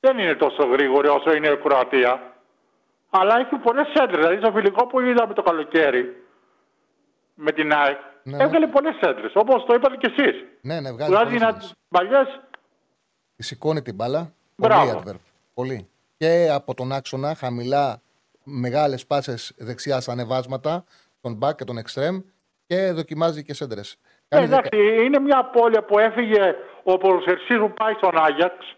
Δεν 0.00 0.18
είναι 0.18 0.34
τόσο 0.34 0.66
γρήγορη 0.66 1.08
όσο 1.08 1.34
είναι 1.34 1.48
η 1.48 1.56
Κροατία. 1.56 2.32
Αλλά 3.10 3.38
έχει 3.38 3.56
πολλές 3.56 3.86
σέντρες. 3.94 4.16
Δηλαδή 4.16 4.36
στο 4.36 4.52
φιλικό 4.52 4.86
που 4.86 5.00
είδαμε 5.00 5.34
το 5.34 5.42
καλοκαίρι 5.42 6.22
με 7.34 7.52
την 7.52 7.72
ΑΕΚ 7.72 7.98
Ναι. 8.22 8.42
έβγαλε 8.42 8.66
πολλές 8.66 8.96
σέντρες. 9.00 9.32
Όπως 9.34 9.64
το 9.64 9.74
είπατε 9.74 9.96
κι 9.96 10.12
εσείς. 10.16 10.44
Ναι, 10.60 10.80
ναι, 10.80 10.92
βγάζει. 10.92 11.10
Βγάζει 11.10 11.24
πολλές 11.24 11.40
να 11.40 11.50
σέντρες. 11.50 11.74
παλιές 11.88 12.40
Τη 13.36 13.42
σηκώνει 13.42 13.82
την 13.82 13.94
μπάλα. 13.94 14.32
Μπράβο. 14.56 15.02
Πολύ 15.56 15.70
adverb. 15.70 15.78
Πολύ. 15.78 15.88
Και 16.16 16.48
από 16.52 16.74
τον 16.74 16.92
άξονα 16.92 17.34
χαμηλά 17.34 18.00
μεγάλες 18.44 19.06
πάσες 19.06 19.52
δεξιάς 19.56 20.02
στα 20.02 20.12
ανεβάσματα, 20.12 20.84
τον 21.20 21.38
back 21.42 21.54
και 21.56 21.64
τον 21.64 21.76
extreme 21.78 22.22
και 22.66 22.92
δοκιμάζει 22.92 23.42
και 23.42 23.54
σέντρε. 23.54 23.80
Ε, 24.28 24.42
εντάξει, 24.42 25.04
είναι 25.04 25.18
μια 25.18 25.38
απώλεια 25.38 25.82
που 25.84 25.98
έφυγε 25.98 26.54
ο 26.82 26.96
ποδοσφαιριστής 26.98 27.58
που 27.58 27.72
πάει 27.72 27.92
στον 27.94 28.18
Άγιαξ, 28.18 28.76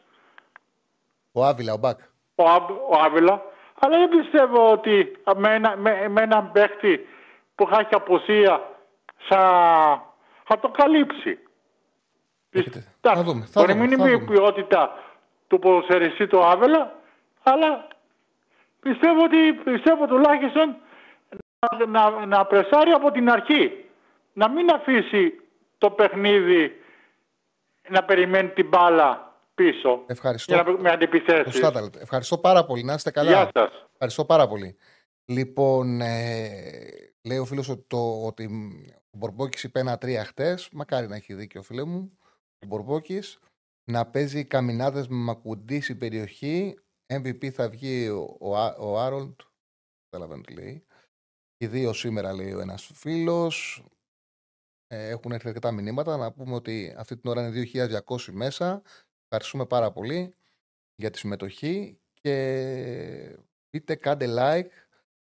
Ο 1.33 1.45
Άβυλα, 1.45 1.73
ο 1.73 1.79
back. 1.83 1.97
ο, 2.35 2.45
Άμπ- 2.49 2.71
ο 2.71 2.97
Άβυλα, 3.05 3.43
αλλά 3.79 3.99
δεν 3.99 4.09
πιστεύω 4.09 4.71
ότι 4.73 5.17
με, 5.37 5.55
ένα, 5.55 5.77
με, 5.77 6.09
με 6.09 6.23
έναν 6.23 6.53
παίχτη 6.53 7.07
που 7.55 7.67
θα 7.71 7.79
έχει 7.81 7.95
αποσία 7.95 8.61
θα, 9.29 9.41
θα 10.45 10.59
το 10.59 10.69
καλύψει. 10.69 11.39
Έχετε. 12.51 12.79
Εντάξει, 13.01 13.23
Θα 13.23 13.31
δούμε, 13.33 13.45
θα 13.45 13.61
μπορεί 13.61 13.73
δούμε, 13.73 13.87
μην 13.87 13.99
θα 13.99 14.05
είναι 14.09 14.15
η 14.17 14.19
δούμε. 14.19 14.31
ποιότητα 14.33 14.91
του 15.49 15.59
ποδοσφαιριστή 15.59 16.27
του 16.27 16.45
Άβελα, 16.45 17.01
αλλά 17.43 17.89
πιστεύω 18.81 19.23
ότι 19.23 19.53
πιστεύω 19.53 20.07
τουλάχιστον 20.07 20.77
να, 21.59 21.87
να, 21.87 22.27
να 22.27 22.47
πρεσάρει 22.47 22.91
από 22.91 23.11
την 23.11 23.31
αρχή. 23.31 23.85
Να 24.33 24.51
μην 24.51 24.71
αφήσει 24.71 25.41
το 25.79 25.91
παιχνίδι 25.91 26.73
να 27.89 28.05
περιμένει 28.05 28.49
την 28.49 28.69
μπάλα 28.69 29.35
πίσω. 29.55 30.03
Ευχαριστώ. 30.07 30.55
Για 30.55 30.63
να, 30.63 30.79
με 30.79 30.91
αντιπιθέσεις. 30.91 31.53
Σωστά 31.53 31.71
τα 31.71 31.81
λέτε. 31.81 31.99
Ευχαριστώ 32.01 32.39
πάρα 32.39 32.65
πολύ. 32.65 32.85
Να 32.85 32.95
είστε 32.95 33.11
καλά. 33.11 33.31
Γεια 33.31 33.51
σας. 33.55 33.89
Ευχαριστώ 33.93 34.25
πάρα 34.25 34.49
πολύ. 34.49 34.77
Λοιπόν, 35.25 36.01
ε, 36.01 36.49
λέει 37.25 37.39
ο 37.39 37.45
φίλος 37.45 37.69
ότι, 37.69 37.85
το, 37.87 38.27
ότι 38.27 38.45
ο 38.95 39.17
Μπορμπόκης 39.19 39.65
είπε 39.65 39.81
ένα 39.81 39.99
τρία 39.99 40.25
χτες. 40.25 40.69
Μακάρι 40.73 41.09
να 41.09 41.17
έχει 41.17 41.35
δίκιο, 41.35 41.63
φίλε 41.63 41.85
μου. 41.85 42.19
Ο 42.63 42.67
Μπορμπόκης 42.67 43.39
να 43.91 44.07
παίζει 44.07 44.45
καμινάδες 44.45 45.09
με 45.09 45.17
μακουντής 45.17 45.85
στην 45.85 45.99
περιοχή. 45.99 46.79
MVP 47.13 47.49
θα 47.49 47.69
βγει 47.69 48.09
ο, 48.09 48.37
ο, 48.41 48.57
Ά- 48.57 48.79
ο 48.79 49.01
Άρολντ. 49.01 49.37
Δεν 49.37 50.11
καταλαβαίνω 50.11 50.43
τι 50.43 50.53
λέει. 50.53 50.87
Οι 51.57 51.67
δύο 51.67 51.93
σήμερα 51.93 52.33
λέει 52.33 52.53
ο 52.53 52.61
ένας 52.61 52.91
φίλος. 52.95 53.85
Ε, 54.87 55.09
έχουν 55.09 55.33
έρθει 55.33 55.49
αρκετά 55.49 55.73
μηνύματα. 55.73 56.17
Να 56.17 56.33
πούμε 56.33 56.55
ότι 56.55 56.95
αυτή 56.99 57.17
την 57.17 57.31
ώρα 57.31 57.47
είναι 57.47 57.69
2.200 58.07 58.19
μέσα. 58.33 58.83
Ευχαριστούμε 59.23 59.67
πάρα 59.67 59.93
πολύ 59.93 60.35
για 60.95 61.11
τη 61.11 61.19
συμμετοχή. 61.19 62.01
Και 62.13 63.39
και 63.71 63.77
είτε 63.77 63.95
κάντε 63.95 64.27
like, 64.39 64.71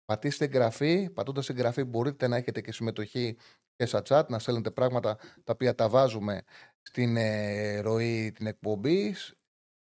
πατήστε 0.04 0.44
εγγραφή. 0.44 1.10
Πατώντας 1.10 1.48
εγγραφή 1.48 1.84
μπορείτε 1.84 2.28
να 2.28 2.36
έχετε 2.36 2.60
και 2.60 2.72
συμμετοχή 2.72 3.36
και 3.76 3.86
στα 3.86 4.02
chat, 4.08 4.28
να 4.28 4.38
στέλνετε 4.38 4.70
πράγματα 4.70 5.16
τα 5.44 5.52
οποία 5.52 5.74
τα 5.74 5.88
βάζουμε 5.88 6.44
στην 6.84 7.16
ε, 7.16 7.78
ροή 7.80 8.32
την 8.32 8.46
εκπομπή. 8.46 9.14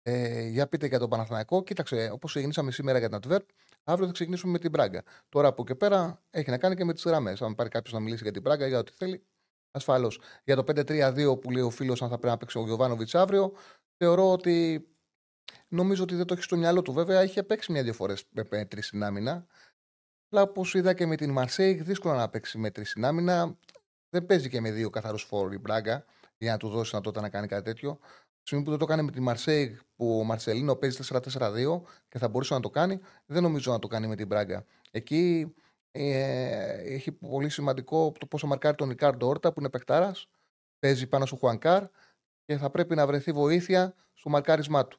Ε, 0.03 0.47
για 0.47 0.69
πείτε 0.69 0.87
για 0.87 0.99
τον 0.99 1.09
Παναθηναϊκό. 1.09 1.63
Κοίταξε, 1.63 2.11
όπως 2.13 2.31
ξεκινήσαμε 2.31 2.71
σήμερα 2.71 2.99
για 2.99 3.09
την 3.09 3.19
Advert, 3.23 3.47
αύριο 3.85 4.07
θα 4.07 4.13
ξεκινήσουμε 4.13 4.53
με 4.53 4.59
την 4.59 4.71
Πράγκα. 4.71 5.03
Τώρα 5.29 5.49
από 5.49 5.65
και 5.65 5.75
πέρα 5.75 6.23
έχει 6.31 6.51
να 6.51 6.59
κάνει 6.59 6.75
και 6.75 6.85
με 6.85 6.93
τις 6.93 7.05
γραμμές. 7.05 7.43
Αν 7.43 7.55
πάρει 7.55 7.69
κάποιος 7.69 7.93
να 7.93 8.01
μιλήσει 8.01 8.23
για 8.23 8.33
την 8.33 8.43
Πράγκα, 8.43 8.67
για 8.67 8.79
ό,τι 8.79 8.93
θέλει, 8.93 9.27
ασφαλώς. 9.71 10.21
Για 10.45 10.57
το 10.57 10.65
5-3-2 10.67 11.41
που 11.41 11.51
λέει 11.51 11.63
ο 11.63 11.71
φίλος, 11.71 12.03
αν 12.03 12.09
θα 12.09 12.19
πρέπει 12.19 12.33
να 12.33 12.37
παίξει 12.37 12.59
ο 12.59 12.65
Γιωβάνοβιτς 12.65 13.15
αύριο, 13.15 13.53
θεωρώ 13.97 14.31
ότι. 14.33 14.89
Νομίζω 15.69 16.03
ότι 16.03 16.15
δεν 16.15 16.27
το 16.27 16.35
έχει 16.35 16.43
στο 16.43 16.57
μυαλό 16.57 16.83
του. 16.83 16.93
Βέβαια, 16.93 17.23
είχε 17.23 17.43
παίξει 17.43 17.73
μια-δύο 17.73 17.93
φορές 17.93 18.25
με 18.51 18.65
τρεις 18.65 18.87
στην 18.87 19.03
άμυνα. 19.03 19.47
Αλλά 20.31 20.43
όπως 20.43 20.75
είδα 20.75 20.95
και 20.95 21.07
με 21.07 21.17
την 21.17 21.31
Μαρσέικ, 21.31 21.83
δύσκολο 21.83 22.15
να 22.15 22.29
παίξει 22.29 22.59
με 22.59 22.71
τρεις 22.71 22.91
στην 22.91 23.05
άμυνα. 23.05 23.59
Δεν 24.11 24.27
παίζει 24.27 24.49
και 24.49 24.61
με 24.61 24.71
δύο 24.71 24.91
καθαρούς 24.91 25.23
φόρου 25.23 25.53
η 25.53 25.59
Μπράγκα 25.59 26.05
για 26.39 26.53
να 26.53 26.59
του 26.59 26.69
δώσει 26.69 26.95
να 26.95 27.01
τότε 27.01 27.21
να 27.21 27.29
κάνει 27.29 27.47
κάτι 27.47 27.63
τέτοιο. 27.63 27.99
Τη 28.45 28.51
στιγμή 28.51 28.65
που 28.65 28.71
δεν 28.71 28.79
το 28.79 28.87
κάνει 28.87 29.03
με 29.03 29.11
τη 29.11 29.21
Μαρσέικ 29.21 29.79
που 29.97 30.19
ο 30.19 30.25
Μαρσελίνο 30.25 30.75
παίζει 30.77 30.99
4-4-2 31.09 31.83
και 32.09 32.19
θα 32.19 32.29
μπορούσε 32.29 32.55
να 32.55 32.61
το 32.61 32.71
κάνει, 32.71 33.01
δεν 33.27 33.43
νομίζω 33.43 33.73
να 33.73 33.79
το 33.79 33.87
κάνει 33.87 34.07
με 34.07 34.17
την 34.17 34.27
Μπράγκα. 34.27 34.65
Εκεί 34.91 35.55
ε, 35.91 36.95
έχει 36.95 37.13
πολύ 37.13 37.49
σημαντικό 37.49 38.13
το 38.19 38.27
πόσο 38.27 38.47
μαρκάρει 38.47 38.77
τον 38.77 38.89
Ρικάρντο 38.89 39.29
Όρτα 39.29 39.53
που 39.53 39.61
είναι 39.61 39.71
παικτάρας. 39.71 40.27
Παίζει 40.79 41.07
πάνω 41.07 41.27
στο 41.27 41.37
Χουανκάρ 41.37 41.87
και 42.45 42.57
θα 42.57 42.71
πρέπει 42.71 42.95
να 42.95 43.07
βρεθεί 43.07 43.33
βοήθεια 43.33 43.95
στο 44.13 44.31
μαρκάρισμά 44.31 44.87
του. 44.87 44.99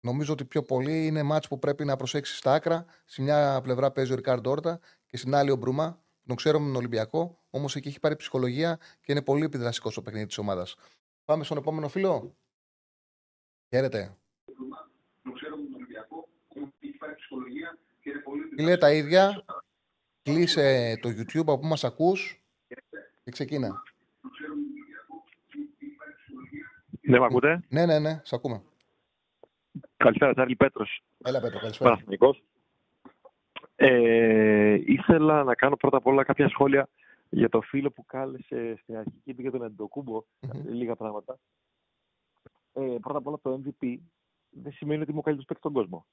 Νομίζω 0.00 0.32
ότι 0.32 0.44
πιο 0.44 0.62
πολύ 0.62 1.06
είναι 1.06 1.22
μάτς 1.22 1.48
που 1.48 1.58
πρέπει 1.58 1.84
να 1.84 1.96
προσέξεις 1.96 2.38
στα 2.38 2.52
άκρα. 2.52 2.84
Στη 3.04 3.22
μια 3.22 3.60
πλευρά 3.62 3.90
παίζει 3.90 4.12
ο 4.12 4.14
Ρικάρντο 4.14 4.50
Όρτα 4.50 4.80
και 5.06 5.16
στην 5.16 5.34
άλλη 5.34 5.50
ο 5.50 5.56
Μπρούμα. 5.56 6.04
Τον 6.26 6.36
ξέρω 6.36 6.58
με 6.60 6.66
τον 6.66 6.76
Ολυμπιακό, 6.76 7.38
όμως 7.50 7.76
εκεί 7.76 7.88
έχει 7.88 8.00
πάρει 8.00 8.16
ψυχολογία 8.16 8.78
και 9.00 9.12
είναι 9.12 9.22
πολύ 9.22 9.44
επιδραστικό 9.44 9.90
στο 9.90 10.02
παιχνίδι 10.02 10.26
της 10.26 10.38
ομάδας. 10.38 10.76
Πάμε 11.24 11.44
στον 11.44 11.56
επόμενο 11.56 11.88
φίλο. 11.88 12.36
Χαίρετε. 13.68 14.16
Λέει 18.58 18.76
τα 18.76 18.92
ίδια. 18.92 19.44
Κλείσε 20.22 20.98
το 21.02 21.08
YouTube 21.08 21.38
από 21.40 21.58
που 21.58 21.66
μας 21.66 21.84
ακούς 21.84 22.42
και 23.24 23.30
ξεκίνα. 23.30 23.82
Ναι, 27.00 27.18
με 27.18 27.24
ακούτε; 27.24 27.64
Ναι, 27.68 27.86
ναι, 27.86 27.98
ναι, 27.98 28.20
σ' 28.24 28.32
ακούμε. 28.32 28.62
Καλησπέρα, 29.96 30.32
Τσάρλι 30.32 30.56
Πέτρος. 30.56 31.02
Έλα, 31.24 31.40
Πέτρο, 31.40 31.58
καλησπέρα. 31.58 31.90
Παναθηναϊκός. 31.90 32.42
Ε, 33.76 34.80
ήθελα 34.84 35.44
να 35.44 35.54
κάνω 35.54 35.76
πρώτα 35.76 35.96
απ' 35.96 36.06
όλα 36.06 36.24
κάποια 36.24 36.48
σχόλια 36.48 36.88
για 37.28 37.48
το 37.48 37.60
φίλο 37.60 37.90
που 37.90 38.04
κάλεσε 38.04 38.76
στην 38.82 38.96
αρχή 38.96 39.20
και 39.24 39.30
είπε 39.30 39.42
για 39.42 39.50
τον 39.50 39.62
Αντοκούμπο, 39.62 40.22
λίγα 40.64 40.96
πράγματα. 40.96 41.38
Ε, 42.72 42.96
πρώτα 43.00 43.18
απ' 43.18 43.26
όλα 43.26 43.38
το 43.42 43.60
MVP 43.64 43.96
δεν 44.50 44.72
σημαίνει 44.72 45.02
ότι 45.02 45.10
είμαι 45.10 45.20
ο 45.20 45.22
καλύτερος 45.22 45.46
παίκτης 45.46 45.58
στον 45.58 45.72
κόσμο. 45.72 46.06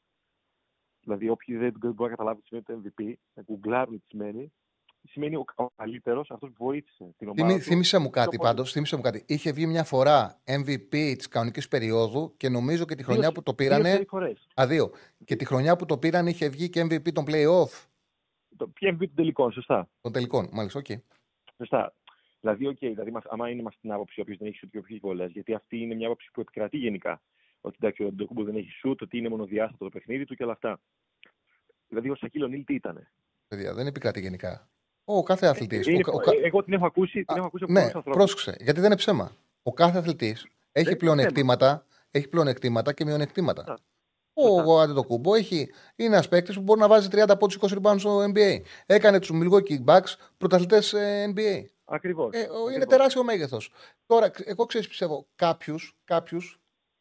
Δηλαδή, 1.03 1.29
όποιοι 1.29 1.57
δεν 1.57 1.73
μπορεί 1.79 1.95
να 1.97 2.09
καταλάβει 2.09 2.41
τι 2.41 2.47
σημαίνει 2.47 2.65
το 2.65 2.81
MVP, 2.83 3.13
να 3.33 3.43
γκουγκλάρουν 3.43 3.99
τι 3.99 4.05
σημαίνει, 4.07 4.53
σημαίνει 5.09 5.35
ο, 5.35 5.45
ο 5.55 5.69
καλύτερος, 5.75 6.31
αυτός 6.31 6.49
που 6.49 6.63
βοήθησε 6.65 7.13
την 7.17 7.27
ομάδα. 7.27 7.47
Θυμή, 7.47 7.61
θύμισε 7.61 7.97
μου 7.97 8.09
κάτι 8.09 8.37
πάντως. 8.37 8.71
Θύμισε 8.71 8.95
μου 8.95 9.01
κάτι. 9.01 9.23
Είχε 9.27 9.51
βγει 9.51 9.65
μια 9.65 9.83
φορά 9.83 10.41
MVP 10.45 11.15
της 11.17 11.27
κανονικής 11.27 11.67
περίοδου 11.67 12.33
και 12.37 12.49
νομίζω 12.49 12.85
και 12.85 12.95
τη 12.95 13.03
χρονιά 13.03 13.31
που 13.31 13.43
το 13.43 13.53
πήρανε. 13.53 14.05
Αδείο. 14.55 14.91
Και 15.25 15.35
τη 15.35 15.45
χρονιά 15.45 15.75
που 15.75 15.85
το 15.85 15.97
πήραν 15.97 16.27
είχε 16.27 16.49
βγει 16.49 16.69
και 16.69 16.81
MVP 16.81 17.11
των 17.13 17.25
playoff. 17.27 17.87
Το 18.57 18.71
MVP 18.79 18.97
των 18.97 19.15
τελικών, 19.15 19.51
σωστά. 19.51 19.89
Των 20.01 20.11
τελικών, 20.11 20.49
μάλιστα, 20.51 20.79
OK. 20.79 20.85
Okay. 20.89 21.01
Σωστά. 21.57 21.93
Δηλαδή, 22.39 22.67
okay, 22.67 22.91
δηλαδή, 22.95 23.11
άμα 23.29 23.49
είναι 23.49 23.61
μας 23.61 23.77
την 23.81 23.91
άποψη 23.91 24.21
όποιο 24.21 24.35
δεν 24.39 24.47
έχει 24.47 24.57
σουτ 24.57 24.71
και 24.71 24.77
όποιο 24.77 24.95
έχει 24.95 25.05
βολές, 25.05 25.31
γιατί 25.31 25.53
αυτή 25.53 25.77
είναι 25.77 25.95
μια 25.95 26.07
άποψη 26.07 26.29
που 26.33 26.41
επικρατεί 26.41 26.77
γενικά. 26.77 27.21
Ότι 27.61 27.75
εντάξει, 27.79 28.03
ο 28.03 28.11
Ντοκούμπο 28.11 28.43
δεν 28.43 28.55
έχει 28.55 28.69
σουτ, 28.69 29.01
ότι 29.01 29.17
είναι 29.17 29.29
μονοδιάστατο 29.29 29.83
το 29.83 29.89
παιχνίδι 29.89 30.25
του 30.25 30.35
και 30.35 30.43
όλα 30.43 30.51
αυτά. 30.51 30.79
Δηλαδή, 31.87 32.09
ο 32.09 32.15
Σακύλο 32.15 32.47
Νίλ 32.47 32.63
τι 32.63 32.73
ήταν. 32.73 33.07
Παιδιά, 33.47 33.73
δεν 33.73 33.87
επικρατεί 33.87 34.19
γενικά. 34.19 34.69
Ο 35.05 35.23
κάθε 35.23 35.47
αθλητής. 35.47 35.87
Ε, 35.87 35.91
ο, 35.91 36.15
ο, 36.15 36.19
εγώ 36.43 36.63
την 36.63 36.73
έχω 36.73 36.85
ακούσει, 36.85 37.23
την 37.23 37.37
έχω 37.37 37.45
ακούσει 37.45 37.63
από 37.63 37.73
ναι, 37.73 37.91
πρόσεξε, 38.01 38.55
γιατί 38.59 38.79
δεν 38.79 38.85
είναι 38.85 38.95
ψέμα. 38.95 39.31
Ο 39.63 39.73
κάθε 39.73 39.97
αθλητής 39.97 40.47
έχει 40.71 40.95
πλεονεκτήματα, 40.95 41.85
έχει 42.11 42.27
πλεονεκτήματα 42.27 42.93
και 42.93 43.05
μειονεκτήματα. 43.05 43.77
Ο 44.33 44.79
Αντετοκούμπο 44.79 45.35
έχει, 45.35 45.69
είναι 45.95 46.15
ένας 46.15 46.27
παίκτης 46.27 46.55
που 46.55 46.61
μπορεί 46.61 46.79
να 46.79 46.87
βάζει 46.87 47.07
30 47.11 47.25
από 47.27 47.47
του 47.47 47.59
20 47.59 47.77
rebounds 47.81 47.99
στο 47.99 48.23
NBA. 48.23 48.61
Έκανε 48.85 49.19
τους 49.19 49.31
Milwaukee 49.33 49.85
Bucks 49.85 50.15
πρωταθλητές 50.37 50.93
NBA. 51.33 51.63
Ακριβώς. 51.85 52.33
Ε, 52.33 52.47
είναι 52.75 52.85
τεράστιο 52.85 53.23
μέγεθος. 53.23 53.71
Τώρα, 54.05 54.31
εγώ 54.43 54.65
ξέρω, 54.65 54.87
πιστεύω, 54.87 55.27
κάποιους 55.35 55.97
κάποιους 56.03 56.59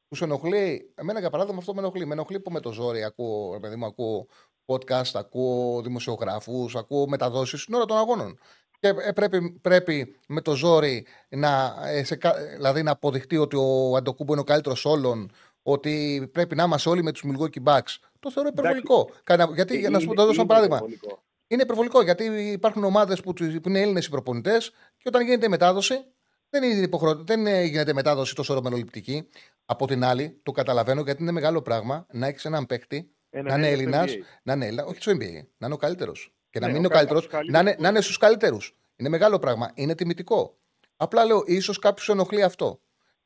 τους 0.09 0.22
ενοχλεί. 0.22 0.92
Εμένα, 0.94 1.20
για 1.20 1.30
παράδειγμα, 1.30 1.59
αυτό 1.59 1.74
με 1.74 1.80
ενοχλεί. 1.80 2.07
Με 2.07 2.12
ενοχλεί 2.12 2.40
που 2.40 2.50
με 2.50 2.61
το 2.61 2.72
ζόρι 2.72 3.05
ακούω, 3.05 3.61
παιδί 3.61 3.76
μου, 3.76 3.86
ακούω 3.86 4.26
podcast, 4.66 5.10
ακούω 5.14 5.82
δημοσιογράφους, 5.82 6.76
ακούω 6.76 7.08
μεταδόσεις 7.08 7.62
στην 7.62 7.74
ώρα 7.74 7.84
των 7.84 7.96
αγώνων. 7.96 8.38
Και 8.80 8.88
ε, 8.88 9.12
πρέπει, 9.12 9.58
πρέπει 9.60 10.16
με 10.28 10.40
το 10.40 10.54
ζόρι 10.54 11.06
να, 11.28 11.74
ε, 11.86 12.04
σε, 12.04 12.18
δηλαδή 12.54 12.82
να 12.82 12.90
αποδειχτεί 12.90 13.36
ότι 13.36 13.56
ο 13.56 13.96
Αντοκούμπο 13.96 14.32
είναι 14.32 14.40
ο 14.40 14.44
καλύτερος 14.44 14.84
όλων, 14.84 15.30
ότι 15.62 16.28
πρέπει 16.32 16.54
να 16.54 16.62
είμαστε 16.62 16.88
όλοι 16.88 17.02
με 17.02 17.12
τους 17.12 17.24
Milwaukee 17.26 17.62
Bucks. 17.64 17.96
Το 18.20 18.30
θεωρώ 18.30 18.48
υπερβολικό. 18.52 19.10
Γιατί, 19.54 19.78
για 19.78 19.90
να 19.90 19.98
σου 19.98 20.14
δώσω 20.14 20.32
ένα 20.32 20.46
παράδειγμα. 20.46 20.76
Υπερβολικό. 20.76 21.22
Είναι 21.46 21.62
υπερβολικό 21.62 22.02
γιατί 22.02 22.24
υπάρχουν 22.52 22.84
ομάδες 22.84 23.20
που, 23.20 23.32
που 23.32 23.68
είναι 23.68 23.80
Έλληνες 23.80 24.06
οι 24.06 24.10
προπονητέ 24.10 24.58
και 24.96 25.04
όταν 25.08 25.24
γίνεται 25.24 25.46
η 25.46 25.48
μετάδοση 25.48 26.04
δεν, 26.50 26.62
είναι 26.62 26.82
υποχρεω... 26.82 27.14
δεν 27.14 27.64
γίνεται 27.64 27.92
μετάδοση 27.92 28.34
τόσο 28.34 28.52
ορομενοληπτική. 28.52 29.28
Από 29.64 29.86
την 29.86 30.04
άλλη, 30.04 30.40
το 30.42 30.52
καταλαβαίνω 30.52 31.00
γιατί 31.00 31.22
είναι 31.22 31.32
μεγάλο 31.32 31.62
πράγμα 31.62 32.06
να 32.10 32.26
έχεις 32.26 32.44
έναν 32.44 32.66
παίχτη 32.66 32.96
ένα 32.96 33.06
να 33.33 33.55
είναι 33.55 33.68
Έλληνας, 33.68 34.14
να 34.43 34.53
είναι 34.53 34.66
Έλληνα, 34.66 34.85
όχι 34.85 35.03
στο 35.03 35.12
NBA, 35.12 35.47
να 35.59 35.66
είναι 35.66 35.74
ο 35.74 35.76
καλύτερος. 35.76 36.35
Και 36.51 36.59
να 36.59 36.66
ναι, 36.66 36.72
μην 36.72 36.83
είναι 36.83 36.87
ο 36.93 36.97
καλύτερος, 36.97 37.28
να 37.51 37.59
είναι, 37.59 37.76
να 37.78 37.89
είναι 37.89 38.01
στους 38.01 38.16
καλύτερους. 38.16 38.76
Είναι 38.97 39.09
μεγάλο 39.09 39.39
πράγμα. 39.39 39.70
Είναι 39.74 39.95
τιμητικό. 39.95 40.59
Απλά 40.97 41.24
λέω, 41.24 41.43
ίσως 41.47 41.78
κάποιο 41.78 42.12
ενοχλεί 42.12 42.43
αυτό. 42.43 42.80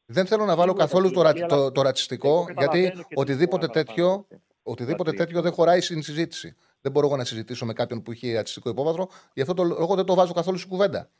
Δεν 0.07 0.27
θέλω 0.27 0.45
να 0.45 0.57
βάλω 0.57 0.73
καθόλου 0.73 1.11
το, 1.11 1.23
το, 1.23 1.47
το, 1.47 1.73
το 1.73 1.83
ρατσιστικό, 1.83 2.47
γιατί 2.59 2.93
οτιδήποτε 3.15 3.67
τέτοιο, 3.67 4.27
οτιδήποτε 4.63 5.13
τέτοιο 5.13 5.43
δεν 5.43 5.53
χωράει 5.53 5.81
στην 5.81 6.03
συζήτηση. 6.03 6.57
Δεν 6.81 6.93
μπορώ 6.93 7.07
εγώ 7.07 7.17
να 7.17 7.25
συζητήσω 7.25 7.67
με 7.67 7.73
κάποιον 7.73 8.03
που 8.03 8.11
έχει 8.11 8.33
ρατσιστικό 8.33 8.69
υπόβαθρο, 8.69 9.09
γι' 9.35 9.41
αυτό 9.41 9.55
το 9.55 9.65
λόγο 9.65 9.95
δεν 9.95 10.05
το 10.05 10.15
βάζω 10.15 10.33
καθόλου 10.33 10.59
στην 10.59 10.71
κουβέντα. 10.71 11.11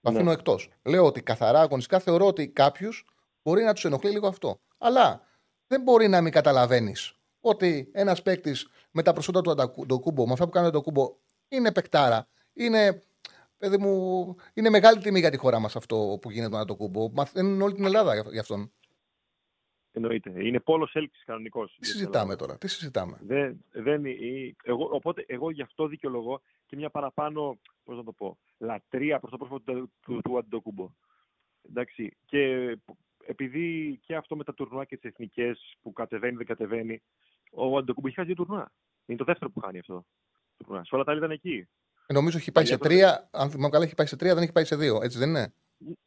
Το 0.00 0.10
ναι. 0.10 0.16
αφήνω 0.16 0.32
εκτός. 0.32 0.70
Λέω 0.82 1.06
ότι 1.06 1.22
καθαρά 1.22 1.60
αγωνιστικά 1.60 1.98
θεωρώ 1.98 2.26
ότι 2.26 2.48
κάποιους 2.48 3.04
μπορεί 3.42 3.62
να 3.62 3.72
τους 3.72 3.84
ενοχλεί 3.84 4.10
λίγο 4.10 4.26
αυτό. 4.26 4.60
Αλλά 4.78 5.26
δεν 5.66 5.82
μπορεί 5.82 6.08
να 6.08 6.20
μην 6.20 6.32
καταλαβαίνεις 6.32 7.19
ότι 7.40 7.90
ένας 7.92 8.22
παίκτης 8.22 8.68
με 8.90 9.02
τα 9.02 9.12
προσόντα 9.12 9.40
του 9.40 9.50
Αντοκούμπο, 9.50 10.26
με 10.26 10.32
αυτά 10.32 10.44
που 10.44 10.50
κάνει 10.50 10.66
ο 10.66 10.68
Αντοκούμπο, 10.68 11.16
είναι 11.48 11.72
παικτάρα. 11.72 12.28
Είναι, 12.52 13.02
παιδί 13.58 13.78
μου, 13.78 14.24
είναι 14.54 14.70
μεγάλη 14.70 15.00
τιμή 15.00 15.18
για 15.20 15.30
τη 15.30 15.36
χώρα 15.36 15.58
μας 15.58 15.76
αυτό 15.76 16.18
που 16.20 16.30
γίνεται 16.30 16.48
με 16.48 16.52
τον 16.52 16.60
Αντοκούμπο. 16.60 17.10
Μαθαίνουν 17.10 17.60
όλη 17.60 17.74
την 17.74 17.84
Ελλάδα 17.84 18.14
γι' 18.30 18.38
αυτόν. 18.38 18.72
Εννοείται. 19.92 20.32
Είναι 20.44 20.60
πόλος 20.60 20.94
έλξης 20.94 21.24
κανονικός. 21.24 21.76
Τι 21.80 21.86
συζητάμε 21.86 22.36
τώρα, 22.36 22.58
τι 22.58 22.68
συζητάμε; 22.68 23.18
Δεν, 23.20 23.64
δεν, 23.70 24.04
εγώ, 24.62 24.88
οπότε 24.92 25.24
εγώ 25.28 25.50
γι' 25.50 25.62
αυτό 25.62 25.86
δικαιολογώ 25.86 26.40
και 26.66 26.76
μια 26.76 26.90
παραπάνω, 26.90 27.58
πώς 27.84 27.96
να 27.96 28.04
το 28.04 28.12
πω, 28.12 28.38
λατρεία 28.58 29.18
προς 29.18 29.30
το 29.30 29.36
πρόσωπο 29.36 29.60
του, 29.60 29.92
του, 30.02 30.20
του 30.24 30.38
Αντοκούμπο. 30.38 30.90
Εντάξει. 31.68 32.16
Και 32.24 32.76
επειδή 33.26 33.98
και 34.02 34.14
αυτό 34.14 34.36
με 34.36 34.44
τα 34.44 34.54
τουρνουά 34.54 34.84
και 34.84 34.96
τις 34.96 35.10
εθνικές 35.10 35.76
που 35.82 35.92
κατεβαίνει, 35.92 36.36
δεν 36.36 36.46
κατεβαίνει, 36.46 37.02
ο 37.50 37.76
Αντοκούμπο 37.76 38.06
έχει 38.06 38.16
χάσει 38.16 38.26
δύο 38.26 38.44
τουρνουά. 38.44 38.72
Είναι 39.06 39.18
το 39.18 39.24
δεύτερο 39.24 39.50
που 39.50 39.60
χάνει 39.60 39.78
αυτό. 39.78 40.04
Σε 40.66 40.94
όλα 40.94 41.04
τα 41.04 41.10
άλλα 41.10 41.18
ήταν 41.18 41.30
εκεί. 41.30 41.68
Ε, 42.06 42.12
νομίζω 42.12 42.36
έχει 42.36 42.52
πάει 42.52 42.66
σε 42.66 42.78
τρία. 42.78 43.28
Αν 43.32 43.50
θυμάμαι 43.50 43.68
καλά, 43.68 43.84
έχει 43.84 43.94
πάει 43.94 44.06
σε 44.06 44.16
τρία, 44.16 44.34
δεν 44.34 44.42
έχει 44.42 44.52
πάει 44.52 44.64
σε 44.64 44.76
δύο. 44.76 45.02
Έτσι 45.02 45.18
δεν 45.18 45.28
είναι; 45.28 45.52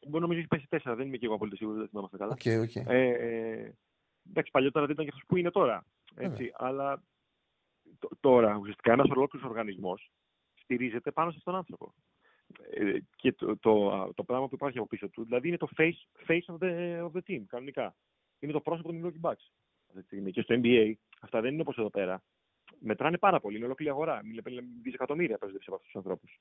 Μπορεί 0.08 0.22
νομίζω 0.22 0.40
έχει 0.40 0.48
πάει 0.48 0.60
σε 0.60 0.68
τέσσερα. 0.70 0.96
Δεν 0.96 1.08
είμαι 1.08 1.18
και 1.18 1.26
εγώ 1.26 1.36
απόλυτα 1.36 1.56
σίγουρος, 1.56 1.80
δεν 1.80 1.90
θυμάμαι 1.90 2.08
καλά. 2.18 2.38
Okay, 2.40 2.62
okay. 2.64 2.86
Ε, 2.88 3.08
ε, 3.08 3.74
εντάξει, 4.30 4.52
παλιότερα 4.52 4.86
δεν 4.86 4.94
ήταν 4.94 5.06
και 5.06 5.12
αυτός 5.14 5.28
που 5.28 5.38
είναι 5.38 5.52
τώρα. 5.52 5.86
Έτσι, 6.16 6.52
αλλά 6.54 7.04
τώρα 8.20 8.58
ουσιαστικά 8.58 8.92
ένας 8.92 9.10
ολόκληρος 9.10 9.50
οργανισμός 9.50 10.12
στηρίζεται 10.54 11.12
πάνω 11.12 11.32
σε 11.32 11.38
αυτόν 11.38 11.54
τον 11.54 11.62
άνθρωπο. 11.62 11.94
Ε, 12.72 12.98
και 13.16 13.34
το, 13.34 13.58
το, 13.58 14.12
το, 14.16 14.24
πράγμα 14.24 14.48
που 14.48 14.56
υπάρχει 14.56 14.78
από 14.78 14.88
πίσω 14.88 15.10
του, 15.10 15.24
δηλαδή 15.24 15.48
είναι 15.48 15.58
το 15.58 15.68
face, 15.78 16.28
face 16.28 16.56
of, 16.56 16.58
the, 16.60 17.04
of 17.06 17.12
the 17.12 17.22
team, 17.28 17.44
κανονικά. 17.48 17.96
Είναι 18.40 18.52
το 18.52 18.62
πρόσωπο 18.62 18.92
των 18.92 19.02
Milwaukee 19.02 19.30
Bucks. 19.30 19.52
Και 20.32 20.42
στο 20.42 20.56
NBA, 20.64 20.94
αυτά 21.20 21.42
δεν 21.42 21.54
είναι 21.54 21.62
όπως 21.62 21.78
εδώ 21.78 21.90
πέρα. 21.90 22.24
Μετράνε 22.80 23.18
πάρα 23.18 23.40
πολύ, 23.40 23.56
είναι 23.56 23.66
ολόκληρη 23.66 23.92
αγορά. 23.92 24.22
Μιλάμε 24.24 24.68
δισεκατομμύρια 24.82 25.38
παίζονται 25.38 25.64
από 25.66 25.76
αυτούς 25.76 25.92
τους 25.92 25.96
ανθρώπους. 25.96 26.40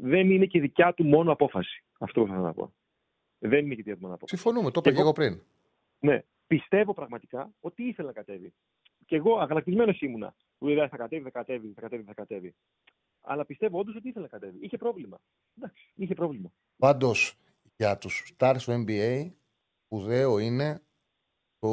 Δεν 0.00 0.30
είναι 0.30 0.46
και 0.46 0.60
δικιά 0.60 0.94
του 0.94 1.04
μόνο 1.04 1.32
απόφαση. 1.32 1.84
Αυτό 1.98 2.20
που 2.20 2.26
θέλω 2.26 2.40
να 2.40 2.52
πω. 2.52 2.74
Δεν 3.38 3.64
είναι 3.64 3.74
και 3.74 3.82
δικιά 3.82 3.94
του 3.94 4.00
μόνο 4.00 4.14
απόφαση. 4.14 4.42
Συμφωνούμε, 4.42 4.70
το 4.70 4.80
είπα 4.84 4.92
και 4.92 5.00
εγώ 5.00 5.12
πριν. 5.12 5.42
Ναι. 5.98 6.22
πιστεύω 6.46 6.94
πραγματικά 6.94 7.52
ότι 7.60 7.82
ήθελε 7.82 8.08
να 8.08 8.14
κατέβει. 8.14 8.52
Και 9.06 9.16
εγώ 9.16 9.38
αγανακτισμένος 9.38 10.00
ήμουνα. 10.00 10.34
Που 10.58 10.66
λέει 10.66 10.88
θα 10.88 10.96
κατέβει, 10.96 11.22
θα 11.22 11.30
κατέβει, 11.30 11.72
θα 11.74 11.80
κατέβει, 11.80 12.02
θα 12.02 12.14
κατέβει. 12.14 12.54
Αλλά 13.20 13.44
πιστεύω 13.44 13.78
όντως 13.78 13.96
ότι 13.96 14.08
ήθελε 14.08 14.24
να 14.24 14.38
κατέβει. 14.38 14.58
Είχε 14.60 14.76
πρόβλημα. 14.76 15.20
Εντάξει, 15.56 15.90
είχε 15.94 16.14
πρόβλημα. 16.14 16.52
Πάντως 16.76 17.36
για 17.76 17.98
τους 17.98 18.32
stars 18.36 18.56
του 18.64 18.84
NBA, 18.86 19.30
σπουδαίο 19.84 20.38
είναι 20.38 20.82
το... 21.62 21.68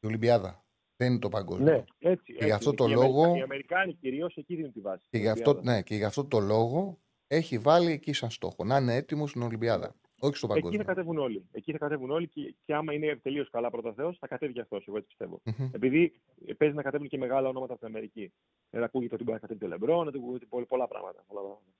η 0.00 0.06
Ολυμπιάδα. 0.06 0.62
Δεν 0.96 1.10
είναι 1.10 1.18
το 1.18 1.28
παγκόσμιο. 1.28 1.72
Ναι, 1.72 1.84
έτσι. 1.98 2.32
Και 2.34 2.44
γι' 2.44 2.50
αυτό 2.50 2.74
το 2.74 2.84
οι 2.84 2.90
λόγο- 2.92 3.22
Αμερικα- 3.22 3.38
Οι 3.38 3.42
Αμερικάνοι 3.42 3.94
κυρίως 3.94 4.36
εκεί 4.36 4.54
δίνουν 4.56 4.72
τη 4.72 4.80
βάση. 4.80 4.98
Και 5.00 5.06
στην 5.06 5.20
γι, 5.20 5.28
αυτό, 5.28 5.50
Ολυμπιάδα. 5.50 5.76
ναι, 5.76 5.82
και 5.82 5.94
γι' 5.94 6.04
αυτό 6.04 6.24
το 6.24 6.38
λόγο 6.38 6.98
έχει 7.26 7.58
βάλει 7.58 7.92
εκεί 7.92 8.12
σαν 8.12 8.30
στόχο 8.30 8.64
να 8.64 8.76
είναι 8.76 8.94
έτοιμος 8.94 9.30
στην 9.30 9.42
Ολυμπιάδα. 9.42 9.94
Όχι 10.20 10.36
στο 10.36 10.46
Εκεί 10.46 10.54
παγκόσμιο. 10.54 10.84
θα 10.84 10.92
κατέβουν 10.94 11.18
όλοι. 11.18 11.48
Εκεί 11.52 11.72
θα 11.72 11.78
κατέβουν 11.78 12.10
όλοι 12.10 12.28
και, 12.28 12.54
και 12.64 12.74
άμα 12.74 12.92
είναι 12.92 13.16
τελείως 13.16 13.50
καλά 13.50 13.70
πρώτα 13.70 13.92
Θεός, 13.92 14.18
θα 14.18 14.26
κατέβει 14.26 14.52
και 14.52 14.60
αυτός. 14.60 14.86
Εγώ 14.86 14.96
έτσι 14.96 15.08
πιστεύω. 15.08 15.40
Μμμ. 15.44 15.70
Επειδή 15.72 16.20
παίζει 16.56 16.74
να 16.74 16.82
κατέβουν 16.82 17.08
και 17.08 17.18
μεγάλα 17.18 17.48
ονόματα 17.48 17.72
από 17.72 17.84
την 17.84 17.94
Αμερική. 17.94 18.32
Δεν 18.70 18.82
ακούγεται 18.82 19.14
ότι 19.14 19.22
μπορεί 19.24 19.34
να 19.34 19.40
κατέβει 19.40 19.60
το 19.60 19.66
Λεμπρό, 19.66 20.04
να 20.04 20.08
ακούγεται 20.14 20.46
πολλά, 20.46 20.66
πολλά 20.66 20.88
πράγματα. 20.88 21.24
Πολλά 21.26 21.40
πράγματα. 21.40 21.72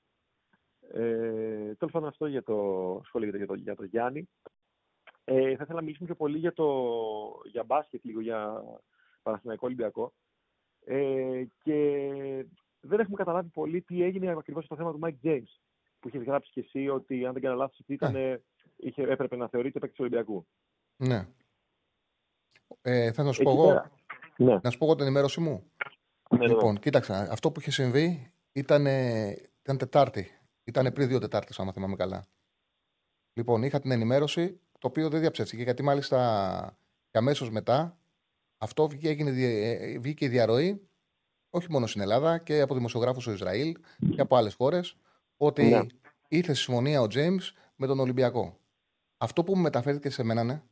Ε, 0.93 1.75
Τέλος 1.75 1.93
πάντων, 1.93 2.09
αυτό 2.09 2.27
για 2.27 2.43
το 2.43 3.01
σχόλιο 3.05 3.37
για 3.37 3.47
το, 3.47 3.55
για 3.55 3.75
το 3.77 3.85
Γιάννη. 3.85 4.29
Ε, 5.31 5.43
θα 5.43 5.63
ήθελα 5.63 5.75
να 5.75 5.81
μιλήσουμε 5.83 6.07
πιο 6.07 6.15
πολύ 6.17 6.39
για, 6.39 6.53
το, 6.53 6.67
για 7.45 7.63
μπάσκετ, 7.65 8.05
λίγο 8.05 8.21
για 8.21 8.63
Παναθηναϊκό 9.23 9.67
Ολυμπιακό. 9.67 10.13
Ε, 10.85 11.45
και 11.63 11.75
δεν 12.81 13.01
έχουμε 13.01 13.17
καταλάβει 13.17 13.49
πολύ 13.49 13.83
τι 13.83 14.03
έγινε 14.03 14.31
ακριβώς 14.31 14.65
στο 14.65 14.77
θέμα 14.77 14.93
του 14.93 14.99
Mike 15.03 15.27
James. 15.27 15.49
Που 16.01 16.09
είχε 16.09 16.19
γράψει 16.19 16.51
και 16.53 16.61
εσύ 16.61 16.89
ότι, 16.89 17.27
αν 17.27 17.33
δεν 17.33 17.43
κάνω 17.43 17.57
λάθος, 17.57 17.79
ότι 17.81 17.93
ήταν, 17.93 18.43
είχε, 18.77 19.03
έπρεπε 19.03 19.37
να 19.37 19.49
θεωρείται 19.49 19.79
παίκτης 19.79 19.99
του 19.99 20.05
Ολυμπιακού. 20.05 20.47
Ναι. 20.97 21.27
Ε, 22.83 23.13
θα 23.13 23.23
να 23.23 23.33
σου 23.33 23.43
πω 23.43 23.51
Εκεί 23.51 23.59
εγώ, 23.59 23.69
πέρα- 23.69 23.91
Ναι. 24.37 24.59
να 24.63 24.71
σου 24.71 24.79
πω 24.79 24.85
εγώ 24.85 24.95
την 24.95 25.05
ενημέρωση 25.05 25.41
μου. 25.41 25.71
Ναι, 26.31 26.39
ναι, 26.39 26.47
ναι. 26.47 26.53
Λοιπόν, 26.53 26.79
κοίταξε, 26.79 27.13
αυτό 27.13 27.51
που 27.53 27.61
είχε 27.61 27.71
συμβεί 27.71 28.33
ήταν, 28.53 28.87
ήταν 29.63 29.79
Τετάρτη. 29.79 30.31
Ήταν 30.65 30.93
πριν 30.93 31.09
δύο 31.09 31.19
Τετάρτες, 31.19 31.59
άμα 31.59 31.73
θυμάμαι 31.73 31.97
καλά. 31.97 32.25
Λοιπόν, 33.33 33.63
είχα 33.63 33.81
την 33.81 33.91
ενημέρωση, 33.91 34.61
το 34.79 34.87
οποίο 34.87 35.09
δεν 35.09 35.21
διαψεύστηκε, 35.21 35.63
γιατί 35.63 35.83
μάλιστα 35.83 36.79
και 37.11 37.19
αμέσως 37.19 37.51
μετά 37.51 37.99
αυτό 38.59 38.89
βγήκε, 38.89 39.09
έγινε, 39.09 39.31
δι- 39.31 39.45
ε, 39.81 39.99
βγήκε 39.99 40.25
η 40.25 40.29
διαρροή, 40.29 40.89
όχι 41.51 41.71
μόνο 41.71 41.87
στην 41.87 42.01
Ελλάδα 42.01 42.39
και 42.39 42.61
από 42.61 42.75
δημοσιογράφους 42.75 43.23
στο 43.23 43.33
Ισραήλ 43.33 43.77
και 44.15 44.21
από 44.21 44.37
άλλες 44.37 44.55
χώρες, 44.55 44.97
ότι 45.37 45.63
Ναι. 45.65 45.81
ήρθε 46.29 46.55
στη 46.55 46.63
συμφωνία 46.63 47.01
ο 47.01 47.07
Τζέιμς 47.07 47.53
με 47.77 47.87
τον 47.87 47.99
Ολυμπιακό. 48.01 48.59
Αυτό 49.19 49.45
που 49.45 49.57
μου 49.57 49.63
μεταφέρθηκε 49.63 50.11
σε 50.11 50.23
μένα, 50.23 50.45
ναι, 50.45 50.63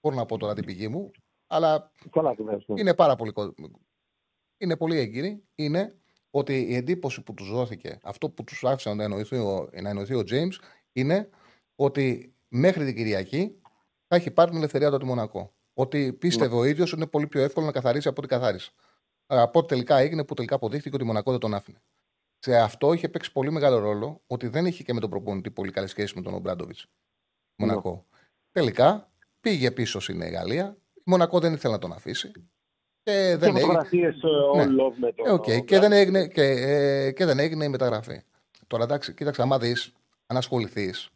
μπορώ 0.00 0.16
να 0.16 0.26
πω 0.26 0.36
τώρα 0.38 0.54
την 0.54 0.64
πηγή 0.64 0.88
μου, 0.88 1.10
αλλά 1.46 1.92
Καλά, 2.10 2.34
το 2.34 2.44
δες, 2.44 2.64
ναι. 2.66 2.80
είναι 2.80 2.94
πάρα 2.94 3.16
πολύ, 3.16 3.32
κο- 3.32 3.54
είναι 4.58 4.76
πολύ 4.76 4.98
έγκυρη, 4.98 5.42
είναι 5.54 5.98
ότι 6.30 6.60
η 6.62 6.74
εντύπωση 6.74 7.22
που 7.22 7.34
τους 7.34 7.50
δόθηκε, 7.50 7.98
αυτό 8.02 8.30
που 8.30 8.44
τους 8.44 8.64
άφησε 8.64 8.94
να 8.94 9.04
εννοηθεί 9.04 9.36
ο, 9.36 9.68
να 9.82 9.88
εννοηθεί 9.88 10.14
ο 10.14 10.22
James, 10.30 10.52
είναι 10.92 11.28
ότι 11.74 12.34
μέχρι 12.48 12.84
την 12.84 12.96
Κυριακή 12.96 13.60
θα 14.06 14.16
έχει 14.16 14.30
πάρει 14.30 14.48
την 14.48 14.58
ελευθερία 14.58 14.88
του 14.88 14.94
από 14.94 15.04
τη 15.04 15.08
Μονακό. 15.10 15.52
Ότι 15.74 16.12
πίστευε 16.12 16.54
ο 16.56 16.64
ίδιος 16.64 16.92
ότι 16.92 17.00
είναι 17.00 17.10
πολύ 17.10 17.26
πιο 17.26 17.40
εύκολο 17.40 17.66
να 17.66 17.72
καθαρίσει 17.72 18.08
από 18.08 18.20
ό,τι 18.20 18.28
καθάρισε. 18.34 18.70
Από 19.26 19.58
ό,τι 19.58 19.68
τελικά 19.68 19.96
έγινε, 19.98 20.24
που 20.24 20.34
τελικά 20.34 20.54
αποδείχθηκε 20.54 20.94
ότι 20.94 21.04
η 21.04 21.06
Μονακό 21.06 21.30
δεν 21.30 21.40
τον 21.40 21.54
άφηνε. 21.54 21.82
Σε 22.38 22.58
αυτό 22.58 22.92
είχε 22.92 23.08
παίξει 23.08 23.32
πολύ 23.32 23.50
μεγάλο 23.50 23.78
ρόλο 23.78 24.22
ότι 24.26 24.48
δεν 24.48 24.66
είχε 24.66 24.82
και 24.82 24.92
με 24.92 25.00
τον 25.00 25.10
προπονητή 25.10 25.50
πολύ 25.50 25.70
καλή 25.70 25.86
σχέση 25.86 26.12
με 26.16 26.22
τον 26.22 26.34
Ομπράντοβιτς. 26.34 26.86
Μονακό. 27.56 28.06
Τελικά 28.52 29.10
πήγε 29.40 29.70
πίσω 29.70 30.00
στην 30.00 30.22
Γαλλία. 30.22 30.76
Η 30.94 31.02
Μονακό 31.04 31.38
δεν 31.38 31.52
ήθελε 31.52 31.72
να 31.72 31.78
τον 31.78 31.92
αφήσει. 31.92 32.30
Και 32.30 32.40
Και 33.02 33.36
δεν 33.36 33.48
έγινε. 33.48 33.60
φωτογραφίες 33.60 34.14
ε, 34.22 34.56
Ναι. 34.56 34.62
all 34.62 34.66
love 34.66 34.94
με 34.96 35.12
τον... 35.12 35.26
Ε, 35.26 35.30
οκ. 35.30 35.64
Και, 35.64 35.78
δεν 35.78 35.92
έγινε, 35.92 36.26
και, 36.28 36.42
ε, 36.42 37.12
και 37.12 37.24
δεν 37.24 37.38
έγινε 37.38 37.64
η 37.64 37.68
μεταγραφή. 37.68 38.22
Τώρα 38.66 38.84
εντάξει, 38.84 39.14
κοίταξε, 39.14 39.42
άμα 39.42 39.58
δεις, 39.58 39.92
αν 40.26 40.36
ασχοληθείς 40.36 41.08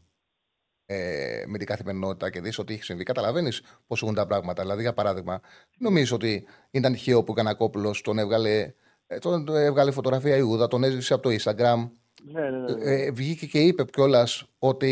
ε, 0.92 1.44
με 1.46 1.58
την 1.58 1.66
καθημερινότητα 1.66 2.30
και 2.30 2.40
δεις 2.40 2.58
ότι 2.58 2.72
έχει 2.74 2.82
συμβεί, 2.82 3.02
καταλαβαίνεις 3.02 3.62
πώς 3.86 4.02
έχουν 4.02 4.14
τα 4.14 4.26
πράγματα. 4.26 4.62
Δηλαδή, 4.62 4.82
για 4.82 4.92
παράδειγμα, 4.92 5.40
νομίζω 5.78 6.14
ότι 6.14 6.46
ήταν 6.70 6.92
τυχαίο 6.92 7.18
που 7.22 7.32
ο 7.32 7.34
Κανακόπουλο 7.34 7.94
τον 8.02 8.18
έβγαλε, 8.18 8.74
ε, 9.06 9.18
τον 9.18 9.48
έβγαλε 9.48 9.90
φωτογραφία 9.90 10.36
Ιούδα, 10.36 10.68
τον 10.68 10.84
έζησε 10.84 11.14
από 11.14 11.22
το 11.22 11.36
Instagram. 11.40 11.90
Ναι, 12.24 12.50
ναι, 12.50 12.58
ναι. 12.74 12.92
Ε, 12.94 13.10
βγήκε 13.10 13.46
και 13.46 13.60
είπε 13.60 13.84
κιόλας 13.84 14.44
ότι 14.58 14.90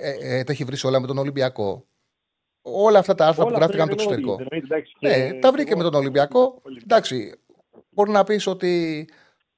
ε, 0.00 0.38
ε, 0.38 0.44
τα 0.44 0.52
έχει 0.52 0.64
βρει 0.64 0.76
όλα 0.82 1.00
με 1.00 1.06
τον 1.06 1.18
Ολυμπιακό. 1.18 1.86
Όλα 2.62 2.98
αυτά 2.98 3.14
τα 3.14 3.26
άρθρα 3.26 3.44
Όλα 3.44 3.52
που 3.52 3.58
γράφτηκαν 3.58 3.88
από 3.88 3.96
το 3.96 4.02
αυτά 4.02 4.14
είναι 4.14 4.22
εξωτερικό. 4.32 4.52
εννοείται, 4.54 4.74
εντάξει, 4.74 4.94
και- 4.98 5.32
Ναι, 5.32 5.38
τα 5.40 5.52
βρήκε 5.52 5.68
και 5.68 5.74
με 5.74 5.80
εγώ- 5.80 5.90
τον 5.90 6.00
Ολυμπιακό. 6.00 6.60
Πολύ. 6.62 6.80
Εντάξει, 6.82 7.34
μπορεί 7.90 8.10
να 8.10 8.24
πεις 8.24 8.46
ότι. 8.46 9.04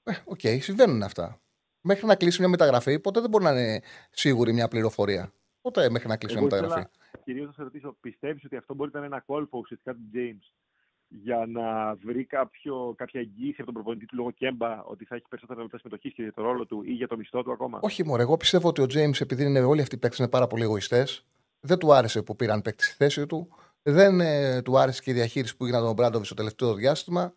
Ε, 0.04 0.12
Οκ, 0.24 0.40
συμβαίνουν 0.60 1.02
αυτά. 1.02 1.40
Μέχρι 1.80 2.06
να 2.06 2.14
κλείσει 2.14 2.40
μια 2.40 2.48
μεταγραφή, 2.48 2.98
ποτέ 2.98 3.20
δεν 3.20 3.30
μπορεί 3.30 3.44
να 3.44 3.50
είναι 3.50 3.80
σίγουρη 4.10 4.52
μια 4.52 4.68
πληροφορία. 4.68 5.32
Ποτέ 5.66 5.90
μέχρι 5.90 6.08
να 6.08 6.16
κλείσει 6.16 6.36
Εγώ 6.36 6.46
μια 6.46 6.56
μεταγραφή. 6.56 6.88
ήθελα 6.88 7.22
κυρίως 7.24 7.46
να 7.46 7.52
σε 7.52 7.62
ρωτήσω, 7.62 7.96
πιστεύεις 8.00 8.44
ότι 8.44 8.56
αυτό 8.56 8.74
μπορεί 8.74 8.90
να 8.92 8.98
είναι 8.98 9.08
ένα 9.08 9.20
κόλπο 9.20 9.58
ουσιαστικά 9.58 9.92
του 9.92 10.00
James 10.14 10.52
για 11.08 11.46
να 11.48 11.94
βρει 11.94 12.24
κάποιο, 12.24 12.94
κάποια 12.96 13.20
εγγύηση 13.20 13.54
από 13.56 13.64
τον 13.64 13.74
προπονητή 13.74 14.06
του 14.06 14.16
λόγω 14.16 14.30
Κέμπα 14.30 14.82
ότι 14.84 15.04
θα 15.04 15.14
έχει 15.14 15.24
περισσότερα 15.28 15.62
λεπτά 15.62 15.78
συμμετοχής 15.78 16.12
και 16.12 16.22
για 16.22 16.32
το 16.32 16.42
ρόλο 16.42 16.66
του 16.66 16.82
ή 16.84 16.92
για 16.92 17.08
το 17.08 17.16
μισθό 17.16 17.42
του 17.42 17.52
ακόμα; 17.52 17.78
Όχι, 17.82 18.04
μωρέ, 18.04 18.22
εγώ 18.22 18.36
πιστεύω 18.36 18.68
ότι 18.68 18.80
ο 18.82 18.86
Τζέιμς, 18.86 19.10
επειδή 19.20 19.44
είναι 19.44 19.60
όλοι 19.60 19.80
αυτοί 19.80 19.94
οι 19.94 19.98
παίκτες 19.98 20.18
είναι 20.18 20.28
πάρα 20.28 20.46
πολύ 20.46 20.62
εγωιστές, 20.62 21.26
δεν 21.60 21.78
του 21.78 21.92
άρεσε 21.92 22.22
που 22.22 22.36
πήραν 22.36 22.62
παίκτη 22.62 22.84
στη 22.84 22.94
θέση 22.94 23.26
του. 23.26 23.48
Δεν 23.82 24.20
ε, 24.20 24.62
του 24.62 24.78
άρεσε 24.78 25.02
και 25.02 25.10
η 25.10 25.14
διαχείριση 25.14 25.56
που 25.56 25.64
έγινε 25.64 25.78
από 25.78 25.86
τον 25.86 25.96
Μπράντοβι 25.96 26.24
στο 26.24 26.34
τελευταίο 26.34 26.74
διάστημα. 26.74 27.32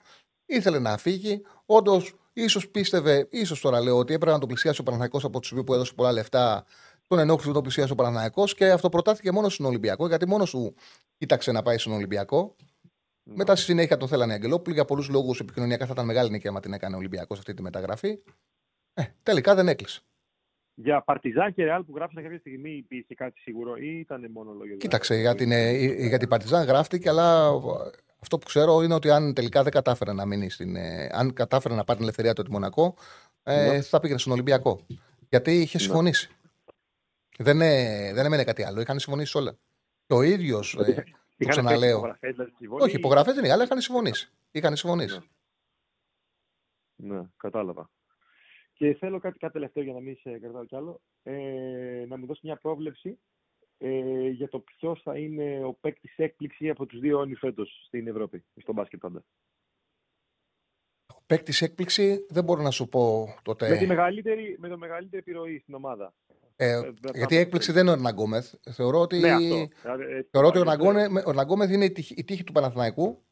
Ήθελε 0.45 0.80
να 0.80 0.97
φύγει. 0.97 1.41
Όντως, 1.65 2.15
ίσως 2.34 2.69
πίστευε, 2.69 3.27
ίσως 3.32 3.61
τώρα 3.61 3.82
λέω, 3.82 3.97
ότι 3.97 4.13
έπρεπε 4.13 4.32
να 4.34 4.39
τον 4.39 4.47
πλησιάσει 4.47 4.82
ο 4.82 4.84
Παναθαϊκό 4.84 5.19
από 5.23 5.39
τη 5.39 5.45
στιγμή 5.45 5.63
που 5.63 5.73
έδωσε 5.73 5.93
πολλά 5.93 6.11
λεφτά. 6.11 6.65
Τον 7.10 7.20
ενόχλησε 7.20 7.47
να 7.47 7.53
τον 7.53 7.64
πλησιάσει 7.64 7.91
ο 7.91 7.95
Παναθαϊκό 7.95 8.43
και 8.45 8.72
αυτό 8.72 8.89
προτάθηκε 8.89 9.32
μόνο 9.32 9.49
στον 9.49 9.66
Ολυμπιακό, 9.66 10.07
γιατί 10.07 10.28
μόνο 10.28 10.43
του 10.43 10.76
κοίταξε 11.18 11.51
να 11.51 11.62
πάει 11.62 11.78
στον 11.78 11.93
Ολυμπιακό. 11.93 12.55
Ναι. 13.24 13.36
Μετά 13.36 13.55
στη 13.55 13.66
συνέχεια 13.66 13.97
τον 13.97 14.07
θέλανε 14.07 14.32
οι 14.32 14.36
Αγγελόπουλοι. 14.36 14.76
Για 14.76 14.86
πολλούς 14.86 15.10
λόγους 15.10 15.39
επικοινωνιακά 15.39 15.86
θα 15.86 15.91
ήταν 15.93 16.05
μεγάλη 16.05 16.30
νίκη 16.30 16.47
άμα 16.47 16.60
την 16.60 16.74
έκανε 16.74 16.95
ο 16.95 16.97
Ολυμπιακός 16.97 17.38
αυτή 17.39 17.53
τη 17.53 17.62
μεταγραφή. 17.62 18.20
Ε, 18.93 19.03
τελικά 19.24 19.55
δεν 19.55 19.68
έκλεισε. 19.68 20.01
Για 20.74 21.01
Παρτιζάν 21.01 21.53
και 21.53 21.64
Ρεάλ 21.64 21.84
που 21.84 21.93
γράψαν 21.95 22.24
κάποια 22.24 22.38
στιγμή 22.39 22.72
υπήρχε 22.72 23.14
κάτι 23.16 23.39
σίγουρο 23.39 23.76
ή 23.76 23.99
ήταν 23.99 24.32
μόνο 24.32 24.53
λόγια. 24.53 24.76
Κοίταξε, 24.76 25.16
για 25.16 25.36
την, 25.36 25.51
ε, 25.51 25.72
για 26.07 26.18
την 26.18 26.28
Παρτιζάν 26.28 26.66
γράφτηκε, 26.66 27.10
αλλά 27.10 27.47
αυτό 28.20 28.38
που 28.38 28.45
ξέρω 28.45 28.82
είναι 28.82 28.93
ότι 28.93 29.10
αν 29.10 29.34
τελικά 29.34 29.64
δεν 29.64 29.72
κατάφερε 29.72 30.14
να 30.14 30.26
μείνει 30.26 30.49
στην. 30.49 30.76
ε, 30.76 31.10
αν 31.12 31.34
κατάφερε 31.34 31.76
να 31.76 31.84
πάρει 31.84 31.97
την 31.97 32.07
ελευθερία 32.07 32.34
του 32.34 32.41
από 32.41 32.49
τη 32.49 32.55
Μονακό, 32.55 32.95
ε, 33.43 33.68
Ναι. 33.72 33.82
θα 33.82 33.99
πήγαινε 33.99 34.20
στον 34.20 34.34
Ολυμπιακό. 34.34 34.86
Γιατί 35.30 35.60
είχε 35.60 35.80
συμφωνήσει. 35.80 36.30
Δεν, 37.42 37.62
ε, 37.62 38.14
δεν 38.14 38.26
έμενε 38.26 38.44
κάτι 38.44 38.64
άλλο. 38.64 38.82
Είχαν 38.82 39.00
συμφωνήσει 39.00 39.38
όλα. 39.38 39.58
Και 40.08 40.14
ο 40.14 40.22
ίδιος. 40.22 40.74
Ε, 40.76 40.94
το 40.94 41.04
Είχαν 41.38 41.50
ξαναλέω. 41.52 41.80
πέσει 41.80 41.96
υπογραφές, 42.00 42.32
δηλαδή, 42.32 42.52
συμβόλαιοι 42.58 42.86
όχι, 42.88 42.96
ή- 42.96 43.00
υπογραφές 43.00 43.34
δεν 43.34 43.44
είχαν, 43.44 43.56
αλλά 43.56 43.64
είχαν 43.64 43.82
συμφωνήσει. 43.82 44.30
Είχαν 44.52 44.76
συμφωνήσει. 44.76 45.20
Ναι, 46.96 47.22
κατάλαβα. 47.38 47.90
Και 48.74 48.94
θέλω 48.96 49.20
κάτι, 49.20 49.38
κάτι 49.40 49.54
τελευταίο 49.54 49.84
για 49.84 49.94
να 49.94 50.00
μην 50.00 50.18
σε 50.22 50.40
κρατάω 50.40 50.66
κι 50.66 50.76
άλλο. 50.76 51.02
Ε, 51.24 52.06
να 52.08 52.18
μου 52.18 52.26
δώσεις 52.26 52.44
μια 52.44 52.56
πρόβλεψη 52.58 53.20
ε, 53.78 54.28
για 54.30 54.48
το 54.48 54.60
ποιος 54.60 55.02
θα 55.04 55.18
είναι 55.18 55.64
ο 55.66 55.74
παίκτης 55.74 56.14
έκπληξη 56.18 56.70
από 56.70 56.86
τους 56.86 57.00
δύο 57.00 57.20
αιώνιους 57.20 57.36
φέτος 57.36 57.84
στην 57.86 58.08
Ευρώπη, 58.08 58.44
στο 58.62 58.74
μπάσκετ 58.74 59.00
πάντα. 59.00 59.24
Παίκτης 61.26 61.62
έκπληξη 61.62 62.26
δεν 62.30 62.44
μπορώ 62.44 62.62
να 62.62 62.72
σου 62.72 62.88
πω 62.90 63.28
τότε. 63.42 63.70
Με, 63.70 63.78
τη 63.78 63.86
μεγαλύτερη, 63.88 64.56
με 64.60 64.68
το 64.68 64.78
μεγαλύτερη 64.78 65.18
επιρροή 65.22 65.60
στην 65.60 65.74
ομάδα. 65.74 66.14
Ε, 66.62 66.70
Ε, 66.72 66.80
δεν 66.82 66.93
γιατί 67.16 67.34
η 67.34 67.38
θα- 67.38 67.41
έκπληξη 67.43 67.72
δεν 67.72 67.82
είναι 67.82 67.89
ο 67.91 67.93
Ερνανγκόμεθ. 67.93 68.53
Θεωρώ 68.72 68.99
ότι, 68.99 69.18
Ναι, 69.20 69.32
αυτό. 69.32 69.43
Δηλαδή, 69.82 70.03
ε, 70.03 70.28
θεωρώ 70.32 70.47
ότι 70.47 70.60
ο 70.60 70.64
πάλι, 70.64 70.82
Ερναγκόμε- 70.88 71.26
ο 71.26 71.30
Ερνανγκόμεθ 71.30 71.72
είναι 71.72 71.86
η 71.86 71.91
τύχη, 71.91 72.14
η 72.18 72.24
τύχη 72.24 72.43
του 72.43 72.51
Παναθηναϊκού 72.51 73.24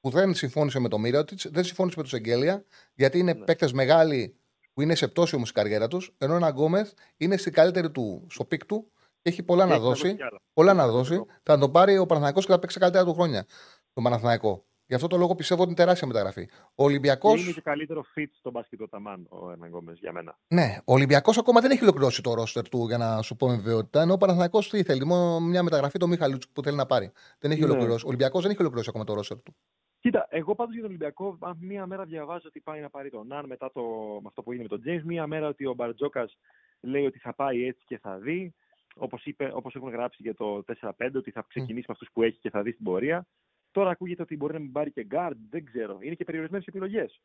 που 0.00 0.10
δεν 0.10 0.34
συμφώνησε 0.34 0.78
με 0.78 0.88
τον 0.88 1.00
Μίροτιτς, 1.00 1.40
δεν 1.48 1.64
συμφώνησε 1.64 1.96
με 1.98 2.02
τον 2.02 2.12
Σενγκέλια, 2.12 2.64
γιατί 2.94 3.18
είναι 3.18 3.32
Ναι. 3.32 3.44
παίκτες 3.44 3.72
μεγάλοι 3.72 4.36
που 4.72 4.82
είναι 4.82 4.94
σε 4.94 5.08
πτώση 5.08 5.34
όμως 5.34 5.50
η 5.50 5.52
καριέρα 5.52 5.88
τους. 5.88 6.14
Ενώ 6.18 6.32
ο 6.32 6.36
Ερνανγκόμεθ 6.36 6.92
είναι 7.16 7.36
στην 7.36 7.52
καλύτερη 7.52 7.90
του, 7.90 8.26
στο 8.30 8.44
peak 8.44 8.64
του 8.66 8.92
και 9.22 9.30
έχει 9.30 9.42
πολλά 9.42 9.62
και 9.62 9.68
να 9.68 9.74
έχει 9.74 9.84
δώσει. 9.84 10.14
κι 10.14 10.22
άλλα. 10.22 10.40
Πολλά 10.52 10.74
να 10.74 10.88
δώσει. 10.88 11.24
Θα 11.42 11.58
τον 11.58 11.70
πάρει 11.72 11.98
ο 11.98 12.06
Παναθηναϊκός 12.06 12.46
και 12.46 12.52
θα 12.52 12.58
παίξει 12.58 12.74
τα 12.78 12.80
καλύτερα 12.80 13.04
του 13.04 13.14
χρόνια. 13.14 13.46
Τον 13.92 14.04
Παναθηναϊκό. 14.04 14.64
Γι' 14.92 14.98
αυτό 14.98 15.10
το 15.10 15.16
λόγο 15.16 15.34
πιστεύω 15.34 15.60
ότι 15.60 15.70
είναι 15.70 15.78
τεράστια 15.80 16.06
μεταγραφή. 16.06 16.48
Ο 16.74 16.84
Ολυμπιακό. 16.84 17.34
Και 17.34 17.40
είναι 17.40 17.52
και 17.52 17.60
καλύτερο 17.60 18.04
fit 18.16 18.26
στο 18.32 18.50
μπάσκετ 18.50 18.80
ο 18.80 18.88
Ταμάν 18.88 19.26
ο 19.28 19.50
Ερνανγκόμεθ, 19.50 19.98
για 19.98 20.12
μένα. 20.12 20.38
Ναι, 20.48 20.76
ο 20.84 20.92
Ολυμπιακός 20.92 21.38
ακόμα 21.38 21.60
δεν 21.60 21.70
έχει 21.70 21.82
ολοκληρώσει 21.82 22.22
το 22.22 22.34
ρόστερ 22.34 22.68
του 22.68 22.86
για 22.88 22.98
να 22.98 23.22
σου 23.22 23.36
πω 23.36 23.48
με 23.48 23.56
βεβαιότητα. 23.56 24.02
Ενώ 24.02 24.12
ο 24.12 24.16
Παναθηναϊκός 24.16 24.68
τι 24.68 24.82
θέλει, 24.82 25.04
μόνο 25.04 25.40
μια 25.40 25.62
μεταγραφή 25.62 25.98
το 25.98 26.06
Μίχαλουτσ 26.06 26.48
που 26.52 26.62
θέλει 26.62 26.76
να 26.76 26.86
πάρει. 26.86 27.12
Δεν 27.38 27.50
έχει 27.50 27.60
Ναι. 27.60 27.66
ολοκληρώσει. 27.66 28.04
Ο 28.04 28.08
Ολυμπιακός 28.08 28.42
δεν 28.42 28.50
έχει 28.50 28.60
ολοκληρώσει 28.60 28.88
ακόμα 28.90 29.04
το 29.04 29.14
ρόστερ 29.14 29.42
του. 29.42 29.54
Κοίτα, 30.00 30.26
εγώ 30.30 30.54
πάντως 30.54 30.72
για 30.72 30.82
τον 30.82 30.90
Ολυμπιακό, 30.90 31.36
αν 31.40 31.56
μία 31.60 31.86
μέρα 31.86 32.04
διαβάζω 32.04 32.44
ότι 32.46 32.60
πάει 32.60 32.80
να 32.80 32.90
πάρει 32.90 33.10
τον 33.10 33.26
Ναν 33.26 33.46
μετά 33.46 33.70
το, 33.72 33.80
με 34.20 34.26
αυτό 34.26 34.42
που 34.42 34.50
έγινε 34.50 34.68
με 34.70 34.76
τον 34.76 34.80
Τζέιμς, 34.80 35.04
μία 35.04 35.26
μέρα 35.26 35.48
ότι 35.48 35.66
ο 35.66 35.74
Μπαρτζόκας 35.74 36.38
λέει 36.80 37.06
ότι 37.06 37.18
θα 37.18 37.34
πάει 37.34 37.64
έτσι 37.66 37.84
και 37.86 37.98
θα 37.98 38.18
δει. 38.18 38.54
όπως, 38.96 39.24
είπε, 39.24 39.50
όπως 39.54 39.74
έχουν 39.74 39.90
γράψει 39.90 40.18
για 40.22 40.34
το 40.34 40.62
4-5, 40.80 41.18
ότι 41.18 41.30
θα 41.30 41.44
ξεκινήσει 41.48 41.84
με 41.88 41.92
αυτούς 41.92 42.08
που 42.12 42.22
έχει 42.22 42.38
και 42.38 42.50
θα 42.50 42.62
δει 42.62 42.72
στην 42.72 42.84
πορεία. 42.84 43.26
Τώρα 43.72 43.90
ακούγεται 43.90 44.22
ότι 44.22 44.36
μπορεί 44.36 44.52
να 44.52 44.58
μην 44.58 44.72
πάρει 44.72 44.92
και 44.92 45.06
guard, 45.10 45.36
δεν 45.50 45.64
ξέρω. 45.64 45.98
Είναι 46.00 46.14
και 46.14 46.24
περιορισμένες 46.24 46.66
επιλογές. 46.66 47.20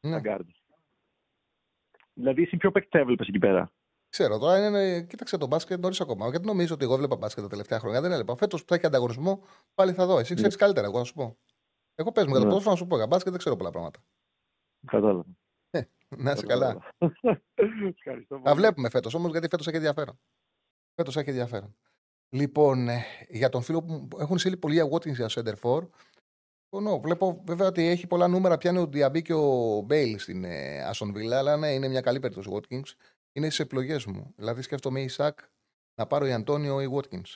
Ναι. 0.00 0.20
Τα 0.20 0.38
guard. 0.38 0.46
Δηλαδή, 2.14 2.42
εσύ 2.42 2.56
ποιο 2.56 2.70
παίκτη 2.70 2.88
θα 2.90 2.98
έβλεπες 2.98 3.28
εκεί 3.28 3.38
πέρα. 3.38 3.72
Ξέρω 4.08 4.38
τώρα, 4.38 4.66
είναι, 4.66 5.02
κοίταξε 5.02 5.38
το 5.38 5.46
μπάσκετ 5.46 5.80
νωρίς 5.80 6.00
ακόμα. 6.00 6.28
Γιατί 6.28 6.46
νομίζω 6.46 6.74
ότι 6.74 6.84
εγώ 6.84 6.96
βλέπα 6.96 7.16
μπάσκετ 7.16 7.42
τα 7.42 7.48
τελευταία 7.48 7.78
χρόνια. 7.78 8.00
Δεν 8.00 8.12
έλεπα. 8.12 8.36
Φέτος 8.36 8.60
που 8.60 8.68
θα 8.68 8.74
έχει 8.74 8.86
ανταγωνισμό, 8.86 9.44
πάλι 9.74 9.92
θα 9.92 10.06
δω. 10.06 10.18
Εσύ 10.18 10.34
ξέρεις 10.34 10.56
καλύτερα, 10.56 10.86
εγώ 10.86 10.98
να 10.98 11.04
σου 11.04 11.14
πω. 11.14 11.38
Εγώ 11.94 12.12
πες 12.12 12.24
μου 12.24 12.30
για 12.30 12.38
το 12.38 12.44
Ναι. 12.44 12.48
ποδόσφαιρο 12.48 12.74
να 12.74 12.80
σου 12.80 12.86
πω 12.86 12.96
για 12.96 13.06
μπάσκετ, 13.06 13.30
δεν 13.30 13.38
ξέρω 13.38 13.56
πολλά 13.56 13.70
πράγματα. 13.70 14.00
Κατάλαβα. 14.86 15.24
Να 16.16 16.30
είσαι 16.32 16.46
καλά. 16.46 16.78
Ευχαριστώ 17.96 18.34
Τα 18.36 18.40
πολύ. 18.42 18.54
βλέπουμε 18.56 18.88
φέτος 18.90 19.14
όμως, 19.14 19.30
γιατί 19.30 19.48
φέτος 19.48 19.66
έχει 19.66 19.76
ενδιαφέρον. 19.76 20.18
Φέτος 20.94 21.16
έχει 21.16 21.28
ενδιαφέρον. 21.28 21.76
Λοιπόν, 22.34 22.88
ε, 22.88 23.04
για 23.28 23.48
τον 23.48 23.62
φίλο 23.62 23.82
που 23.82 23.92
μου 23.92 24.08
έχουν 24.18 24.38
στείλει 24.38 24.56
πολλοί 24.56 24.74
για 24.74 24.88
Watkins 24.90 25.14
για 25.14 25.30
Center 25.30 25.54
for. 25.62 25.88
Συμφωνώ. 26.68 27.00
Βλέπω 27.00 27.42
βέβαια 27.46 27.66
ότι 27.66 27.86
έχει 27.86 28.06
πολλά 28.06 28.28
νούμερα. 28.28 28.58
Πιάνει 28.58 28.78
ο 28.78 28.86
Διαμπή 28.86 29.22
και 29.22 29.32
ο 29.32 29.80
Μπέιλ 29.80 30.18
στην 30.18 30.44
ε, 30.44 30.90
Aston 30.90 31.06
Villa, 31.06 31.32
αλλά 31.32 31.56
ναι, 31.56 31.72
είναι 31.72 31.88
μια 31.88 32.00
καλή 32.00 32.20
περίπτωση 32.20 32.48
ο 32.48 32.56
Watkins. 32.56 32.92
Είναι 33.32 33.46
στις 33.46 33.58
επιλογέ 33.58 33.96
μου. 34.06 34.32
Δηλαδή 34.36 34.62
σκέφτομαι 34.62 35.00
ή 35.00 35.08
Σακ 35.08 35.38
να 35.94 36.06
πάρω 36.06 36.26
ή 36.26 36.32
Αντώνιο 36.32 36.80
ή 36.80 36.88
Watkins. 36.94 37.34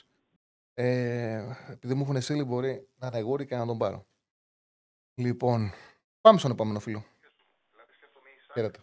Ε, 0.73 1.43
επειδή 1.69 1.93
μου 1.93 2.01
έχουν 2.01 2.21
στείλει, 2.21 2.43
μπορεί 2.43 2.87
να 2.95 3.07
είναι 3.07 3.19
γόρι 3.19 3.45
και 3.45 3.55
να 3.55 3.65
τον 3.65 3.77
πάρω. 3.77 4.05
Λοιπόν, 5.15 5.71
πάμε 6.21 6.39
στον 6.39 6.51
επόμενο 6.51 6.79
φίλο. 6.79 7.05
Χαίρετε. 8.53 8.79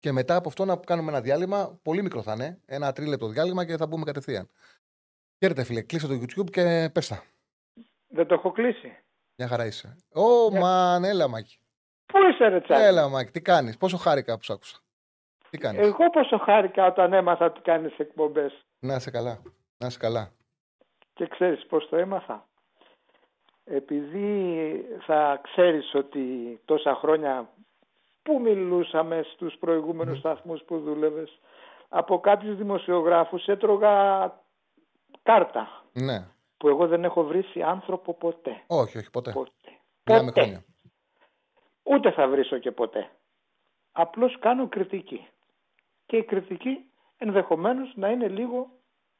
Και 0.00 0.12
μετά 0.12 0.36
από 0.36 0.48
αυτό 0.48 0.64
να 0.64 0.76
κάνουμε 0.76 1.10
ένα 1.10 1.20
διάλειμμα, 1.20 1.78
πολύ 1.82 2.02
μικρό 2.02 2.22
θα 2.22 2.32
είναι, 2.32 2.60
ένα 2.66 2.92
τρίλεπτο 2.92 3.26
διάλειμμα 3.28 3.64
και 3.64 3.76
θα 3.76 3.86
μπούμε 3.86 4.04
κατευθείαν. 4.04 4.48
Χαίρετε 5.38 5.64
φίλε, 5.64 5.82
κλείσε 5.82 6.06
το 6.06 6.14
YouTube 6.14 6.50
και 6.50 6.90
πες 6.92 7.08
τα. 7.08 7.22
Δεν 8.08 8.26
το 8.26 8.34
έχω 8.34 8.50
κλείσει. 8.52 8.96
Μια 9.36 9.48
χαρά 9.48 9.66
είσαι. 9.66 9.96
Ω, 10.14 10.50
Ναι. 10.50 10.58
μαν, 10.58 11.04
έλα 11.04 11.28
Μάκη. 11.28 11.58
Πού 12.06 12.18
είσαι 12.30 12.48
ρε 12.48 12.60
Τσάρλι; 12.60 12.84
Έλα 12.84 13.08
Μάκη, 13.08 13.30
τι 13.30 13.40
κάνεις, 13.42 13.76
πόσο 13.76 13.96
χάρηκα 13.96 14.36
που 14.36 14.42
σ' 14.42 14.50
άκουσα. 14.50 14.78
Τι 15.50 15.58
κάνεις; 15.58 15.80
Εγώ 15.80 16.10
πόσο 16.10 16.38
χάρηκα 16.38 16.86
όταν 16.86 17.12
έμαθα 17.12 17.44
ότι 17.44 17.60
κάνεις 17.60 17.98
εκπομπές. 17.98 18.64
Να 18.78 18.94
είσαι 18.94 19.10
καλά, 19.10 19.42
να 19.78 19.86
είσαι 19.86 19.98
καλά. 19.98 20.32
Και 21.12 21.26
ξέρεις 21.28 21.66
πώς 21.66 21.88
το 21.88 21.96
έμαθα; 21.96 22.48
Επειδή 23.64 24.84
θα 25.06 25.40
ξέρεις 25.42 25.94
ότι 25.94 26.20
τόσα 26.64 26.94
χρόνια 26.94 27.50
που 28.30 28.40
μιλούσαμε 28.40 29.22
στους 29.32 29.54
προηγούμενους 29.60 30.18
σταθμούς 30.18 30.62
που 30.62 30.78
δούλευες; 30.80 31.38
Από 31.88 32.20
κάποιους 32.20 32.56
δημοσιογράφους 32.56 33.46
έτρωγα 33.46 34.32
κάρτα 35.22 35.84
Ναι, 35.92 36.26
που 36.56 36.68
εγώ 36.68 36.86
δεν 36.86 37.04
έχω 37.04 37.22
βρήσει 37.24 37.62
άνθρωπο 37.62 38.14
ποτέ. 38.14 38.62
όχι, 38.66 38.98
όχι, 38.98 39.10
ποτέ. 39.10 39.32
Ποτέ. 39.32 39.50
Μιλάμε 40.04 40.26
Ποτέ. 40.26 40.40
χρόνια. 40.40 40.64
Ούτε 41.82 42.10
θα 42.10 42.28
βρίσω 42.28 42.58
και 42.58 42.70
ποτέ. 42.70 43.10
Απλώς 43.92 44.38
κάνω 44.38 44.68
κριτική. 44.68 45.26
Και 46.06 46.16
η 46.16 46.24
κριτική 46.24 46.84
ενδεχομένως 47.18 47.92
να 47.96 48.08
είναι 48.10 48.28
λίγο 48.28 48.66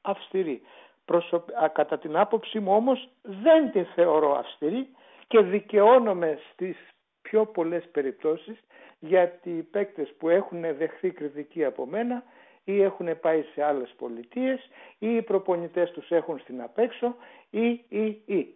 αυστηρή. 0.00 0.62
Προσωπ... 1.04 1.48
α, 1.62 1.68
Κατά 1.68 1.98
την 1.98 2.16
άποψή 2.16 2.61
μου 2.61 2.74
όμως 2.74 3.08
δεν 3.22 3.70
τη 3.70 3.84
θεωρώ 3.84 4.38
αυστηρή 4.38 4.88
και 5.26 5.40
δικαιώνομαι 5.40 6.38
στις 6.52 6.76
πιο 7.22 7.46
πολλές 7.46 7.88
περιπτώσεις 7.90 8.58
γιατί 9.01 9.51
οι 9.51 9.62
παίκτες 9.62 10.14
που 10.18 10.28
έχουν 10.28 10.61
δεχθεί 10.61 11.11
κριτική 11.11 11.64
από 11.64 11.86
μένα 11.86 12.24
ή 12.64 12.82
έχουν 12.82 13.20
πάει 13.20 13.42
σε 13.42 13.62
άλλες 13.62 13.94
πολιτείες 13.98 14.70
ή 14.98 15.14
οι 15.14 15.22
προπονητές 15.22 15.90
τους 15.90 16.11
έχουν 16.11 16.38
στην 16.38 16.62
απέξω 16.62 17.16
ή 17.51 17.68
ή 17.88 18.22
ή. 18.24 18.55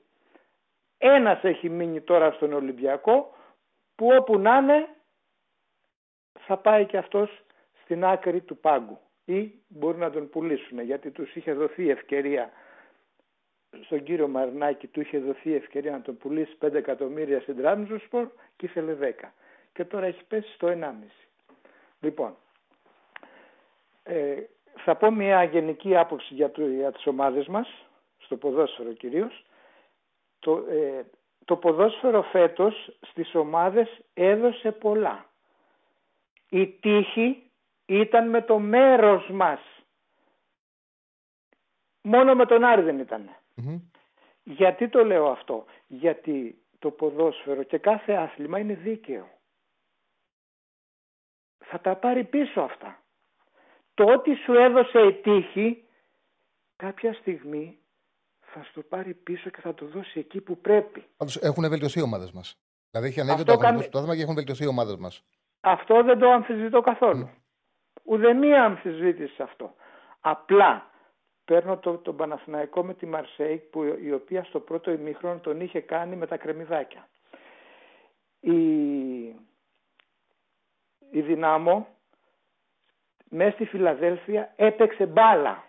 Ένας 0.98 1.44
έχει 1.44 1.68
μείνει 1.68 2.00
τώρα 2.00 2.30
στον 2.30 2.52
Ολυμπιακό 2.52 3.36
που 3.94 4.08
όπου 4.18 4.38
να 4.38 4.56
είναι 4.56 4.88
θα 6.40 6.56
πάει 6.56 6.86
και 6.86 6.96
αυτός 6.96 7.42
στην 7.82 8.04
άκρη 8.04 8.40
του 8.40 8.56
πάγκου 8.56 8.98
ή 9.24 9.52
μπορεί 9.68 9.98
να 9.98 10.10
τον 10.10 10.28
πουλήσουν 10.28 10.80
γιατί 10.80 11.10
τους 11.10 11.34
είχε 11.34 11.52
δοθεί 11.52 11.90
ευκαιρία 11.90 12.50
στον 13.84 14.02
κύριο 14.02 14.28
Μαρινάκη 14.28 14.86
του 14.86 15.00
είχε 15.00 15.18
δοθεί 15.18 15.54
ευκαιρία 15.54 15.90
να 15.90 16.00
τον 16.00 16.16
πουλήσει 16.16 16.56
5 16.60 16.74
εκατομμύρια 16.74 17.40
στην 17.40 17.56
Τράμζοσπορ 17.56 18.28
και 18.56 18.66
ήθελε 18.66 18.96
10 19.00 19.28
και 19.74 19.84
τώρα 19.84 20.06
έχει 20.06 20.24
πέσει 20.24 20.52
στο 20.52 20.68
1,5 20.68 20.92
λοιπόν 22.00 22.36
ε, 24.02 24.42
θα 24.76 24.96
πω 24.96 25.10
μια 25.10 25.44
γενική 25.44 25.96
άποψη 25.96 26.34
για, 26.34 26.50
το, 26.50 26.66
για 26.66 26.92
τις 26.92 27.06
ομάδες 27.06 27.46
μας 27.46 27.86
στο 28.18 28.36
ποδόσφαιρο 28.36 28.92
κυρίως 28.92 29.44
το, 30.38 30.64
ε, 30.68 31.04
το 31.44 31.56
ποδόσφαιρο 31.56 32.22
φέτος 32.22 32.96
στις 33.00 33.34
ομάδες 33.34 34.00
έδωσε 34.14 34.72
πολλά. 34.72 35.26
Η 36.48 36.66
τύχη 36.66 37.50
ήταν 37.86 38.28
με 38.28 38.42
το 38.42 38.58
μέρος 38.58 39.28
μας. 39.30 39.60
Μόνο 42.02 42.34
με 42.34 42.46
τον 42.46 42.64
Άρη 42.64 42.82
δεν 42.82 42.98
ήταν. 42.98 43.30
Μμμ. 43.54 43.80
Γιατί 44.42 44.88
το 44.88 45.04
λέω 45.04 45.26
αυτό; 45.26 45.64
Γιατί 45.86 46.58
το 46.78 46.90
ποδόσφαιρο 46.90 47.62
και 47.62 47.78
κάθε 47.78 48.12
άθλημα 48.12 48.58
είναι 48.58 48.74
δίκαιο. 48.74 49.28
Θα 51.74 51.80
τα 51.80 51.96
πάρει 51.96 52.24
πίσω 52.24 52.60
αυτά. 52.60 53.02
Το 53.94 54.04
ότι 54.04 54.34
σου 54.34 54.52
έδωσε 54.52 55.00
η 55.00 55.12
τύχη 55.12 55.84
κάποια 56.76 57.12
στιγμή 57.14 57.78
θα 58.40 58.64
στο 58.70 58.82
πάρει 58.82 59.14
πίσω 59.14 59.50
και 59.50 59.60
θα 59.60 59.74
το 59.74 59.86
δώσει 59.86 60.18
εκεί 60.18 60.40
που 60.40 60.58
πρέπει. 60.58 61.04
Πάντως 61.16 61.36
έχουν 61.36 61.68
βελτιωθεί 61.68 61.98
οι 61.98 62.02
ομάδες 62.02 62.32
μας. 62.32 62.58
Δηλαδή 62.90 63.08
έχει 63.08 63.20
ανέβει 63.20 63.40
Αυτό 63.40 63.44
το 63.44 63.52
αγωνισμό 63.52 63.76
κάνει- 63.78 63.88
στο 63.90 63.98
δάθμα 63.98 64.16
και 64.16 64.22
έχουν 64.22 64.34
βελτιωθεί 64.34 64.64
οι 64.64 64.66
ομάδες 64.66 64.96
μας. 64.96 65.24
Αυτό 65.60 66.02
δεν 66.02 66.18
το 66.18 66.30
αμφισβητώ 66.30 66.80
καθόλου. 66.80 67.18
Ναι. 67.24 67.34
Ουδέμια 68.04 68.64
αμφισβήτηση 68.64 69.34
σε 69.34 69.42
αυτό. 69.42 69.74
Απλά 70.20 70.90
παίρνω 71.44 71.78
το, 71.78 71.96
τον 71.98 72.16
Παναθηναϊκό 72.16 72.84
με 72.84 72.94
τη 72.94 73.06
Μαρσέη 73.06 73.56
που 73.56 73.82
η 73.84 74.12
οποία 74.12 74.44
στο 74.44 74.60
πρώτο 74.60 74.90
ημίχρονο 74.90 75.38
τον 75.38 75.60
είχε 75.60 75.80
κάνει 75.80 76.16
με 76.16 76.26
τα 76.26 76.36
κρεμμυδάκια. 76.36 77.08
Η, 78.40 78.52
η 81.14 81.20
Δυνάμο 81.20 81.86
μέσα 83.30 83.50
στη 83.54 83.64
Φιλαδέλφια 83.64 84.52
έπαιξε 84.56 85.06
μπάλα. 85.06 85.64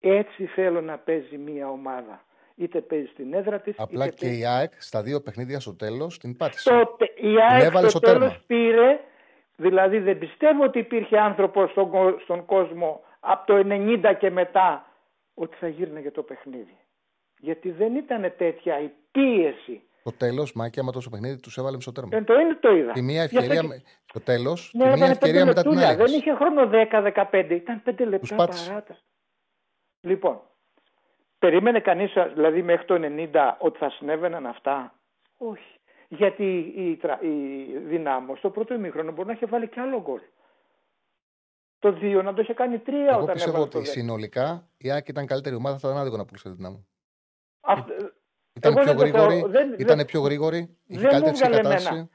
Έτσι 0.00 0.46
θέλω 0.46 0.80
να 0.80 0.98
παίζει 0.98 1.36
μία 1.38 1.68
ομάδα. 1.70 2.24
Είτε 2.54 2.80
παίζει 2.80 3.06
στην 3.06 3.32
έδρα 3.34 3.60
της, 3.60 3.74
Απλά 3.78 4.04
είτε 4.04 4.14
και 4.14 4.24
παίζει 4.26 4.40
η 4.40 4.46
ΑΕΚ 4.46 4.72
στα 4.82 5.02
δύο 5.02 5.20
παιχνίδια 5.20 5.60
στο 5.60 5.74
τέλος 5.76 6.18
την 6.18 6.36
πάτησε. 6.36 6.70
τότε 6.70 7.04
η 7.16 7.40
ΑΕΚ 7.50 7.62
έβαλε 7.62 7.88
στο 7.88 7.98
στο 7.98 8.06
τέρμα. 8.06 8.18
τέλος 8.26 8.42
πήρε, 8.46 9.00
δηλαδή 9.56 9.98
δεν 9.98 10.18
πιστεύω 10.18 10.64
ότι 10.64 10.78
υπήρχε 10.78 11.18
άνθρωπος 11.18 11.70
στον, 11.70 11.90
κο- 11.90 12.18
στον 12.20 12.44
κόσμο 12.44 13.02
από 13.20 13.46
το 13.46 13.62
90 13.66 14.14
και 14.18 14.30
μετά 14.30 14.86
ότι 15.34 15.56
θα 15.56 15.68
γύρναγε 15.68 16.10
το 16.10 16.22
παιχνίδι. 16.22 16.76
Γιατί 17.38 17.70
δεν 17.70 17.94
ήταν 17.96 18.32
τέτοια 18.36 18.80
η 18.80 18.90
πίεση. 19.10 19.82
Στο 20.00 20.12
τέλος, 20.12 20.52
Μάκη, 20.52 20.80
άμα 20.80 20.92
τόσο 20.92 21.10
παιχνίδι, 21.10 21.40
τους 21.40 21.56
έβαλε 21.58 21.80
στο 21.80 21.92
τέρμα. 21.92 22.08
Δεν 22.10 22.24
το 22.24 22.34
είναι 22.34 22.54
το 22.54 22.70
είδα. 22.70 22.92
Τη 22.92 23.02
μία 23.02 23.14
Γι' 23.14 23.20
αυτό 23.24 23.38
ευκαιρία, 23.38 23.60
και- 23.60 23.66
με- 23.66 23.82
στο 24.06 24.20
τέλος, 24.20 24.70
Ναι, 24.74 24.82
τη 24.82 24.88
μία 24.88 24.96
ήταν 24.96 25.10
ευκαιρία 25.10 25.34
πέντε 25.34 25.44
μετά 25.44 25.60
την 25.62 25.70
λεπτούλια. 25.70 25.88
άλλη. 25.88 26.10
Δεν 26.10 26.20
είχε 26.20 26.34
χρόνο 26.34 26.66
10-15, 26.66 27.54
ήταν 27.54 27.82
5 27.84 28.04
λεπτά 28.04 28.34
πάτησε. 28.36 28.68
παράτα. 28.68 28.96
Λοιπόν, 30.00 30.40
περίμενε 31.38 31.80
κανείς 31.80 32.12
δηλαδή 32.34 32.62
μέχρι 32.62 32.84
το 32.86 32.94
90 32.94 33.56
ότι 33.60 33.78
θα 33.78 33.90
συνέβαιναν 33.90 34.46
αυτά; 34.46 34.94
Όχι. 35.36 35.74
Γιατί 36.08 36.58
η, 36.76 36.96
τρα- 36.96 37.22
η 37.22 37.64
δυνάμω 37.78 38.36
στο 38.36 38.50
πρώτο 38.50 38.74
ημίχρονο 38.74 39.12
μπορεί 39.12 39.26
να 39.28 39.32
είχε 39.34 39.46
βάλει 39.46 39.68
κι 39.68 39.80
άλλο 39.80 40.00
γκολ. 40.00 40.20
Το 41.78 41.92
2 42.00 42.22
να 42.22 42.34
το 42.34 42.40
είχε 42.42 42.54
κάνει 42.54 42.78
3 42.78 42.88
Εγώ 43.10 43.20
όταν 43.22 43.34
πιστεύω 43.34 43.56
έβαλε 43.56 43.70
το 43.70 43.78
ότι 43.78 43.86
10. 43.88 43.90
συνολικά 43.92 44.68
η 44.76 44.90
ΑΕΚ 44.90 45.08
ήταν 45.08 45.26
καλύτερη 45.26 45.54
ομάδα, 45.54 45.78
θα 45.78 45.88
ήταν 45.88 46.00
άδικο 46.00 46.16
να 46.16 46.24
πουλήσει 46.24 46.44
τη 46.48 46.54
δυνάμει. 46.54 46.86
Αυτό- 47.60 47.94
Ήταν 48.60 48.72
Εγώ 48.72 48.82
πιο 48.84 48.94
δεν 48.94 48.96
το 49.12 49.16
θεωρώ- 49.18 49.30
γρήγορη, 49.32 49.52
δεν- 49.52 49.74
ήταν 49.78 49.96
δεν- 49.96 50.06
πιο 50.06 50.20
γρήγορη, 50.20 50.56
είχε 50.86 51.00
δεν 51.00 51.10
μου 51.14 51.20
καλύτερη 51.22 51.36
έβγαλε 51.36 51.54
συγκατάσταση. 51.56 51.88
εμένα. 51.94 52.08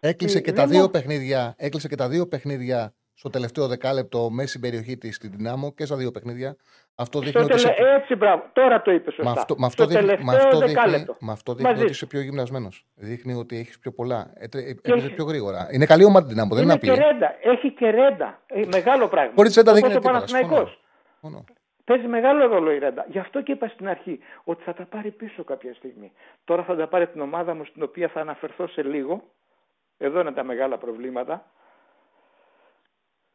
Έκλεισε 0.00 0.36
Τι- 0.38 0.44
και 0.44 0.52
δεν 0.52 0.60
τα 0.64 0.70
δύο 0.70 0.80
μου- 0.80 0.90
παιχνίδια, 0.90 1.54
έκλεισε 1.58 1.88
και 1.88 1.96
τα 1.96 2.08
δύο 2.08 2.26
παιχνίδια 2.28 2.94
στο 3.14 3.30
τελευταίο 3.30 3.66
δεκάλεπτο 3.68 4.30
μέσα 4.30 4.48
στην 4.48 4.60
περιοχή 4.60 4.98
της 4.98 5.16
στην 5.16 5.30
Δυνάμω 5.36 5.72
και 5.74 5.84
στα 5.84 5.96
δύο 5.96 6.10
παιχνίδια. 6.10 6.56
Αυτό 6.94 7.18
δείχνει 7.18 7.32
Στο 7.40 7.42
ότι 7.44 7.54
είσαι, 7.54 7.74
τελε... 7.76 7.94
Έτσι, 7.94 8.14
μπράβο. 8.14 8.42
Τώρα 8.52 8.82
το 8.82 8.90
είπες 8.90 9.14
σωστά. 9.14 9.30
με 9.32 9.40
αυτό, 9.40 9.54
με 9.58 9.66
αυτό 9.66 9.82
Στο 9.82 9.92
δείχνει, 9.92 10.06
με 10.06 10.14
τελευταίο 10.16 10.36
αυτό 10.44 10.58
δείχνει, 10.58 10.74
δεκάλεπτο. 10.74 11.16
με 11.20 11.32
αυτό 11.32 11.52
δείχνει 11.54 11.70
Μαζί 11.70 11.82
ότι 11.84 11.94
σου. 11.94 12.04
είσαι 12.04 12.06
πιο 12.06 12.20
γυμνασμένος. 12.20 12.86
Δείχνει 12.94 13.32
ότι 13.34 13.56
έχεις 13.58 13.78
πιο 13.78 13.92
πολλά. 13.92 14.30
Έτρε- 14.34 14.64
Και 14.64 14.70
Έπαιζε 14.70 15.06
έχει- 15.06 15.14
πιο 15.14 15.24
γρήγορα. 15.24 15.68
Είναι 15.72 15.86
καλή 15.86 16.04
ομάδα 16.04 16.26
την 16.26 16.34
Δυνάμω, 16.34 16.54
δεν 16.54 16.62
είναι 16.64 16.72
Είναι 16.72 16.80
και 16.80 16.90
απλή. 16.90 17.04
ρέντα. 17.12 17.34
Έχει 17.42 17.72
και 17.72 17.90
ρέντα. 17.90 18.42
Ε, 18.46 18.60
μεγάλο 18.72 19.08
πράγμα. 19.08 19.32
Χωρίς 19.36 19.54
ρέντα 19.54 19.72
δεν 19.72 19.82
Όπως 19.84 19.92
γίνεται 19.92 20.08
ο 20.08 20.12
τίποτα, 20.20 20.32
Παναθηναϊκός. 20.34 20.80
Μόνο. 21.20 21.44
Παίζει 21.84 22.06
μεγάλο 22.06 22.46
ρόλο 22.46 22.72
η 22.72 22.78
Ρέντα. 22.78 23.06
Γι' 23.08 23.18
αυτό 23.18 23.42
και 23.42 23.52
είπα 23.52 23.68
στην 23.68 23.88
αρχή 23.88 24.20
ότι 24.44 24.62
θα 24.62 24.74
τα 24.74 24.84
πάρει 24.84 25.10
πίσω 25.10 25.44
κάποια 25.44 25.74
στιγμή. 25.74 26.12
Τώρα 26.44 26.62
θα 26.62 26.76
τα 26.76 26.86
πάρει 26.86 27.06
την 27.06 27.20
ομάδα 27.20 27.54
μου 27.54 27.64
στην 27.64 27.82
οποία 27.82 28.08
θα 28.08 28.20
αναφερθώ 28.20 28.66
σε 28.66 28.82
λίγο. 28.82 29.22
Εδώ 29.98 30.20
είναι 30.20 30.32
τα 30.32 30.42
μεγάλα 30.42 30.78
προβλήματα. 30.78 31.46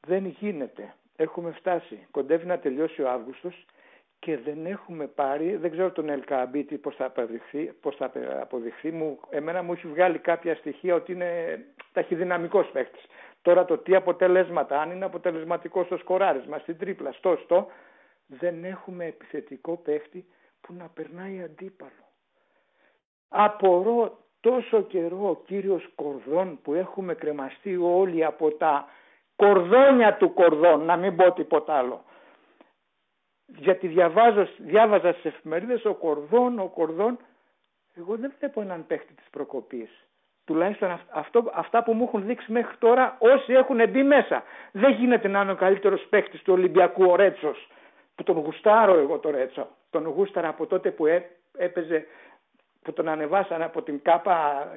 Δεν 0.08 0.26
γίνεται. 0.26 0.94
Έχουμε 1.16 1.52
φτάσει. 1.52 2.08
Κοντεύει 2.12 2.46
να 2.46 2.60
τελειώσει 2.60 3.02
ο 3.02 3.10
Αύγουστος 3.10 3.66
και 4.20 4.38
δεν 4.38 4.66
έχουμε 4.66 5.08
πάρει, 5.08 5.56
δεν 5.56 5.72
ξέρω 5.72 5.92
τον 5.92 6.10
Ελκαμπίτη 6.10 6.78
πώς 6.78 6.96
θα, 6.96 7.06
αποδειχθεί, 7.06 7.74
πώς 7.82 7.96
θα 7.96 8.12
αποδειχθεί, 8.42 8.92
μου, 8.92 9.20
εμένα 9.30 9.64
μου 9.64 9.74
έχει 9.74 9.88
βγάλει 9.88 10.18
κάποια 10.18 10.56
στοιχεία 10.56 10.96
ότι 10.96 11.12
είναι 11.12 11.60
ταχυδυναμικός 11.94 12.68
παίχτης. 12.68 13.06
Τώρα 13.42 13.66
το 13.66 13.78
τι 13.78 13.96
αποτελέσματα, 13.96 14.82
αν 14.82 14.92
είναι 14.92 15.06
αποτελεσματικό 15.06 15.84
στο 15.84 15.98
σκοράρισμα, 15.98 16.58
στην 16.58 16.78
τρίπλα, 16.78 17.12
στο 17.12 17.38
στο, 17.44 17.68
δεν 18.30 18.64
έχουμε 18.64 19.06
επιθετικό 19.06 19.78
παίχτη 19.78 20.26
που 20.62 20.74
να 20.74 20.90
περνάει 20.90 21.42
αντίπαλο. 21.42 22.08
Απορώ 23.30 24.18
τόσο 24.40 24.82
καιρό 24.82 25.30
ο 25.30 25.36
κύριος 25.36 25.90
Κορδόν 25.96 26.60
που 26.62 26.74
έχουμε 26.74 27.14
κρεμαστεί 27.14 27.78
όλοι 27.78 28.26
από 28.26 28.52
τα 28.52 28.88
κορδόνια 29.36 30.18
του 30.18 30.34
Κορδόν, 30.34 30.86
να 30.86 30.96
μην 30.96 31.16
πω 31.16 31.32
τίποτα 31.32 31.74
άλλο. 31.74 32.04
Γιατί 33.46 33.88
διαβάζω, 33.88 34.48
διάβαζα 34.58 35.12
στις 35.12 35.26
εφημερίδες 35.26 35.86
ο 35.86 35.94
Κορδόν, 35.94 36.60
ο 36.60 36.68
Κορδόν, 36.68 37.20
εγώ 37.94 38.16
δεν 38.16 38.34
βλέπω 38.40 38.62
έναν 38.62 38.88
παίχτη 38.88 39.14
της 39.14 39.30
προκοπής. 39.30 39.90
Τουλάχιστον 40.46 41.00
αυτό, 41.10 41.52
αυτά 41.54 41.84
που 41.84 41.94
μου 41.94 42.04
έχουν 42.04 42.26
δείξει 42.26 42.52
μέχρι 42.52 42.78
τώρα 42.78 43.18
όσοι 43.20 43.54
έχουν 43.54 43.90
μπει 43.90 44.04
μέσα. 44.04 44.44
Δεν 44.72 44.92
γίνεται 44.92 45.28
να 45.28 45.42
είναι 45.42 45.52
ο 45.52 45.56
καλύτερος 45.56 46.08
παίχτης 46.10 46.42
του 46.42 46.54
Ολυμπιακού 46.54 47.04
ο 47.04 47.16
Ρέτσος, 47.16 47.68
που 48.20 48.26
τον 48.26 48.38
γουστάρω 48.38 49.00
εγώ 49.00 49.20
το 49.20 49.30
Ρέτσο. 49.30 49.68
Τον 49.90 50.08
γούσταρα 50.08 50.48
από 50.48 50.66
τότε 50.66 50.92
που 50.92 51.06
έπαιζε 51.58 52.06
που 52.82 52.94
τον 52.94 53.08
ανεβάσανε 53.08 53.64
από 53.64 53.82
την 53.82 54.02
ΚΑΠΑ 54.02 54.68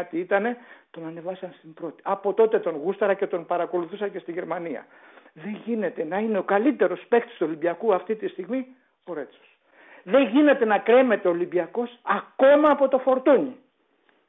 19 0.00 0.04
τι 0.10 0.18
ήτανε, 0.18 0.56
τον 0.90 1.06
ανεβάσαν 1.06 1.54
στην 1.58 1.74
πρώτη. 1.74 2.02
Από 2.04 2.34
τότε 2.34 2.58
τον 2.58 2.76
γούσταρα 2.76 3.14
και 3.14 3.26
τον 3.26 3.46
παρακολουθούσα 3.46 4.08
και 4.08 4.18
στη 4.18 4.32
Γερμανία. 4.32 4.86
Δεν 5.32 5.60
γίνεται 5.64 6.04
να 6.04 6.18
είναι 6.18 6.38
ο 6.38 6.42
καλύτερος 6.42 7.04
παίκτης 7.08 7.36
του 7.36 7.46
Ολυμπιακού 7.46 7.94
αυτή 7.94 8.14
τη 8.16 8.28
στιγμή 8.28 8.66
ο 9.04 9.12
Ρέτσος. 9.14 9.58
Δεν 10.02 10.28
γίνεται 10.28 10.64
να 10.64 10.78
κρέμεται 10.78 11.28
ο 11.28 11.30
Ολυμπιακός 11.30 11.98
ακόμα 12.02 12.70
από 12.70 12.88
το 12.88 12.98
φορτούνι. 12.98 13.56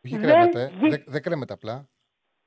Όχι 0.06 0.18
κρέμεται, 0.18 0.72
δεν, 0.80 1.04
δεν 1.06 1.22
κρέμεται 1.22 1.54
απλά. 1.54 1.88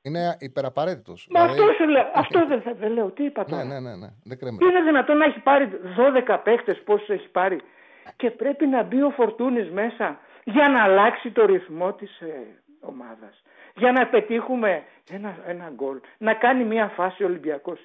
Είναι 0.03 0.36
υπεραπαραίτητος. 0.38 1.26
Μα 1.30 1.40
δηλαδή... 1.40 1.61
αυτό 1.61 1.72
σου 1.72 1.88
λέω. 1.88 2.11
Αυτό 2.14 2.46
δεν 2.46 2.62
θα 2.62 2.88
λέω. 2.88 3.11
Τι 3.11 3.24
είπα 3.24 3.44
τώρα; 3.44 3.64
Ναι, 3.64 3.74
ναι, 3.74 3.80
ναι, 3.80 3.96
ναι. 3.96 4.09
Δεν 4.24 4.38
κρέμεται. 4.38 4.64
Είναι 4.64 4.82
δυνατόν 4.82 5.16
να 5.16 5.24
έχει 5.24 5.38
πάρει 5.38 5.70
12 6.28 6.38
παίχτες, 6.44 6.82
πόσους 6.84 7.09
έχει 7.09 7.28
πάρει; 7.28 7.61
Και 8.16 8.30
πρέπει 8.30 8.66
να 8.66 8.82
μπει 8.82 9.03
ο 9.03 9.11
Φορτούνης 9.11 9.70
μέσα 9.70 10.18
για 10.44 10.68
να 10.68 10.82
αλλάξει 10.82 11.30
το 11.30 11.44
ρυθμό 11.44 11.92
της 11.92 12.20
ε, 12.20 12.26
ομάδας. 12.80 13.42
Για 13.74 13.92
να 13.92 14.07
πετύχουμε 14.07 14.82
ένα, 15.11 15.36
ένα 15.46 15.72
γκολ. 15.74 16.00
Να 16.18 16.34
κάνει 16.34 16.64
μια 16.64 16.88
φάση 16.88 17.22
ο 17.22 17.26
Ολυμπιακός. 17.26 17.78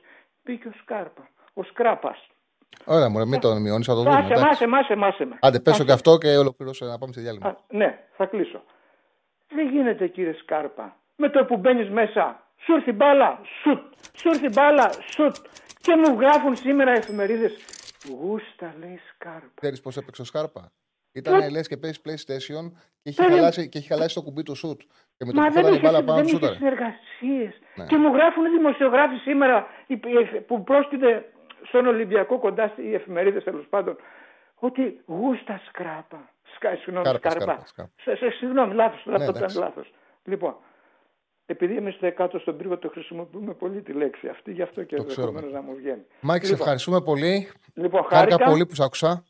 Μπήκε 0.43 0.67
ο 0.67 0.71
Σκάρπα. 0.81 1.27
Ο 1.53 1.63
Σκράπας. 1.63 2.27
Ωραία, 2.85 3.09
μου 3.09 3.27
μην 3.27 3.39
τον 3.39 3.61
μειώνεις, 3.61 3.85
θα 3.85 3.93
το 3.93 4.01
δούμε. 4.01 4.15
Μάσε, 4.15 4.41
μάσε, 4.41 4.67
μάσε, 4.67 4.95
μάσε 4.95 5.25
με. 5.25 5.37
Άντε, 5.41 5.59
πέσω 5.59 5.83
και 5.83 5.91
αυτό 5.91 6.17
και 6.17 6.37
ολοκληρώσω 6.37 6.85
να 6.85 6.97
πάμε 6.97 7.13
σε 7.13 7.21
διάλειμμα. 7.21 7.47
Α, 7.47 7.55
ναι, 7.69 7.99
θα 8.17 8.25
κλείσω. 8.25 8.63
Δεν 9.49 9.69
γίνεται, 9.69 10.07
κύριε 10.07 10.33
Σκάρπα. 10.33 10.95
Με 11.17 11.29
το 11.29 11.45
που 11.45 11.57
μπαίνεις 11.57 11.89
μέσα, 11.89 12.43
σου 12.57 12.73
έρθει 12.73 12.91
μπάλα, 12.91 13.39
σουτ. 13.61 13.83
Σου 14.13 14.29
έρθει 14.29 14.49
μπάλα, 14.49 14.91
σουτ. 15.11 15.35
Και 15.81 15.95
μου 15.95 16.19
γράφουν 16.19 16.55
σήμερα 16.55 16.91
εφημερίδες. 16.91 17.53
Γούστα, 18.19 18.73
λέει 18.79 18.99
Σκάρπα. 19.13 19.51
Ξέρεις 19.53 19.81
πώς 19.81 19.97
έπαιξε 19.97 20.21
ο 20.21 20.25
Σκάρπα; 20.25 20.71
Ήταν 21.11 21.49
λες 21.51 21.67
και 21.67 21.77
παίζεις 21.77 22.01
PlayStation 22.05 22.71
και 23.01 23.09
έχει, 23.09 23.21
χαλάσει, 23.21 23.69
και 23.69 23.77
έχει 23.77 23.87
χαλάσει 23.87 24.15
το 24.15 24.21
κουμπί 24.21 24.43
του 24.43 24.55
σουτ. 24.55 24.81
Και 25.17 25.25
με 25.25 25.31
το 25.31 25.41
Μα 25.41 25.47
που 25.47 25.61
δεν 25.61 25.79
μπάλα 25.79 26.03
πάνω 26.03 26.23
δεν 26.23 26.27
είχε 26.27 26.53
συνεργασίες. 26.53 27.53
Ναι. 27.75 27.85
Και 27.85 27.97
μου 27.97 28.13
γράφουν 28.13 28.45
οι 28.45 28.49
δημοσιογράφοι 28.49 29.15
σήμερα 29.15 29.67
που 30.47 30.63
πρόσκειται 30.63 31.31
στον 31.67 31.87
Ολυμπιακό 31.87 32.39
κοντά 32.39 32.67
στι 32.67 32.93
εφημερίδες 32.93 33.43
τέλος 33.43 33.65
πάντων 33.69 33.95
ότι 34.55 35.01
γούστα 35.05 35.61
σκράπα. 35.67 36.29
Σκα, 36.55 36.75
συγγνώμη, 36.75 37.05
σκάρπα. 37.07 37.29
σκάρπα. 37.29 37.65
σκάρπα. 37.65 37.91
Σε, 38.01 38.29
συγγνώμη, 38.29 38.73
λάθος. 38.73 39.05
Ναι, 39.05 39.15
αυτό 39.15 39.31
ήταν 39.37 39.51
λάθος. 39.55 39.91
Λοιπόν, 40.23 40.55
επειδή 41.49 41.75
εμείς 41.77 41.93
στο 41.93 42.13
κάτω 42.13 42.39
στον 42.39 42.57
πύργο 42.57 42.77
το 42.77 42.89
χρησιμοποιούμε 42.89 43.53
πολύ 43.53 43.81
τη 43.81 43.93
λέξη 43.93 44.27
αυτή, 44.27 44.51
γι' 44.51 44.61
αυτό 44.61 44.83
και 44.83 44.95
ενδεχομένως 44.95 45.51
να 45.51 45.61
μου 45.61 45.75
βγαίνει. 45.75 46.05
Μάκη, 46.21 46.45
λοιπόν, 46.45 46.59
ευχαριστούμε 46.59 47.01
πολύ. 47.01 47.47
Λοιπόν, 47.73 48.03
χάρηκα 48.03 48.37
πολύ 48.37 48.65
που 48.65 48.75
σ' 48.75 48.79
άκουσα. 48.79 49.23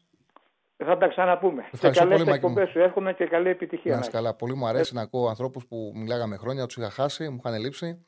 Θα 0.85 0.97
τα 0.97 1.07
ξαναπούμε. 1.07 1.69
Ευχαριστώ 1.71 2.07
σε 2.07 2.15
καλέ 2.15 2.31
εκπομπές 2.31 2.69
σου. 2.69 2.79
Εύχομαι 2.79 3.13
και 3.13 3.25
καλή 3.25 3.49
επιτυχία. 3.49 3.95
Να 3.95 4.07
καλά. 4.07 4.33
Πολύ 4.33 4.55
μου 4.55 4.67
αρέσει 4.67 4.91
ε... 4.93 4.97
να 4.97 5.01
ακούω 5.01 5.27
ανθρώπους 5.27 5.67
που 5.67 5.91
μιλάγαμε 5.95 6.37
χρόνια, 6.37 6.65
τους 6.65 6.77
είχα 6.77 6.89
χάσει, 6.89 7.29
μου 7.29 7.41
είχαν 7.45 7.59
λείψει. 7.59 8.05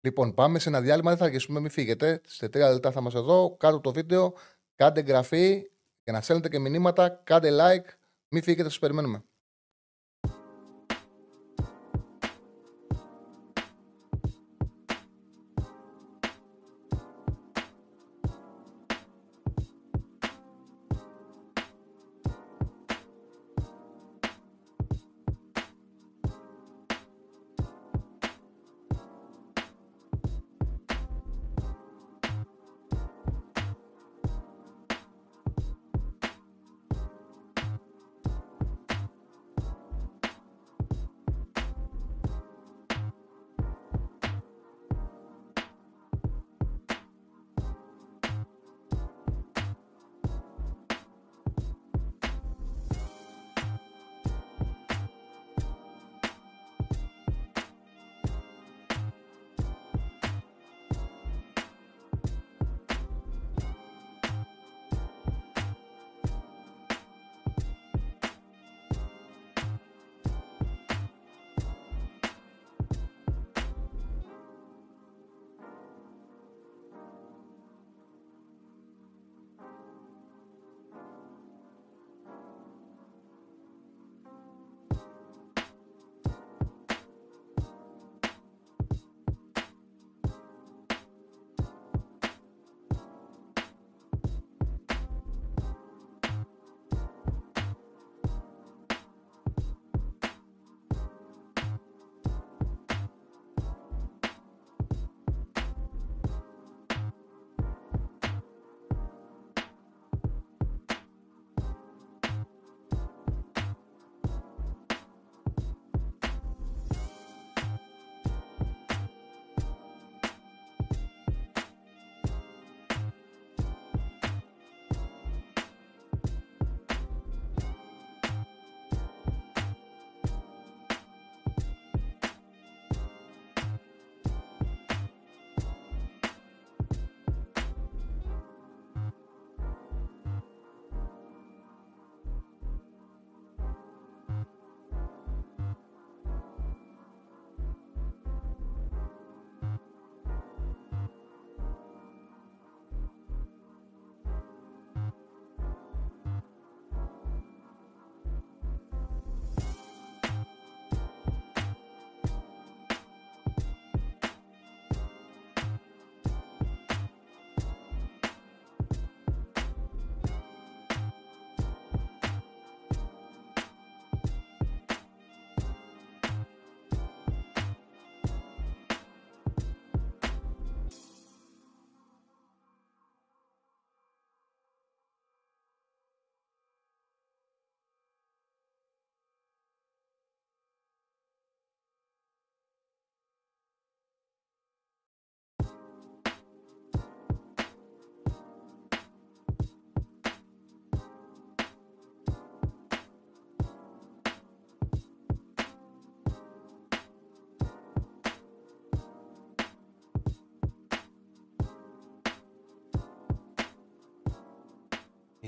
Λοιπόν, 0.00 0.34
πάμε 0.34 0.58
σε 0.58 0.68
ένα 0.68 0.80
διάλειμμα. 0.80 1.10
Δεν 1.10 1.18
θα 1.18 1.24
αργήσουμε, 1.24 1.60
μην 1.60 1.70
φύγετε. 1.70 2.20
Σε 2.24 2.48
τρία 2.48 2.72
λεπτά 2.72 2.90
θα 2.90 3.00
είμαστε 3.00 3.18
εδώ. 3.18 3.56
Κάτω 3.56 3.80
το 3.80 3.92
βίντεο. 3.92 4.34
Κάντε 4.74 5.00
εγγραφή 5.00 5.70
και 6.04 6.12
να 6.12 6.20
στέλνετε 6.20 6.48
και 6.48 6.58
μηνύματα. 6.58 7.20
Κάντε 7.24 7.50
like. 7.50 7.90
Μην 8.28 8.42
φύγετε, 8.42 8.68
σας 8.68 8.78
περιμένουμε. 8.78 9.24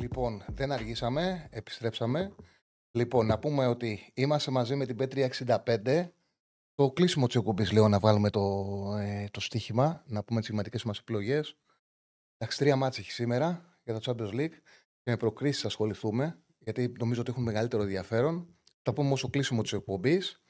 Λοιπόν, 0.04 0.44
δεν 0.48 0.72
αργήσαμε, 0.72 1.48
επιστρέψαμε. 1.50 2.34
Λοιπόν, 2.90 3.26
να 3.26 3.38
πούμε 3.38 3.66
ότι 3.66 4.10
είμαστε 4.14 4.50
μαζί 4.50 4.74
με 4.74 4.86
την 4.86 4.96
Πέτρια 4.96 5.30
65. 5.46 6.08
Το 6.74 6.90
κλείσιμο 6.90 7.26
της 7.26 7.36
εκπομπής, 7.36 7.72
λέω, 7.72 7.88
να 7.88 7.98
βάλουμε 7.98 8.30
το, 8.30 8.64
ε, 8.98 9.26
το 9.30 9.40
στοίχημα, 9.40 10.02
να 10.06 10.24
πούμε 10.24 10.40
τις 10.40 10.48
σημαντικές 10.48 10.84
μας 10.84 10.98
επιλογές. 10.98 11.56
Εντάξει, 12.36 12.58
τρία 12.58 12.76
μάτια 12.76 13.02
έχει 13.02 13.12
σήμερα 13.12 13.78
για 13.84 14.00
το 14.00 14.00
Champions 14.04 14.34
League 14.34 14.56
και 15.02 15.10
με 15.10 15.16
προκρίσεις 15.16 15.64
ασχοληθούμε, 15.64 16.42
γιατί 16.58 16.92
νομίζω 16.98 17.20
ότι 17.20 17.30
έχουν 17.30 17.42
μεγαλύτερο 17.42 17.82
ενδιαφέρον. 17.82 18.56
Θα 18.82 18.92
πούμε 18.92 19.12
όσο 19.12 19.28
κλείσιμο 19.30 19.62
της 19.62 19.72
εκπομπής. 19.72 20.42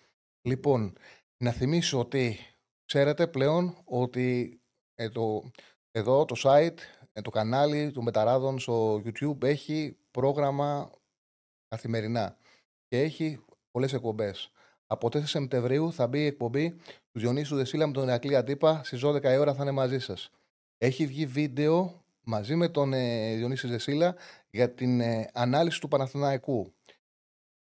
Λοιπόν, 0.49 0.97
να 1.37 1.51
θυμίσω 1.51 1.99
ότι 1.99 2.39
ξέρετε 2.85 3.27
πλέον 3.27 3.77
ότι 3.85 4.59
ε, 4.95 5.09
το, 5.09 5.51
εδώ 5.91 6.25
το 6.25 6.35
site, 6.39 6.79
ε, 6.79 7.04
το 7.23 7.31
κανάλι 7.31 7.91
του 7.91 8.03
Μεταράδων 8.03 8.59
στο 8.59 9.03
YouTube 9.05 9.43
έχει 9.43 9.97
πρόγραμμα 10.11 10.91
καθημερινά 11.69 12.37
και 12.89 13.01
έχει 13.01 13.45
πολλές 13.71 13.93
εκπομπές. 13.93 14.53
Από 14.87 15.07
4 15.07 15.25
Σεπτεμβρίου 15.25 15.93
θα 15.93 16.07
μπει 16.07 16.19
η 16.19 16.27
εκπομπή 16.27 16.71
του 17.12 17.19
Διονύσου 17.21 17.57
Δεσίλα 17.57 17.87
με 17.87 17.93
τον 17.93 18.09
Ερακλή 18.09 18.37
Αντίπα. 18.37 18.81
Στις 18.85 19.05
12 19.05 19.23
η 19.23 19.37
ώρα 19.37 19.55
θα 19.55 19.62
είναι 19.62 19.71
μαζί 19.71 19.99
σας. 19.99 20.31
Έχει 20.79 21.07
βγει 21.07 21.27
βίντεο 21.27 22.05
μαζί 22.25 22.55
με 22.55 22.69
τον 22.69 22.93
ε, 22.93 23.35
Διονύση 23.35 23.69
Δεσίλα 23.69 24.17
για 24.51 24.75
την 24.75 25.01
ε, 25.01 25.31
ανάλυση 25.33 25.81
του 25.81 25.89
Παναθηναϊκού. 25.89 26.75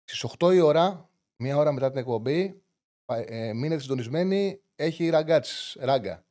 Στις 0.03 0.25
8 0.39 0.53
η 0.53 0.59
ώρα, 0.59 1.09
μία 1.35 1.57
ώρα 1.57 1.71
μετά 1.71 1.89
την 1.89 1.99
εκπομπή, 1.99 2.61
ε, 3.05 3.53
μείνετε 3.53 3.81
συντονισμένοι, 3.81 4.61
έχει 4.75 5.09
ραγκάτσι, 5.09 5.79
ράγκα. 5.81 6.23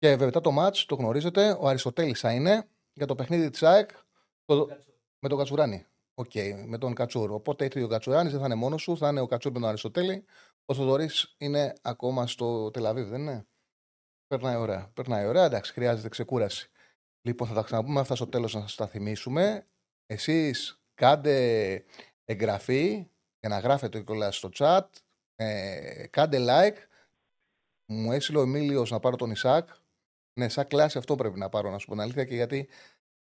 Και 0.00 0.08
βέβαια 0.08 0.26
μετά 0.26 0.40
το 0.40 0.50
μάτς, 0.50 0.84
το 0.84 0.94
γνωρίζετε, 0.94 1.56
ο 1.60 1.68
Αριστοτέλης 1.68 2.20
θα 2.20 2.32
είναι 2.32 2.68
για 2.92 3.06
το 3.06 3.14
παιχνίδι 3.14 3.50
της 3.50 3.62
ΑΕΚ 3.62 3.90
με 5.18 5.28
τον 5.28 5.38
Κατσουράνη. 5.38 5.86
OK, 6.14 6.30
okay, 6.34 6.64
με 6.66 6.78
τον 6.78 6.94
Κατσούρ. 6.94 7.30
Οπότε 7.30 7.64
ήρθε 7.64 7.82
ο 7.82 7.88
Κατσουράνης, 7.88 8.30
δεν 8.32 8.40
θα 8.40 8.46
είναι 8.46 8.54
μόνος 8.54 8.82
σου, 8.82 8.96
θα 8.96 9.08
είναι 9.08 9.20
ο 9.20 9.26
Κατσούρ 9.26 9.52
με 9.52 9.58
τον 9.58 9.68
Αριστοτέλη. 9.68 10.24
Ο 10.64 10.74
Θοδωρής 10.74 11.34
είναι 11.38 11.72
ακόμα 11.82 12.26
στο 12.26 12.70
Τελ 12.70 12.84
Αβίβ, 12.84 13.08
δεν 13.08 13.20
είναι; 13.20 13.46
Περνάει 14.26 14.56
ωραία. 14.56 14.90
Περνάει 14.94 15.26
ωραία, 15.26 15.44
εντάξει, 15.44 15.72
χρειάζεται 15.72 16.08
ξεκούραση. 16.08 16.70
Λοιπόν, 17.20 17.48
θα 17.48 17.54
τα 17.54 17.62
ξαναπούμε 17.62 18.00
αυτά 18.00 18.14
στο 18.14 18.26
τέλος 18.26 18.54
να 18.54 18.60
σας 18.60 18.74
τα 18.74 18.86
θυμίσουμε. 18.86 19.66
Εσείς 20.06 20.82
κάντε 20.94 21.84
εγγραφή 22.24 23.08
για 23.40 23.48
να 23.48 23.58
γράφετε 23.58 24.00
κιόλας 24.00 24.36
στο 24.36 24.48
chat. 24.54 24.86
Ε, 25.34 26.06
κάντε 26.10 26.38
like. 26.48 26.76
Μου 27.92 28.12
έστειλε 28.12 28.38
ο 28.38 28.42
Εμίλιος 28.42 28.90
να 28.90 29.00
πάρω 29.00 29.16
τον 29.16 29.30
Ισάκ. 29.30 29.68
Ναι, 30.38 30.48
σαν 30.48 30.66
κλάση 30.66 30.98
αυτό 30.98 31.14
πρέπει 31.14 31.38
να 31.38 31.48
πάρω, 31.48 31.70
να 31.70 31.78
σου 31.78 31.86
πω 31.86 31.92
την 31.92 32.00
αλήθεια 32.00 32.24
και 32.24 32.34
γιατί 32.34 32.68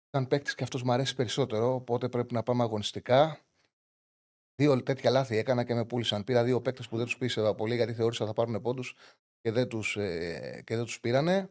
σαν 0.09 0.27
παίκτης 0.27 0.55
και 0.55 0.63
αυτός 0.63 0.83
μου 0.83 0.91
αρέσει 0.91 1.15
περισσότερο, 1.15 1.73
οπότε 1.73 2.09
πρέπει 2.09 2.33
να 2.33 2.43
πάμε 2.43 2.63
αγωνιστικά. 2.63 3.41
Δύο 4.55 4.83
τέτοια 4.83 5.09
λάθη 5.09 5.37
έκανα 5.37 5.63
και 5.63 5.73
με 5.73 5.85
πούλησαν. 5.85 6.23
Πήρα 6.23 6.43
δύο 6.43 6.61
παίκτες 6.61 6.87
που 6.87 6.97
δεν 6.97 7.05
τους 7.05 7.17
πίστευα 7.17 7.55
πολύ 7.55 7.75
γιατί 7.75 7.93
θεώρησα 7.93 8.25
θα 8.25 8.33
πάρουν 8.33 8.61
πόντους 8.61 8.95
και 9.41 9.51
δεν 9.51 9.67
τους 9.67 9.97
ε, 9.97 10.61
και 10.65 10.75
δεν 10.75 10.85
τους 10.85 10.99
πήρανε. 10.99 11.49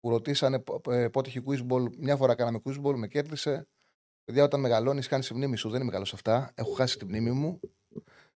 Που 0.00 0.10
ρωτήσανε 0.10 0.62
ε, 0.88 1.08
πότε 1.08 1.28
έχει 1.28 1.42
quizball. 1.46 1.96
Μια 1.98 2.16
φορά 2.16 2.34
κάναμε 2.34 2.60
quizball, 2.64 2.94
με 2.94 3.08
κέρδισε. 3.08 3.68
Παιδιά, 4.24 4.44
όταν 4.44 4.60
μεγαλώνεις, 4.60 5.08
κάνεις 5.08 5.26
τη 5.26 5.34
μνήμη 5.34 5.56
σου. 5.56 5.70
Δεν 5.70 5.80
είμαι 5.82 5.90
καλός 5.90 6.08
σε 6.08 6.14
αυτά. 6.14 6.52
Έχω 6.54 6.72
χάσει 6.72 6.98
τη 6.98 7.04
μνήμη 7.04 7.30
μου 7.30 7.60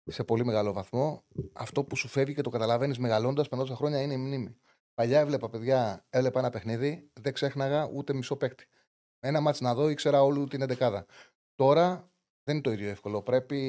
σε 0.06 0.24
πολύ 0.24 0.44
μεγάλο 0.44 0.72
βαθμό. 0.72 1.24
Αυτό 1.52 1.84
που 1.84 1.96
σου 1.96 2.08
φεύγει 2.08 2.34
και 2.34 2.42
το 2.42 2.50
καταλαβαίνεις 2.50 2.98
μεγαλώντας 2.98 3.48
πενόσα 3.48 3.74
χρόνια 3.74 4.02
είναι 4.02 4.12
η 4.12 4.16
μνήμη. 4.16 4.56
Παλιά 4.94 5.20
έβλεπα 5.20 5.48
παιδιά, 5.48 6.06
έβλεπα 6.10 6.38
ένα 6.38 6.50
παιχνίδι, 6.50 7.10
δεν 7.20 7.32
ξέχναγα 7.32 7.88
ούτε 7.88 8.12
μισό 8.12 8.36
παίκτη. 8.36 8.66
Ένα 9.18 9.40
μάτς 9.40 9.60
να 9.60 9.74
δω, 9.74 9.88
ήξερα 9.88 10.22
όλου 10.22 10.46
την 10.46 10.62
11. 10.62 11.02
Τώρα 11.54 12.10
δεν 12.42 12.54
είναι 12.54 12.64
το 12.64 12.70
ίδιο 12.70 12.88
εύκολο. 12.88 13.22
Πρέπει 13.22 13.60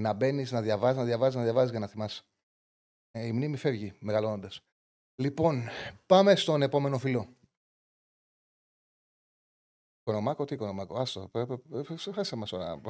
να 0.00 0.12
μπαίνει, 0.12 0.46
να 0.50 0.62
διαβάζει, 0.62 0.98
να 0.98 1.04
διαβάζει, 1.04 1.36
να 1.36 1.42
διαβάζει 1.42 1.70
για 1.70 1.78
να 1.78 1.86
θυμάσαι. 1.86 2.22
Ε, 3.10 3.26
η 3.26 3.32
μνήμη 3.32 3.56
φεύγει 3.56 3.92
μεγαλώνοντα. 4.00 4.50
Λοιπόν, 5.22 5.68
πάμε 6.06 6.36
στον 6.36 6.62
επόμενο 6.62 6.98
φιλό. 6.98 7.36
Οικονομάκο, 10.00 10.44
τι 10.44 10.54
οικονομάκο. 10.54 10.98
Άστο, 10.98 11.30
χάσε 12.14 12.36
μας 12.36 12.52
ώρα. 12.52 12.80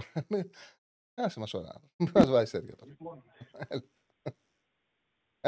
Χάσε 1.20 1.40
μας 1.40 1.54
ώρα. 1.54 1.80
Μην 1.96 2.10
μας 2.14 2.30
βάζεις 2.30 2.50
τέτοια 2.50 2.76
τώρα. 2.76 3.22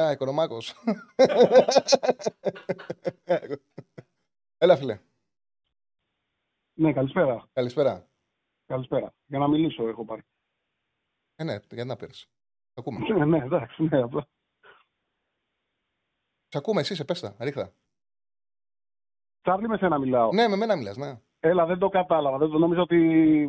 Α, 0.00 0.10
οικονομάκος. 0.10 0.74
Έλα, 4.58 4.76
φίλε. 4.76 5.00
Ναι, 6.74 6.92
καλησπέρα. 6.92 7.48
Καλησπέρα. 7.52 8.08
Καλησπέρα. 8.66 9.14
Για 9.26 9.38
να 9.38 9.48
μιλήσω 9.48 9.88
έχω 9.88 10.04
πάρει. 10.04 10.22
Ε, 11.34 11.44
ναι, 11.44 11.58
για 11.70 11.84
να 11.84 11.96
πέρασε. 11.96 12.26
Ακούμε. 12.74 12.98
Ναι, 13.14 13.24
ναι, 13.24 13.44
εντάξει, 13.44 13.82
ναι, 13.82 14.02
απλά. 14.02 14.28
Σε 16.48 16.58
ακούμε, 16.58 16.80
εσύ 16.80 16.94
σε 16.94 17.04
πέστα, 17.04 17.36
ρίχτα. 17.38 17.72
Τσάρλι, 19.40 19.68
με 19.68 19.76
σένα 19.76 19.98
μιλάω. 19.98 20.32
Ναι, 20.32 20.48
με 20.48 20.56
μένα 20.56 20.76
μιλάς, 20.76 20.96
ναι. 20.96 21.20
Έλα, 21.40 21.66
δεν 21.66 21.78
το 21.78 21.88
κατάλαβα. 21.88 22.38
Δεν 22.38 22.50
το 22.50 22.58
νόμιζα 22.58 22.80
ότι 22.80 22.96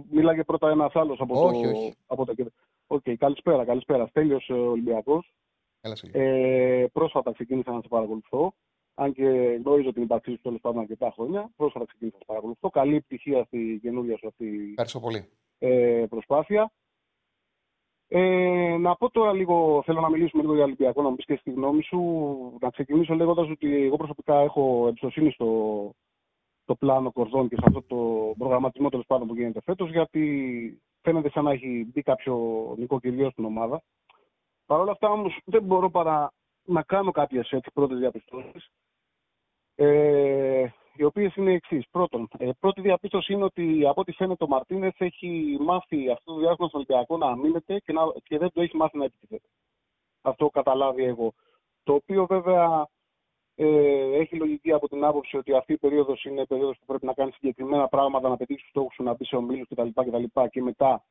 μίλαγε 0.09 0.43
πρώτα 0.43 0.69
ένας 0.69 0.95
άλλος 0.95 1.19
από 1.19 1.45
όχι, 1.45 1.63
το. 1.63 1.69
Όχι. 1.69 1.95
Από 2.05 2.25
το... 2.25 2.33
Okay, 2.87 3.15
καλησπέρα, 3.15 3.65
καλησπέρα. 3.65 4.09
Τέλειο 4.09 4.39
Ολυμπιακός. 4.47 5.33
Έλα, 5.85 5.95
σε 5.95 6.09
ε, 6.11 6.85
πρόσφατα 6.93 7.31
ξεκίνησα 7.31 7.71
να 7.71 7.81
σε 7.81 7.87
παρακολουθώ. 7.87 8.53
Αν 8.93 9.13
και 9.13 9.23
γνωρίζω 9.63 9.93
την 9.93 10.03
ύπαρξή 10.03 10.31
σου 10.31 10.39
τέλος 10.41 10.59
πάντων 10.61 10.79
αρκετά 10.81 11.11
χρόνια. 11.15 11.49
Πρόσφατα 11.55 11.85
ξεκίνησα 11.85 12.15
να 12.15 12.19
σε 12.19 12.25
παρακολουθώ. 12.27 12.69
Καλή 12.69 12.95
επιτυχία 12.95 13.43
στη 13.43 13.79
καινούργια 13.81 14.17
σου 14.17 14.27
αυτή 14.27 14.67
Ευχαριστώ 14.69 14.99
πολύ. 14.99 15.25
ε, 15.59 16.05
προσπάθεια. 16.09 16.71
Ε, 18.07 18.77
να 18.79 18.95
πω 18.95 19.09
τώρα 19.09 19.33
λίγο, 19.33 19.81
θέλω 19.85 20.01
να 20.01 20.09
μιλήσουμε 20.09 20.41
λίγο 20.41 20.55
για 20.55 20.63
Ολυμπιακό, 20.63 21.01
να 21.01 21.09
μου 21.09 21.15
πεις 21.15 21.25
και 21.25 21.35
στη 21.35 21.51
γνώμη 21.51 21.83
σου. 21.83 21.99
Να 22.61 22.69
ξεκινήσω 22.69 23.13
λέγοντας 23.13 23.49
ότι 23.49 23.83
εγώ 23.85 23.95
προσωπικά 23.95 24.39
έχω 24.39 24.87
εμπιστοσύνη 24.87 25.31
στο, 25.31 25.49
το 26.65 26.75
πλάνο 26.75 27.11
κορδών 27.11 27.47
και 27.49 27.55
σε 27.55 27.63
αυτό 27.65 27.81
το 27.81 28.33
προγραμματισμό 28.37 28.89
τέλος 28.89 29.05
πάντων 29.05 29.27
που 29.27 29.35
γίνεται 29.35 29.61
φέτος, 29.61 29.89
γιατί 29.89 30.21
φαίνεται 31.01 31.29
σαν 31.29 31.43
να 31.43 31.51
έχει 31.51 31.87
μπει 31.93 32.01
κάποιο 32.01 32.35
νοικοκυριό 32.77 33.29
στην 33.29 33.45
ομάδα. 33.45 33.81
Παρ' 34.65 34.79
όλα 34.79 34.91
αυτά 34.91 35.09
όμως 35.09 35.39
δεν 35.45 35.63
μπορώ 35.63 35.89
παρά 35.89 36.31
να 36.63 36.83
κάνω 36.83 37.11
κάποιες 37.11 37.51
έτσι 37.51 37.71
πρώτες 37.73 37.97
διαπιστώσεις, 37.97 38.69
ε, 39.75 40.67
οι 40.95 41.03
οποίες 41.03 41.35
είναι 41.35 41.51
εξής. 41.51 41.85
Πρώτον, 41.91 42.27
ε, 42.37 42.49
πρώτη 42.59 42.81
διαπίστωση 42.81 43.33
είναι 43.33 43.43
ότι 43.43 43.87
από 43.87 44.01
ό,τι 44.01 44.11
φαίνεται 44.11 44.43
ο 44.43 44.47
Μαρτίνεθ 44.47 45.01
έχει 45.01 45.57
μάθει 45.59 46.09
αυτό 46.09 46.33
το 46.33 46.39
διάστημα 46.39 46.67
στον 46.67 46.79
Ολυμπιακό 46.79 47.17
να 47.17 47.27
αμήνεται 47.27 47.79
και, 47.79 47.93
να, 47.93 48.01
και 48.23 48.37
δεν 48.37 48.51
το 48.51 48.61
έχει 48.61 48.75
μάθει 48.75 48.97
να 48.97 49.05
επιτίθεται. 49.05 49.47
Αυτό 50.21 50.49
καταλάβει 50.49 51.03
εγώ. 51.03 51.33
Το 51.83 51.93
οποίο 51.93 52.25
βέβαια 52.25 52.87
ε, 53.55 54.17
έχει 54.17 54.35
λογική 54.35 54.71
από 54.71 54.87
την 54.87 55.03
άποψη 55.03 55.37
ότι 55.37 55.53
αυτή 55.53 55.73
η 55.73 55.77
περίοδος 55.77 56.23
είναι 56.23 56.45
περίοδος 56.45 56.77
που 56.79 56.85
πρέπει 56.85 57.05
να 57.05 57.13
κάνει 57.13 57.31
συγκεκριμένα 57.31 57.87
πράγματα, 57.87 58.29
να 58.29 58.37
πετύχει 58.37 58.59
τους 58.59 58.69
στόχους 58.69 58.93
σου, 58.93 59.03
να 59.03 59.13
μπει 59.13 59.25
σε 59.25 59.35
ομίλους 59.35 59.67
κτλ. 59.67 59.87
Και, 59.87 60.47
και 60.51 60.61
μετά 60.61 61.03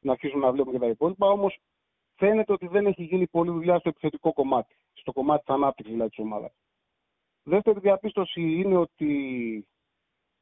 να 0.00 0.12
αρχίσουμε 0.12 0.46
να 0.46 0.52
βλέπουμε 0.52 0.78
και 0.78 0.84
τα 0.84 0.90
υπόλοιπα. 0.90 1.28
Όμως 1.28 1.58
φαίνεται 2.14 2.52
ότι 2.52 2.66
δεν 2.66 2.86
έχει 2.86 3.02
γίνει 3.02 3.26
πολλή 3.26 3.50
δουλειά 3.50 3.78
στο 3.78 3.88
επιθετικό 3.88 4.32
κομμάτι, 4.32 4.76
στο 4.92 5.12
κομμάτι 5.12 5.44
της 5.44 5.54
ανάπτυξης 5.54 5.92
δηλαδή 5.92 6.10
της 6.10 6.24
ομάδας. 6.24 6.52
Δεύτερη 7.42 7.80
διαπίστωση 7.80 8.40
είναι 8.40 8.76
ότι 8.76 9.66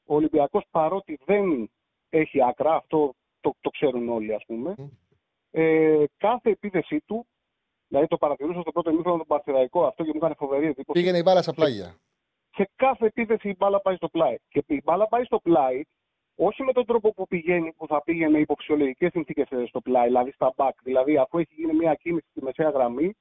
ο 0.05 0.15
Ολυμπιακός 0.15 0.65
παρότι 0.71 1.19
δεν 1.25 1.71
έχει 2.09 2.43
άκρα, 2.43 2.75
αυτό 2.75 3.15
το, 3.41 3.55
το 3.61 3.71
ξέρουν 3.71 4.09
όλοι 4.09 4.35
ας 4.35 4.45
πούμε, 4.47 4.75
ε, 5.51 6.05
κάθε 6.17 6.51
επίθεσή 6.51 7.01
του, 7.07 7.27
δηλαδή 7.89 8.07
το 8.07 8.17
παρατηρούσα 8.17 8.61
στο 8.61 8.73
πρώτο 8.73 8.91
ημίχρονο 8.91 9.17
τον 9.17 9.27
Παρθυραϊκό, 9.27 9.87
αυτό 9.87 10.05
και 10.05 10.11
μου 10.11 10.19
έκανε 10.19 10.35
φοβερή 10.39 10.67
εντύπωση. 10.67 11.01
Πήγαινε 11.01 11.19
η 11.19 11.23
μπάλα 11.25 11.43
στα 11.43 11.55
πλάγια. 11.55 11.97
Σε 12.55 12.71
κάθε 12.77 13.07
επίθεση 13.07 13.49
η 13.49 13.55
μπάλα 13.59 13.81
πάει 13.81 13.97
στο 13.97 14.09
πλάι. 14.09 14.37
Και 14.49 14.65
η 14.67 14.81
μπάλα 14.85 15.09
πάει 15.09 15.25
στο 15.25 15.41
πλάι 15.41 15.83
όχι 16.37 16.63
με 16.63 16.73
τον 16.73 16.87
τρόπο 16.87 17.13
που 17.13 17.27
πηγαίνει, 17.27 17.73
που 17.73 17.87
θα 17.87 18.03
πήγαινε 18.03 18.39
υπό 18.39 18.55
φυσιολογικέ 18.55 19.09
συνθήκε 19.13 19.47
στο 19.67 19.81
πλάι, 19.81 20.07
δηλαδή 20.07 20.31
στα 20.31 20.55
back. 20.57 20.71
Δηλαδή, 20.83 21.17
αφού 21.17 21.39
έχει 21.39 21.55
γίνει 21.55 21.73
μια 21.75 21.95
κίνηση 21.95 22.27
στη 22.31 22.43
μεσαία 22.43 22.71
γραμμή, 22.71 23.17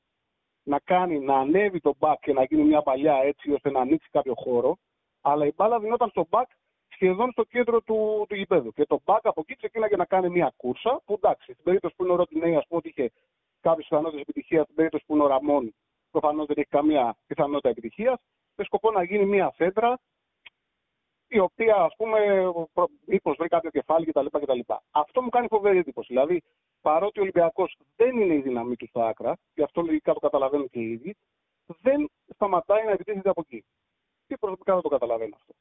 να 0.63 0.79
κάνει 0.79 1.19
να 1.19 1.35
ανέβει 1.35 1.79
το 1.79 1.93
back 1.99 2.15
και 2.21 2.33
να 2.33 2.43
γίνει 2.43 2.63
μια 2.63 2.81
παλιά 2.81 3.19
έτσι 3.23 3.51
ώστε 3.51 3.71
να 3.71 3.79
ανοίξει 3.79 4.09
κάποιο 4.11 4.33
χώρο. 4.35 4.77
Αλλά 5.21 5.45
η 5.45 5.51
μπάλα 5.55 5.79
δινόταν 5.79 6.09
στο 6.09 6.27
back 6.29 6.45
σχεδόν 6.87 7.31
στο 7.31 7.43
κέντρο 7.43 7.81
του, 7.81 8.25
του 8.29 8.35
γηπέδου. 8.35 8.71
Και 8.71 8.85
το 8.85 9.01
back 9.05 9.19
από 9.23 9.41
εκεί 9.41 9.55
ξεκίναγε 9.55 9.95
να 9.95 10.05
κάνει 10.05 10.29
μια 10.29 10.53
κούρσα 10.57 11.01
που 11.05 11.13
εντάξει, 11.13 11.51
στην 11.51 11.63
περίπτωση 11.63 11.95
που 11.95 12.03
είναι 12.03 12.13
ο 12.13 12.15
Ροντινέη, 12.15 12.55
ας 12.55 12.65
πούμε 12.67 12.79
ότι 12.79 12.89
είχε 12.89 13.11
κάποιες 13.61 13.87
πιθανότητες 13.87 14.21
επιτυχίας, 14.21 14.63
στην 14.63 14.75
περίπτωση 14.75 15.03
που 15.07 15.13
είναι 15.13 15.23
ο 15.23 15.27
Ραμόν, 15.27 15.73
προφανώς 16.11 16.45
δεν 16.45 16.55
έχει 16.57 16.69
καμία 16.69 17.15
πιθανότητα 17.27 17.69
επιτυχίας, 17.69 18.19
με 18.55 18.63
σκοπό 18.63 18.91
να 18.91 19.03
γίνει 19.03 19.25
μια 19.25 19.53
σέντρα 19.55 19.99
η 21.29 21.39
οποία 21.39 21.75
ας 21.75 21.95
πούμε 21.97 22.19
μήπως 23.05 23.35
βρει 23.37 23.47
κάποιο 23.47 23.69
κεφάλι 23.69 24.05
κτλ. 24.05 24.25
κτλ. 24.25 24.59
Αυτό 24.91 25.21
μου 25.21 25.29
κάνει 25.29 25.47
φοβερή 25.47 25.77
εντύπωση. 25.77 26.13
Δηλαδή, 26.13 26.41
παρότι 26.81 27.19
ο 27.19 27.21
Ολυμπιακός 27.21 27.77
δεν 27.95 28.17
είναι 28.19 28.33
η 28.33 28.41
δύναμή 28.41 28.75
του 28.75 28.87
στα 28.87 29.07
άκρα, 29.07 29.37
και 29.53 29.63
αυτό 29.63 29.81
λογικά 29.81 30.13
το 30.13 30.19
καταλαβαίνουν 30.19 30.69
και 30.69 30.79
οι 30.79 30.91
ίδιοι, 30.91 31.15
δεν 31.65 32.09
σταματάει 32.33 32.85
να 32.85 32.91
επιτίθεται 32.91 33.29
από 33.29 33.41
εκεί. 33.47 33.65
Και 34.27 34.37
προσωπικά 34.37 34.73
δεν 34.73 34.81
το 34.81 34.89
καταλαβαίνω 34.89 35.35
αυτό. 35.35 35.53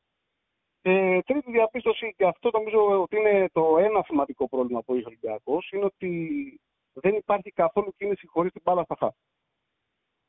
Ε, 0.82 1.20
τρίτη 1.22 1.50
διαπίστωση, 1.50 2.14
και 2.16 2.26
αυτό 2.26 2.50
νομίζω 2.52 3.02
ότι 3.02 3.16
είναι 3.16 3.48
το 3.52 3.78
ένα 3.78 4.02
σημαντικό 4.02 4.48
πρόβλημα 4.48 4.82
που 4.82 4.92
έχει 4.92 5.02
ο 5.02 5.06
Ολυμπιακός, 5.06 5.70
είναι 5.72 5.84
ότι 5.84 6.60
δεν 6.92 7.14
υπάρχει 7.14 7.50
καθόλου 7.50 7.94
κίνηση 7.96 8.26
χωρίς 8.26 8.52
την 8.52 8.62
μπάλα 8.64 8.82
στα 8.82 8.96
χά. 8.98 9.10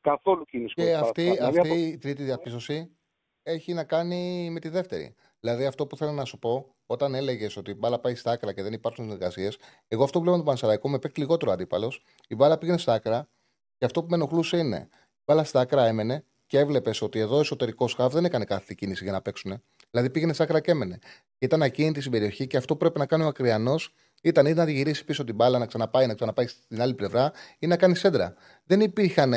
Καθόλου 0.00 0.44
κίνηση 0.44 0.74
Και 0.74 0.82
χωρίς 0.82 0.96
την 0.96 1.06
αυτή, 1.06 1.22
μπάλα 1.22 1.34
στα 1.34 1.44
χαφ. 1.44 1.56
αυτή 1.56 1.68
Δηλαδή, 1.68 1.88
η 1.88 1.98
τρίτη 1.98 2.22
διαπίστωση 2.22 2.99
έχει 3.42 3.72
να 3.72 3.84
κάνει 3.84 4.50
με 4.50 4.60
τη 4.60 4.68
δεύτερη. 4.68 5.14
Δηλαδή, 5.40 5.66
αυτό 5.66 5.86
που 5.86 5.96
θέλω 5.96 6.12
να 6.12 6.24
σου 6.24 6.38
πω, 6.38 6.74
όταν 6.86 7.14
έλεγες 7.14 7.56
ότι 7.56 7.70
η 7.70 7.74
μπάλα 7.78 7.98
πάει 7.98 8.14
στα 8.14 8.30
άκρα 8.30 8.52
και 8.52 8.62
δεν 8.62 8.72
υπάρχουν 8.72 9.04
συνεργασίες, 9.04 9.58
εγώ 9.88 10.04
αυτό 10.04 10.18
που 10.18 10.24
βλέπω 10.24 10.38
με 10.38 10.42
τον 10.42 10.52
Πανσεραϊκό 10.52 10.88
με 10.88 10.98
παίκτη 10.98 11.20
λιγότερο 11.20 11.52
αντίπαλος. 11.52 12.02
Η 12.28 12.34
μπάλα 12.34 12.58
πήγαινε 12.58 12.78
στα 12.78 12.92
άκρα 12.92 13.28
και 13.78 13.84
αυτό 13.84 14.02
που 14.02 14.08
με 14.10 14.16
ενοχλούσε 14.16 14.56
είναι 14.56 14.88
η 14.90 15.22
μπάλα 15.24 15.44
στα 15.44 15.60
άκρα 15.60 15.86
έμενε 15.86 16.24
και 16.46 16.58
έβλεπες 16.58 17.02
ότι 17.02 17.18
εδώ 17.18 17.36
ο 17.36 17.40
εσωτερικός 17.40 17.94
χαβ 17.94 18.12
δεν 18.12 18.24
έκανε 18.24 18.44
κάθε 18.44 18.74
κίνηση 18.76 19.02
για 19.04 19.12
να 19.12 19.22
παίξουν. 19.22 19.62
Δηλαδή 19.90 20.10
πήγαινε 20.10 20.32
στα 20.32 20.44
άκρα 20.44 20.60
και 20.60 20.70
έμενε. 20.70 20.98
Ήταν 21.38 21.62
ακίνητη 21.62 22.00
στην 22.00 22.12
περιοχή 22.12 22.46
και 22.46 22.56
αυτό 22.56 22.72
που 22.72 22.78
πρέπει 22.78 22.98
να 22.98 23.06
κάνει 23.06 23.22
ο 23.22 23.26
Ακριανός 23.26 23.94
ήταν 24.22 24.46
ή 24.46 24.52
να 24.52 24.64
τη 24.64 24.72
γυρίσει 24.72 25.04
πίσω 25.04 25.24
την 25.24 25.34
μπάλα, 25.34 25.58
να 25.58 25.66
ξαναπάει, 25.66 26.06
να 26.06 26.14
ξαναπάει 26.14 26.46
στην 26.46 26.80
άλλη 26.82 26.94
πλευρά 26.94 27.32
ή 27.58 27.66
να 27.66 27.76
κάνει 27.76 27.96
σέντρα. 27.96 28.34
Δεν 28.64 28.80
υπήρχαν. 28.80 29.32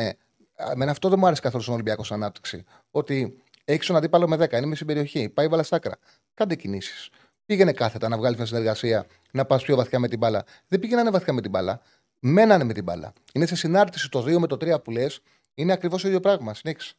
Εμένα 0.56 0.92
αυτό 0.92 1.10
δεν 1.10 1.20
μου 1.20 1.26
άρεσε 1.26 1.42
καθόλου 1.42 1.64
στον 1.64 1.74
Ολυμπιακό 1.74 2.04
σαν 2.04 2.22
ανάπτυξη. 2.22 2.64
Ότι 2.92 3.43
έχεις 3.66 3.88
τον 3.88 3.96
αντίπαλο 3.96 4.28
με 4.28 4.36
10, 4.36 4.52
είναι 4.52 4.66
με 4.66 4.76
στην 4.76 4.88
περιοχή, 4.88 5.30
πάει 5.30 5.46
η 5.46 5.50
μπάλα 5.52 5.64
στα 5.64 5.76
άκρα. 5.76 5.98
Κάντε 6.34 6.56
κινήσεις. 6.56 7.10
Πήγαινε 7.46 7.72
κάθετα 7.74 8.10
να 8.10 8.18
βγάλεις 8.18 8.38
μια 8.38 8.46
συνεργασία, 8.46 9.06
να 9.32 9.46
πας 9.46 9.64
πιο 9.64 9.76
βαθιά 9.76 10.00
με 10.00 10.08
την 10.08 10.18
μπάλα. 10.20 10.44
Δεν 10.68 10.80
πήγαινανε 10.80 11.10
βαθιά 11.10 11.34
με 11.34 11.42
την 11.42 11.50
μπάλα. 11.52 11.82
Μένανε 12.20 12.64
με 12.64 12.74
την 12.74 12.84
μπάλα. 12.84 13.14
Είναι 13.34 13.46
σε 13.46 13.56
συνάρτηση 13.56 14.10
το 14.10 14.20
2 14.24 14.40
με 14.40 14.48
το 14.48 14.56
3 14.56 14.82
που 14.84 14.92
λες. 14.92 15.22
Είναι 15.54 15.74
ακριβώς 15.74 16.02
το 16.02 16.08
ίδιο 16.08 16.20
πράγμα. 16.20 16.54
Συνέχισε. 16.54 16.94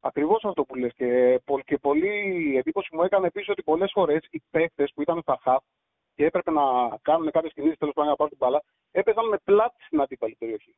Ακριβώς 0.00 0.44
αυτό 0.44 0.64
που 0.64 0.74
λες 0.74 0.92
και, 0.94 1.40
πο- 1.44 1.60
και 1.60 1.78
πολύ 1.78 2.56
εντύπωση 2.58 2.88
μου 2.92 3.02
έκανε 3.02 3.26
επίσης 3.26 3.48
ότι 3.48 3.62
πολλές 3.62 3.90
φορές 3.94 4.26
οι 4.30 4.42
παίκτες 4.50 4.92
που 4.94 5.02
ήταν 5.02 5.20
στα 5.22 5.38
χαφ 5.42 5.64
και 6.14 6.24
έπρεπε 6.24 6.50
να 6.50 6.62
κάνουν 7.02 7.30
κάποιες 7.30 7.52
κινήσεις 7.52 7.78
τέλος 7.78 7.94
πάντων 7.94 8.10
να 8.10 8.16
πάρουν 8.16 8.36
την 8.36 8.46
μπάλα, 8.46 8.62
έπαιζαν 8.90 9.28
με 9.28 9.38
πλάτη 9.44 9.82
στην 9.84 10.00
αντίπαλη 10.00 10.34
περιοχή. 10.38 10.74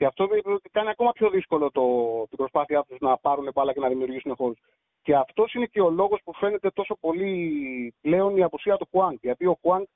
Και 0.00 0.06
αυτό 0.06 0.26
δηλαδή 0.26 0.60
κάνει 0.70 0.88
ακόμα 0.88 1.12
πιο 1.12 1.30
δύσκολο 1.30 1.70
το, 1.70 1.82
την 2.28 2.36
προσπάθειά 2.36 2.82
τους 2.82 2.98
να 3.00 3.16
πάρουν 3.16 3.50
μπάλα 3.54 3.72
και 3.72 3.80
να 3.80 3.88
δημιουργήσουν 3.88 4.34
χώρου. 4.34 4.54
Και 5.02 5.14
αυτός 5.14 5.54
είναι 5.54 5.66
και 5.66 5.80
ο 5.80 5.90
λόγος 5.90 6.20
που 6.24 6.34
φαίνεται 6.34 6.70
τόσο 6.70 6.96
πολύ 7.00 7.94
πλέον 8.00 8.36
η 8.36 8.42
απουσία 8.42 8.76
του 8.76 8.88
Χουάνκ. 8.90 9.18
Γιατί 9.22 9.46
ο 9.46 9.58
Χουάνκ, 9.62 9.88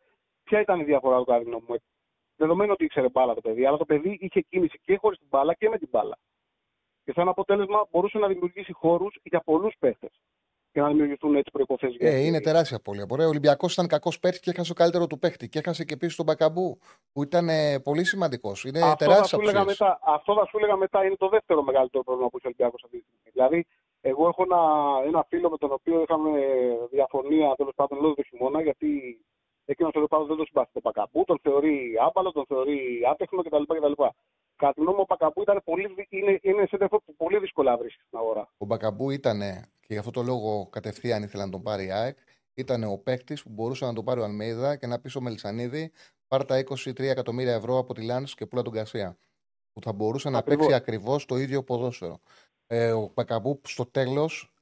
ποια 0.42 0.60
ήταν 0.60 0.80
η 0.80 0.84
διαφορά 0.84 1.18
του 1.18 1.24
κατά 1.24 1.38
τη 1.38 1.44
γνώμη 1.44 1.64
μου. 1.68 1.76
Δεδομένου 2.36 2.72
ότι 2.72 2.84
ήξερε 2.84 3.08
μπάλα 3.08 3.34
το 3.34 3.40
παιδί, 3.40 3.66
αλλά 3.66 3.76
το 3.76 3.84
παιδί 3.84 4.18
είχε 4.20 4.40
κίνηση 4.40 4.80
και 4.84 4.96
χωρίς 4.96 5.18
την 5.18 5.28
μπάλα 5.30 5.54
και 5.54 5.68
με 5.68 5.78
την 5.78 5.88
μπάλα. 5.90 6.18
Και 7.04 7.12
σαν 7.12 7.28
αποτέλεσμα 7.28 7.86
μπορούσε 7.90 8.18
να 8.18 8.28
δημιουργήσει 8.28 8.72
χώρους 8.72 9.16
για 9.22 9.40
πολλούς 9.40 9.74
παίχτε. 9.78 10.10
Και 10.74 10.80
να 10.80 10.88
δημιουργηθούν 10.88 11.34
έτσι 11.34 11.50
προποθέσει 11.50 11.96
για 11.98 12.10
Ε, 12.10 12.18
είναι 12.18 12.40
τεράστια 12.40 12.76
απώλεια. 12.76 13.06
Ωραία, 13.08 13.26
ο 13.26 13.28
Ολυμπιακός 13.28 13.72
ήταν 13.72 13.86
κακός 13.86 14.20
παίκτης 14.20 14.40
και 14.40 14.50
έχασε 14.50 14.68
το 14.68 14.74
καλύτερο 14.74 15.06
του 15.06 15.18
παίκτη. 15.18 15.48
Και 15.48 15.58
έχασε 15.58 15.84
και 15.84 15.94
επίση 15.94 16.16
τον 16.16 16.24
Μπακαμπού, 16.26 16.78
που 17.12 17.22
ήταν 17.22 17.48
ε, 17.48 17.78
πολύ 17.78 18.04
σημαντικός. 18.04 18.64
Είναι 18.64 18.78
αυτό, 18.78 18.90
θα 18.90 18.96
τεράστια 18.96 19.38
σου 19.38 19.40
έλεγα 19.40 19.60
απουσία. 19.60 19.86
μετά, 19.86 20.12
αυτό 20.14 20.34
θα 20.34 20.44
σου 20.46 20.58
έλεγα 20.58 20.76
μετά 20.76 21.04
είναι 21.04 21.16
το 21.16 21.28
δεύτερο 21.28 21.62
μεγαλύτερο 21.62 22.04
πρόβλημα 22.04 22.28
που 22.28 22.36
έχει 22.36 22.46
ο 22.46 22.50
Ολυμπιακός 22.52 22.82
αυτή 22.84 22.96
τη 22.98 23.04
στιγμή. 23.04 23.30
Δηλαδή, 23.32 23.66
εγώ 24.00 24.28
έχω 24.28 24.42
ένα, 24.48 24.62
ένα 25.06 25.24
φίλο 25.28 25.50
με 25.50 25.58
τον 25.58 25.72
οποίο 25.72 26.02
είχαμε 26.02 26.30
διαφωνία 26.90 27.54
τέλος 27.56 27.74
πάντων 27.74 27.98
λόγω 28.00 28.14
του 28.14 28.22
χειμώνα, 28.28 28.62
γιατί 28.62 28.90
εκείνος 29.64 29.92
τέλο 29.92 30.06
πάντων 30.06 30.26
δεν 30.26 30.36
τον 30.36 30.46
συμπαθεί 30.46 30.70
τον 30.72 30.82
Πακαμπού, 30.82 31.24
τον 31.24 31.38
θεωρεί 31.42 31.92
άμπαλο, 32.06 32.32
τον 32.32 32.44
θεωρεί 32.46 33.00
άτεχνο 33.10 33.42
κτλ. 33.42 33.62
κτλ. 33.62 33.92
Κατά 34.56 34.72
τη 34.72 34.80
γνώμη 34.80 34.96
μου, 34.96 35.02
ο 35.02 35.06
Πακαμπού 35.06 35.42
ήταν 35.42 35.60
πολύ, 35.64 35.86
δυ- 35.96 36.12
είναι, 36.12 36.38
είναι 36.42 36.66
σε 36.66 36.76
που 36.76 37.14
πολύ 37.16 37.38
δύσκολα 37.38 37.76
βρίσκει 37.76 38.02
στην 38.06 38.18
αγορά. 38.18 38.48
Ο 38.58 38.64
Μπακαμπού 38.66 39.10
ήταν, 39.10 39.40
και 39.80 39.86
γι' 39.94 39.98
αυτό 39.98 40.10
το 40.10 40.22
λόγο 40.22 40.68
κατευθείαν 40.70 41.22
ήθελα 41.22 41.44
να 41.44 41.50
τον 41.50 41.62
πάρει 41.62 41.84
η 41.86 41.90
ΑΕΚ, 41.90 42.18
ήταν 42.54 42.84
ο 42.84 42.98
παίκτης 43.04 43.42
που 43.42 43.50
μπορούσε 43.52 43.84
να 43.84 43.92
τον 43.92 44.04
πάρει 44.04 44.20
ο 44.20 44.24
Αλμέιδα 44.24 44.76
και 44.76 44.86
να 44.86 45.00
πει 45.00 45.08
στο 45.08 45.20
Μελισανίδη 45.20 45.92
πάρ 46.28 46.44
τα 46.44 46.58
23 46.58 46.98
εκατομμύρια 47.00 47.54
ευρώ 47.54 47.78
από 47.78 47.94
τη 47.94 48.04
Λάνη 48.04 48.26
και 48.26 48.46
πουλά 48.46 48.62
τον 48.62 48.72
Κασία. 48.72 49.16
Που 49.72 49.80
θα 49.82 49.92
μπορούσε 49.92 50.30
να 50.30 50.38
Ακριβώς. 50.38 50.66
παίξει 50.66 50.80
ακριβώς 50.82 51.24
το 51.26 51.36
ίδιο 51.36 51.62
ποδόσφαιρο. 51.62 52.20
Ε, 52.66 52.92
ο 52.92 53.10
Μπακαμπού 53.14 53.60
στο 53.64 53.86
τέλος 53.86 54.53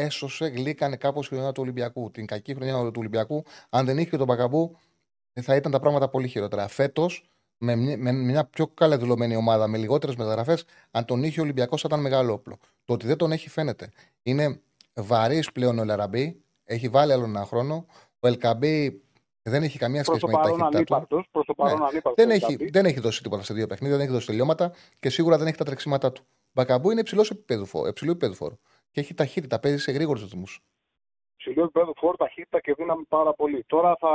έσωσε, 0.00 0.46
γλύκανε 0.46 0.96
κάπως 0.96 1.26
η 1.26 1.28
χρονιά 1.28 1.52
του 1.52 1.62
Ολυμπιακού. 1.62 2.10
Την 2.10 2.26
κακή 2.26 2.54
χρονιά 2.54 2.74
του 2.74 2.92
Ολυμπιακού, 2.96 3.44
αν 3.70 3.84
δεν 3.86 3.98
είχε 3.98 4.16
τον 4.16 4.26
Μπακαμπού, 4.26 4.76
θα 5.42 5.54
ήταν 5.54 5.72
τα 5.72 5.80
πράγματα 5.80 6.08
πολύ 6.08 6.28
χειρότερα. 6.28 6.68
Φέτος, 6.68 7.24
με, 7.58 7.76
μια- 7.76 7.96
με 7.98 8.12
μια 8.12 8.44
πιο 8.44 8.66
καλά 8.66 8.96
δηλωμένη 8.98 9.36
ομάδα, 9.36 9.66
με 9.68 9.78
λιγότερες 9.78 10.16
μεταγραφές, 10.16 10.64
αν 10.90 11.04
τον 11.04 11.22
είχε 11.22 11.40
ο 11.40 11.42
Ολυμπιακός, 11.42 11.80
θα 11.80 11.88
ήταν 11.90 12.00
μεγάλο 12.02 12.32
όπλο. 12.32 12.56
Το 12.84 12.92
ότι 12.92 13.06
δεν 13.06 13.16
τον 13.16 13.32
έχει 13.32 13.48
φαίνεται. 13.48 13.88
Είναι 14.22 14.60
βαρύς 14.94 15.52
πλέον 15.52 15.78
ο 15.78 15.84
Λαραμπή, 15.84 16.42
έχει 16.64 16.88
βάλει 16.88 17.12
άλλο 17.12 17.24
ένα 17.24 17.44
χρόνο. 17.44 17.86
Ο 18.20 18.26
Ελκαμπή 18.28 19.02
δεν 19.42 19.62
έχει 19.62 19.78
καμία 19.78 20.02
Προς 20.02 20.16
σχέση 20.18 20.32
το 20.32 20.38
με 20.38 20.42
την 20.44 20.58
παρόν 20.58 20.58
ταχύτητά 20.72 20.84
του. 20.84 20.94
ανύπαρκτος. 20.94 21.28
Προς 21.30 21.46
το 21.46 21.54
παρόν 21.54 21.78
Ναι. 21.78 21.84
ανύπαρκτος 21.84 22.14
Δεν 22.24 22.28
ο 22.30 22.32
έχει, 22.32 22.44
Ελκαμπή. 22.44 22.70
δεν 22.70 22.84
έχει 22.84 23.00
δώσει 23.00 23.22
τίποτα 23.22 23.42
σε 23.42 23.54
δύο 23.54 23.66
παιχνίδια, 23.66 23.96
δεν 23.96 24.04
έχει 24.06 24.14
δώσει 24.14 24.26
τελειώματα 24.26 24.72
και 24.98 25.10
σίγουρα 25.10 25.38
δεν 25.38 25.46
έχει 25.46 25.56
τα 25.56 25.64
τρεξίματά 25.64 26.12
του. 26.12 26.24
Μπακαμπού 26.52 26.90
είναι 26.90 27.00
υψηλός 27.00 27.30
επίπεδο, 27.30 27.64
φο- 27.64 27.86
υψηλού 27.86 28.10
επίπεδου 28.10 28.34
φόρου. 28.34 28.58
Και 28.90 29.00
έχει 29.00 29.14
ταχύτητα, 29.14 29.60
παίζει 29.60 29.78
σε 29.78 29.92
γρήγορους 29.92 30.22
ρυθμούς. 30.22 30.60
ψηλό 31.36 31.62
επίπεδο 31.64 31.92
φόρ, 31.96 32.16
ταχύτητα 32.16 32.60
και 32.60 32.74
δύναμη 32.74 33.04
πάρα 33.04 33.32
πολύ. 33.34 33.64
Τώρα 33.64 33.96
θα. 34.00 34.12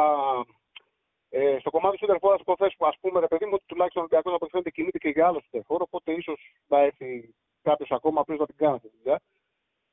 Ε, 1.30 1.57
στο 1.60 1.69
κομμάτι 1.69 1.97
του 1.97 2.06
Σέντερφορ, 2.06 2.31
θα 2.35 2.38
υποθέσουμε, 2.41 2.88
ας 2.89 2.97
πούμε, 3.02 3.19
ρε 3.19 3.27
παιδί 3.27 3.45
μου, 3.45 3.52
ότι 3.53 3.64
τουλάχιστον 3.65 4.02
ο 4.02 4.06
Ολυμπιακός 4.06 4.34
από 4.34 4.43
ό,τι 4.45 4.52
φαίνεται 4.52 4.69
κινείται 4.69 4.97
και 4.97 5.10
για 5.10 5.27
άλλο 5.27 5.41
Σέντερφορ, 5.41 5.81
οπότε 5.81 6.11
ίσως 6.11 6.39
να 6.68 6.80
έρθει 6.80 7.34
κάποιος 7.61 7.91
ακόμα 7.91 8.23
πριν 8.23 8.38
να 8.39 8.45
την 8.45 8.56
κάνει 8.56 8.76
αυτή 8.76 8.89
τη 8.89 8.95
δουλειά. 8.97 9.22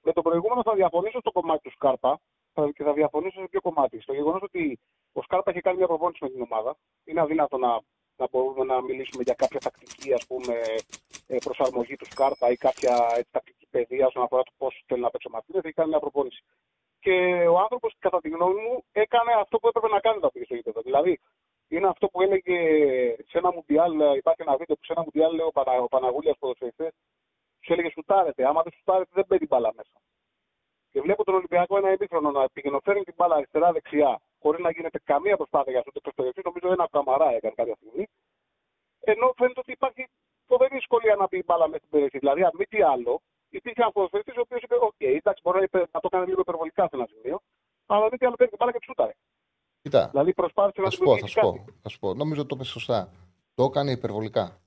Με 0.02 0.12
το 0.12 0.22
προηγούμενο 0.22 0.62
θα 0.62 0.74
διαφωνήσω 0.74 1.18
στο 1.20 1.32
κομμάτι 1.32 1.62
του 1.62 1.70
Σκάρπα 1.70 2.20
θα- 2.52 2.70
και 2.74 2.82
θα 2.82 2.92
διαφωνήσω 2.92 3.40
σε 3.40 3.46
ποιο 3.50 3.60
κομμάτι. 3.60 4.00
Στο 4.00 4.12
γεγονός 4.12 4.42
ότι 4.42 4.78
ο 5.12 5.22
Σκάρπα 5.22 5.50
έχει 5.50 5.60
κάνει 5.60 5.76
μια 5.76 5.86
προπόνηση 5.86 6.24
με 6.24 6.30
την 6.30 6.40
ομάδα. 6.42 6.76
Είναι 7.04 7.20
αδύνατο 7.20 7.58
να, 7.58 7.80
να 8.16 8.28
μπορούμε 8.30 8.64
να 8.64 8.82
μιλήσουμε 8.82 9.22
για 9.22 9.34
κάποια 9.34 9.60
τακτική 9.60 10.12
ας 10.14 10.26
πούμε, 10.26 10.54
ε, 10.54 10.74
προσαρμογή 11.38 11.96
τους 11.96 12.08
Σκάρπα 12.08 12.50
ή 12.50 12.56
κάποια 12.56 12.94
έτσι, 13.16 13.30
τακτική 13.30 13.66
παιδεία 13.70 14.06
όσον 14.06 14.22
αφορά 14.22 14.42
το 14.42 14.52
πώς 14.56 14.82
θέλει 14.86 15.00
να 15.00 15.10
παίξει 15.10 15.26
ο 15.28 15.30
Μαρτίνεθ. 15.30 15.64
Έχει 15.64 15.74
κάνει 15.74 15.88
μια 15.88 16.00
προπόνηση. 16.00 16.42
Και 17.00 17.14
ο 17.48 17.58
άνθρωπος, 17.58 17.94
κατά 17.98 18.20
τη 18.20 18.28
γνώμη 18.28 18.60
μου, 18.60 18.84
έκανε 18.92 19.32
αυτό 19.32 19.58
που 19.58 19.68
έπρεπε 19.68 19.88
να 19.88 20.00
κάνει 20.00 20.18
να 20.20 20.30
πήγε 20.30 20.44
στο 20.44 20.54
γήπεδο. 20.54 20.80
Δηλαδή, 20.82 21.20
είναι 21.68 21.88
αυτό 21.88 22.08
που 22.08 22.22
έλεγε 22.22 22.58
σε 23.28 23.38
ένα 23.38 23.52
μουντιάλ, 23.52 23.92
υπάρχει 24.16 24.42
ένα 24.46 24.56
βίντεο 24.56 24.76
που 24.76 24.84
σε 24.84 24.92
ένα 24.92 25.02
μουντιάλ 25.02 25.34
λέει 25.34 25.46
ο, 25.46 25.50
Πανα, 25.50 25.72
ο 25.72 25.88
Παναγούλιας 25.88 26.36
ποδοσφαιριστέ, 26.38 26.92
του 27.60 27.72
έλεγε 27.72 27.90
σουτάρετε. 27.90 28.46
Άμα 28.46 28.62
δεν 28.62 28.72
σουτάρετε, 28.72 29.10
δεν 29.14 29.24
μπαίνει 29.28 29.46
μπάλα 29.46 29.72
μέσα. 29.76 29.96
Και 30.90 31.00
βλέπω 31.00 31.24
τον 31.24 31.34
Ολυμπιακό 31.34 31.76
ένα 31.76 31.88
επίχρονο 31.88 32.30
να 32.30 32.48
πηγαινοφέρνει 32.48 33.02
την 33.02 33.14
μπάλα 33.16 33.34
αριστερά-δεξιά, 33.34 34.20
χωρίς 34.42 34.60
να 34.60 34.70
γίνεται 34.70 34.98
καμία 35.04 35.36
προσπάθεια 35.36 35.70
για 35.70 35.80
αυτό 35.80 36.00
το 36.00 36.12
περιοχή. 36.14 36.40
Νομίζω 36.44 36.72
ένα 36.72 36.88
καμαρά 36.90 37.28
έκανε 37.30 37.54
κάποια 37.54 37.74
στιγμή. 37.74 38.08
Ενώ 39.00 39.32
φαίνεται 39.36 39.60
ότι 39.60 39.72
υπάρχει 39.72 40.08
φοβερή 40.46 40.74
δυσκολία 40.74 41.14
να 41.20 41.26
μπει 41.28 41.38
η 41.38 41.44
μπάλα 41.46 41.66
μέσα 41.68 41.78
στην 41.78 41.90
περιοχή. 41.90 42.18
Δηλαδή, 42.18 42.42
αν 42.42 42.50
μη 42.58 42.64
τι 42.72 42.82
άλλο, 42.82 43.12
υπήρχε 43.58 43.80
ένα 43.82 43.92
ποδοσφαιριστή 43.92 44.30
ο 44.38 44.44
οποίος 44.46 44.62
είπε: 44.62 44.74
Οκ, 44.88 45.00
εντάξει, 45.00 45.40
μπορεί 45.44 45.58
να, 45.58 45.64
είπε- 45.64 45.88
να 45.92 46.00
το 46.00 46.08
κάνει 46.08 46.26
λίγο 46.26 46.40
υπερβολικά 46.40 46.82
σε 46.90 46.94
ένα 46.98 47.06
σημείο, 47.12 47.36
αλλά 47.86 48.04
μη 48.10 48.16
τι 48.18 48.26
άλλο 48.26 48.34
παίρνει 48.38 48.52
την 48.54 48.58
μπάλα 48.60 48.72
και 48.72 48.82
σούταρε. 48.84 49.12
Κοίτα, 49.82 50.08
Δηλαδή, 50.10 50.32
προσπάθησε 50.34 50.80
να 50.80 50.86
θα 50.88 50.92
σου 50.92 50.98
πω, 50.98 51.04
θα 51.04 51.14
δημιουργήσει 51.14 51.40
σου 51.40 51.46
κάτι. 51.46 51.64
πω, 51.66 51.78
θα 51.82 51.88
σου 51.88 51.98
πω. 51.98 52.14
Νομίζω 52.14 52.40
ότι 52.40 52.48
το 52.48 52.54
είπε 52.58 52.64
σωστά. 52.64 53.00
Το 53.54 53.64
έκανε 53.64 53.90
υπερβολικά. 53.90 54.60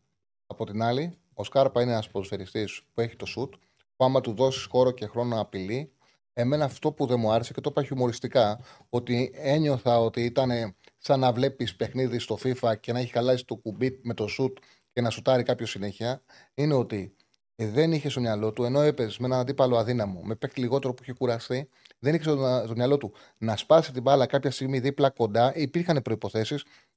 Από 0.47 0.65
την 0.65 0.81
άλλη, 0.81 1.17
ο 1.33 1.43
Σκάρπα 1.43 1.81
είναι 1.81 1.91
ένας 1.91 2.09
ποδοσφαιριστής 2.09 2.81
που 2.93 3.01
έχει 3.01 3.15
το 3.15 3.25
σουτ, 3.25 3.53
που 3.95 4.05
άμα 4.05 4.21
του 4.21 4.33
δώσεις 4.33 4.65
χώρο 4.65 4.91
και 4.91 5.05
χρόνο 5.07 5.35
να 5.35 5.41
απειλεί. 5.41 5.89
Εμένα 6.33 6.65
αυτό 6.65 6.91
που 6.91 7.05
δεν 7.05 7.19
μου 7.19 7.31
άρεσε 7.31 7.53
και 7.53 7.61
το 7.61 7.69
είπα 7.71 7.83
χιουμοριστικά, 7.83 8.59
ότι 8.89 9.31
ένιωθα 9.35 9.99
ότι 9.99 10.21
ήταν 10.23 10.75
σαν 10.97 11.19
να 11.19 11.31
βλέπεις 11.33 11.75
παιχνίδι 11.75 12.19
στο 12.19 12.37
FIFA 12.43 12.73
και 12.79 12.91
να 12.91 12.99
έχει 12.99 13.11
χαλάσει 13.11 13.45
το 13.45 13.55
κουμπί 13.55 13.99
με 14.03 14.13
το 14.13 14.27
σουτ 14.27 14.57
και 14.95 15.01
να 15.01 15.09
σουτάρει 15.09 15.43
κάποιος 15.43 15.69
συνέχεια, 15.69 16.21
είναι 16.53 16.73
ότι 16.73 17.15
ε, 17.55 17.67
δεν 17.67 17.91
είχε 17.91 18.09
στο 18.09 18.19
μυαλό 18.19 18.51
του, 18.51 18.63
ενώ 18.63 18.81
έπαιζε 18.81 19.17
με 19.19 19.25
έναν 19.25 19.39
αντίπαλο 19.39 19.77
αδύναμο, 19.77 20.21
με 20.23 20.35
παίκτη 20.35 20.59
λιγότερο 20.59 20.93
που 20.93 21.03
είχε 21.03 21.13
κουραστεί, 21.13 21.69
δεν 21.99 22.13
είχε 22.13 22.23
στο, 22.23 22.61
στο 22.65 22.73
μυαλό 22.75 22.97
του 22.97 23.13
να 23.37 23.57
σπάσει 23.57 23.91
την 23.91 24.01
μπάλα 24.01 24.25
κάποια 24.25 24.51
στιγμή 24.51 24.79
δίπλα 24.79 25.09
κοντά. 25.09 25.55
Υπήρχαν 25.55 26.01
προποθέσει 26.01 26.55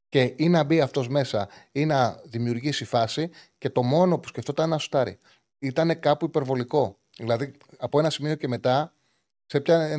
και 0.08 0.34
ή 0.36 0.48
να 0.48 0.64
μπει 0.64 0.80
αυτός 0.80 1.08
μέσα 1.08 1.48
ή 1.72 1.86
να 1.86 2.20
δημιουργήσει 2.24 2.84
φάση 2.84 3.30
και 3.58 3.70
το 3.70 3.82
μόνο 3.82 4.18
που 4.18 4.28
σκεφτόταν 4.28 4.64
ήταν 4.64 4.76
να 4.76 4.78
σουτάρει. 4.78 5.18
Ήταν 5.58 6.00
κάπου 6.00 6.24
υπερβολικό. 6.24 6.98
Δηλαδή 7.16 7.52
από 7.78 7.98
ένα 7.98 8.10
σημείο 8.10 8.34
και 8.34 8.48
μετά 8.48 8.92
σε 9.46 9.60
πιάνε 9.60 9.96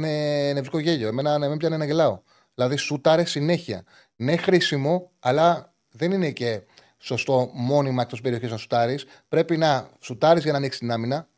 νευρικό 0.53 0.80
γέλιο. 0.80 1.07
Εμένα 1.07 1.38
ναι, 1.38 1.47
με 1.47 1.57
πιάνε 1.57 1.77
να 1.77 1.85
γελάω. 1.85 2.21
Δηλαδή 2.53 2.76
σουτάρε 2.76 3.26
συνέχεια. 3.26 3.84
Ναι, 4.15 4.38
χρήσιμο, 4.38 5.11
αλλά 5.19 5.73
δεν 5.91 6.11
είναι 6.11 6.31
και 6.31 6.61
σωστό 6.99 7.49
μόνιμα 7.53 8.01
εκτός 8.01 8.21
περιοχής 8.21 8.51
να 8.51 8.57
σουτάρεις. 8.57 9.05
Πρέπει 9.27 9.57
να 9.57 9.89
σουτάρεις 9.99 10.43
για 10.43 10.51
να 10.51 10.57
ανοίξεις 10.57 10.80
την 10.80 10.91
άμυνα. 10.91 11.30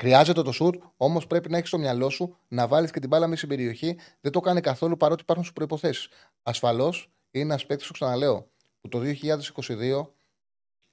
Χρειάζεται 0.00 0.42
το 0.42 0.52
σουτ, 0.52 0.82
όμως 0.96 1.26
πρέπει 1.26 1.50
να 1.50 1.56
έχεις 1.56 1.68
στο 1.68 1.78
μυαλό 1.78 2.10
σου 2.10 2.36
να 2.48 2.68
βάλεις 2.68 2.90
και 2.90 3.00
την 3.00 3.08
μπάλα 3.08 3.26
μέσα 3.26 3.36
στην 3.36 3.48
περιοχή. 3.48 3.98
Δεν 4.20 4.32
το 4.32 4.40
κάνει 4.40 4.60
καθόλου 4.60 4.96
παρότι 4.96 5.22
υπάρχουν 5.22 5.44
σου 5.44 5.52
προποθέσει. 5.52 6.08
Ασφαλώς 6.42 7.10
είναι 7.30 7.44
ένας 7.44 7.66
παίκτης, 7.66 7.86
το 7.86 7.92
ξαναλέω, 7.92 8.50
που 8.80 8.88
το 8.88 8.98
2022 8.98 10.14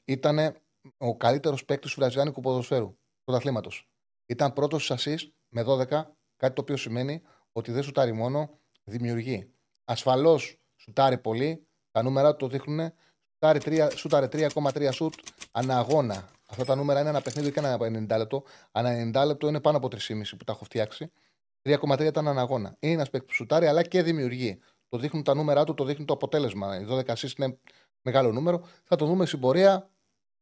ήταν 0.06 0.56
ο 0.98 1.18
καλύτερος 1.18 1.66
παίκτης 1.66 1.94
του 1.94 2.00
βραζιλιάνικου 2.00 2.42
ποδοσφαίρου, 2.42 2.98
του 3.24 3.36
αθλήματος. 3.36 3.90
Ήταν 4.26 4.54
πρώτος 4.54 4.86
στις 4.86 5.06
assist 5.06 5.32
με 5.50 5.64
12 5.64 6.16
Κάτι 6.38 6.54
το 6.54 6.62
οποίο 6.62 6.78
σημαίνει 6.78 7.22
ότι 7.52 7.72
δεν 7.72 7.84
σουτάρει 7.84 8.12
μόνο, 8.12 8.60
δημιουργεί. 8.84 9.54
Ασφαλώς 9.86 10.60
σουτάρει 10.76 11.18
πολύ. 11.18 11.68
Τα 11.92 12.04
νούμερα 12.04 12.32
του 12.32 12.38
το 12.38 12.48
δείχνουν. 12.48 12.94
Σουτάρει 13.96 14.28
3,3 14.32 14.90
σουτ 14.92 15.14
ανά 15.52 15.78
αγώνα. 15.78 16.30
Αυτά 16.50 16.66
τα 16.66 16.76
νούμερα 16.76 17.00
είναι 17.00 17.10
ένα 17.10 17.22
παιχνίδι 17.22 17.52
και 17.52 17.60
ένα 17.60 17.78
90 17.78 18.18
λεπτό. 18.18 18.44
Ανά 18.72 19.22
90 19.24 19.26
λεπτό 19.26 19.48
είναι 19.48 19.62
πάνω 19.62 19.78
από 19.78 19.88
3,5 19.88 19.98
που 20.38 20.44
τα 20.44 20.52
έχω 20.52 20.64
φτιάξει. 20.64 21.12
3,3 21.62 22.00
ήταν 22.00 22.28
ανά 22.28 22.42
αγώνα. 22.42 22.76
Είναι 22.80 22.94
ένας 22.94 23.10
παίκτης 23.10 23.30
που 23.30 23.36
σουτάρει 23.36 23.68
αλλά 23.68 23.84
και 23.84 24.02
δημιουργεί. 24.02 24.60
Το 24.90 24.98
δείχνουν 24.98 25.24
τα 25.24 25.36
νούμερα 25.36 25.64
του, 25.64 25.74
το 25.74 25.84
δείχνουν 25.84 26.08
το 26.08 26.14
αποτέλεσμα. 26.14 26.80
Οι 26.80 26.86
12 26.90 27.14
assist 27.14 27.38
είναι 27.38 27.58
μεγάλο 28.02 28.32
νούμερο. 28.32 28.64
Θα 28.84 28.96
το 28.96 29.06
δούμε 29.06 29.26
στην 29.26 29.40
πορεία. 29.40 29.90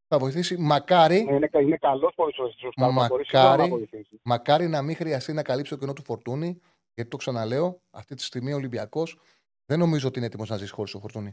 Θα 0.08 0.18
βοηθήσει. 0.18 0.58
Μακάρι. 0.60 1.18
Είναι, 1.18 1.50
είναι 1.62 1.78
καλός 1.78 2.14
ποδοσφαιριστής. 2.16 2.70
Μακάρι, 2.76 3.90
μακάρι 4.24 4.68
να 4.68 4.82
μην 4.82 4.96
χρειαστεί 4.96 5.34
να 5.34 5.42
καλύψει 5.44 5.72
το 5.72 5.78
κενό 5.78 5.94
του 5.94 6.04
φορτούνη. 6.04 6.60
Γιατί 6.94 7.10
το 7.10 7.18
ξαναλέω, 7.18 7.82
αυτή 7.92 8.16
τη 8.16 8.24
στιγμή 8.24 8.54
ο 8.54 8.56
Ολυμπιακός 8.56 9.18
δεν 9.66 9.80
νομίζω 9.80 10.08
ότι 10.08 10.18
είναι 10.18 10.28
έτοιμος 10.28 10.50
να 10.50 10.58
ζήσει 10.58 10.74
χωρίς 10.74 10.92
το 10.92 11.00
φορτούνη. 11.00 11.32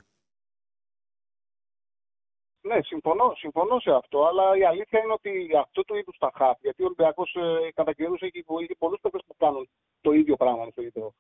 Ναι, 2.62 2.82
συμφωνώ, 2.82 3.35
συμφωνώ 3.37 3.81
σε 3.81 3.91
αυτό, 3.91 4.24
αλλά 4.27 4.57
η 4.57 4.65
αλήθεια 4.65 5.01
είναι 5.03 5.12
ότι 5.12 5.51
αυτό 5.57 5.85
του 5.85 5.95
είδους 5.97 6.19
τα 6.19 6.31
χαφ, 6.35 6.61
γιατί 6.61 6.82
ο 6.82 6.85
Ολυμπιακός 6.85 7.35
ε, 7.35 7.70
κατά 7.74 7.93
καιρούς 7.93 8.20
έχει, 8.20 8.45
έχει 8.62 8.74
πολλούς 8.78 9.01
παίκτες 9.01 9.23
που 9.27 9.37
κάνουν 9.37 9.69
το 10.01 10.12
ίδιο 10.12 10.37
πράγμα 10.37 10.70
στο 10.70 10.82
ίδιο. 10.82 11.12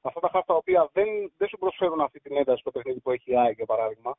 Αυτά 0.00 0.20
τα 0.20 0.28
χαφ 0.28 0.44
τα 0.44 0.54
οποία 0.54 0.90
δεν, 0.92 1.32
δεν 1.36 1.48
σου 1.48 1.58
προσφέρουν 1.58 2.00
αυτή 2.00 2.20
την 2.20 2.36
ένταση 2.36 2.60
στο 2.60 2.70
παιχνίδι 2.70 3.00
που 3.00 3.10
έχει 3.10 3.30
η 3.30 3.38
ΑΕΚ 3.38 3.56
για 3.56 3.66
παράδειγμα. 3.66 4.16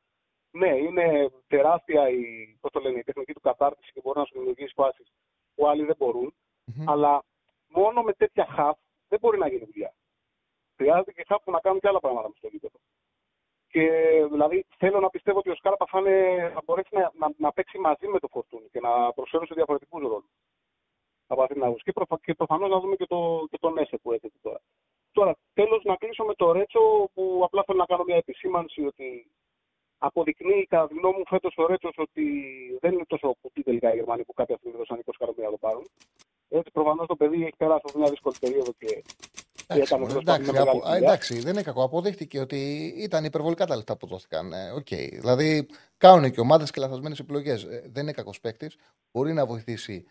Ναι, 0.52 0.76
είναι 0.76 1.32
τεράστια 1.48 2.10
η, 2.10 2.22
πώς 2.62 2.72
το 2.72 2.80
λένε, 2.80 3.00
η 3.00 3.04
τεχνική 3.04 3.34
του 3.34 3.42
κατάρτιση 3.42 3.92
και 3.94 4.02
μπορεί 4.04 4.20
να 4.20 4.26
σου 4.26 4.34
δημιουργήσει 4.34 4.74
φάσεις 4.74 5.08
που 5.56 5.68
άλλοι 5.68 5.84
δεν 5.84 5.96
μπορούν. 5.98 6.34
Mm-hmm. 6.34 6.84
Αλλά 6.86 7.24
μόνο 7.68 8.02
με 8.02 8.14
τέτοια 8.14 8.46
χαφ 8.46 8.78
δεν 9.08 9.20
μπορεί 9.20 9.38
να 9.38 9.48
γίνει 9.48 9.66
δουλειά. 9.66 9.94
Χρειάζεται 10.76 11.12
και 11.12 11.24
χαφ 11.28 11.44
που 11.44 11.52
να 11.52 11.60
κάνουν 11.60 11.80
και 11.80 11.88
άλλα 11.88 12.00
πράγματα 12.00 12.28
με 12.28 12.34
στο 12.38 12.48
γήπεδο. 12.48 12.78
Και 13.70 13.84
δηλαδή 14.32 14.66
θέλω 14.78 15.00
να 15.00 15.10
πιστεύω 15.10 15.38
ότι 15.38 15.50
ο 15.50 15.56
Σκάρπα 15.56 15.86
θα, 15.90 16.00
είναι, 16.00 16.50
θα 16.54 16.62
μπορέσει 16.66 16.90
να, 16.92 17.12
να, 17.14 17.34
να, 17.38 17.52
παίξει 17.52 17.78
μαζί 17.78 18.08
με 18.08 18.20
το 18.20 18.28
Φορτούνι 18.28 18.68
και 18.72 18.80
να 18.80 19.14
προσφέρει 19.14 19.48
σε 19.48 19.54
διαφορετικούς 19.54 20.02
ρόλους. 20.02 20.32
Από 21.28 21.42
αυτήν 21.42 21.62
την 21.62 21.76
Και, 21.76 21.92
προ, 21.92 22.06
και 22.22 22.34
προφανώς 22.34 22.70
να 22.70 22.80
δούμε 22.80 22.96
και, 22.96 23.06
το, 23.06 23.48
και 23.50 23.58
τον 23.60 23.78
Έσε 23.78 23.98
που 23.98 24.12
έρχεται 24.12 24.38
τώρα. 24.42 24.62
Τώρα, 25.12 25.36
τέλος 25.54 25.84
να 25.84 25.96
κλείσω 25.96 26.24
με 26.24 26.34
το 26.34 26.52
Ρέτσο 26.52 27.10
που 27.14 27.42
απλά 27.44 27.64
θέλω 27.66 27.78
να 27.78 27.86
κάνω 27.86 28.04
μια 28.04 28.16
επισήμανση 28.16 28.86
ότι 28.86 29.32
αποδεικνύει 29.98 30.66
κατά 30.66 30.88
τη 30.88 30.94
γνώμη 30.94 31.18
μου 31.18 31.28
φέτος 31.28 31.54
ο 31.58 31.66
Ρέτσος 31.66 31.94
ότι 31.98 32.24
δεν 32.80 32.94
είναι 32.94 33.06
τόσο 33.08 33.36
κουτί 33.42 33.64
τελικά 33.64 33.94
οι 33.94 33.96
Γερμανοί 33.96 34.24
που 34.24 34.34
κάποια 34.34 34.58
στιγμή 34.58 34.78
δώσαν 34.78 34.98
20 34.98 35.02
εκατομμύρια 35.14 35.46
να 35.46 35.52
το 35.52 35.58
πάρουν. 35.58 35.86
Έτσι, 36.50 36.72
προφανώς 36.72 37.08
το 37.08 37.16
παιδί 37.16 37.42
έχει 37.42 37.58
περάσει 37.58 37.86
από 37.90 38.00
μια 38.00 38.10
δύσκολη 38.10 38.36
περίοδο 38.40 38.72
και 38.78 39.04
Εντάξει, 39.70 39.96
εντάξει, 40.18 40.58
απο... 40.58 40.82
εντάξει, 40.96 41.40
δεν 41.40 41.54
είναι 41.54 41.62
κακό. 41.62 41.84
Αποδείχτηκε 41.84 42.40
ότι 42.40 42.94
ήταν 42.98 43.24
υπερβολικά 43.24 43.66
τα 43.66 43.76
λεφτά 43.76 43.98
που 43.98 44.08
δόθηκαν. 44.08 44.54
Ε, 44.54 44.74
okay. 44.78 45.10
Δηλαδή, 45.12 45.68
κάνουν 45.98 46.32
και 46.32 46.40
ομάδες 46.40 46.72
και 46.72 46.82
λαθασμένες 46.82 47.20
επιλογές. 47.20 47.64
Ε, 47.64 47.84
δεν 47.92 48.04
είναι 48.04 48.12
κακός 48.12 48.40
παίκτης. 48.40 48.78
Μπορεί 49.12 49.34
να 49.34 49.46
βοηθήσει 49.46 50.06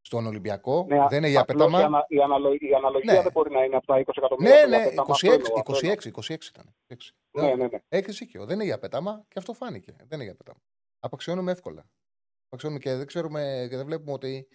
στον 0.00 0.26
Ολυμπιακό. 0.26 0.86
Ναι, 0.88 1.06
δεν 1.08 1.18
είναι 1.18 1.28
για 1.28 1.44
πέταμα. 1.44 1.80
Η, 1.80 1.82
ανα, 1.82 2.04
η, 2.08 2.20
αναλο, 2.20 2.52
η 2.52 2.74
αναλογία 2.76 3.12
ναι. 3.12 3.22
δεν 3.22 3.32
μπορεί 3.32 3.50
να 3.50 3.64
είναι 3.64 3.76
από 3.76 3.86
τα 3.86 3.98
20 3.98 4.02
εκατομμύρια. 4.16 4.66
Ναι, 4.66 4.76
ναι, 4.76 4.84
26, 4.96 5.30
26, 5.64 6.28
26, 6.28 6.34
26 6.34 6.36
ήταν. 6.48 6.74
6. 6.88 6.94
Ναι, 7.30 7.54
ναι, 7.54 7.66
ναι. 7.66 7.78
Έχεις 7.88 8.18
δίκιο. 8.18 8.44
Δεν 8.44 8.54
είναι 8.54 8.64
για 8.64 8.78
πέταμα 8.78 9.24
και 9.28 9.38
αυτό 9.38 9.52
φάνηκε. 9.52 9.94
Δεν 9.98 10.08
είναι 10.12 10.24
για 10.24 10.34
πέταμα. 10.34 10.58
Απαξιώνουμε 11.00 11.52
εύκολα. 11.52 11.84
Απαξιώνουμε 12.46 12.80
και 12.80 12.94
δεν 12.94 13.06
ξέρουμε 13.06 13.66
και 13.70 13.76
δεν 13.76 13.86
βλέπουμε 13.86 14.12
ότι 14.12 14.48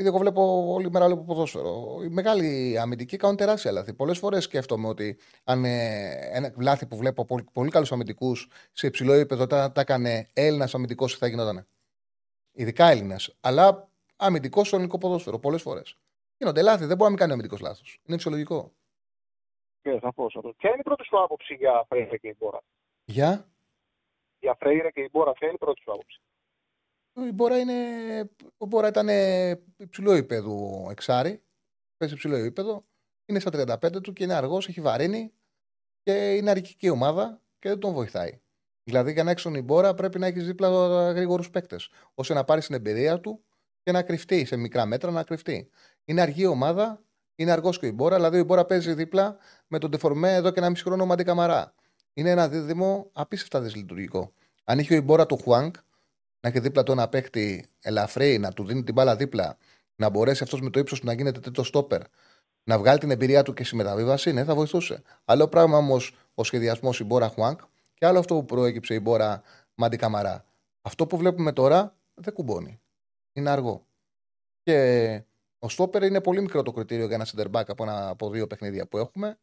επειδή 0.00 0.14
εγώ 0.14 0.18
βλέπω 0.18 0.72
όλη 0.72 0.90
μέρα 0.90 1.06
βλέπω 1.06 1.24
ποδόσφαιρο. 1.24 1.98
Οι 2.02 2.08
μεγάλοι 2.08 2.78
αμυντικοί 2.78 3.16
κάνουν 3.16 3.36
τεράστια 3.36 3.72
λάθη. 3.72 3.94
Πολλές 3.94 4.18
φορές 4.18 4.44
σκέφτομαι 4.44 4.88
ότι 4.88 5.18
αν 5.44 5.64
ε, 5.64 6.10
ένα 6.32 6.54
λάθη 6.60 6.86
που 6.86 6.96
βλέπω 6.96 7.24
πολύ, 7.24 7.44
πολύ 7.52 7.70
καλούς 7.70 7.92
αμυντικούς 7.92 8.48
σε 8.72 8.86
υψηλό 8.86 9.12
επίπεδο 9.12 9.46
τα, 9.46 9.72
τα 9.72 9.80
έκανε 9.80 10.28
Έλληνας 10.32 10.74
αμυντικός 10.74 11.16
θα 11.16 11.26
γινόταν. 11.26 11.66
Ειδικά 12.52 12.86
Έλληνε. 12.90 13.16
Αλλά 13.40 13.88
αμυντικός 14.16 14.66
στο 14.66 14.76
ελληνικό 14.76 14.98
ποδόσφαιρο 14.98 15.38
πολλές 15.38 15.62
φορές. 15.62 15.98
Γίνονται 16.36 16.62
λάθη. 16.62 16.84
Δεν 16.84 16.96
μπορεί 16.96 17.02
να 17.02 17.08
μην 17.08 17.18
κάνει 17.18 17.32
αμυντικός 17.32 17.60
λάθος. 17.60 18.00
Είναι 18.06 18.16
φυσιολογικό. 18.16 18.72
Ναι, 19.82 19.98
σαφώς. 20.00 20.38
Ποια 20.56 20.70
είναι 20.70 20.78
η 20.80 20.82
πρώτη 20.82 21.04
σου 21.04 21.22
άποψη 21.22 21.54
για 21.54 21.84
Φρέιρε 21.88 22.16
και 22.16 22.28
η 22.28 22.36
Μπόρα; 22.38 22.62
Για; 23.04 23.48
Για 24.38 24.54
Φρέιρε 24.58 24.90
και 24.90 25.00
η 25.00 25.08
Μπόρα, 25.12 25.32
ποια 25.32 25.46
είναι 25.46 25.56
η 25.60 25.64
πρώτη 25.64 25.80
σου 25.80 25.92
άποψη; 25.92 26.20
Η 27.26 27.32
Μπόρα, 27.32 27.58
είναι, 27.58 27.74
ο 28.56 28.66
Μπόρα 28.66 28.88
ήταν 28.88 29.08
υψηλό 29.76 30.12
επίπεδο 30.12 30.86
εξάρι. 30.90 31.42
Παίζει 31.96 32.14
υψηλό 32.14 32.36
επίπεδο. 32.36 32.84
Είναι 33.26 33.38
στα 33.40 33.78
35 33.82 34.02
του 34.02 34.12
και 34.12 34.24
είναι 34.24 34.34
αργός, 34.34 34.68
έχει 34.68 34.80
βαρύνει 34.80 35.32
και 36.02 36.34
είναι 36.34 36.50
αρχική 36.50 36.88
ομάδα 36.88 37.42
και 37.58 37.68
δεν 37.68 37.78
τον 37.78 37.92
βοηθάει. 37.92 38.40
Δηλαδή, 38.84 39.12
για 39.12 39.22
να 39.22 39.30
έχει 39.30 39.42
τον 39.42 39.54
Ιμπόρα 39.54 39.94
πρέπει 39.94 40.18
να 40.18 40.26
έχεις 40.26 40.46
δίπλα 40.46 40.68
γρήγορους 41.12 41.50
παίκτες, 41.50 41.90
ώστε 42.14 42.34
να 42.34 42.44
πάρεις 42.44 42.66
την 42.66 42.74
εμπειρία 42.74 43.20
του 43.20 43.44
και 43.82 43.92
να 43.92 44.02
κρυφτεί 44.02 44.44
σε 44.44 44.56
μικρά 44.56 44.86
μέτρα 44.86 45.10
να 45.10 45.22
κρυφτεί. 45.22 45.70
Είναι 46.04 46.20
αργή 46.20 46.46
ομάδα, 46.46 47.02
είναι 47.34 47.50
αργός 47.50 47.78
και 47.78 47.84
ο 47.84 47.88
Ιμπόρα. 47.88 48.16
Δηλαδή, 48.16 48.36
ο 48.36 48.38
Ιμπόρα 48.38 48.64
παίζει 48.64 48.94
δίπλα 48.94 49.36
με 49.66 49.78
τον 49.78 49.90
Τεφορμέ 49.90 50.34
εδώ 50.34 50.50
και 50.50 50.58
ένα 50.58 50.70
μισή 50.70 50.82
χρόνο 50.82 51.06
Μαντί 51.06 51.24
Καμαρά. 51.24 51.74
Είναι 52.12 52.30
ένα 52.30 52.48
δίδυμο 52.48 53.10
απίστευτα 53.12 53.60
δυσλειτουργικό. 53.60 54.32
Αν 54.64 54.78
είχε 54.78 54.94
ο 54.94 54.96
Ιμπόρα 54.96 55.26
του 55.26 55.36
Χουάνκ, 55.36 55.74
να 56.40 56.48
έχει 56.48 56.60
δίπλα 56.60 56.82
του 56.82 56.92
ένα 56.92 57.08
παίχτη 57.08 57.68
ελαφρύ, 57.80 58.38
να 58.38 58.52
του 58.52 58.64
δίνει 58.64 58.82
την 58.82 58.94
μπάλα 58.94 59.16
δίπλα, 59.16 59.56
να 59.96 60.08
μπορέσει 60.08 60.42
αυτός 60.42 60.60
με 60.60 60.70
το 60.70 60.78
ύψος 60.78 61.00
του 61.00 61.06
να 61.06 61.12
γίνεται 61.12 61.40
τέτοιο 61.40 61.62
στόπερ, 61.62 62.02
να 62.64 62.78
βγάλει 62.78 62.98
την 62.98 63.10
εμπειρία 63.10 63.42
του 63.42 63.52
και 63.52 63.64
στη 63.64 63.76
μεταβίβαση, 63.76 64.32
ναι, 64.32 64.44
θα 64.44 64.54
βοηθούσε. 64.54 65.02
Άλλο 65.24 65.48
πράγμα 65.48 65.76
όμως 65.76 66.16
ο 66.34 66.44
σχεδιασμός 66.44 67.00
η 67.00 67.04
Μπόρα 67.04 67.28
Χουάνκ 67.28 67.60
και 67.94 68.06
άλλο 68.06 68.18
αυτό 68.18 68.34
που 68.34 68.44
προέκυψε 68.44 68.94
η 68.94 69.00
Μπόρα 69.02 69.42
Μάντι 69.74 69.96
Καμαρά. 69.96 70.44
Αυτό 70.82 71.06
που 71.06 71.16
βλέπουμε 71.16 71.52
τώρα 71.52 71.96
δεν 72.14 72.32
κουμπώνει. 72.32 72.80
Είναι 73.32 73.50
αργό. 73.50 73.86
Και 74.62 75.22
ο 75.58 75.68
στόπερ 75.68 76.02
είναι 76.02 76.20
πολύ 76.20 76.40
μικρό 76.40 76.62
το 76.62 76.72
κριτήριο 76.72 77.06
για 77.06 77.14
ένα 77.14 77.26
center 77.26 77.50
back 77.50 77.64
από, 77.66 77.82
ένα, 77.82 78.08
από 78.08 78.30
δύο 78.30 78.46
παιχνίδια 78.46 78.86
που 78.86 78.98
έχουμε. 78.98 79.38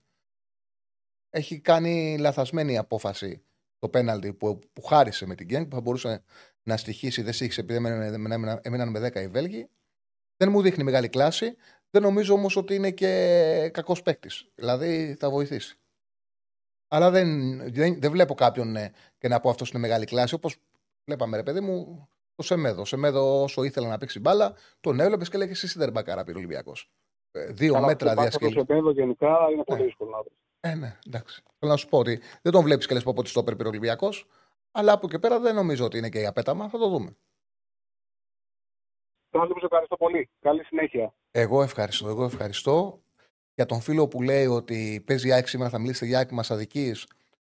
Έχει 1.29 1.59
κάνει 1.59 2.17
λαθασμένη 2.17 2.77
απόφαση 2.77 3.43
το 3.85 3.91
πέναλτι 3.91 4.33
που, 4.33 4.59
που 4.73 4.81
χάρισε 4.81 5.25
με 5.25 5.35
την 5.35 5.45
Γκένγκ, 5.45 5.67
που 5.67 5.75
θα 5.75 5.81
μπορούσε 5.81 6.23
να 6.63 6.77
στοιχήσει, 6.77 7.21
δεν 7.21 7.33
στοιχήσει 7.33 7.59
επειδή 7.59 7.77
έμειναν 8.61 8.89
με 8.89 9.09
10 9.13 9.15
οι 9.15 9.27
Βέλγοι. 9.27 9.69
Δεν 10.37 10.51
μου 10.51 10.61
δείχνει 10.61 10.83
μεγάλη 10.83 11.09
κλάση. 11.09 11.55
Δεν 11.89 12.01
νομίζω 12.01 12.33
όμως 12.33 12.55
ότι 12.55 12.75
είναι 12.75 12.91
και 12.91 13.69
κακός 13.73 14.01
παίκτης. 14.01 14.51
Δηλαδή 14.55 15.15
θα 15.19 15.29
βοηθήσει. 15.29 15.77
Αλλά 16.87 17.11
δεν, 17.11 17.57
δεν, 17.73 17.99
δεν 18.01 18.11
βλέπω 18.11 18.33
κάποιον 18.33 18.71
ναι, 18.71 18.89
και 19.17 19.27
να 19.27 19.39
πω 19.39 19.49
αυτός 19.49 19.69
είναι 19.69 19.79
μεγάλη 19.79 20.05
κλάση. 20.05 20.33
Όπως 20.33 20.55
βλέπαμε, 21.05 21.37
ρε 21.37 21.43
παιδί 21.43 21.59
μου, 21.59 22.07
το 22.35 22.43
Σεμέδο. 22.43 22.85
Σεμέδο, 22.85 23.43
όσο 23.43 23.63
ήθελε 23.63 23.87
να 23.87 23.97
παίξει 23.97 24.19
μπάλα, 24.19 24.53
τον 24.79 24.99
έβλεπες 24.99 25.29
και 25.29 25.37
λέγε 25.37 25.51
εσύ 25.51 25.67
Σίδερ 25.67 25.91
Μπακάρα 25.91 26.23
πήρε 26.23 26.37
Ολυμπιακός. 26.37 26.91
Ε, 27.31 27.45
δύο 27.45 27.79
μέτρα 27.79 28.13
διασκελή. 28.15 28.53
Το 28.53 28.65
Σεμέδο 28.67 28.91
γενικά 28.91 29.37
είναι 29.51 29.63
πολύ 29.63 29.83
δύσκολο 29.83 30.09
να 30.09 30.21
βρεις. 30.21 30.44
Ε, 30.65 30.75
ναι, 30.75 30.97
εντάξει. 31.07 31.43
Θέλω 31.59 31.71
να 31.71 31.77
σου 31.77 31.87
πω 31.87 31.97
ότι 31.97 32.21
δεν 32.41 32.51
τον 32.51 32.63
βλέπεις 32.63 32.87
και 32.87 32.93
λες 32.93 33.03
πω 33.03 33.13
ότι 33.17 33.29
στο 33.29 33.43
πήρε 33.43 33.67
Ολυμπιακός. 33.67 34.27
Αλλά 34.71 34.91
από 34.91 35.07
εκεί 35.07 35.19
πέρα 35.19 35.39
δεν 35.39 35.55
νομίζω 35.55 35.85
ότι 35.85 35.97
είναι 35.97 36.09
και 36.09 36.19
για 36.19 36.31
πέταμα. 36.31 36.69
Θα 36.69 36.77
το 36.77 36.89
δούμε. 36.89 37.15
Τώρα 39.29 39.45
σε 39.45 39.53
ευχαριστώ 39.61 39.97
πολύ. 39.97 40.29
Καλή 40.39 40.63
συνέχεια. 40.63 41.13
Εγώ 41.31 41.61
ευχαριστώ. 41.61 42.09
Εγώ 42.09 42.23
ευχαριστώ. 42.23 43.03
Για 43.53 43.65
τον 43.65 43.81
φίλο 43.81 44.07
που 44.07 44.21
λέει 44.21 44.45
ότι 44.45 45.03
παίζει 45.05 45.31
ΑΕΚ 45.31 45.47
σήμερα, 45.47 45.69
θα 45.69 45.79
μιλήσετε 45.79 46.05
για 46.05 46.17
ΑΕΚ 46.17 46.31
μας 46.31 46.51
αδική. 46.51 46.93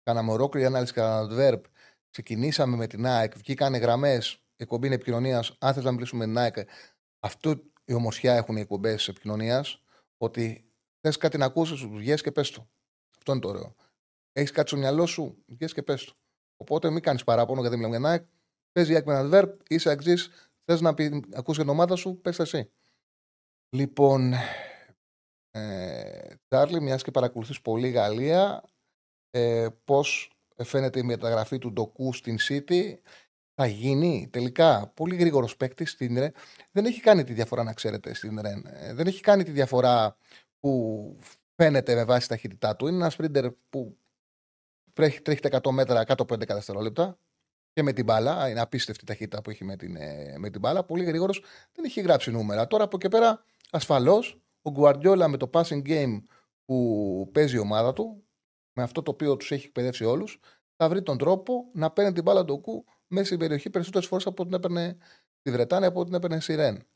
Κάναμε 0.03 0.32
ολόκληρη 0.32 0.66
ανάλυση 0.66 0.93
κατά 0.93 1.28
adverb. 1.31 1.61
Ξεκινήσαμε 2.11 2.77
με 2.77 2.86
την 2.86 3.07
ΑΕΚ, 3.07 3.36
βγήκαν 3.36 3.74
γραμμές, 3.74 4.43
εκπομπή 4.57 4.93
επικοινωνίας. 4.93 5.57
Αν 5.61 5.74
θες 5.74 5.85
να 5.85 5.93
μιλήσουμε 5.93 6.27
με 6.27 6.32
την 6.32 6.43
ΑΕΚ, 6.43 6.69
αυτό 7.20 7.51
η 7.85 7.95
ομορφιά 7.95 8.35
έχουν 8.35 8.57
οι 8.57 8.61
εκπομπές 8.61 9.09
επικοινωνίας. 9.09 9.82
Ότι 10.16 10.73
θες 11.01 11.16
κάτι 11.16 11.39
να 11.39 11.45
ακούσεις, 11.45 11.86
βγει 11.86 12.15
και 12.15 12.32
πες 12.32 12.51
το. 12.51 12.69
Αυτό 13.28 13.32
είναι 13.32 13.40
το 13.40 13.48
ωραίο. 13.48 13.74
Έχεις 14.32 14.50
κάτι 14.50 14.68
στο 14.68 14.76
μυαλό 14.76 15.06
σου, 15.06 15.44
βγει 15.46 15.66
και 15.66 15.82
πες 15.82 16.05
το. 16.05 16.14
Οπότε 16.56 16.90
μην 16.90 17.02
κάνεις 17.02 17.24
παράπονο 17.24 17.60
γιατί 17.60 17.76
μιλάμε 17.76 17.98
για 17.98 18.09
να 18.09 18.28
Παίζει 18.72 18.92
η 18.92 19.02
με 19.06 19.20
adverb, 19.22 19.56
είσαι 19.68 19.90
αξής, 19.90 20.30
θες 20.64 20.80
να 20.80 20.94
πει, 20.94 21.22
ακούσει 21.34 21.60
την 21.60 21.68
ομάδα 21.68 21.96
σου, 21.96 22.20
πες 22.20 22.38
εσύ. 22.38 22.70
Λοιπόν, 23.76 24.32
ε, 25.50 26.34
Τσάρλι, 26.48 26.80
μιας 26.80 27.02
και 27.02 27.10
παρακολουθείς 27.10 27.60
πολύ 27.60 27.88
Γαλλία, 27.88 28.64
ε, 29.30 29.68
πώς 29.84 30.32
φαίνεται 30.64 30.98
η 30.98 31.02
μεταγραφή 31.02 31.59
του 31.59 31.72
Ντοκού 31.72 32.12
στην 32.12 32.36
City. 32.48 32.94
Θα 33.55 33.66
γίνει 33.66 34.28
τελικά 34.32 34.88
πολύ 34.88 35.16
γρήγορος 35.16 35.56
παίκτη 35.56 35.84
στην 35.84 36.18
Ρεν. 36.18 36.32
Δεν 36.72 36.84
έχει 36.84 37.00
κάνει 37.00 37.24
τη 37.24 37.32
διαφορά, 37.32 37.62
να 37.62 37.72
ξέρετε, 37.72 38.14
στην 38.14 38.40
Ρεν. 38.40 38.66
Ε, 38.66 38.94
δεν 38.94 39.06
έχει 39.06 39.20
κάνει 39.20 39.42
τη 39.42 39.50
διαφορά 39.50 40.16
που 40.60 41.18
φαίνεται 41.62 41.94
με 41.94 42.05
βάση 42.05 42.28
ταχύτητά 42.28 42.76
του. 42.76 42.86
Είναι 42.86 42.97
ένα 42.97 43.10
σπρίντερ 43.10 43.51
που 43.51 43.98
τρέχει, 44.93 45.20
τρέχει 45.22 45.40
τα 45.40 45.60
100 45.62 45.70
μέτρα 45.70 46.05
κάτω 46.05 46.22
από 46.22 46.35
11 46.35 46.47
δευτερόλεπτα 46.47 47.18
και 47.72 47.82
με 47.82 47.93
την 47.93 48.05
μπάλα. 48.05 48.48
Είναι 48.48 48.60
απίστευτη 48.60 49.05
ταχύτητα 49.05 49.43
που 49.43 49.51
έχει 49.51 49.64
με 49.64 49.76
την, 49.76 49.97
ε, 49.97 50.35
με 50.39 50.51
την 50.51 50.60
μπάλα. 50.60 50.85
Πολύ 50.85 51.05
γρήγορος. 51.05 51.43
Δεν 51.72 51.85
έχει 51.85 52.01
γράψει 52.01 52.30
νούμερα. 52.30 52.66
Τώρα 52.66 52.85
από 52.85 52.97
εκεί 52.97 53.09
πέρα 53.09 53.44
ασφαλώς 53.70 54.40
ο 54.62 54.70
Γκουαρδιόλα 54.70 55.28
με 55.28 55.36
το 55.36 55.51
passing 55.52 55.82
game 55.86 56.22
που 56.64 57.30
παίζει 57.32 57.56
η 57.56 57.59
ομάδα 57.59 57.93
του, 57.93 58.24
με 58.72 58.82
αυτό 58.82 59.02
το 59.02 59.10
οποίο 59.10 59.36
τους 59.36 59.51
έχει 59.51 59.66
εκπαιδεύσει 59.66 60.05
όλους, 60.05 60.40
θα 60.76 60.89
βρει 60.89 61.02
τον 61.02 61.18
τρόπο 61.18 61.70
να 61.72 61.90
παίρνει 61.90 62.12
την 62.12 62.22
μπάλα 62.22 62.44
του 62.44 62.60
κου 62.60 62.85
μέσα 63.06 63.26
στην 63.26 63.39
περιοχή 63.39 63.70
περισσότερες 63.70 64.06
φορές 64.09 64.26
από 64.26 64.43
ό,τι 64.43 64.51
την 64.51 64.59
έπαιρνε 64.59 64.97
στη 65.40 65.51
Βρετάνια, 65.51 65.89
από 65.89 66.01
ό,τι 66.01 66.09
την 66.09 66.18
έπαιρνε 66.18 66.40
στη 66.40 66.55
Ρεν. 66.55 66.86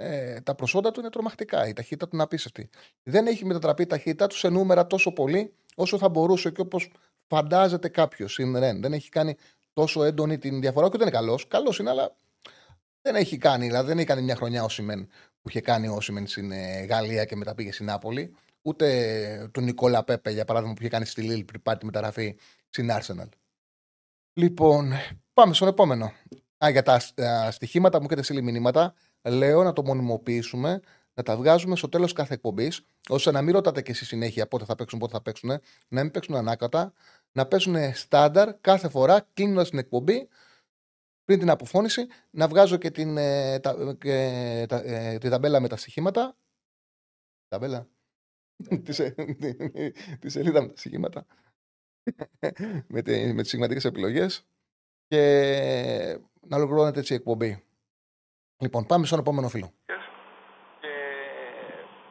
Ε, 0.00 0.40
τα 0.40 0.54
προσόντα 0.54 0.90
του 0.90 1.00
είναι 1.00 1.10
τρομακτικά. 1.10 1.68
Η 1.68 1.72
ταχύτητα 1.72 2.04
του 2.04 2.10
είναι 2.14 2.22
απίστευτη. 2.22 2.70
Δεν 3.02 3.26
έχει 3.26 3.44
μετατραπεί 3.44 3.82
η 3.82 3.86
ταχύτητά 3.86 4.26
του 4.26 4.36
σε 4.36 4.48
νούμερα 4.48 4.86
τόσο 4.86 5.12
πολύ 5.12 5.54
όσο 5.74 5.98
θα 5.98 6.08
μπορούσε 6.08 6.50
και 6.50 6.60
όπως 6.60 6.92
φαντάζεται 7.26 7.88
κάποιος 7.88 8.32
στην 8.32 8.58
Ρεν. 8.58 8.80
Δεν 8.80 8.92
έχει 8.92 9.08
κάνει 9.08 9.36
τόσο 9.72 10.04
έντονη 10.04 10.38
την 10.38 10.60
διαφορά. 10.60 10.88
Και 10.88 10.98
δεν 10.98 11.06
είναι 11.06 11.16
καλός. 11.16 11.46
Καλός 11.48 11.78
είναι, 11.78 11.90
αλλά 11.90 12.14
δεν 13.02 13.14
έχει 13.14 13.36
κάνει. 13.36 13.66
Δηλαδή 13.66 13.86
δεν 13.88 13.96
έχει 13.96 14.06
κάνει 14.06 14.22
μια 14.22 14.36
χρονιά 14.36 14.64
ο 14.64 14.68
Σιμέν 14.68 15.08
που 15.42 15.48
είχε 15.48 15.60
κάνει 15.60 15.88
ο 15.88 16.00
Σιμέν 16.00 16.26
στην 16.26 16.52
ε, 16.52 16.84
Γαλλία 16.84 17.24
και 17.24 17.36
μετά 17.36 17.54
πήγε 17.54 17.72
στην 17.72 17.86
Νάπολη. 17.86 18.34
Ούτε 18.62 19.48
του 19.52 19.60
Νικόλα 19.60 20.04
Πέπε, 20.04 20.30
για 20.30 20.44
παράδειγμα, 20.44 20.74
που 20.74 20.80
είχε 20.80 20.90
κάνει 20.90 21.04
στη 21.04 21.22
Λίλ 21.22 21.44
πριν 21.44 21.62
πάρει 21.62 21.78
τη 21.78 21.84
μεταγραφή 21.84 22.36
στην 22.68 22.90
Arsenal. 22.90 23.28
Λοιπόν, 24.32 24.92
πάμε 25.32 25.54
στον 25.54 25.68
επόμενο. 25.68 26.12
Α, 26.64 26.70
για 26.70 26.82
τα 26.82 27.00
στοιχήματα 27.50 27.98
μου 27.98 28.04
έχετε 28.04 28.22
στείλει 28.22 28.42
μηνύματα. 28.42 28.94
Λέω 29.22 29.62
να 29.62 29.72
το 29.72 29.84
μονιμοποιήσουμε, 29.84 30.80
να 31.14 31.22
τα 31.22 31.36
βγάζουμε 31.36 31.76
στο 31.76 31.88
τέλος 31.88 32.12
κάθε 32.12 32.34
εκπομπής, 32.34 32.84
ώστε 33.08 33.30
να 33.30 33.42
μην 33.42 33.54
ρωτάτε 33.54 33.82
και 33.82 33.94
στη 33.94 34.04
συνέχεια 34.04 34.48
πότε 34.48 34.64
θα 34.64 34.74
παίξουν, 34.74 34.98
πότε 34.98 35.12
θα 35.12 35.22
παίξουν, 35.22 35.50
να 35.88 36.02
μην 36.02 36.10
παίξουν 36.10 36.34
ανάκατα, 36.34 36.92
να 37.32 37.46
παίζουν 37.46 37.94
στάνταρ 37.94 38.60
κάθε 38.60 38.88
φορά, 38.88 39.26
κλείνοντας 39.34 39.70
την 39.70 39.78
εκπομπή, 39.78 40.28
πριν 41.24 41.38
την 41.38 41.50
αποφώνηση, 41.50 42.06
να 42.30 42.48
βγάζω 42.48 42.76
και 42.76 42.90
την, 42.90 43.16
ε, 43.16 43.58
τα, 43.58 43.96
και, 44.00 44.64
τα, 44.68 44.76
ε, 44.76 45.18
τη 45.18 45.28
ταμπέλα 45.28 45.60
με 45.60 45.68
τα 45.68 45.76
στοιχήματα. 45.76 46.36
Ταμπέλα. 47.48 47.88
τη 50.20 50.28
σελίδα 50.28 50.62
με 50.62 50.68
τα 50.68 50.76
στοιχήματα. 50.76 51.26
με, 52.94 53.02
τη, 53.02 53.32
με 53.32 53.42
τις 53.42 53.50
σημαντικές 53.50 53.84
επιλογές 53.84 54.46
και 55.06 56.20
να 56.40 56.56
ολοκληρώνεται 56.56 57.00
έτσι 57.00 57.12
η 57.12 57.16
εκπομπή. 57.16 57.64
Λοιπόν, 58.60 58.86
πάμε 58.86 59.06
στον 59.06 59.18
επόμενο 59.18 59.48
φίλο. 59.48 59.70
Και 59.86 59.92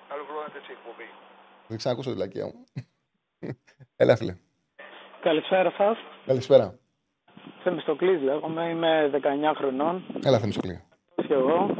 να 0.09 0.15
ολοκληρώνεται 0.15 0.57
έτσι 0.57 0.71
η 0.71 0.75
εκπομπής. 0.79 1.13
Δεν 1.67 1.77
ξανακούσω 1.77 2.11
τη 2.11 2.17
λακία 2.17 2.45
μου. 2.45 2.63
Έλα, 4.01 4.15
φίλε. 4.15 4.35
Καλησπέρα 5.21 5.71
σας. 5.77 5.97
Καλησπέρα. 6.25 6.79
Θεμιστοκλής 7.63 8.21
λέγομαι, 8.21 8.69
είμαι 8.69 9.09
19 9.13 9.17
χρονών. 9.55 10.03
Έλα, 10.23 10.39
Θεμιστοκλή. 10.39 10.83
Και 11.15 11.33
εγώ, 11.33 11.75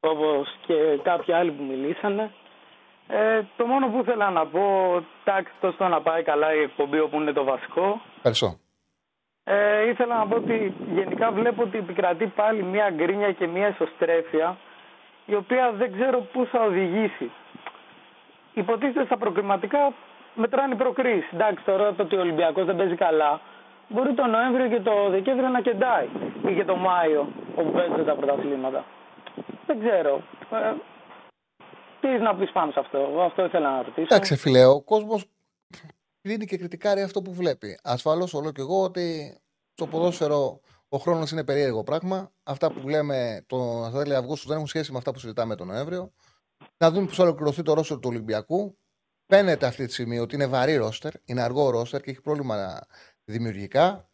όπως 0.00 0.48
και 0.66 1.00
κάποιοι 1.02 1.34
άλλοι 1.34 1.52
που 1.52 1.62
μιλήσανε. 1.62 2.32
Ε, 3.08 3.42
το 3.56 3.66
μόνο 3.66 3.88
που 3.88 3.98
ήθελα 4.00 4.30
να 4.30 4.46
πω, 4.46 4.60
εντάξει, 5.24 5.52
τόσο 5.60 5.88
να 5.88 6.02
πάει 6.02 6.22
καλά 6.22 6.54
η 6.54 6.60
εκπομπή 6.60 6.98
όπου 6.98 7.16
είναι 7.20 7.32
το 7.32 7.44
βασικό. 7.44 8.00
Ευχαριστώ. 8.16 8.58
Ε, 9.50 9.88
ήθελα 9.88 10.16
να 10.16 10.26
πω 10.26 10.36
ότι 10.36 10.74
γενικά 10.94 11.30
βλέπω 11.30 11.62
ότι 11.62 11.78
επικρατεί 11.78 12.26
πάλι 12.26 12.62
μια 12.62 12.90
γκρίνια 12.90 13.32
και 13.32 13.46
μια 13.46 13.66
εσωστρέφεια 13.66 14.56
η 15.26 15.34
οποία 15.34 15.72
δεν 15.72 15.92
ξέρω 15.92 16.18
πού 16.32 16.46
θα 16.52 16.62
οδηγήσει. 16.62 17.30
Υποτίθεται 18.54 19.04
στα 19.04 19.16
προκριματικά 19.16 19.92
μετράνε 20.34 20.74
οι 20.74 20.76
προκρίσεις. 20.76 21.32
Εντάξει, 21.32 21.64
τώρα 21.64 21.94
το 21.94 22.02
ότι 22.02 22.16
ο 22.16 22.20
Ολυμπιακός 22.20 22.64
δεν 22.64 22.76
παίζει 22.76 22.94
καλά, 22.94 23.40
μπορεί 23.88 24.14
το 24.14 24.26
Νοέμβριο 24.26 24.68
και 24.68 24.80
το 24.80 25.08
Δεκέμβριο 25.10 25.48
να 25.48 25.60
κεντάει 25.60 26.08
ή 26.48 26.54
και 26.54 26.64
το 26.64 26.76
Μάιο 26.76 27.28
όπου 27.54 27.70
παίζουν 27.70 28.04
τα 28.04 28.14
πρωταθλήματα. 28.14 28.84
Δεν 29.66 29.78
ξέρω. 29.80 30.22
Ε, 30.52 30.72
τι 32.00 32.08
να 32.08 32.34
πεις 32.34 32.50
πάνω 32.50 32.70
σε 32.72 32.80
αυτό, 32.80 33.22
αυτό 33.24 33.44
ήθελα 33.44 33.70
να 33.70 33.82
ρωτήσω. 33.82 34.06
Εντάξει, 34.10 34.36
φίλε, 34.36 34.64
ο 34.64 34.82
κόσμος 34.82 35.24
κρίνει 36.28 36.44
και 36.44 36.56
κριτικάρει 36.56 37.02
αυτό 37.02 37.22
που 37.22 37.32
βλέπει. 37.34 37.78
Ασφαλώς, 37.82 38.34
όλο 38.34 38.52
και 38.52 38.60
εγώ 38.60 38.82
ότι 38.82 39.36
στο 39.72 39.86
ποδόσφαιρο 39.86 40.60
ο 40.88 40.98
χρόνος 40.98 41.30
είναι 41.30 41.44
περίεργο 41.44 41.82
πράγμα. 41.82 42.32
Αυτά 42.42 42.72
που 42.72 42.88
λέμε 42.88 43.44
τον 43.46 43.92
τέλη 43.92 44.14
Αυγούστου 44.14 44.46
δεν 44.46 44.56
έχουν 44.56 44.68
σχέση 44.68 44.92
με 44.92 44.98
αυτά 44.98 45.12
που 45.12 45.18
συζητάμε 45.18 45.56
τον 45.56 45.66
Νοέμβριο. 45.66 46.12
Να 46.76 46.90
δούμε 46.90 47.06
πώς 47.06 47.16
θα 47.16 47.22
ολοκληρωθεί 47.22 47.62
το 47.62 47.74
ρόστερ 47.74 47.98
του 47.98 48.08
Ολυμπιακού. 48.08 48.78
Φαίνεται 49.26 49.66
αυτή 49.66 49.86
τη 49.86 49.92
στιγμή 49.92 50.18
ότι 50.18 50.34
είναι 50.34 50.46
βαρύ 50.46 50.76
ρόστερ, 50.76 51.12
είναι 51.24 51.42
αργό 51.42 51.70
ρόστερ 51.70 52.00
και 52.00 52.10
έχει 52.10 52.20
πρόβλημα 52.20 52.80
δημιουργικά. 53.24 54.10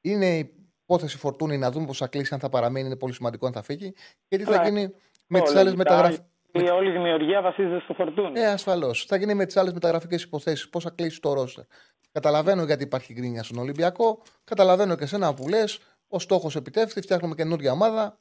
Είναι 0.00 0.36
η 0.38 0.52
υπόθεση 0.82 1.16
φορτούνη 1.16 1.58
να 1.58 1.70
δούμε 1.70 1.86
πώς 1.86 1.98
θα 1.98 2.06
κλείσει, 2.06 2.34
αν 2.34 2.40
θα 2.40 2.48
παραμείνει, 2.48 2.86
είναι 2.86 2.96
πολύ 2.96 3.14
σημαντικό 3.14 3.46
αν 3.46 3.52
θα 3.52 3.62
φύγει. 3.62 3.94
Και 4.28 4.36
τι 4.36 4.44
θα 4.44 4.64
γίνει 4.64 4.92
με 5.26 5.40
τις 5.40 5.54
άλλες 5.54 5.74
μεταγραφές. 5.74 6.20
Η 6.64 6.68
όλη 6.68 6.88
η 6.88 6.92
δημιουργία 6.92 7.42
βασίζεται 7.42 7.80
στο 7.80 7.94
φορτούνι. 7.94 8.40
Ε, 8.40 8.46
ασφαλώς. 8.46 9.04
Θα 9.04 9.16
γίνει 9.16 9.34
με 9.34 9.44
τις 9.44 9.56
άλλες 9.56 9.72
μεταγραφικές 9.72 10.22
υποθέσεις. 10.22 10.68
Πώς 10.68 10.84
θα 10.84 10.90
κλείσει 10.90 11.20
το 11.20 11.32
ρόστερ. 11.32 11.64
Καταλαβαίνω 12.12 12.62
γιατί 12.64 12.82
υπάρχει 12.82 13.12
γκρίνια 13.12 13.42
στον 13.42 13.58
Ολυμπιακό. 13.58 14.22
Καταλαβαίνω 14.44 14.96
και 14.96 15.04
εσένα 15.04 15.34
που 15.34 15.48
λες. 15.48 15.80
Ο 16.08 16.18
στόχος 16.18 16.56
επιτεύχθη. 16.56 17.00
Φτιάχνουμε 17.00 17.34
καινούργια 17.34 17.72
ομάδα. 17.72 18.18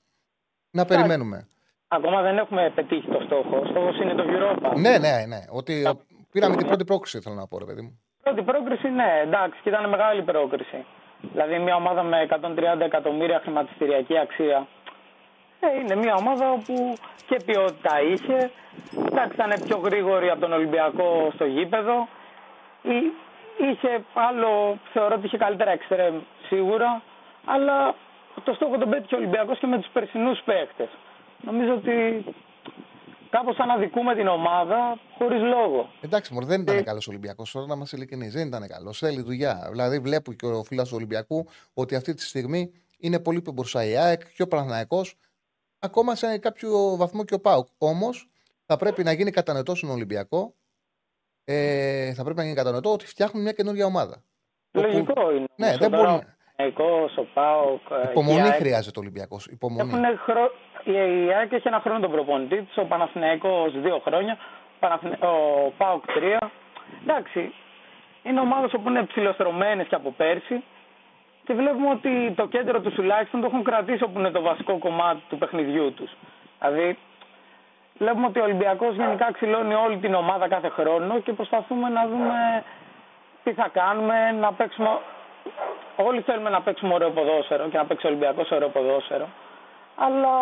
Να 0.71 0.85
περιμένουμε. 0.85 1.47
Ακόμα 1.87 2.21
δεν 2.21 2.37
έχουμε 2.37 2.71
πετύχει 2.75 3.07
το 3.07 3.21
στόχο. 3.25 3.57
Ο 3.59 3.65
στόχος 3.65 3.99
είναι 3.99 4.13
το 4.13 4.23
Europa. 4.27 4.77
Ναι, 4.77 4.97
ναι, 4.97 5.25
ναι. 5.27 5.41
Ότι 5.49 5.73
πήραμε 6.31 6.55
την 6.55 6.67
πρώτη 6.67 6.83
πρόκριση, 6.83 7.19
θέλω 7.19 7.35
να 7.35 7.47
πω, 7.47 7.57
ρε 7.57 7.65
παιδί 7.65 7.81
μου. 7.81 8.01
Πρώτη 8.23 8.41
πρόκριση, 8.41 8.87
ναι, 8.89 9.21
εντάξει, 9.23 9.59
και 9.63 9.69
ήταν 9.69 9.89
μεγάλη 9.89 10.21
πρόκριση. 10.23 10.85
Δηλαδή 11.21 11.59
μια 11.59 11.75
ομάδα 11.75 12.03
με 12.03 12.27
130 12.29 12.79
εκατομμύρια 12.79 13.39
χρηματιστηριακή 13.43 14.17
αξία. 14.17 14.67
Ε, 15.59 15.79
είναι 15.79 15.95
μια 15.95 16.15
ομάδα 16.15 16.45
που 16.65 16.93
και 17.27 17.37
ποιότητα 17.45 18.01
είχε. 18.01 18.51
Εντάξει, 19.07 19.33
ήταν 19.33 19.51
πιο 19.65 19.77
γρήγορη 19.77 20.29
από 20.29 20.41
τον 20.41 20.53
Ολυμπιακό 20.53 21.31
στο 21.33 21.45
γήπεδο. 21.45 22.07
Είχε 23.71 24.03
άλλο, 24.13 24.79
θεωρώ 24.93 25.15
ότι 25.15 25.25
είχε 25.25 25.37
καλύτερα 25.37 25.71
εξτρέμ 25.71 26.15
σίγουρα. 26.47 27.01
Αλλά 27.45 27.95
το 28.43 28.53
στόχο 28.53 28.77
τον 28.77 28.89
πέτυχε 28.89 29.15
ο 29.15 29.17
Ολυμπιακός 29.17 29.59
και 29.59 29.67
με 29.67 29.77
τους 29.77 29.89
περσινούς 29.93 30.41
παίχτε. 30.45 30.89
Νομίζω 31.41 31.73
ότι 31.73 32.25
κάπως 33.29 33.57
αναδικούμε 33.57 34.15
την 34.15 34.27
ομάδα 34.27 34.99
χωρίς 35.17 35.41
λόγο. 35.41 35.89
Εντάξει, 36.01 36.33
μωρέ, 36.33 36.45
δεν 36.45 36.61
ήταν 36.61 36.83
καλός 36.83 37.07
Ολυμπιακός. 37.07 37.51
Τώρα 37.51 37.65
να 37.65 37.73
είμαστε 37.73 37.95
ειλικρινείς, 37.97 38.33
δεν 38.33 38.47
ήταν 38.47 38.67
καλός. 38.67 38.97
Θέλει 38.97 39.21
δουλειά. 39.21 39.67
Δηλαδή, 39.71 39.99
βλέπω 39.99 40.33
και 40.33 40.45
ο 40.45 40.63
φίλος 40.63 40.89
του 40.89 40.95
Ολυμπιακού 40.95 41.47
ότι 41.73 41.95
αυτή 41.95 42.13
τη 42.13 42.21
στιγμή 42.21 42.71
είναι 42.99 43.19
πολύ 43.19 43.41
πιο 43.41 43.51
μπροστά 43.51 43.85
η 43.85 43.97
ΑΕΚ 43.97 44.21
και 44.35 44.41
ο 44.41 44.47
Παναθναϊκό, 44.47 45.01
ακόμα 45.79 46.15
σε 46.15 46.37
κάποιο 46.37 46.95
βαθμό 46.97 47.23
και 47.23 47.33
ο 47.33 47.39
Πάουκ. 47.39 47.67
Όμως 47.77 48.29
θα 48.65 48.77
πρέπει 48.77 49.03
να 49.03 49.11
γίνει 49.11 49.31
κατανοητό 49.31 49.75
στον 49.75 49.89
Ολυμπιακό. 49.89 50.55
Ε, 51.43 52.13
θα 52.13 52.23
πρέπει 52.23 52.37
να 52.37 52.43
γίνει 52.43 52.55
κατανοητό 52.55 52.91
ότι 52.91 53.05
φτιάχνουν 53.05 53.43
μια 53.43 53.51
καινούργια 53.51 53.85
ομάδα. 53.85 54.23
Λογικό 54.71 55.13
όπου... 55.17 55.29
είναι. 55.29 55.45
Ναι, 55.55 55.77
δεν 55.77 55.89
μπορεί. 55.89 56.19
Ο 57.17 57.23
Πάουκ. 57.33 57.81
Υπομονή 58.09 58.49
χρειάζεται 58.49 58.99
ο 58.99 59.01
Ολυμπιακός. 59.01 59.49
Έχουν 59.77 60.17
χρο 60.17 60.51
η 60.83 61.33
ΑΕΚ 61.33 61.51
έχει 61.51 61.67
ένα 61.67 61.79
χρόνο 61.79 61.99
τον 61.99 62.11
προπονητή 62.11 62.61
της, 62.61 62.77
ο 62.77 62.85
Παναθηναϊκός 62.85 63.81
δύο 63.81 63.99
χρόνια, 64.05 64.37
ο 65.19 65.71
ΠΑΟΚ 65.77 66.05
τρία. 66.05 66.51
Εντάξει, 67.01 67.53
είναι 68.23 68.39
ομάδες 68.39 68.71
που 68.71 68.89
είναι 68.89 69.05
ψηλοστρωμένες 69.05 69.87
και 69.87 69.95
από 69.95 70.11
πέρσι 70.11 70.63
και 71.47 71.53
βλέπουμε 71.53 71.89
ότι 71.89 72.33
το 72.35 72.47
κέντρο 72.47 72.81
τους 72.81 72.93
τουλάχιστον 72.93 73.41
το 73.41 73.45
έχουν 73.45 73.63
κρατήσει 73.63 74.03
όπου 74.03 74.19
είναι 74.19 74.31
το 74.31 74.41
βασικό 74.41 74.77
κομμάτι 74.77 75.21
του 75.29 75.37
παιχνιδιού 75.37 75.93
τους. 75.93 76.11
Δηλαδή, 76.59 76.97
βλέπουμε 77.97 78.27
ότι 78.27 78.39
ο 78.39 78.43
Ολυμπιακός 78.43 78.95
γενικά 78.95 79.31
ξυλώνει 79.31 79.73
όλη 79.73 79.97
την 79.97 80.13
ομάδα 80.13 80.47
κάθε 80.47 80.69
χρόνο 80.69 81.19
και 81.19 81.33
προσπαθούμε 81.33 81.89
να 81.89 82.07
δούμε 82.07 82.63
τι 83.43 83.53
θα 83.53 83.67
κάνουμε, 83.73 84.31
να 84.31 84.53
παίξουμε. 84.53 84.89
Όλοι 85.95 86.21
θέλουμε 86.21 86.49
να 86.49 86.61
παίξουμε 86.61 86.93
ωραίο 86.93 87.11
ποδόσφαιρο 87.11 87.69
και 87.69 87.77
να 87.77 87.85
παίξει 87.85 88.05
ο 88.05 88.09
Ολυμπιακός 88.09 88.51
ωραίο 88.51 88.69
ποδόσφαιρο 88.69 89.27
αλλά 89.97 90.35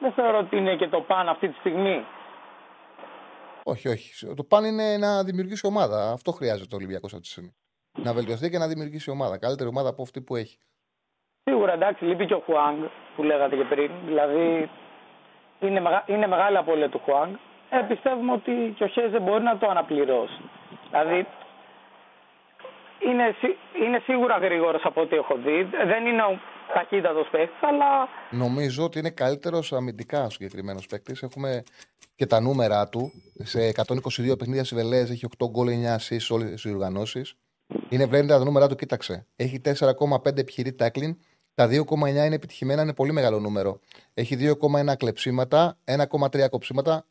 δεν 0.00 0.12
θεωρώ 0.12 0.38
ότι 0.38 0.56
είναι 0.56 0.76
και 0.76 0.88
το 0.88 1.00
παν 1.00 1.28
αυτή 1.28 1.48
τη 1.48 1.58
στιγμή. 1.58 2.04
Όχι, 3.62 3.88
όχι. 3.88 4.34
Το 4.34 4.44
παν 4.44 4.64
είναι 4.64 4.96
να 4.96 5.24
δημιουργήσει 5.24 5.66
ομάδα. 5.66 6.12
Αυτό 6.12 6.32
χρειάζεται 6.32 6.74
ο 6.74 6.76
Ολυμπιακός 6.76 7.12
αυτή 7.12 7.24
τη 7.24 7.30
στιγμή. 7.30 7.54
Να 7.98 8.12
βελτιωθεί 8.12 8.50
και 8.50 8.58
να 8.58 8.68
δημιουργήσει 8.68 9.10
ομάδα. 9.10 9.38
Καλύτερη 9.38 9.68
ομάδα 9.68 9.88
από 9.88 10.02
αυτή 10.02 10.20
που 10.20 10.36
έχει. 10.36 10.58
Σίγουρα 11.44 11.72
εντάξει, 11.72 12.04
λείπει 12.04 12.26
και 12.26 12.34
ο 12.34 12.42
Χουάνγκ 12.46 12.82
που 13.16 13.22
λέγατε 13.22 13.56
και 13.56 13.64
πριν. 13.64 13.90
Δηλαδή 14.06 14.70
είναι, 15.60 15.80
μεγα... 15.80 16.04
είναι 16.06 16.26
μεγάλη 16.26 16.56
απώλεια 16.56 16.88
του 16.88 17.00
Χουάνγκ. 17.04 17.34
Ε, 17.70 17.78
πιστεύουμε 17.88 18.32
ότι 18.32 18.74
και 18.76 18.84
ο 18.84 18.86
Χέζε 18.86 19.18
μπορεί 19.20 19.42
να 19.42 19.58
το 19.58 19.66
αναπληρώσει. 19.70 20.40
Δηλαδή 20.88 21.26
είναι, 23.08 23.34
είναι 23.84 23.98
σίγουρα 24.04 24.38
γρήγορος 24.38 24.84
από 24.84 25.00
ό,τι 25.00 25.16
έχω 25.16 25.34
δει. 25.36 25.68
Δεν 25.86 26.06
είναι 26.06 26.22
ο 26.22 26.40
ταχύτατος 26.74 27.28
παίκτης, 27.30 27.62
αλλά. 27.62 28.08
Νομίζω 28.30 28.84
ότι 28.84 28.98
είναι 28.98 29.10
καλύτερος 29.10 29.72
αμυντικά 29.72 30.24
ο 30.24 30.30
συγκεκριμένος 30.30 30.86
παίκτης. 30.86 31.22
Έχουμε 31.22 31.62
και 32.16 32.26
τα 32.26 32.40
νούμερα 32.40 32.88
του. 32.88 33.12
Σε 33.42 33.58
122 33.68 34.38
παιχνίδια 34.38 34.64
Βελές 34.72 35.10
έχει 35.10 35.26
8 35.38 35.46
γκολ 35.50 35.68
9 35.68 35.96
σε 35.98 36.32
όλες 36.32 36.50
τις 36.50 36.64
οργανώσει. 36.64 37.22
Είναι 37.94 38.06
βλέπετε 38.06 38.32
τα 38.32 38.44
νούμερα 38.44 38.68
του, 38.68 38.74
κοίταξε. 38.74 39.26
Έχει 39.36 39.60
4,5 39.64 40.36
επιχειρή 40.36 40.72
τάκλιν. 40.72 41.16
Τα 41.54 41.68
2,9 41.68 42.08
είναι 42.08 42.34
επιτυχημένα, 42.34 42.82
είναι 42.82 42.94
πολύ 42.94 43.12
μεγάλο 43.12 43.40
νούμερο. 43.40 43.80
Έχει 44.14 44.36
2,1 44.38 44.96
κλεψίματα, 44.96 45.78
1,3 45.84 46.48
κοψίματα. 46.50 47.06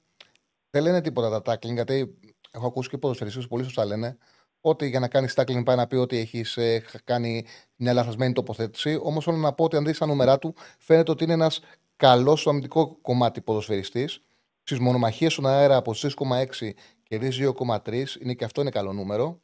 δεν 0.69 0.83
λένε 0.83 1.01
τίποτα 1.01 1.41
τα 1.41 1.53
tackling, 1.53 1.73
γιατί 1.73 2.17
έχω 2.51 2.67
ακούσει 2.67 2.89
και 2.89 2.97
ποδοσφαιριστές 2.97 3.47
πολύ 3.47 3.63
σωστά 3.63 3.85
λένε 3.85 4.17
ότι 4.61 4.87
για 4.87 4.99
να 4.99 5.07
κάνεις 5.07 5.33
tackling 5.37 5.61
πάει 5.65 5.75
να 5.75 5.87
πει 5.87 5.95
ότι 5.95 6.17
έχεις 6.17 6.57
ε, 6.57 6.83
κάνει 7.03 7.45
μια 7.75 7.93
λαθασμένη 7.93 8.33
τοποθέτηση. 8.33 8.99
Όμως 9.01 9.23
θέλω 9.23 9.37
να 9.37 9.53
πω 9.53 9.63
ότι 9.63 9.75
αν 9.75 9.85
δεις 9.85 9.97
τα 9.97 10.05
νούμερά 10.05 10.39
του, 10.39 10.55
φαίνεται 10.77 11.11
ότι 11.11 11.23
είναι 11.23 11.33
ένας 11.33 11.59
καλός 11.95 12.39
στο 12.39 12.49
αμυντικό 12.49 12.97
κομμάτι 13.01 13.41
ποδοσφαιριστής. 13.41 14.21
Στις 14.63 14.79
μονομαχίες 14.79 15.31
στον 15.31 15.47
αέρα 15.47 15.75
από 15.75 15.93
3,6 15.95 16.71
κερδίζει 17.03 17.53
2,3. 17.57 18.05
Είναι 18.21 18.33
και 18.33 18.45
αυτό 18.45 18.61
είναι 18.61 18.69
καλό 18.69 18.93
νούμερο. 18.93 19.41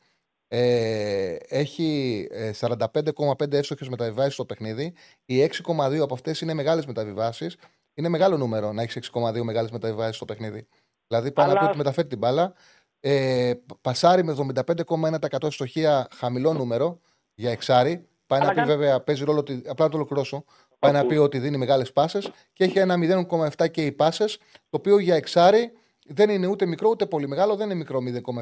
Ε, 0.52 1.36
έχει 1.48 2.28
45,5 2.60 3.52
εύστοχες 3.54 3.90
μεταβιβάσεις 3.90 4.34
στο 4.34 4.46
παιχνίδι. 4.46 4.94
Οι 5.26 5.50
6,2 5.66 6.00
από 6.02 6.14
αυτές 6.14 6.42
είναι 6.42 6.54
μεγάλες 6.54 6.86
μεταβιβάσεις. 6.86 7.58
Είναι 7.94 8.10
μεγάλο 8.10 8.38
νούμερο 8.38 8.74
να 8.74 8.82
έχεις 8.82 8.96
6,2 8.96 9.44
μεγάλες 9.44 9.72
μεταβιβάσεις 9.72 10.16
στο 10.16 10.26
παιχνίδι. 10.26 10.68
Δηλαδή 11.08 11.32
πάει 11.32 11.46
Αλλά... 11.46 11.54
να 11.54 11.60
πει 11.60 11.66
ότι 11.66 11.78
μεταφέρει 11.78 12.08
την 12.08 12.18
μπάλα. 12.18 12.54
Ε, 13.00 13.54
πασάρει 13.82 14.24
με 14.24 14.36
75,1% 14.66 15.44
ευστοχία 15.44 16.08
χαμηλό 16.16 16.54
νούμερο 16.54 17.00
για 17.34 17.52
εξάρι. 17.52 18.08
Πάει 18.28 18.40
να 18.40 18.54
πει 18.54 18.64
βέβαια, 18.64 19.02
παίζει 19.02 19.24
ρόλο 19.24 19.40
ότι. 19.40 19.62
Απλά 19.68 19.86
να 19.86 19.92
το 19.92 19.98
ολοκληρώσω. 19.98 20.44
Πάει 20.80 20.92
να 20.92 21.06
πει 21.06 21.16
ότι 21.16 21.40
δίνει 21.40 21.58
μεγάλες 21.58 21.94
πάσες 21.94 22.32
και 22.54 22.64
έχει 22.64 22.80
ένα 22.80 23.26
0,7 23.58 23.72
και 23.72 23.86
οι 23.86 23.92
πάσε, 23.92 24.26
το 24.70 24.78
οποίο 24.78 25.00
για 25.00 25.16
εξάρι 25.16 25.72
δεν 26.10 26.30
είναι 26.30 26.48
ούτε 26.48 26.66
μικρό 26.66 26.90
ούτε 26.90 27.06
πολύ 27.06 27.28
μεγάλο, 27.28 27.56
δεν 27.56 27.66
είναι 27.66 27.76
μικρό 27.76 28.00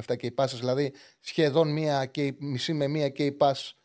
0,7 0.07 0.17
και 0.17 0.25
οι 0.25 0.31
πάσες. 0.31 0.59
Δηλαδή 0.59 0.93
σχεδόν 1.19 1.73
μία 1.73 2.05
και 2.05 2.33
μισή 2.39 2.73
με 2.73 2.87
μία 2.87 3.09
και 3.09 3.23
η 3.25 3.31
πας, 3.31 3.77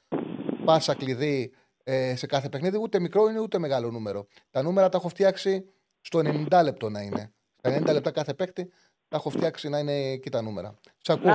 πάσα 0.65 0.95
κλειδί 0.95 1.53
ε, 1.85 2.17
σε 2.17 2.27
κάθε 2.27 2.49
παιχνίδι. 2.49 2.79
Ούτε 2.83 3.01
μικρό 3.01 3.29
είναι 3.29 3.41
ούτε 3.41 3.59
μεγάλο 3.59 3.91
νούμερο. 3.91 4.27
Τα 4.51 4.63
νούμερα 4.63 4.89
τα 4.89 4.99
έχω 4.99 5.09
φτιάξει 5.09 5.65
στο 6.01 6.21
90 6.51 6.63
λεπτό 6.65 6.89
να 6.91 7.01
είναι. 7.01 7.33
Στα 7.57 7.79
90 7.79 7.93
λεπτά 7.93 8.11
κάθε 8.11 8.35
παίκτη 8.35 8.73
τα 9.09 9.17
έχω 9.17 9.31
φτιάξει 9.31 9.69
να 9.69 9.79
είναι 9.79 9.93
εκεί 9.93 10.31
τα 10.31 10.43
νούμερα. 10.43 10.75
Σε 10.99 11.13
ακούω, 11.13 11.33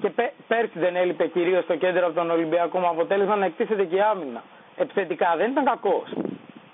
Και 0.00 0.10
πέ, 0.10 0.32
πέρσι 0.48 0.78
δεν 0.78 0.96
έλειπε 0.96 1.26
κυρίως 1.26 1.64
στο 1.64 1.76
κέντρο 1.76 2.06
από 2.06 2.14
τον 2.14 2.30
Ολυμπιακό 2.30 2.78
με 2.78 2.86
αποτέλεσμα 2.86 3.36
να 3.36 3.44
εκτίθεται 3.44 3.84
και 3.84 3.96
η 3.96 4.00
άμυνα. 4.00 4.44
Επιθετικά 4.76 5.36
δεν 5.36 5.50
ήταν 5.50 5.64
κακός. 5.64 6.12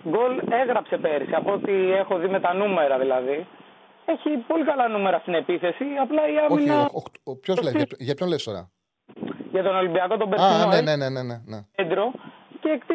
Γκολ 0.09 0.43
έγραψε 0.51 0.97
πέρσι 0.97 1.35
από 1.35 1.53
ό,τι 1.53 1.93
έχω 1.93 2.19
δει 2.19 2.29
με 2.29 2.41
τα 2.41 2.55
νούμερα 2.55 2.99
δηλαδή. 2.99 3.47
Έχει 4.07 4.37
πολύ 4.47 4.65
καλά 4.65 4.89
νούμερα 4.89 5.19
στην 5.19 5.35
επίθεση. 5.35 5.85
Απλά 6.03 6.23
η 6.33 6.39
άμυνα. 6.51 6.91
Όχι, 6.93 7.39
ποιος 7.41 7.63
λέει, 7.63 7.73
για, 7.77 7.87
για 7.99 8.15
ποιον 8.15 8.29
λες 8.29 8.43
τώρα; 8.43 8.71
Για 9.51 9.63
τον 9.63 9.77
Ολυμπιακό 9.77 10.17
τον 10.17 10.31
περσινό. 10.31 10.51
Α, 10.51 10.67
ναι, 10.67 10.81
ναι, 10.81 10.97
ναι, 10.97 11.09
ναι, 11.09 11.23
ναι. 11.23 11.41
ναι. 11.45 11.61
Κέντρο. 11.73 12.13
Και 12.61 12.69
εκτι... 12.69 12.95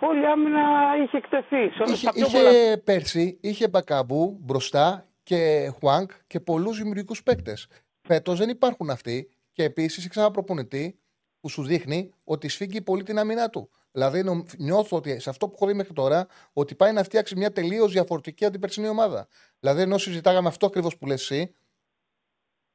όλη 0.00 0.20
η 0.20 0.26
άμυνα 0.26 0.60
είχε 1.02 1.16
εκτεθεί. 1.16 1.92
Είχε, 1.92 2.10
είχε 2.14 2.76
πέρσι, 2.84 3.38
είχε 3.42 3.68
Μπακαμπού 3.68 4.38
μπροστά 4.40 5.06
και 5.22 5.70
Χουάνκ 5.78 6.10
και 6.26 6.40
πολλούς 6.40 6.78
δημιουργικούς 6.78 7.22
παίκτες. 7.22 7.68
Φέτος 8.02 8.38
δεν 8.38 8.48
υπάρχουν 8.48 8.90
αυτοί 8.90 9.30
και 9.52 9.62
επίσης 9.62 10.06
έχει 10.06 10.18
ένα 10.18 10.30
προπονητή 10.30 10.98
που 11.40 11.48
σου 11.48 11.62
δείχνει 11.64 12.12
ότι 12.24 12.48
σφίγγει 12.48 12.82
πολύ 12.82 13.02
την 13.02 13.18
άμυνά 13.18 13.50
του. 13.50 13.70
Δηλαδή, 13.92 14.46
νιώθω 14.58 14.96
ότι 14.96 15.20
σε 15.20 15.30
αυτό 15.30 15.48
που 15.48 15.52
έχω 15.56 15.66
δει 15.66 15.74
μέχρι 15.74 15.92
τώρα, 15.92 16.26
ότι 16.52 16.74
πάει 16.74 16.92
να 16.92 17.02
φτιάξει 17.02 17.36
μια 17.36 17.52
τελείως 17.52 17.92
διαφορετική 17.92 18.42
από 18.42 18.52
την 18.52 18.60
περσινή 18.60 18.88
ομάδα. 18.88 19.26
Δηλαδή, 19.60 19.82
ενώ 19.82 19.98
συζητάγαμε 19.98 20.48
αυτό 20.48 20.66
ακριβώς 20.66 20.98
που 20.98 21.06
λες 21.06 21.20
εσύ, 21.20 21.54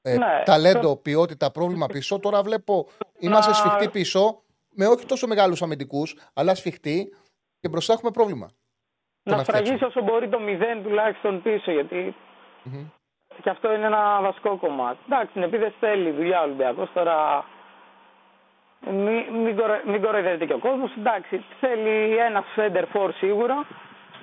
ε, 0.01 0.17
ναι, 0.17 0.41
ταλέντο, 0.45 0.79
το... 0.79 0.95
ποιότητα, 0.95 1.51
πρόβλημα 1.51 1.85
πίσω, 1.85 2.19
τώρα 2.19 2.43
βλέπω 2.43 2.87
είμαστε 3.19 3.53
σφιχτοί 3.53 3.89
πίσω, 3.89 4.43
με 4.69 4.87
όχι 4.87 5.05
τόσο 5.05 5.27
μεγάλους 5.27 5.61
αμυντικούς, 5.61 6.17
αλλά 6.33 6.55
σφιχτοί 6.55 7.15
και 7.59 7.69
μπροστά 7.69 7.93
έχουμε 7.93 8.11
πρόβλημα. 8.11 8.49
Να 9.23 9.43
σφραγίσει 9.43 9.83
όσο 9.83 10.01
μπορεί 10.01 10.29
το 10.29 10.39
μηδέν 10.39 10.83
τουλάχιστον 10.83 11.41
πίσω, 11.41 11.71
γιατί 11.71 12.15
Mm-hmm. 12.65 12.85
Και 13.41 13.49
αυτό 13.49 13.73
είναι 13.73 13.85
ένα 13.85 14.21
βασικό 14.21 14.57
κομμάτι. 14.57 14.99
Εντάξει, 15.05 15.33
την 15.33 15.43
επίθεση 15.43 15.75
θέλει 15.79 16.11
δουλειά 16.11 16.39
ο 16.39 16.43
Ολυμπιακός. 16.43 16.91
Τώρα 16.93 17.45
μην, 18.91 19.41
μην, 19.43 19.55
κορο, 19.55 19.81
μην 19.85 20.01
κοροϊδεύεται 20.01 20.45
και 20.45 20.53
ο 20.53 20.59
κόσμος. 20.59 20.91
Εντάξει, 20.97 21.45
θέλει 21.59 22.17
ένα 22.17 22.43
center 22.55 22.83
for 22.93 23.09
σίγουρα 23.17 23.67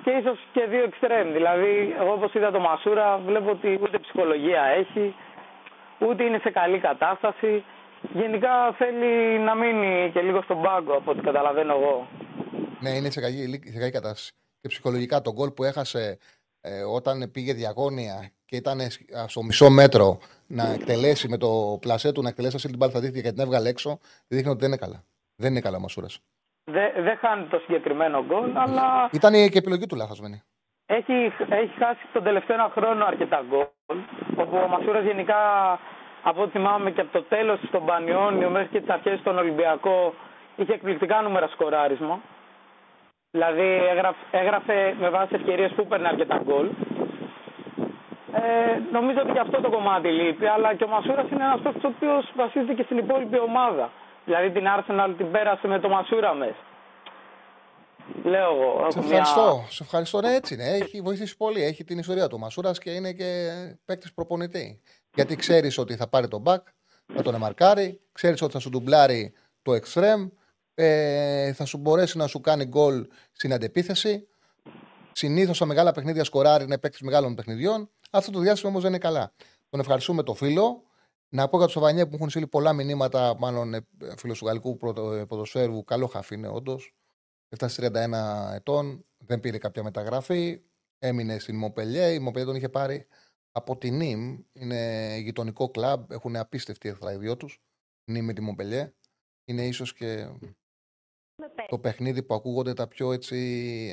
και 0.03 0.11
ίσως 0.11 0.37
και 0.53 0.65
δύο 0.65 0.89
extreme. 0.89 1.29
Δηλαδή, 1.33 1.95
εγώ 1.99 2.11
όπως 2.13 2.33
είδα 2.33 2.51
το 2.51 2.59
Μασούρα, 2.59 3.17
βλέπω 3.17 3.49
ότι 3.49 3.79
ούτε 3.83 3.99
ψυχολογία 3.99 4.63
έχει, 4.63 5.15
ούτε 5.99 6.23
είναι 6.23 6.39
σε 6.43 6.49
καλή 6.49 6.79
κατάσταση. 6.79 7.63
Γενικά 8.13 8.73
θέλει 8.77 9.39
να 9.39 9.55
μείνει 9.55 10.11
και 10.13 10.21
λίγο 10.21 10.41
στον 10.41 10.61
πάγκο 10.61 10.93
από 10.97 11.11
ό,τι 11.11 11.21
καταλαβαίνω 11.21 11.73
εγώ. 11.73 12.07
Ναι, 12.79 12.89
είναι 12.89 13.09
σε 13.09 13.21
καλή, 13.21 13.61
σε 13.65 13.79
καλή 13.79 13.91
κατάσταση. 13.91 14.31
Και 14.61 14.67
ψυχολογικά 14.67 15.21
τον 15.21 15.33
γκολ 15.33 15.49
που 15.51 15.63
έχασε 15.63 16.17
ε, 16.61 16.83
όταν 16.83 17.31
πήγε 17.31 17.53
διαγώνια 17.53 18.31
και 18.53 18.59
ήταν 18.59 18.79
στο 19.27 19.43
μισό 19.43 19.69
μέτρο 19.69 20.17
να 20.47 20.65
εκτελέσει 20.73 21.27
με 21.27 21.37
το 21.37 21.77
πλασέ 21.81 22.11
του, 22.11 22.21
να 22.21 22.29
εκτελέσει 22.29 22.55
αυτή 22.55 22.67
την 22.67 22.77
μπάλα 22.77 22.91
θα 22.91 22.99
και 22.99 23.31
την 23.31 23.39
έβγαλε 23.39 23.69
έξω, 23.69 23.99
δείχνει 24.27 24.49
ότι 24.49 24.59
δεν 24.59 24.67
είναι 24.67 24.81
καλά. 24.85 24.99
Δεν 25.35 25.51
είναι 25.51 25.61
καλά 25.61 25.77
ο 25.77 25.79
Μασούρας. 25.79 26.19
Δεν 26.63 26.89
δε 27.05 27.15
χάνει 27.15 27.45
το 27.53 27.57
συγκεκριμένο 27.59 28.25
γκολ, 28.25 28.57
αλλά. 28.57 29.09
Ήταν 29.11 29.33
και 29.51 29.57
επιλογή 29.57 29.85
του 29.85 29.95
λάθο, 29.95 30.15
Έχει, 30.85 31.13
έχει 31.61 31.73
χάσει 31.77 32.03
τον 32.13 32.23
τελευταίο 32.23 32.55
ένα 32.55 32.69
χρόνο 32.75 33.05
αρκετά 33.05 33.45
γκολ. 33.49 33.67
Όπου 34.35 34.55
ο 34.65 34.67
Μασούρας 34.67 35.03
γενικά, 35.03 35.39
από 36.23 36.41
ό,τι 36.41 36.51
θυμάμαι 36.51 36.91
και 36.91 37.01
από 37.01 37.11
το 37.11 37.23
τέλος 37.23 37.59
στον 37.67 37.85
Πανιόνιο 37.85 38.49
μέχρι 38.49 38.69
και 38.73 38.79
τις 38.79 38.89
αρχές 38.89 39.19
στον 39.19 39.37
Ολυμπιακό, 39.37 40.13
είχε 40.55 40.73
εκπληκτικά 40.73 41.21
νούμερα 41.21 41.47
σκοράρισμα. 41.47 42.21
Δηλαδή 43.31 43.69
έγραφε, 43.93 44.23
έγραφε 44.31 44.95
με 44.99 45.09
βάση 45.09 45.35
ευκαιρίες 45.35 45.71
που 45.71 45.81
έπαιρνε 45.81 46.07
αρκετά 46.07 46.41
γκολ. 46.43 46.69
Ε, 48.35 48.79
νομίζω 48.91 49.19
ότι 49.23 49.31
και 49.31 49.39
αυτό 49.39 49.61
το 49.61 49.69
κομμάτι 49.69 50.07
λείπει, 50.07 50.45
αλλά 50.45 50.75
και 50.75 50.83
ο 50.83 50.87
Μασούρας 50.87 51.29
είναι 51.31 51.43
ένας 51.43 51.61
παίκτης 51.63 51.83
ο 51.83 51.87
οποίος 51.87 52.31
βασίζεται 52.35 52.73
και 52.73 52.83
στην 52.83 52.97
υπόλοιπη 52.97 53.39
ομάδα. 53.39 53.91
Δηλαδή 54.25 54.51
την 54.51 54.65
Arsenal 54.75 55.13
την 55.17 55.31
πέρασε 55.31 55.67
με 55.67 55.79
το 55.79 55.89
Μασούρα 55.89 56.33
μέσα. 56.33 56.63
Λέω 58.23 58.51
εγώ. 58.51 58.87
Σε 58.91 58.99
ευχαριστώ. 58.99 59.55
Μια... 59.57 59.69
Σε 59.69 59.83
ευχαριστώ. 59.83 60.21
Ναι, 60.21 60.33
έτσι 60.33 60.53
είναι. 60.53 60.63
Έχει 60.63 61.01
βοηθήσει 61.01 61.37
πολύ. 61.37 61.63
Έχει 61.63 61.83
την 61.83 61.97
ιστορία 61.97 62.27
του 62.27 62.39
Μασούρας 62.39 62.79
και 62.79 62.89
είναι 62.89 63.11
και 63.11 63.49
παίκτης 63.85 64.13
προπονητή. 64.13 64.81
Γιατί 65.13 65.35
ξέρεις 65.35 65.77
ότι 65.77 65.95
θα 65.95 66.07
πάρει 66.07 66.27
τον 66.27 66.41
μπακ, 66.41 66.67
θα 67.13 67.21
τον 67.21 67.35
εμαρκάρει, 67.35 68.01
ξέρεις 68.11 68.41
ότι 68.41 68.51
θα 68.51 68.59
σου 68.59 68.69
ντουμπλάρει 68.69 69.33
το 69.61 69.71
extreme, 69.73 70.29
ε, 70.75 71.53
θα 71.53 71.65
σου 71.65 71.77
μπορέσει 71.77 72.17
να 72.17 72.27
σου 72.27 72.41
κάνει 72.41 72.65
γκολ 72.65 73.07
στην 73.31 73.53
αντεπίθεση. 73.53 74.27
Συνήθως 75.11 75.55
στα 75.55 75.65
μεγάλα 75.65 75.91
παιχνίδια 75.91 76.23
σκοράρει 76.23 76.63
είναι 76.63 76.77
παίκτης 76.77 77.01
μεγάλων 77.01 77.35
παιχνιδιών. 77.35 77.89
Αυτό 78.15 78.31
το 78.31 78.39
διάστημα 78.39 78.69
όμως 78.69 78.81
δεν 78.81 78.91
είναι 78.91 78.99
καλά. 78.99 79.33
Τον 79.69 79.79
ευχαριστούμε 79.79 80.23
το 80.23 80.33
φίλο. 80.33 80.83
Να 81.29 81.49
πω 81.49 81.57
για 81.57 81.65
τους 81.65 81.75
Σαββανιέ 81.75 82.05
που 82.05 82.15
έχουν 82.15 82.29
στείλει 82.29 82.47
πολλά 82.47 82.73
μηνύματα, 82.73 83.35
μάλλον 83.37 83.73
ε, 83.73 83.85
φίλος 84.17 84.37
του 84.37 84.45
γαλλικού 84.45 84.79
ε, 84.81 85.25
ποδοσφαίρου. 85.25 85.83
Καλό 85.83 86.07
χαφ 86.07 86.31
είναι 86.31 86.47
όντως. 86.47 86.95
Έφτασε 87.49 87.89
31 87.93 88.53
ετών. 88.53 89.05
Δεν 89.17 89.39
πήρε 89.39 89.57
κάποια 89.57 89.83
μεταγραφή. 89.83 90.61
Έμεινε 90.99 91.39
στην 91.39 91.57
Μοπελιέ. 91.57 92.13
Η 92.13 92.19
Μοπελιέ 92.19 92.45
τον 92.45 92.55
είχε 92.55 92.69
πάρει 92.69 93.07
από 93.51 93.77
την 93.77 93.95
νιμ. 93.95 94.37
Είναι 94.53 95.17
γειτονικό 95.17 95.69
κλαμπ. 95.69 96.11
Έχουν 96.11 96.35
απίστευτη 96.35 96.89
εχθρά 96.89 97.13
οι 97.13 97.17
δυο 97.17 97.37
τους. 97.37 97.61
Νιμ 98.11 98.25
με 98.25 98.33
τη 98.33 98.41
Μοπελιέ. 98.41 98.93
Είναι 99.45 99.65
ίσως 99.65 99.93
και 99.93 100.29
το 101.67 101.79
παιχνίδι 101.79 102.23
που 102.23 102.33
ακούγονται 102.33 102.73
τα 102.73 102.87
πιο 102.87 103.11
έτσι 103.11 103.37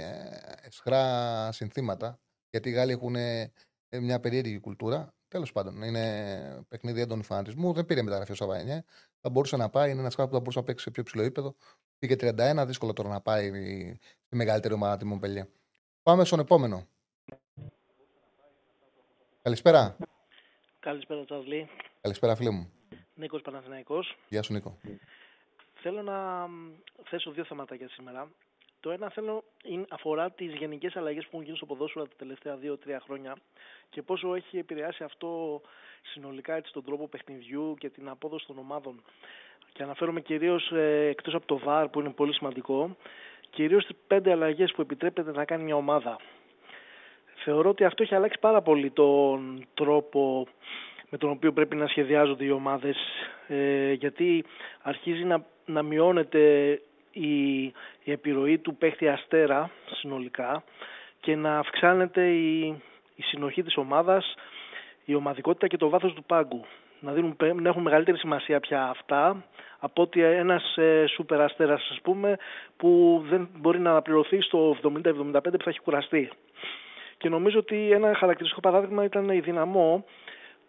ε, 0.02 0.66
εσχρά 0.66 1.52
συνθήματα. 1.52 2.20
Γιατί 2.50 2.68
οι 2.68 2.72
Γάλλοι 2.72 2.92
έχουν 2.92 3.14
ε, 3.14 3.52
μια 3.90 4.20
περίεργη 4.20 4.60
κουλτούρα. 4.60 5.14
Τέλος 5.28 5.52
πάντων, 5.52 5.82
είναι 5.82 6.64
παιχνίδι 6.68 7.00
έντονου 7.00 7.22
φανατισμού. 7.22 7.72
Δεν 7.72 7.86
πήρε 7.86 8.02
μεταγραφή 8.02 8.32
ο 8.32 8.34
Σαββανιέ. 8.34 8.84
Θα 9.20 9.30
μπορούσε 9.30 9.56
να 9.56 9.70
πάει. 9.70 9.90
Είναι 9.90 10.00
ένας 10.00 10.14
χάρο 10.14 10.28
που 10.28 10.34
θα 10.34 10.40
μπορούσε 10.40 10.58
να 10.58 10.64
παίξει 10.64 10.84
σε 10.84 10.90
πιο 10.90 11.02
ψηλό 11.02 11.22
επίπεδο. 11.22 11.54
Πήγε 11.98 12.16
31, 12.20 12.64
δύσκολο 12.66 12.92
τώρα 12.92 13.08
να 13.08 13.20
πάει 13.20 13.48
στη 14.26 14.36
μεγαλύτερη 14.36 14.74
ομάδα 14.74 14.96
τη 14.96 15.04
Μομπελιέ. 15.04 15.48
Πάμε 16.02 16.24
στον 16.24 16.38
επόμενο. 16.38 16.86
Καλησπέρα. 19.42 19.96
Καλησπέρα, 20.80 21.24
Τσαρλί. 21.24 21.68
Καλησπέρα, 22.00 22.36
φίλε 22.36 22.50
μου. 22.50 22.72
Νίκος 23.14 23.42
Παναθηναϊκός. 23.42 24.16
Γεια 24.28 24.42
σου, 24.42 24.52
Νίκο. 24.52 24.78
Θέλω 25.74 26.02
να 26.02 26.46
θέσω 27.04 27.30
δύο 27.30 27.44
θέματα 27.44 27.74
για 27.74 27.88
σήμερα. 27.88 28.30
Το 28.80 28.90
ένα 28.90 29.10
θέλω 29.10 29.44
είναι, 29.64 29.84
αφορά 29.88 30.30
τις 30.30 30.54
γενικές 30.54 30.96
αλλαγές 30.96 31.22
που 31.22 31.28
έχουν 31.32 31.44
γίνει 31.44 31.56
στο 31.56 31.66
ποδόσφαιρο 31.66 32.04
τα 32.04 32.14
τελευταία 32.18 32.56
δύο-τρία 32.56 33.00
χρόνια 33.00 33.36
και 33.90 34.02
πόσο 34.02 34.34
έχει 34.34 34.58
επηρεάσει 34.58 35.04
αυτό 35.04 35.60
συνολικά 36.02 36.54
έτσι, 36.54 36.72
τον 36.72 36.84
τρόπο 36.84 37.08
παιχνιδιού 37.08 37.74
και 37.78 37.88
την 37.88 38.08
απόδοση 38.08 38.46
των 38.46 38.58
ομάδων. 38.58 39.02
Και 39.72 39.82
αναφέρομαι 39.82 40.20
κυρίως 40.20 40.70
ε, 40.70 41.06
εκτός 41.08 41.34
από 41.34 41.46
το 41.46 41.58
ΒΑΡ 41.58 41.88
που 41.88 42.00
είναι 42.00 42.10
πολύ 42.10 42.34
σημαντικό, 42.34 42.96
κυρίως 43.50 43.86
τις 43.86 43.96
πέντε 44.06 44.30
αλλαγές 44.30 44.72
που 44.72 44.80
επιτρέπεται 44.80 45.32
να 45.32 45.44
κάνει 45.44 45.64
μια 45.64 45.76
ομάδα. 45.76 46.16
Θεωρώ 47.44 47.68
ότι 47.68 47.84
αυτό 47.84 48.02
έχει 48.02 48.14
αλλάξει 48.14 48.38
πάρα 48.40 48.62
πολύ 48.62 48.90
τον 48.90 49.66
τρόπο 49.74 50.46
με 51.10 51.18
τον 51.18 51.30
οποίο 51.30 51.52
πρέπει 51.52 51.76
να 51.76 51.86
σχεδιάζονται 51.86 52.44
οι 52.44 52.50
ομάδες 52.50 52.96
ε, 53.48 53.92
γιατί 53.92 54.44
αρχίζει 54.82 55.24
να, 55.24 55.46
να 55.64 55.82
μειώνεται 55.82 56.40
η, 57.12 57.62
η 58.04 58.12
επιρροή 58.12 58.58
του 58.58 58.76
παίχτη 58.76 59.08
αστέρα 59.08 59.70
συνολικά 59.90 60.62
και 61.20 61.36
να 61.36 61.58
αυξάνεται 61.58 62.26
η, 62.28 62.66
η 63.16 63.22
συνοχή 63.22 63.62
της 63.62 63.76
ομάδας, 63.76 64.34
η 65.04 65.14
ομαδικότητα 65.14 65.66
και 65.66 65.76
το 65.76 65.88
βάθος 65.88 66.12
του 66.12 66.24
πάγκου. 66.24 66.64
Να, 67.00 67.12
δίνουν, 67.12 67.36
να 67.54 67.68
έχουν 67.68 67.82
μεγαλύτερη 67.82 68.18
σημασία 68.18 68.60
πια 68.60 68.82
αυτά 68.88 69.44
από 69.78 70.02
ότι 70.02 70.22
ένας 70.22 70.76
ε, 70.76 71.04
σούπερ 71.06 71.40
αστέρας 71.40 71.88
ας 71.90 72.00
πούμε 72.02 72.36
που 72.76 73.22
δεν 73.28 73.48
μπορεί 73.56 73.78
να 73.78 73.90
αναπληρωθεί 73.90 74.40
στο 74.40 74.76
70-75 74.82 74.92
που 75.42 75.62
θα 75.62 75.70
έχει 75.70 75.80
κουραστεί. 75.80 76.30
Και 77.18 77.28
νομίζω 77.28 77.58
ότι 77.58 77.90
ένα 77.90 78.14
χαρακτηριστικό 78.14 78.60
παράδειγμα 78.60 79.04
ήταν 79.04 79.28
η 79.28 79.40
Δυναμό 79.40 80.04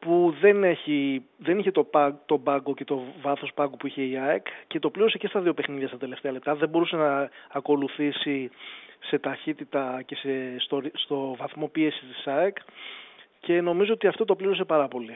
που 0.02 0.36
δεν, 0.42 0.64
έχει, 0.64 1.26
δεν 1.38 1.60
είχε 1.60 1.72
το, 1.72 1.90
το 2.26 2.38
πάγκο 2.38 2.74
και 2.74 2.84
το 2.84 3.04
βάθος 3.22 3.52
πάγκου 3.54 3.78
που 3.78 3.88
είχε 3.88 4.02
η 4.02 4.18
ΑΕΚ 4.18 4.46
και 4.68 4.80
το 4.80 4.90
πλήρωσε 4.90 5.18
και 5.18 5.28
στα 5.28 5.40
δύο 5.40 5.54
παιχνίδια 5.54 5.88
στα 5.88 5.98
τελευταία 5.98 6.32
λεπτά. 6.32 6.56
Δεν 6.56 6.70
μπορούσε 6.70 6.96
να 6.96 7.30
ακολουθήσει 7.52 8.50
σε 9.00 9.20
ταχύτητα 9.20 10.02
και 10.06 10.16
σε, 10.16 10.60
στο, 10.60 10.82
στο 10.94 11.36
βαθμό 11.38 11.68
πίεσης 11.68 12.08
της 12.08 12.28
ΑΕΚ 12.28 12.58
και 13.40 13.62
νομίζω 13.62 13.94
ότι 13.94 14.08
αυτό 14.08 14.26
το 14.26 14.36
πλήρωσε 14.36 14.64
πάρα 14.64 14.88
πολύ. 14.88 15.16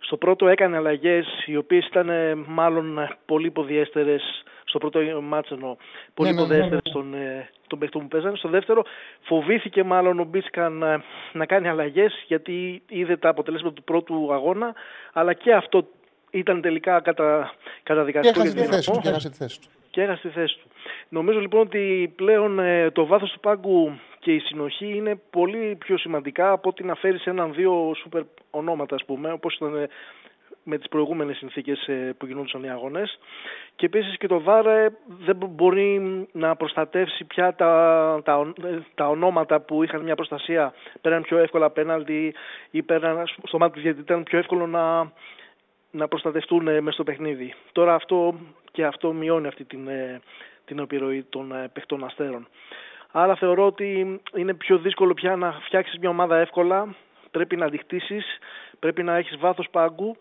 Στο 0.00 0.16
πρώτο 0.16 0.48
έκανε 0.48 0.76
αλλαγές 0.76 1.26
οι 1.46 1.56
οποίες 1.56 1.86
ήταν 1.86 2.08
ε, 2.08 2.34
μάλλον 2.34 3.16
πολύ 3.26 3.50
ποδιέστερες 3.50 4.22
στο 4.64 4.78
πρώτο 4.78 5.20
μάτσενο, 5.22 5.76
πολύ 6.14 6.34
ναι, 6.34 6.46
ναι, 6.46 6.56
ναι, 6.56 6.66
ναι. 6.66 6.78
στον, 6.82 7.14
ε, 7.14 7.48
τον 7.66 7.78
παίχτο 7.78 7.98
που 7.98 8.08
παίζανε. 8.08 8.36
Στο 8.36 8.48
δεύτερο 8.48 8.84
φοβήθηκε 9.20 9.84
μάλλον 9.84 10.20
ο 10.20 10.24
Μπίτσκα 10.24 10.68
να, 10.68 11.02
να 11.32 11.46
κάνει 11.46 11.68
αλλαγές 11.68 12.24
γιατί 12.26 12.82
είδε 12.88 13.16
τα 13.16 13.28
αποτελέσματα 13.28 13.74
του 13.74 13.82
πρώτου 13.82 14.32
αγώνα 14.32 14.74
αλλά 15.12 15.32
και 15.32 15.52
αυτό 15.52 15.88
ήταν 16.30 16.60
τελικά 16.60 17.00
κατα, 17.00 17.54
καταδικαστικό. 17.82 18.42
Και 18.42 19.08
έχασε 19.08 19.30
τη 19.30 19.36
θέση 19.36 19.60
του. 19.60 19.68
Και 19.96 20.02
έχασε 20.02 20.28
τη 20.28 20.28
θέση 20.28 20.28
του. 20.28 20.28
Και 20.28 20.28
έχασε 20.28 20.28
τη 20.28 20.28
θέση 20.28 20.54
του. 20.62 20.68
Νομίζω 21.08 21.40
λοιπόν 21.40 21.60
ότι 21.60 22.12
πλέον 22.16 22.58
ε, 22.58 22.90
το 22.90 23.06
βάθος 23.06 23.30
του 23.32 23.40
πάγκου 23.40 23.98
και 24.18 24.32
η 24.32 24.38
συνοχή 24.38 24.96
είναι 24.96 25.20
πολύ 25.30 25.76
πιο 25.78 25.98
σημαντικά 25.98 26.50
από 26.50 26.68
ότι 26.68 26.84
να 26.84 26.94
φέρεις 26.94 27.24
έναν-δύο 27.24 27.94
σούπερ 27.96 28.22
ονόματα, 28.50 28.94
ας 28.94 29.04
πούμε, 29.04 29.32
όπως 29.32 29.54
ήταν 29.54 29.76
ε, 29.76 29.88
με 30.62 30.78
τις 30.78 30.88
προηγούμενες 30.88 31.36
συνθήκες 31.36 31.86
ε, 31.86 32.14
που 32.18 32.26
γινόντουσαν 32.26 32.62
οι 32.62 32.70
αγώνες. 32.70 33.18
Και 33.76 33.86
επίσης 33.86 34.16
και 34.16 34.26
το 34.26 34.40
ΒΑΡ 34.40 34.64
δεν 35.24 35.36
μπορεί 35.36 36.26
να 36.32 36.56
προστατεύσει 36.56 37.24
πια 37.24 37.54
τα, 37.54 38.20
τα, 38.24 38.52
τα 38.94 39.08
ονόματα 39.08 39.60
που 39.60 39.82
είχαν 39.82 40.02
μια 40.02 40.14
προστασία, 40.14 40.74
πέραν 41.00 41.22
πιο 41.22 41.38
εύκολα 41.38 41.70
πέναλτι 41.70 42.34
ή 42.70 42.82
πέραν 42.82 43.26
στο 43.42 43.58
μάτι 43.58 43.72
του 43.72 43.80
γιατί 43.80 44.00
ήταν 44.00 44.22
πιο 44.22 44.38
εύκολο 44.38 44.66
να, 44.66 45.12
να 45.96 46.08
προστατευτούν 46.08 46.62
μέσα 46.64 46.90
στο 46.90 47.04
παιχνίδι. 47.04 47.54
Τώρα 47.72 47.94
αυτό 47.94 48.34
και 48.72 48.84
αυτό 48.84 49.12
μειώνει 49.12 49.46
αυτή 49.46 49.64
την, 49.64 49.88
την 50.64 50.78
επιρροή 50.78 51.22
των 51.22 51.52
παιχτών 51.72 52.04
αστέρων. 52.04 52.48
Άρα 53.10 53.36
θεωρώ 53.36 53.66
ότι 53.66 54.20
είναι 54.36 54.54
πιο 54.54 54.78
δύσκολο 54.78 55.14
πια 55.14 55.36
να 55.36 55.52
φτιάξεις 55.64 55.98
μια 55.98 56.08
ομάδα 56.08 56.36
εύκολα. 56.36 56.94
Πρέπει 57.30 57.56
να 57.56 57.66
αντιχτήσεις, 57.66 58.24
πρέπει 58.78 59.02
να 59.02 59.16
έχεις 59.16 59.36
βάθος 59.38 59.68
πάγκου 59.70 60.16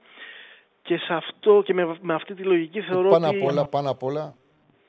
και 0.82 0.98
σε 0.98 1.14
αυτό 1.14 1.62
και 1.66 1.74
με, 1.74 1.98
με 2.02 2.14
αυτή 2.14 2.34
τη 2.34 2.44
λογική 2.44 2.82
θεωρώ 2.82 3.10
πάνω 3.10 3.28
ότι... 3.28 3.38
Απ 3.38 3.44
όλα, 3.44 3.66
πάνω 3.66 3.90
απ' 3.90 4.04
όλα, 4.04 4.36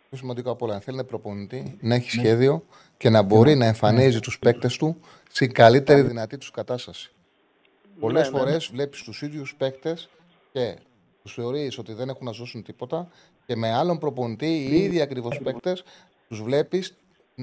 πιο 0.09 0.19
σημαντικό 0.19 0.51
απ' 0.51 0.63
όλα, 0.63 0.75
αν 0.75 0.81
θέλει 0.81 0.97
να 0.97 1.05
προπονητή, 1.05 1.79
να 1.81 1.95
έχει 1.95 2.11
σχέδιο 2.11 2.65
και 2.97 3.11
να 3.11 3.23
μπορεί 3.23 3.55
να 3.55 3.67
εμφανίζει 3.67 4.21
τους 4.21 4.39
παίκτες 4.39 4.77
του 4.77 5.01
στην 5.31 5.53
καλύτερη 5.53 6.01
δυνατή 6.01 6.39
τους 6.39 6.51
κατάσταση. 6.51 7.11
Πολλές 8.01 8.31
ναι, 8.31 8.39
φορές 8.39 8.71
ναι. 8.71 8.77
βλέπεις 8.77 9.03
τους 9.03 9.23
ίδιους 9.23 9.55
παίκτες 9.57 10.09
και 10.57 10.77
τους 11.23 11.35
θεωρείς 11.35 11.79
ότι 11.79 11.93
δεν 11.93 12.09
έχουν 12.09 12.27
να 12.27 12.33
ζώσουν 12.33 12.63
τίποτα 12.63 13.09
και 13.47 13.57
με 13.57 13.73
άλλον 13.73 13.99
προπονητή 13.99 14.47
οι 14.47 14.77
ίδιοι 14.77 15.01
ακριβώς 15.01 15.41
παίκτες 15.43 15.83
τους 16.29 16.43
βλέπεις 16.43 16.97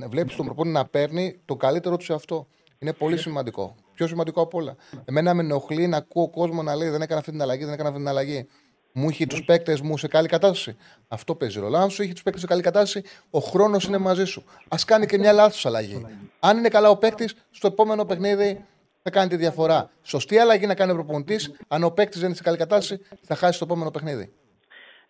βλέπεις 0.10 0.36
τον 0.36 0.46
προπόνη 0.46 0.72
να 0.72 0.86
παίρνει 0.86 1.40
το 1.46 1.56
καλύτερο 1.56 1.98
του 1.98 2.04
σε 2.04 2.14
αυτό. 2.14 2.48
Είναι 2.80 2.94
πολύ 2.94 3.18
σημαντικό. 3.18 3.76
Πιο 3.94 4.08
σημαντικό 4.08 4.42
από 4.42 4.58
όλα. 4.58 4.76
Εμένα 5.06 5.34
με 5.34 5.42
ενοχλεί 5.42 5.88
να 5.88 5.98
ακούω 5.98 6.30
κόσμο 6.30 6.64
να 6.64 6.76
λέει 6.76 6.90
δεν 6.90 7.02
έκανα 7.02 7.20
αυτή 7.20 7.32
την 7.32 7.42
αλλαγή, 7.42 7.64
δεν 7.64 7.74
έκανα 7.74 7.90
αυτή 7.90 8.02
την 8.02 8.10
αλλαγή. 8.10 8.48
Μου 8.94 9.10
είχε 9.10 9.26
τους 9.26 9.44
παίκτες 9.44 9.82
μου 9.82 9.98
σε 9.98 10.08
καλή 10.08 10.28
κατάσταση. 10.28 10.76
Αυτό 11.08 11.36
παίζει 11.36 11.60
ρόλο. 11.60 11.78
Αν 11.78 11.90
σου 11.90 12.04
είχε 12.04 12.14
τους 12.14 12.24
παίκτες 12.24 12.42
σε 12.42 12.48
καλή 12.48 12.62
κατάσταση, 12.62 13.06
ο 13.30 13.40
χρόνος 13.40 13.86
είναι 13.86 13.98
μαζί 13.98 14.26
σου. 14.26 14.44
Α 14.68 14.76
κάνει 14.86 15.06
και 15.06 15.18
μια 15.18 15.32
λάθος 15.32 15.66
αλλαγή. 15.66 16.06
Αν 16.40 16.58
είναι 16.58 16.70
καλά 16.70 16.90
ο 16.90 16.98
παίκτης, 16.98 17.36
στο 17.52 17.68
επόμενο 17.68 18.06
παιχνίδι 18.06 18.66
θα 19.04 19.10
κάνει 19.10 19.30
τη 19.30 19.36
διαφορά. 19.36 19.90
Σωστή 20.04 20.38
αλλαγή 20.38 20.66
να 20.66 20.76
κάνει 20.76 20.92
ο 20.92 20.94
προπονητής. 20.94 21.66
Αν 21.68 21.84
ο 21.84 21.92
παίκτης 21.92 22.20
δεν 22.20 22.28
είναι 22.28 22.36
σε 22.36 22.44
καλή 22.44 22.58
κατάσταση, 22.58 23.02
θα 23.22 23.36
χάσει 23.36 23.60
το 23.60 23.66
επόμενο 23.68 23.92
παιχνίδι. 23.92 24.34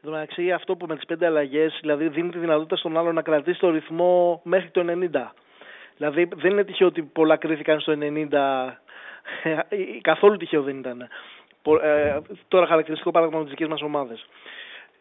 Εν 0.02 0.10
τω 0.10 0.12
μεταξύ, 0.12 0.52
αυτό 0.52 0.76
που 0.76 0.86
με 0.88 0.96
τις 0.96 1.06
πέντε 1.06 1.26
αλλαγές, 1.26 1.78
δηλαδή 1.82 2.08
δίνει 2.08 2.30
τη 2.30 2.38
δυνατότητα 2.38 2.76
στον 2.76 2.98
άλλο 2.98 3.12
να 3.12 3.22
κρατήσει 3.22 3.60
το 3.60 3.70
ρυθμό 3.70 4.42
μέχρι 4.44 4.70
το 4.70 4.86
90. 4.88 5.32
Δηλαδή, 5.98 6.30
δεν 6.36 6.52
είναι 6.52 6.64
τυχαίο 6.64 6.88
ότι 6.88 7.02
πολλά 7.04 7.36
κρίθηκαν 7.38 7.80
στο 7.80 7.94
90. 8.00 8.80
Καθόλου 10.02 10.38
τυχαίο 10.38 10.62
δεν 10.62 10.78
ήταν. 10.78 11.02
Ε, 11.82 12.18
τώρα, 12.48 12.66
χαρακτηριστικό 12.68 13.12
παράδειγμα 13.12 13.40
με 13.40 13.46
τις 13.46 13.54
δικές 13.54 13.72
μας 13.72 13.82
ομάδες. 13.82 14.26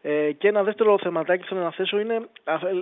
Ε, 0.02 0.32
και 0.32 0.48
ένα 0.48 0.62
δεύτερο 0.62 0.98
θεματάκι 0.98 1.43
που 1.43 1.48
θέλω 1.48 1.60
να 1.60 1.70
θέσω 1.70 1.98
είναι 1.98 2.28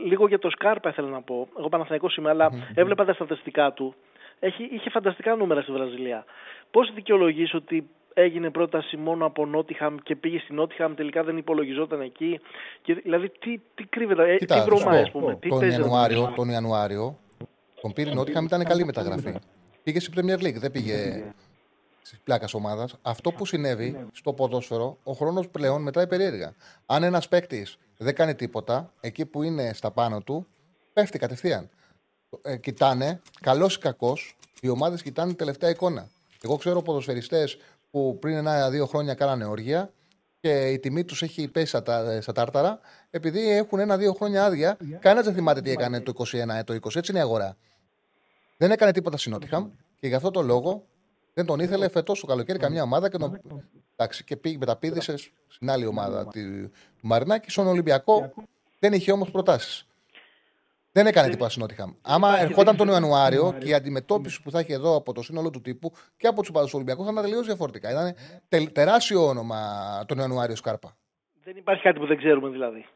λίγο 0.05 0.27
για 0.27 0.39
το 0.39 0.51
Σκάρπα, 0.51 0.89
ήθελα 0.89 1.09
να 1.09 1.23
πω. 1.23 1.49
Εγώ 1.59 1.69
Παναθανικό 1.69 2.09
είμαι, 2.19 2.31
αλλά 2.31 2.51
έβλεπα 2.75 3.05
τα 3.05 3.13
στατιστικά 3.13 3.73
του. 3.73 3.95
Έχει, 4.41 4.69
είχε 4.73 4.91
φανταστικά 4.91 5.35
νούμερα 5.35 5.63
στη 5.63 5.73
Βραζιλία. 5.73 6.25
Πώς 6.71 6.93
δικαιολογείς 6.95 7.55
ότι 7.55 7.89
έγινε 8.15 8.51
πρόταση 8.51 8.97
μόνο 8.97 9.27
από 9.27 9.47
Νότιχαμ 9.47 9.97
και 10.03 10.17
πήγε 10.17 10.39
στην 10.39 10.55
Νότιχαμ, 10.55 10.95
τελικά 10.95 11.23
δεν 11.25 11.37
υπολογιζόταν 11.37 12.01
εκεί; 12.01 12.41
Και, 12.83 12.95
δηλαδή, 12.95 13.29
τι, 13.29 13.61
τι 13.75 13.85
κρύβεται, 13.85 14.33
ε, 14.33 14.37
Κοίτα, 14.37 14.55
τι 14.55 14.71
βρωμάει, 14.71 15.03
ας 15.03 15.11
πούμε. 15.11 15.37
Τι 15.37 15.49
τον, 15.49 15.71
Ιανουάριο, 15.71 16.33
τον 16.37 16.49
Ιανουάριο, 16.49 17.19
τον 17.81 17.93
πήρε 17.93 18.15
Νότιχαμ, 18.15 18.45
ήταν 18.45 18.65
καλή 18.65 18.85
μεταγραφή. 18.85 19.35
Πήγε 19.83 20.01
στην 20.01 20.15
Premier 20.17 20.43
League, 20.45 20.59
δεν 20.59 20.71
πήγε 20.71 21.25
τη 22.11 22.17
πλάκας 22.25 22.55
ομάδας. 22.55 22.99
Αυτό 23.03 23.33
που 23.33 23.47
συνέβη 23.47 24.07
στο 24.13 24.33
ποδόσφαιρο, 24.33 24.99
ο 25.03 25.13
χρόνος 25.13 25.49
πλέον 25.49 25.83
μετράει 25.83 26.07
περίεργα. 26.07 26.55
Αν 26.87 27.03
ένας 27.03 27.29
παίκτης 27.29 27.79
δεν 27.97 28.15
κάνει 28.15 28.35
τίποτα, 28.35 28.93
εκεί 29.01 29.27
που 29.27 29.43
είναι 29.43 29.73
στα 29.73 29.91
πάνω 29.91 30.21
του, 30.21 30.47
πέφτει 30.93 31.19
κατευθείαν. 31.19 31.71
Ε, 32.43 32.57
κοιτάνε, 32.57 33.21
καλός 33.41 33.75
ή 33.75 33.79
κακός, 33.79 34.37
οι 34.61 34.69
ομάδες 34.69 35.03
κοιτάνε 35.03 35.35
τελευταία 35.35 35.71
εικόνα. 35.71 36.09
Εγώ 36.43 36.57
ξέρω 36.57 36.83
ποδοσφαιριστές 36.83 37.59
που 37.91 38.19
πριν 38.21 38.37
ένα-δύο 38.37 38.87
χρόνια 38.87 39.15
κάνανε 39.15 39.45
όργια 39.45 39.93
και 40.41 40.69
η 40.69 40.79
τιμή 40.79 41.05
τους 41.05 41.23
έχει 41.23 41.49
πέσει 41.49 41.83
στα, 42.21 42.33
τάρταρα 42.35 42.81
επειδή 43.11 43.51
έχουν 43.51 43.79
ένα-δύο 43.79 44.13
χρόνια 44.13 44.45
άδεια. 44.45 44.77
Yeah. 44.81 44.97
Κανένας 45.01 45.25
δεν 45.25 45.35
θυμάται 45.35 45.61
τι 45.61 45.71
έκανε 45.71 46.01
το 46.01 46.13
21, 46.17 46.25
το 46.65 46.75
20. 46.75 46.97
Έτσι 46.97 47.11
είναι 47.11 47.19
η 47.19 47.23
αγορά. 47.23 47.57
Δεν 48.57 48.71
έκανε 48.71 48.93
τίποτα 48.93 49.17
συνότυχα 49.17 49.71
και 50.01 50.07
γι' 50.07 50.15
αυτό 50.15 50.31
το 50.31 50.43
λόγο 50.43 50.85
δεν 51.35 51.47
τον 51.47 51.61
ήθελε 51.61 51.89
φετός 51.89 52.21
το 52.21 52.27
καλοκαίρι 52.27 52.59
καμιά 52.59 52.83
ομάδα 52.83 53.09
και, 53.09 53.17
τον... 53.17 53.41
Εντάξει, 53.97 54.25
και 54.25 54.37
πήγε 54.37 54.59
μεταπίδησε 54.59 55.17
στην 55.49 55.71
άλλη 55.71 55.87
ομάδα 55.87 56.27
του 56.27 56.71
Μαρινάκη. 57.01 57.51
Στον 57.51 57.67
Ολυμπιακό 57.67 58.33
δεν 58.79 58.93
είχε 58.93 59.13
όμως 59.13 59.31
προτάσεις. 59.31 59.87
Δεν 60.93 61.07
έκανε 61.07 61.29
τίποτα 61.29 61.51
στην 61.51 61.63
Νότιχαμ. 61.63 61.91
Άμα 62.03 62.41
ερχόταν 62.41 62.77
τον 62.77 62.89
Ιανουάριο 62.89 63.55
και 63.59 63.69
η 63.69 63.75
αντιμετώπιση 63.75 64.43
που 64.43 64.51
θα 64.51 64.59
έχει 64.59 64.73
εδώ 64.73 64.97
από 64.97 65.13
το 65.13 65.23
σύνολο 65.23 65.51
του 65.51 65.61
τύπου 65.61 65.93
και 66.17 66.27
από 66.27 66.41
τους 66.41 66.51
παδού 66.51 66.69
Ολυμπιακού 66.73 67.05
θα 67.05 67.11
ήταν 67.13 67.25
τελείως 67.25 67.47
διαφορετικά. 67.47 67.91
Ήταν 67.91 68.15
τεράστιο 68.73 69.27
όνομα 69.27 69.59
τον 70.07 70.19
Ιανουάριο 70.19 70.57
Σκάρπα. 70.57 70.97
Δεν 71.45 71.57
υπάρχει 71.57 71.83
κάτι 71.83 71.99
που 71.99 72.07
δεν 72.07 72.17
ξέρουμε 72.17 72.49
δηλαδή. 72.49 72.87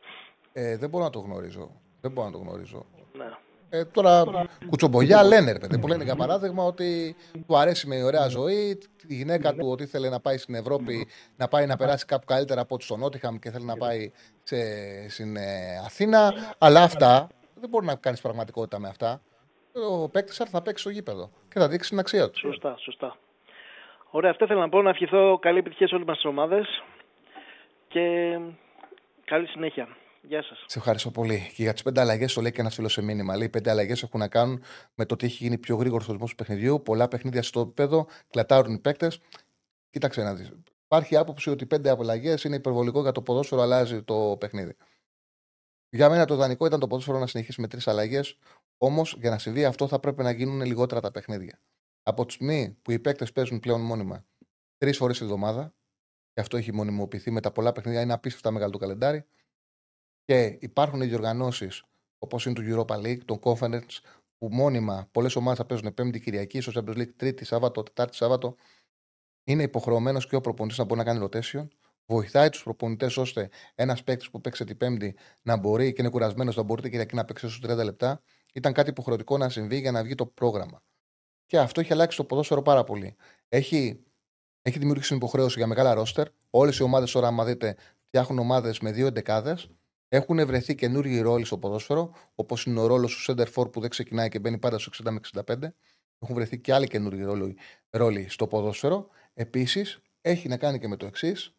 Ε, 0.53 0.77
δεν 0.77 0.89
μπορώ 0.89 1.05
να 1.05 1.11
το 1.11 1.19
γνωρίζω. 1.19 1.71
Δεν 2.01 2.11
μπορώ 2.11 2.27
να 2.27 2.33
το 2.33 2.39
γνωρίζω. 2.39 2.87
Ναι. 3.17 3.25
Ε, 3.69 3.85
τώρα, 3.85 4.25
κουτσομπογιά 4.69 5.23
λένε, 5.23 5.53
ρε 5.53 5.59
παιδί, 5.59 5.79
που 5.79 5.87
λένε 5.87 6.05
για 6.05 6.17
παράδειγμα 6.17 6.65
ότι 6.65 7.17
του 7.47 7.57
αρέσει 7.57 7.87
με 7.87 7.97
η 7.97 8.03
ωραία 8.03 8.29
ζωή, 8.29 8.79
τη 9.07 9.15
γυναίκα 9.15 9.55
του 9.55 9.69
ότι 9.71 9.83
ήθελε 9.83 10.09
να 10.09 10.21
πάει 10.21 10.37
στην 10.37 10.55
Ευρώπη, 10.55 11.07
να 11.37 11.49
πάει 11.49 11.67
να 11.67 11.77
περάσει 11.77 12.05
κάπου 12.05 12.25
καλύτερα 12.25 12.61
από 12.61 12.75
ό,τι 12.75 12.85
στο 12.85 12.97
Νότιχαμ 12.97 13.37
και 13.39 13.51
θέλει 13.51 13.65
να 13.65 13.77
πάει 13.77 14.13
σε, 14.43 14.57
στην 15.09 15.37
ε, 15.37 15.77
Αθήνα. 15.85 16.33
Αλλά 16.59 16.83
αυτά 16.83 17.29
δεν 17.55 17.69
μπορεί 17.69 17.87
να 17.87 17.95
κάνεις 17.95 18.21
πραγματικότητα 18.21 18.79
με 18.79 18.89
αυτά. 18.89 19.23
Ο 19.91 20.09
παίκτης 20.09 20.37
θα 20.37 20.63
παίξει 20.63 20.83
στο 20.83 20.91
γήπεδο 20.91 21.31
και 21.49 21.59
θα 21.59 21.69
δείξει 21.69 21.89
την 21.89 21.99
αξία 21.99 22.31
του. 22.31 22.39
Σωστά, 22.39 22.77
σωστά. 22.79 23.17
Ωραία, 24.11 24.31
αυτό 24.31 24.47
θέλω 24.47 24.61
να 24.61 24.69
πω. 24.69 24.83
Να 24.83 24.91
ευχηθώ 24.91 25.39
καλή 25.39 25.59
επιτυχία 25.59 25.89
σε 25.89 25.95
όλες 25.95 26.07
μας 26.07 26.17
τις 26.17 26.25
ομάδες 26.25 26.83
και 27.89 28.01
καλή 29.25 29.47
συνέχεια. 29.47 29.89
Γεια 30.23 30.43
σας. 30.43 30.65
Σε 30.67 30.79
ευχαριστώ 30.79 31.11
πολύ. 31.11 31.53
Και 31.55 31.63
για 31.63 31.73
τις 31.73 31.83
πέντε 31.83 32.01
αλλαγές, 32.01 32.35
το 32.35 32.41
λέει 32.41 32.53
και 32.53 32.61
ένας 32.61 32.75
φίλος 32.75 32.93
σε 32.93 33.03
μήνυμα. 33.03 33.37
Λέει: 33.37 33.49
Πέντε 33.49 33.71
αλλαγές 33.71 34.03
έχουν 34.03 34.21
να 34.21 34.29
κάνουν 34.29 34.63
με 34.95 35.05
το 35.05 35.15
ότι 35.15 35.27
έχει 35.27 35.45
γίνει 35.45 35.59
πιο 35.59 35.77
γρήγορος 35.77 36.09
ο 36.09 36.17
του 36.17 36.35
παιχνιδιού. 36.37 36.83
Πολλά 36.83 37.09
παιχνίδια 37.09 37.43
στο 37.43 37.61
επίπεδο, 37.61 38.07
κλατάρουν 38.31 38.75
οι 38.75 38.79
παίκτες. 38.79 39.21
Κοίταξε 39.91 40.23
να 40.23 40.35
δεις. 40.35 40.53
Υπάρχει 40.85 41.17
άποψη 41.17 41.51
ότι 41.51 41.67
πέντε 41.67 41.91
αλλαγές 41.91 42.45
είναι 42.45 42.57
υπερβολικό 42.57 43.01
για 43.01 43.13
το 43.13 43.23
ποδόσφαιρο, 43.23 43.63
αλλάζει 43.63 44.03
το 44.03 44.37
παιχνίδι. 44.41 44.77
Για 45.95 46.09
μένα 46.09 46.25
το 46.25 46.37
δανεικό 46.37 46.67
ήταν 46.67 46.81
το 46.81 46.87
ποδόσφαιρο 46.87 47.19
να 47.19 47.27
συνεχίσει 47.27 47.61
με 47.61 47.69
τρεις 47.69 47.89
αλλαγές. 47.89 48.39
Όμως 48.79 49.17
για 49.21 49.31
να 49.31 49.39
συμβεί 49.39 49.65
αυτό 49.65 49.89
θα 49.89 50.01
πρέπει 50.01 50.23
να 50.23 50.31
γίνουν 50.31 50.63
λιγότερα 50.63 51.01
τα 51.01 51.11
παιχνίδια. 51.11 51.61
Από 52.03 52.27
τη 52.27 52.33
στιγμή 52.33 52.77
που 52.83 52.91
οι 52.91 52.99
παίκτες 52.99 53.33
παίζουν 53.33 53.61
πλέον 53.61 53.81
μόνιμα 53.81 54.25
τρεις 54.77 54.97
φορές 54.97 55.19
τη 55.19 55.25
εβδομάδα, 55.25 55.75
και 56.33 56.41
αυτό 56.41 56.57
έχει 56.57 56.73
μονιμοποιηθεί 56.73 57.31
με 57.31 57.41
τα 57.41 57.53
πολλά 57.53 57.73
παιχνίδια, 57.73 58.01
είναι 58.01 58.13
απίστευτα 58.13 58.51
μεγάλο 58.51 58.73
το 58.73 58.79
καλεντάρι. 58.79 59.25
Και 60.25 60.59
υπάρχουν 60.61 61.01
οι 61.01 61.07
διοργανώσει 61.07 61.69
όπως 62.19 62.47
είναι 62.47 62.55
του 62.55 62.87
Europa 62.87 62.97
League, 62.97 63.25
τον 63.25 63.39
Conference, 63.43 63.99
που 64.39 64.49
μόνιμα 64.51 65.09
πολλές 65.11 65.37
ομάδες 65.37 65.59
θα 65.59 65.65
παίζουν 65.65 65.95
Πέμπτη 65.95 66.21
Κυριακή, 66.21 66.61
στο 66.61 66.73
Champions 66.75 66.97
League 66.97 67.15
Τρίτη 67.17 67.45
Σάββατο, 67.45 67.83
Τετάρτη 67.83 68.17
Σάββατο. 68.17 68.57
είναι 69.45 69.63
υποχρεωμένος 69.63 70.27
και 70.27 70.37
ο 70.37 70.41
προπονητής 70.41 70.79
να 70.79 70.85
μπορεί 70.85 70.99
να 70.99 71.05
κάνει 71.05 71.29
rotation. 71.29 71.69
Βοηθάει 72.07 72.49
τους 72.49 72.63
προπονητές 72.63 73.17
ώστε 73.17 73.49
ένας 73.75 74.05
παίκτης 74.05 74.31
που 74.31 74.41
παίξει 74.41 74.65
την 74.65 74.77
Πέμπτη 74.77 75.17
να 75.43 75.57
μπορεί 75.57 75.93
και 75.93 76.01
είναι 76.01 76.11
κουρασμένος 76.11 76.57
να 76.57 76.63
μπορεί 76.63 76.81
την 76.81 76.91
Κυριακή 76.91 77.15
να 77.15 77.25
παίξει 77.25 77.49
στους 77.49 77.71
30 77.71 77.85
λεπτά. 77.85 78.23
Ήταν 78.55 78.73
κάτι 78.73 78.91
υποχρεωτικό 78.91 79.39
να 79.39 79.49
συμβεί 79.49 79.79
για 79.79 79.91
να 79.91 80.03
βγει 80.03 80.15
το 80.15 80.27
πρόγραμμα. 80.27 80.83
Και 81.47 81.59
αυτό 81.59 81.81
έχει 81.81 81.93
αλλάξει 81.93 82.17
το 82.17 82.25
ποδόσφαιρο 82.25 82.63
πάρα 82.63 82.85
πολύ. 82.85 83.17
Έχει, 83.49 84.05
έχει 84.63 84.79
δημιουργήσει 84.79 85.15
υποχρέωση 85.15 85.59
για 85.59 85.67
μεγάλα 85.67 85.95
ρόστερ. 85.95 86.27
Όλες 86.51 86.79
οι 86.79 86.83
ομάδες 86.83 87.11
τώρα, 87.11 87.27
άμα 87.27 87.45
δείτε, 87.45 87.77
φτιάχνουν 88.07 88.39
ομάδες 88.39 88.81
με 88.81 88.93
δύο 88.93 89.07
εντεκάδες. 89.07 89.69
Έχουν 90.09 90.47
βρεθεί 90.47 90.75
καινούργιοι 90.75 91.21
ρόλοι 91.21 91.45
στο 91.45 91.59
ποδόσφαιρο, 91.59 92.15
όπως 92.35 92.65
είναι 92.65 92.81
ο 92.81 92.87
ρόλος 92.87 93.17
του 93.17 93.33
Center 93.33 93.47
For 93.55 93.73
που 93.73 93.81
δεν 93.81 93.91
ξεκινάει 93.91 94.29
και 94.29 94.39
μπαίνει 94.39 94.59
πάντα 94.59 94.79
στο 94.79 94.91
60 95.05 95.11
με 95.11 95.21
65. 95.47 95.75
Έχουν 96.19 96.35
βρεθεί 96.35 96.59
και 96.59 96.73
άλλοι 96.73 96.87
καινούργιοι 96.87 97.55
ρόλοι 97.91 98.29
στο 98.29 98.47
ποδόσφαιρο. 98.47 99.09
Επίσης, 99.35 100.01
έχει 100.21 100.49
να 100.49 100.57
κάνει 100.57 100.79
και 100.79 100.89
με 100.89 100.97
το 100.97 101.07
εξής. 101.07 101.55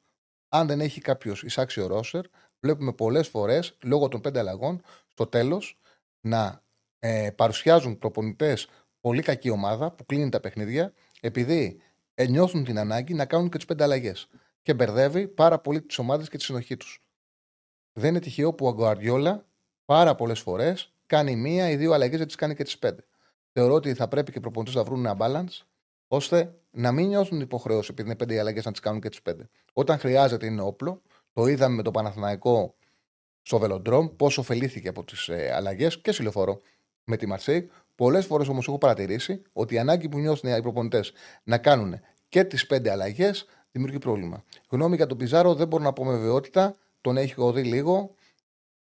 Αν 0.57 0.68
δεν 0.68 0.82
έχει 0.82 1.02
κάποιος 1.02 1.44
εισάξιο 1.44 1.88
ρόστερ, 1.88 2.26
βλέπουμε 2.60 2.94
πολλές 2.94 3.27
φορές 3.27 3.77
λόγω 3.84 4.07
των 4.07 4.22
πέντε 4.22 4.40
αλλαγών 4.40 4.82
στο 5.11 5.27
τέλος 5.27 5.80
να 6.22 6.64
ε, 6.99 7.30
παρουσιάζουν 7.36 7.98
προπονητές 7.98 8.68
πολύ 8.99 9.22
κακή 9.22 9.49
ομάδα 9.49 9.91
που 9.91 10.06
κλείνει 10.06 10.30
τα 10.30 10.40
παιχνίδια 10.40 10.94
επειδή 11.22 11.82
ε, 12.14 12.27
νιώθουν 12.27 12.64
την 12.64 12.80
ανάγκη 12.80 13.14
να 13.14 13.26
κάνουν 13.26 13.49
και 13.49 13.57
τις 13.57 13.65
πέντε 13.65 13.84
αλλαγές. 13.84 14.27
Και 14.61 14.73
μπερδεύει 14.73 15.27
πάρα 15.27 15.60
πολύ 15.60 15.82
τις 15.82 15.98
ομάδες 15.98 16.30
και 16.30 16.38
τη 16.38 16.44
συνοχή 16.44 16.77
τους. 16.77 17.02
Δεν 17.94 18.10
είναι 18.10 18.19
τυχαίο 18.19 18.53
που 18.53 18.65
ο 18.65 18.69
Αγκουαριόλα 18.69 19.45
πάρα 19.86 20.15
πολλές 20.15 20.40
φορές 20.40 20.94
κάνει 21.06 21.36
μία 21.36 21.69
ή 21.69 21.76
δύο 21.76 21.94
αλλαγές 21.94 22.19
και 22.19 22.26
τις 22.26 22.36
κάνει 22.36 22.56
και 22.56 22.64
τις 22.64 22.77
πέντε. 22.77 23.06
Θεωρώ 23.52 23.73
ότι 23.73 23.94
θα 23.94 24.07
πρέπει 24.07 24.32
και 24.32 24.38
οι 24.38 24.41
προπονητές 24.41 24.76
να 24.76 24.84
βρουν 24.84 25.06
ένα 25.06 25.18
balance 25.19 25.65
ώστε 26.07 26.53
να 26.72 26.91
μην 26.91 27.07
νιώθουν 27.07 27.40
υποχρέωση 27.40 27.88
επειδή 27.91 28.07
είναι 28.07 28.18
πέντε 28.18 28.34
οι 28.34 28.38
αλλαγές 28.38 28.65
να 28.65 28.72
τις 28.72 28.80
κάνουν 28.80 29.02
και 29.02 29.10
τι 29.10 29.18
πέντε. 29.23 29.49
Όταν 29.73 29.99
χρειάζεται 29.99 30.45
είναι 30.45 30.61
όπλο. 30.61 31.02
Το 31.34 31.45
είδαμε 31.45 31.76
με 31.76 31.82
το 31.82 31.91
Παναθηναϊκό 31.91 32.76
στο 33.41 33.57
Βελοντρόμ, 33.57 34.15
πόσο 34.15 34.41
ωφελήθηκε 34.41 34.88
από 34.88 35.03
τις 35.03 35.27
ε, 35.27 35.52
αλλαγές 35.53 36.02
και 36.02 36.11
στη 36.11 36.22
λεωφόρο 36.22 36.61
με 37.03 37.18
τη 37.18 37.26
Μαρσέη. 37.26 37.69
Πολλές 37.95 38.26
φορές 38.26 38.48
όμως 38.48 38.68
έχω 38.68 38.77
παρατηρήσει 38.77 39.41
ότι 39.53 39.73
η 39.73 39.80
ανάγκη 39.80 40.10
που 40.10 40.18
νιώθουν 40.19 40.57
οι 40.57 40.61
προπονητές 40.61 41.11
να 41.44 41.57
κάνουν 41.57 41.99
και 42.30 42.44
τις 42.44 42.68
πέντε 42.68 42.91
αλλαγές 42.91 43.45
δημιουργεί 43.72 43.98
πρόβλημα. 43.98 44.44
Γνώμη 44.69 44.95
για 44.95 45.06
τον 45.06 45.18
Πιζάρο 45.18 45.53
δεν 45.53 45.68
μπορώ 45.68 45.84
να 45.84 45.94
πω 45.94 46.06
με 46.06 46.11
βεβαιότητα. 46.11 46.76
Τον 47.02 47.18
έχει 47.18 47.36
δει 47.53 47.64
λίγο. 47.64 48.15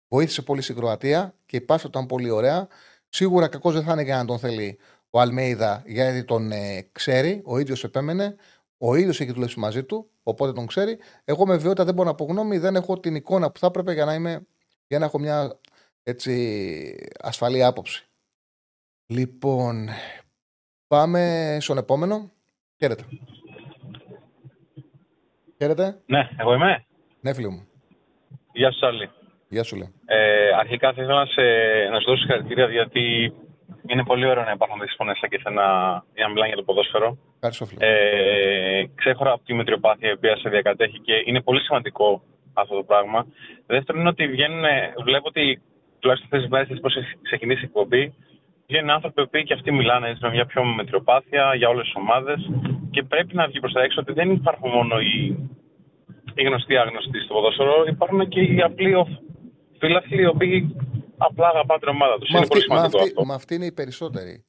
Βοήθησε 0.09 0.43
πολύ 0.43 0.63
στην 0.63 0.77
Κροατία 0.77 1.35
και 1.47 1.57
η 1.57 1.61
πάστα 1.61 1.89
ήταν 1.89 2.07
πολύ 2.07 2.31
ωραία. 2.31 2.69
Σίγουρα 3.09 3.49
κακός 3.49 3.75
δεν 3.75 3.83
θα 3.83 3.93
είναι 3.93 4.03
για 4.03 4.17
να 4.17 4.25
τον 4.25 4.39
θέλει 4.39 4.79
ο 5.15 5.21
Αλμέιδα 5.21 5.83
γιατί 5.87 6.25
τον 6.25 6.53
ε, 6.53 6.89
ξέρει. 6.93 7.43
Ο 7.45 7.59
ίδιος 7.59 7.85
επέμενε. 7.85 8.37
Ο 8.79 8.95
ίδιος 8.95 9.21
έχει 9.21 9.33
δουλέψει 9.33 9.59
μαζί 9.59 9.85
του, 9.85 10.11
οπότε 10.23 10.53
τον 10.53 10.67
ξέρει. 10.67 10.99
Εγώ 11.25 11.47
με 11.47 11.57
βεβαιότητα 11.57 11.85
δεν 11.85 11.95
μπορώ 11.95 12.09
να 12.09 12.15
πω 12.15 12.25
γνώμη, 12.25 12.59
δεν 12.59 12.77
έχω 12.77 13.01
την 13.01 13.15
εικόνα 13.15 13.51
που 13.51 13.59
θα 13.59 13.67
έπρεπε 13.67 13.93
για 13.93 14.05
να, 14.05 14.15
είμαι, 14.15 14.47
για 14.87 14.99
να 14.99 15.05
έχω 15.05 15.19
μια 15.19 15.59
έτσι, 16.03 16.97
ασφαλή 17.23 17.65
άποψη. 17.65 18.07
Λοιπόν, 19.07 19.89
πάμε 20.87 21.57
στον 21.61 21.79
επόμενο. 21.79 22.31
Χαίρετε. 22.79 23.05
Χαίρετε. 25.57 26.01
Ναι, 26.07 26.29
εγώ 26.37 26.55
είμαι. 26.55 26.85
Ναι, 27.21 27.35
φίλο 27.35 27.51
μου. 27.51 27.69
Γεια 28.53 28.71
σου, 28.71 28.79
Σάλι. 28.79 29.11
Γεια 29.49 29.63
σου, 29.63 29.77
λέει. 29.77 29.93
Ε, 30.05 30.55
αρχικά 30.59 30.93
θα 30.93 31.03
ήθελα 31.03 31.19
να, 31.19 31.27
σε, 31.27 31.43
να 31.91 32.01
σου 32.01 32.07
δώσω 32.07 32.21
συγχαρητήρια 32.21 32.67
γιατί 32.67 33.33
είναι 33.87 34.05
πολύ 34.05 34.27
ωραίο 34.27 34.45
να 34.45 34.51
υπάρχουν 34.51 34.79
τέτοιε 34.79 34.95
φωνές 34.97 35.19
και 35.31 35.37
εσένα 35.41 35.65
για 36.15 36.25
να 36.27 36.31
μιλάνε 36.33 36.49
για 36.53 36.57
το 36.57 36.63
ποδόσφαιρο. 36.63 37.19
Ευχαριστώ, 37.35 37.65
φίλε. 37.67 37.87
Ε, 37.87 38.85
ξέχωρα 38.95 39.33
από 39.33 39.45
τη 39.45 39.55
μετριοπάθεια 39.55 40.09
η 40.09 40.13
οποία 40.13 40.37
σε 40.37 40.49
διακατέχει 40.49 40.99
και 41.01 41.23
είναι 41.25 41.41
πολύ 41.41 41.61
σημαντικό 41.61 42.23
αυτό 42.53 42.75
το 42.77 42.83
πράγμα. 42.83 43.27
Δεύτερον 43.67 44.01
είναι 44.01 44.11
ότι 44.11 44.27
βγαίνουν, 44.29 44.65
βλέπω 45.05 45.27
ότι 45.29 45.63
τουλάχιστον 45.99 46.29
αυτέ 46.33 46.47
τι 46.47 46.53
μέρε 46.53 46.81
πώς 46.81 46.97
έχει 46.97 47.13
ξεκινήσει 47.23 47.63
η 47.63 47.65
εκπομπή, 47.65 48.15
βγαίνουν 48.67 48.91
άνθρωποι 48.91 49.27
που 49.29 49.39
και 49.47 49.55
αυτοί 49.55 49.71
μιλάνε 49.73 50.09
έτσι, 50.09 50.21
με 50.25 50.31
μια 50.31 50.47
πιο 50.47 50.65
μετριοπάθεια 50.65 51.55
για 51.55 51.69
όλες 51.69 51.85
τις 51.85 51.95
ομάδες 51.95 52.51
και 52.91 53.03
πρέπει 53.03 53.35
να 53.35 53.47
βγει 53.47 53.61
προς 53.61 53.73
τα 53.73 53.83
έξω 53.83 54.01
ότι 54.01 54.13
δεν 54.13 54.31
υπάρχουν 54.31 54.71
μόνο 54.71 54.99
οι, 54.99 55.17
οι 56.35 56.43
γνωστοί 56.43 56.77
άγνωστοι 56.77 57.19
στο 57.21 57.35
ποδόσφαιρο, 57.35 57.85
υπάρχουν 57.89 58.29
και 58.29 58.41
οι 58.41 58.61
απλοί 58.63 58.93
φίλαθλοι 59.79 60.23
οι 60.23 60.27
οποίοι 60.27 60.77
απλά 61.17 61.49
αγαπάνε 61.49 61.79
την 61.79 61.89
ομάδα 61.89 62.19
τους. 62.19 62.31
Είναι 62.31 62.47
πολύ 62.47 62.61
σημαντικό 62.61 62.99
αυτή, 62.99 63.09
αυτό. 63.09 63.25
Μα 63.25 63.35
αυτοί 63.35 63.55
είναι 63.55 63.67
οι 63.67 63.73
περισσότεροι. 63.73 64.45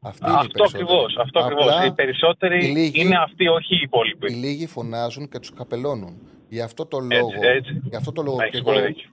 Αυτή 0.00 0.28
είναι 0.28 0.38
αυτό 0.38 0.64
ακριβώς. 0.64 1.16
Αυτό 1.16 1.40
ακριβώς. 1.40 1.84
Οι 1.86 1.92
περισσότεροι 1.92 2.66
οι 2.66 2.70
λίγοι, 2.70 3.00
είναι 3.00 3.16
αυτοί, 3.16 3.48
όχι 3.48 3.74
οι 3.74 3.80
υπόλοιποι. 3.82 4.32
Οι 4.32 4.34
λίγοι 4.34 4.66
φωνάζουν 4.66 5.28
και 5.28 5.38
τους 5.38 5.52
καπελώνουν. 5.52 6.18
Γι' 6.48 6.60
αυτό 6.60 6.86
το 6.86 6.98
λόγο, 6.98 7.28
έτσι, 7.34 7.48
έτσι. 7.48 7.80
Γι 7.84 7.96
αυτό 7.96 8.12
το 8.12 8.22
λόγο 8.22 8.40
Έχεις 8.40 8.58
και 8.58 8.64
πολύ 8.64 8.78
εγώ 8.78 8.86
δίκιο. 8.86 9.10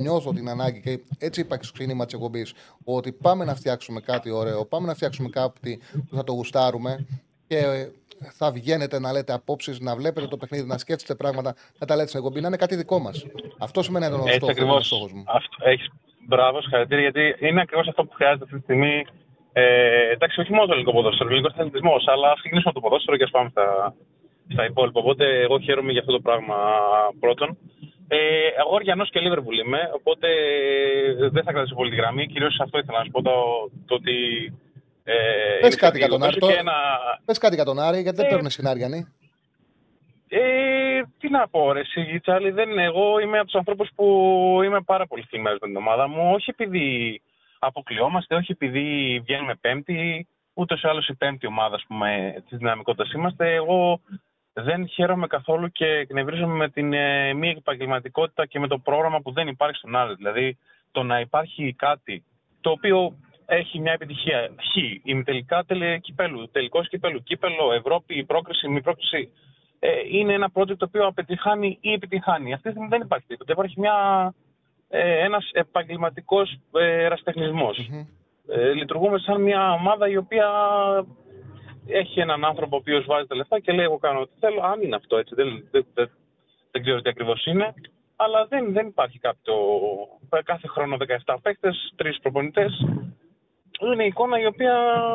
νιώθω 0.00 0.32
την 0.32 0.48
ανάγκη 0.48 0.80
και 0.80 1.00
έτσι 1.18 1.40
είπα 1.40 1.56
και 1.56 1.64
στο 1.64 1.72
ξεκίνημα 1.72 2.04
της 2.04 2.14
εκπομπής 2.14 2.54
ότι 2.84 3.12
πάμε 3.12 3.44
να 3.44 3.54
φτιάξουμε 3.54 4.00
κάτι 4.00 4.30
ωραίο, 4.30 4.64
πάμε 4.64 4.86
να 4.86 4.94
φτιάξουμε 4.94 5.28
κάτι 5.28 5.80
που 6.08 6.16
θα 6.16 6.24
το 6.24 6.32
γουστάρουμε 6.32 7.06
και 7.46 7.56
ε, 7.56 7.90
θα 8.32 8.50
βγαίνετε 8.50 9.00
να 9.00 9.12
λέτε 9.12 9.32
απόψεις, 9.32 9.80
να 9.80 9.96
βλέπετε 9.96 10.26
το 10.26 10.36
παιχνίδι, 10.36 10.66
να 10.66 10.78
σκέφτεστε 10.78 11.14
πράγματα, 11.14 11.54
να 11.78 11.86
τα 11.86 11.96
λέτε 11.96 12.08
στην 12.08 12.20
εκπομπή, 12.20 12.40
να 12.40 12.46
είναι 12.46 12.56
κάτι 12.56 12.76
δικό 12.76 12.98
μας. 12.98 13.26
Αυτό 13.58 13.82
σημαίνει 13.82 14.04
ένα 14.04 14.22
Έτσι 14.26 14.50
ακριβώς. 14.50 15.08
Έχει 15.64 15.90
μπράβο, 16.26 16.60
συγχαρητήρια, 16.60 17.08
γιατί 17.08 17.46
είναι 17.46 17.60
ακριβώς 17.60 17.88
αυτό 17.88 18.04
που 18.04 18.12
χρειάζεται 18.14 18.44
αυτή 18.44 18.56
τη 18.56 18.62
στιγμή. 18.62 19.04
Ε, 19.52 20.10
εντάξει, 20.10 20.40
όχι 20.40 20.52
μόνο 20.52 20.66
το 20.66 20.72
ελληνικό 20.72 20.92
ποδόσφαιρο, 20.92 21.28
ο 21.28 21.32
ελληνικός 21.32 21.54
αθλητισμός, 21.58 22.04
αλλά 22.12 22.30
ας 22.30 22.38
ξεκινήσουμε 22.40 22.70
από 22.74 22.80
το 22.80 22.86
ποδόσφαιρο 22.88 23.16
και 23.16 23.24
ας 23.24 23.30
πάμε 23.30 23.48
στα, 23.50 23.94
στα 24.52 24.64
υπόλοιπα. 24.64 25.00
Οπότε 25.00 25.24
εγώ 25.40 25.58
χαίρομαι 25.58 25.90
για 25.92 26.00
αυτό 26.00 26.12
το 26.12 26.20
πράγμα 26.20 26.56
πρώτον. 27.20 27.58
Ε, 28.08 28.18
εγώ 28.60 28.76
Αριανό 28.76 29.04
και 29.04 29.20
Λίβερπουλ 29.20 29.58
είμαι, 29.58 29.80
οπότε 29.98 30.28
δεν 31.34 31.42
θα 31.44 31.52
κρατήσω 31.52 31.74
πολύ 31.74 31.90
τη 31.90 31.96
γραμμή. 31.96 32.26
Κυρίως 32.26 32.60
αυτό 32.60 32.78
ήθελα 32.78 32.98
να 32.98 33.04
σου 33.04 33.10
πω 33.10 33.22
το, 33.22 33.34
το 33.86 33.94
ότι. 33.94 34.14
Ε, 35.04 35.14
Πες 35.60 35.76
κάτι 35.76 35.98
για 35.98 36.08
τον 36.08 36.22
Άρη. 36.22 36.38
και 36.38 36.52
ένα... 36.52 36.72
Πες 37.24 37.38
κάτι 37.38 37.54
για 37.54 37.64
τον 37.64 37.78
Άρη, 37.78 38.00
γιατί 38.00 38.16
δεν 38.16 38.26
Ε, 38.26 38.28
παίρνουν 38.28 38.50
συνάριανοι. 38.50 39.06
Ε, 40.36 41.02
τι 41.18 41.30
να 41.30 41.48
πω, 41.48 41.72
ρε, 41.72 41.80
εσύ, 41.80 42.20
Τσάρλι, 42.20 42.50
δεν, 42.50 42.78
εγώ 42.78 43.18
είμαι 43.18 43.36
από 43.36 43.46
τους 43.46 43.54
ανθρώπους 43.54 43.88
που 43.94 44.04
είμαι 44.64 44.80
πάρα 44.80 45.06
πολύ 45.06 45.22
θυμμένο 45.22 45.56
με 45.60 45.66
την 45.66 45.76
ομάδα 45.76 46.08
μου. 46.08 46.32
Όχι 46.32 46.50
επειδή 46.50 47.20
αποκλειόμαστε, 47.58 48.34
όχι 48.34 48.52
επειδή 48.52 49.18
βγαίνουμε 49.24 49.54
πέμπτη, 49.54 50.26
ούτως 50.54 50.82
ή 50.82 50.88
άλλως 50.88 51.08
η 51.08 51.14
πέμπτη 51.14 51.46
ομάδα 51.46 51.76
της 52.48 52.58
δυναμικότητας 52.58 53.12
είμαστε. 53.12 53.54
Εγώ 53.54 54.00
δεν 54.52 54.88
χαίρομαι 54.88 55.26
καθόλου 55.26 55.68
και 55.68 55.86
εκνευρίζομαι 55.86 56.54
με 56.54 56.68
την 56.68 56.92
ε, 56.92 57.32
μη 57.32 57.48
επαγγελματικότητα 57.48 58.46
και 58.46 58.58
με 58.58 58.66
το 58.66 58.78
πρόγραμμα 58.78 59.20
που 59.20 59.32
δεν 59.32 59.48
υπάρχει 59.48 59.76
στον 59.76 59.96
άλλο. 59.96 60.14
Δηλαδή, 60.14 60.58
το 60.92 61.02
να 61.02 61.20
υπάρχει 61.20 61.74
κάτι 61.78 62.24
το 62.60 62.70
οποίο 62.70 63.16
έχει 63.46 63.78
μια 63.78 63.92
επιτυχία. 63.92 64.48
Χ, 64.48 64.76
ημιτελικά 65.02 65.64
τελε, 65.64 65.98
κυπέλου, 65.98 66.50
τελικός 66.50 66.88
κυπέλου, 66.88 67.22
κύπελο, 67.22 67.72
Ευρώπη, 67.72 68.24
πρόκριση, 68.24 68.68
μη 68.68 68.80
πρόκριση. 68.82 69.30
Ε, 69.86 69.90
είναι 70.08 70.32
ένα 70.32 70.50
project 70.54 70.76
το 70.76 70.84
οποίο 70.88 71.06
αποτυχάνει 71.06 71.78
ή 71.80 71.92
επιτυχάνει. 71.92 72.52
Αυτή 72.52 72.64
τη 72.64 72.70
στιγμή 72.70 72.88
δεν 72.88 73.00
υπάρχει 73.00 73.26
τίποτα. 73.26 73.52
Υπάρχει 73.52 73.80
μια, 73.80 73.96
ε, 74.88 75.24
ένας 75.24 75.50
επαγγελματικός 75.52 76.58
ε, 76.72 77.04
ερασιτεχνισμός. 77.04 77.90
Ε, 78.48 78.72
λειτουργούμε 78.72 79.18
σαν 79.18 79.42
μια 79.42 79.72
ομάδα 79.72 80.08
η 80.08 80.16
οποία 80.16 80.48
έχει 81.86 82.20
έναν 82.20 82.44
άνθρωπο 82.44 82.76
ο 82.76 82.78
οποίος 82.78 83.04
βάζει 83.04 83.26
τα 83.26 83.36
λεφτά 83.36 83.60
και 83.60 83.72
λέει 83.72 83.84
εγώ 83.84 83.98
κάνω 83.98 84.20
ό,τι 84.20 84.32
θέλω. 84.40 84.60
Αν 84.62 84.82
είναι 84.82 84.96
αυτό 84.96 85.16
έτσι, 85.16 85.34
δεν, 85.34 85.68
δεν, 85.70 85.86
δεν, 85.94 86.10
δεν 86.70 86.82
ξέρω 86.82 87.00
τι 87.00 87.08
ακριβώς 87.08 87.46
είναι. 87.46 87.74
Αλλά 88.16 88.46
δεν, 88.46 88.72
δεν 88.72 88.86
υπάρχει 88.86 89.18
κάποιο... 89.18 89.54
Κάθε 90.44 90.68
χρόνο 90.68 90.96
17 91.24 91.36
παίκτες, 91.42 91.92
τρεις 91.96 92.18
προπονητές. 92.20 92.84
Είναι 93.92 94.04
η 94.04 94.06
εικόνα 94.06 94.40
η 94.40 94.46
οποία 94.46 94.74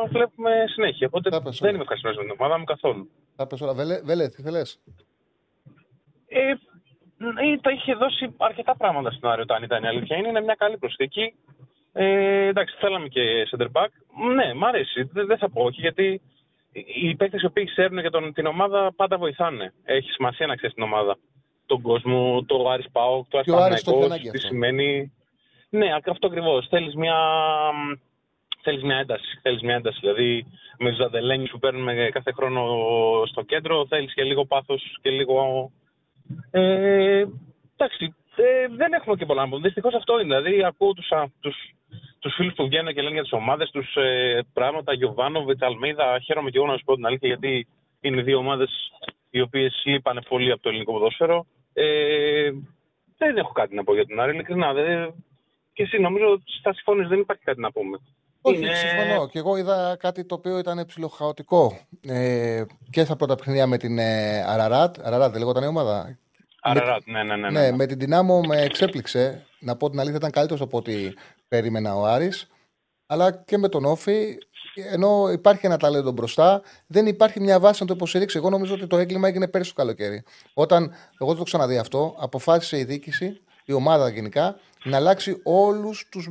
βλέπουμε 0.09 0.51
συνέχεια. 0.67 1.07
Οπότε 1.07 1.29
δεν 1.29 1.73
είμαι 1.73 1.81
ευχαριστημένος 1.81 2.17
με 2.17 2.23
την 2.23 2.35
ομάδα 2.39 2.57
μου 2.57 2.63
καθόλου. 2.63 3.09
Θα 3.35 3.47
πες 3.47 3.61
όλα. 3.61 3.73
Βέλε, 3.73 4.01
Βέλε, 4.01 4.29
τι 4.29 4.41
θέλεις. 4.41 4.81
Ε, 6.27 6.49
ε, 7.19 7.57
τα 7.61 7.71
είχε 7.71 7.93
δώσει 7.93 8.35
αρκετά 8.37 8.75
πράγματα 8.75 9.11
στην 9.11 9.27
Άριο 9.27 9.45
αν 9.47 9.63
ήταν 9.63 9.83
η 9.83 9.87
αλήθεια. 9.87 10.17
Είναι, 10.17 10.27
είναι 10.27 10.41
μια 10.41 10.55
καλή 10.57 10.77
προσθήκη. 10.77 11.33
Ε, 11.93 12.47
εντάξει, 12.47 12.75
θέλαμε 12.79 13.07
και 13.07 13.47
center 13.51 13.67
back. 13.71 13.87
Ναι, 14.35 14.53
μ' 14.53 14.65
αρέσει. 14.65 15.03
Δεν, 15.03 15.25
δεν 15.25 15.37
θα 15.37 15.49
πω 15.49 15.63
όχι, 15.63 15.81
γιατί 15.81 16.21
οι 16.71 17.15
παίκτες 17.15 17.41
οι 17.41 17.45
οποίοι 17.45 17.65
ξέρουν 17.65 17.99
για 17.99 18.09
τον, 18.09 18.33
την 18.33 18.45
ομάδα 18.45 18.93
πάντα 18.95 19.17
βοηθάνε. 19.17 19.73
Έχει 19.83 20.11
σημασία 20.11 20.47
να 20.47 20.55
ξέρεις 20.55 20.75
την 20.75 20.83
ομάδα. 20.83 21.17
Τον 21.65 21.81
κόσμο, 21.81 22.43
το 22.45 22.69
Άρης 22.69 22.89
Πάοκ, 22.91 23.27
το 23.29 23.41
Και 23.41 23.51
ο 23.51 23.57
Άρης 23.57 23.83
το 23.83 23.91
έχει 23.91 23.99
Ασταναϊκός, 23.99 24.05
ανάγκη 24.05 24.29
τι 24.29 24.37
αυτό. 24.37 24.47
σημαίνει. 24.47 25.13
Ναι, 25.69 25.93
αυτό 25.93 26.27
ακριβώς. 26.27 26.67
Θέλεις 26.69 26.95
μια, 26.95 27.15
θέλεις 28.61 28.83
μια 28.83 28.97
ένταση. 28.97 29.39
Θέλεις 29.41 29.61
μια 29.61 29.75
ένταση. 29.75 29.99
Δηλαδή 29.99 30.45
με 30.77 30.89
τους 30.89 30.97
Ζαντελένιου 30.97 31.47
που 31.51 31.59
παίρνουμε 31.59 32.09
κάθε 32.11 32.31
χρόνο 32.31 32.61
στο 33.25 33.41
κέντρο, 33.41 33.85
θέλεις 33.87 34.13
και 34.13 34.23
λίγο 34.23 34.45
πάθος 34.45 34.97
και 35.01 35.09
λίγο. 35.09 35.71
Ε, 36.51 37.25
εντάξει, 37.77 38.15
ε, 38.35 38.67
δεν 38.75 38.93
έχουμε 38.93 39.15
και 39.15 39.25
πολλά 39.25 39.41
να 39.41 39.49
πούμε. 39.49 39.61
Δυστυχώς 39.61 39.93
αυτό 39.93 40.19
είναι. 40.19 40.41
Δηλαδή, 40.41 40.63
ακούω 40.63 40.93
του 40.93 41.03
τους, 41.39 41.55
τους 42.19 42.33
φίλους 42.35 42.53
που 42.53 42.67
βγαίνουν 42.67 42.93
και 42.93 43.01
λένε 43.01 43.13
για 43.13 43.23
τις 43.23 43.33
ομάδες 43.33 43.69
τους 43.69 43.95
ε, 43.95 44.41
πράγματα. 44.53 44.93
Γιωβάνοβιτς, 44.93 45.61
Αλμίδα. 45.61 46.19
Χαίρομαι 46.19 46.49
και 46.49 46.57
εγώ 46.57 46.67
να 46.67 46.77
σου 46.77 46.83
πω 46.83 46.95
την 46.95 47.05
αλήθεια, 47.05 47.27
γιατί 47.27 47.67
Είναι 48.01 48.21
δύο 48.21 48.37
ομάδες 48.37 48.91
οι 49.29 49.41
οποίες 49.41 49.81
λείπανε 49.85 50.21
πολύ 50.21 50.51
από 50.51 50.61
το 50.61 50.69
ελληνικό 50.69 50.91
ποδόσφαιρο. 50.91 51.45
Ε, 51.73 52.51
δεν 53.17 53.37
έχω 53.37 53.51
κάτι 53.51 53.75
να 53.75 53.83
πω 53.83 53.93
για 53.93 54.05
τον 54.05 54.19
Άρη, 54.19 54.33
ειλικρινά. 54.33 54.73
Δεν... 54.73 55.13
Και 55.73 55.83
εσύ 55.83 55.99
νομίζω 55.99 56.31
ότι 56.31 56.43
θα 56.61 56.73
συμφωνεί, 56.73 57.05
δεν 57.05 57.19
υπάρχει 57.19 57.43
κάτι 57.43 57.59
να 57.59 57.71
πούμε. 57.71 57.97
Όχι, 58.41 58.57
είναι... 58.57 58.75
συμφωνώ. 58.75 59.27
Και 59.27 59.39
εγώ 59.39 59.57
είδα 59.57 59.95
κάτι 59.99 60.25
το 60.25 60.35
οποίο 60.35 60.57
ήταν 60.57 60.85
ψιλοχαοτικό. 60.85 61.79
Ε, 62.01 62.63
και 62.89 63.03
στα 63.03 63.15
πρώτα 63.15 63.35
παιχνίδια 63.35 63.67
με 63.67 63.77
την 63.77 63.99
ε, 63.99 64.43
Αραράτ. 64.47 64.95
Αραράτ, 65.03 65.31
δεν 65.31 65.39
λέγονταν 65.39 65.63
η 65.63 65.67
ομάδα; 65.67 66.17
Αραράτ, 66.61 67.01
ναι, 67.05 67.23
ναι, 67.23 67.35
ναι, 67.35 67.49
ναι, 67.49 67.61
ναι. 67.61 67.75
Με 67.75 67.85
την 67.85 67.99
Δυνάμω 67.99 68.41
με 68.41 68.61
εξέπληξε. 68.61 69.45
Να 69.59 69.75
πω 69.75 69.89
την 69.89 69.99
αλήθεια, 69.99 70.17
ήταν 70.17 70.31
καλύτερος 70.31 70.61
από 70.61 70.77
ό,τι 70.77 70.93
περίμενα 71.47 71.95
ο 71.95 72.05
Άρης. 72.05 72.47
Αλλά 73.05 73.31
και 73.31 73.57
με 73.57 73.69
τον 73.69 73.85
Όφη, 73.85 74.37
ενώ 74.91 75.31
υπάρχει 75.31 75.65
ένα 75.65 75.77
ταλέντο 75.77 76.11
μπροστά, 76.11 76.61
δεν 76.87 77.07
υπάρχει 77.07 77.39
μια 77.39 77.59
βάση 77.59 77.81
να 77.81 77.87
το 77.87 77.93
υποστηρίξει. 77.93 78.37
Εγώ 78.37 78.49
νομίζω 78.49 78.73
ότι 78.73 78.87
το 78.87 78.97
έγκλημα 78.97 79.27
έγινε 79.27 79.47
πέρυσι 79.47 79.69
το 79.69 79.75
καλοκαίρι. 79.81 80.23
Όταν, 80.53 80.93
εγώ 81.19 81.29
δεν 81.29 81.37
το 81.37 81.43
ξαναδεί 81.43 81.77
αυτό, 81.77 82.15
αποφάσισε 82.19 82.77
η 82.77 82.83
διοίκηση, 82.83 83.41
η 83.65 83.73
ομάδα 83.73 84.09
γενικά, 84.09 84.59
να 84.83 84.97
αλλάξει 84.97 85.39
όλους 85.43 86.07
τους 86.11 86.27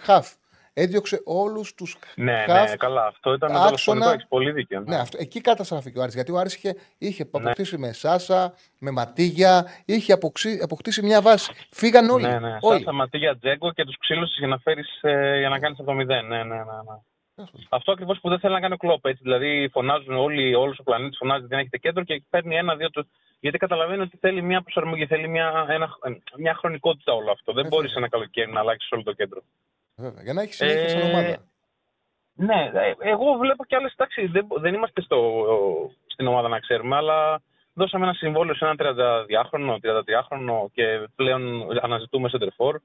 χαφ 0.00 0.32
έδιωξε 0.80 1.22
όλους 1.24 1.74
τους 1.74 1.96
ναι, 2.16 2.44
Ναι, 2.46 2.76
καλά. 2.76 3.06
Αυτό 3.06 3.32
ήταν 3.32 3.56
άξονα... 3.56 4.16
το 4.16 4.24
πολύ 4.28 4.52
δίκιο. 4.52 4.80
Ναι. 4.80 4.94
ναι, 4.94 5.00
αυτό, 5.00 5.18
εκεί 5.20 5.40
καταστράφηκε 5.40 5.98
ο 5.98 6.02
Άρης. 6.02 6.14
Γιατί 6.14 6.32
ο 6.32 6.38
Άρης 6.38 6.54
είχε, 6.54 6.76
είχε 6.98 7.22
ναι. 7.22 7.30
αποκτήσει 7.32 7.78
με 7.78 7.92
Σάσα, 7.92 8.54
με 8.78 8.90
Ματίγια, 8.90 9.66
είχε 9.84 10.12
αποκτήσει 10.62 11.02
μια 11.02 11.20
βάση. 11.22 11.52
Φύγαν 11.70 12.10
όλοι. 12.10 12.26
Ναι, 12.26 12.38
ναι. 12.38 12.56
Όλοι. 12.60 12.78
Σάσα, 12.78 12.92
Ματίγια, 12.92 13.38
Τζέγκο 13.38 13.72
και 13.72 13.84
τους 13.84 13.98
ξύλωσε 13.98 14.34
για 14.38 14.48
να, 14.48 14.58
φέρεις, 14.58 14.98
ε, 15.02 15.38
για 15.38 15.48
να 15.48 15.58
κάνεις 15.58 15.78
από 15.78 15.88
το 15.88 15.94
μηδέν. 15.94 16.26
Ναι, 16.26 16.36
ναι, 16.36 16.44
ναι. 16.44 16.62
ναι. 16.62 16.98
Αυτό 17.68 17.92
ακριβώς 17.92 18.18
που 18.20 18.28
δεν 18.28 18.38
θέλει 18.38 18.54
να 18.54 18.60
κάνει 18.60 18.74
ο 18.74 18.76
κλοπ. 18.76 19.06
Έτσι. 19.06 19.22
Δηλαδή, 19.22 19.68
φωνάζουν 19.72 20.16
όλοι, 20.16 20.54
όλος 20.54 20.78
ο 20.78 20.82
πλανήτης 20.82 21.18
φωνάζει 21.18 21.40
ότι 21.40 21.48
δεν 21.48 21.58
έχετε 21.58 21.78
κέντρο 21.78 22.04
και 22.04 22.22
παίρνει 22.30 22.56
ένα-δύο 22.56 22.90
του. 22.90 23.08
Γιατί 23.40 23.58
καταλαβαίνει 23.58 24.02
ότι 24.02 24.16
θέλει 24.16 24.42
μια 24.42 24.62
προσαρμογή, 24.62 25.06
θέλει 25.06 25.28
μια, 25.28 25.66
ένα, 25.68 25.88
μια 26.36 26.54
χρονικότητα 26.54 27.12
όλο 27.12 27.30
αυτό. 27.30 27.52
Δεν 27.52 27.66
μπορείς 27.66 27.94
ένα 27.94 28.08
καλοκαίρι 28.08 28.52
να 28.52 28.60
αλλάξεις 28.60 28.90
όλο 28.90 29.02
το 29.02 29.12
κέντρο. 29.12 29.42
Βέβαια. 30.00 30.22
Για 30.22 30.32
να 30.32 30.42
έχεις 30.42 30.56
συνέχεια 30.56 30.88
στην 30.88 31.02
ομάδα. 31.02 31.28
Ε, 31.28 31.38
ναι, 32.34 32.70
ε, 32.74 33.10
εγώ 33.10 33.32
βλέπω 33.32 33.64
κι 33.64 33.74
άλλες. 33.74 33.92
Εντάξει, 33.92 34.26
δεν, 34.26 34.46
δεν 34.60 34.74
είμαστε 34.74 35.00
στο, 35.00 35.18
στην 36.06 36.26
ομάδα 36.26 36.48
να 36.48 36.58
ξέρουμε, 36.58 36.96
αλλά 36.96 37.42
δώσαμε 37.72 38.04
ένα 38.04 38.14
συμβόλαιο 38.14 38.54
σε 38.54 38.64
ένα 38.64 38.74
32χρονο, 38.78 39.74
33χρονο 39.74 40.66
και 40.72 41.08
πλέον 41.14 41.42
αναζητούμε 41.82 42.28
σεντερφόρ. 42.28 42.78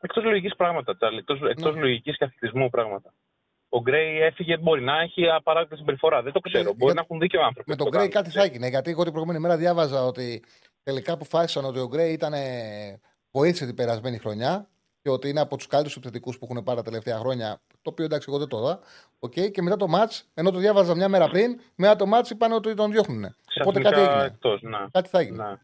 Εκτός 0.00 0.24
λογικής 0.24 0.56
πράγματα, 0.56 0.96
Τσάρλι. 0.96 1.24
Εκτός 1.48 1.74
ναι. 1.74 1.80
λογικής 1.80 2.16
και 2.16 2.24
αθλητισμού 2.24 2.70
πράγματα. 2.70 3.12
Ο 3.68 3.80
Γκρέι 3.80 4.20
έφυγε, 4.20 4.56
μπορεί 4.56 4.82
να 4.82 5.00
έχει 5.00 5.28
απαράδεκτη 5.28 5.76
συμπεριφορά. 5.76 6.22
Δεν 6.22 6.32
το 6.32 6.40
ξέρω. 6.40 6.62
Για, 6.62 6.72
μπορεί 6.76 6.94
να 6.94 7.00
έχουν 7.00 7.18
δίκιο 7.18 7.42
άνθρωποι. 7.42 7.70
Με 7.70 7.76
τον 7.76 7.88
Γκρέι 7.88 8.08
κάτι 8.08 8.30
θα 8.30 8.42
έγινε. 8.42 8.68
Γιατί 8.68 8.90
εγώ 8.90 9.02
την 9.02 9.12
προηγούμενη 9.12 9.42
μέρα 9.42 9.56
διάβαζα 9.56 10.04
ότι 10.04 10.44
τελικά 10.82 11.12
αποφάσισαν 11.12 11.64
ότι 11.64 11.78
ο 11.78 11.86
Γκρέι 11.88 12.12
ήταν 12.12 12.32
βοήθησε 13.30 13.66
την 13.66 13.74
περασμένη 13.74 14.18
χρονιά 14.18 14.68
και 15.02 15.10
ότι 15.10 15.28
είναι 15.28 15.40
από 15.40 15.56
τους 15.56 15.66
καλύτερους 15.66 15.96
επιθετικούς 15.96 16.38
που 16.38 16.48
έχουν 16.50 16.62
πάρει 16.64 16.78
τα 16.78 16.84
τελευταία 16.84 17.18
χρόνια. 17.18 17.60
Το 17.70 17.90
οποίο 17.90 18.04
εντάξει, 18.04 18.26
εγώ 18.30 18.38
δεν 18.38 18.48
το 18.48 18.58
είδα. 18.58 18.80
Okay, 19.20 19.50
και 19.50 19.62
μετά 19.62 19.76
το 19.76 19.88
ματ, 19.88 20.12
ενώ 20.34 20.50
το 20.50 20.58
διάβαζα 20.58 20.94
μια 20.94 21.08
μέρα 21.08 21.28
πριν, 21.28 21.60
μετά 21.74 21.96
το 21.96 22.06
ματ 22.06 22.30
είπαν 22.30 22.52
ότι 22.52 22.74
τον 22.74 22.90
διώχνουν. 22.90 23.36
Οπότε 23.60 23.80
κάτι 23.80 24.00
έγινε. 24.00 24.24
Εκτός, 24.24 24.62
ναι. 24.62 24.78
Κάτι 24.90 25.08
θα 25.08 25.18
έγινε. 25.18 25.44
Ναι. 25.44 25.54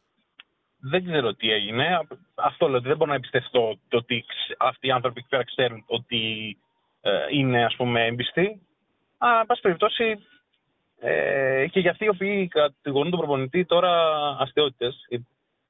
Δεν 0.78 1.04
ξέρω 1.04 1.34
τι 1.34 1.52
έγινε. 1.52 2.06
Αυτό 2.34 2.68
λέω 2.68 2.78
ότι 2.78 2.88
δεν 2.88 2.96
μπορώ 2.96 3.10
να 3.10 3.16
εμπιστευτώ 3.16 3.78
το 3.88 3.96
ότι 3.96 4.24
αυτοί 4.58 4.86
οι 4.86 4.90
άνθρωποι 4.90 5.18
εκεί 5.18 5.28
πέρα 5.28 5.44
ξέρουν 5.44 5.84
ότι 5.86 6.56
ε, 7.00 7.10
είναι 7.30 7.64
ας 7.64 7.76
πούμε 7.76 8.04
έμπιστοι. 8.04 8.60
Αλλά, 9.18 9.40
εν 9.40 9.46
πάση 9.46 9.60
περιπτώσει, 9.60 10.18
ε, 10.98 11.66
και 11.70 11.80
για 11.80 11.90
αυτοί 11.90 12.04
οι 12.04 12.08
οποίοι 12.08 12.48
κατηγορούν 12.48 13.10
τον 13.10 13.18
προπονητή 13.18 13.64
τώρα 13.64 13.90
αστεότητες. 14.38 15.06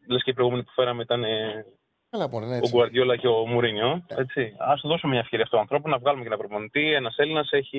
Λες 0.06 0.22
και 0.22 0.30
οι 0.30 0.34
προηγούμενοι 0.34 0.64
που 0.64 0.72
φέραμε 0.74 1.02
ήταν 1.02 1.24
ε, 1.24 1.64
Καλά, 2.10 2.28
μπορεί, 2.28 2.46
ναι, 2.46 2.56
ο 2.56 2.68
Γκουαρδιόλα 2.70 3.16
και 3.16 3.28
ο 3.28 3.46
Μουρίνιο. 3.46 4.06
Yeah. 4.08 4.70
Α 4.70 4.74
του 4.74 4.88
δώσουμε 4.88 5.12
μια 5.12 5.20
ευκαιρία 5.20 5.44
αυτόν 5.44 5.58
τον 5.58 5.60
άνθρωπο 5.60 5.88
να 5.88 5.98
βγάλουμε 5.98 6.22
και 6.22 6.28
ένα 6.28 6.36
προπονητή. 6.36 6.92
Ένας 6.92 7.16
Έλληνας 7.16 7.50
έχει. 7.50 7.78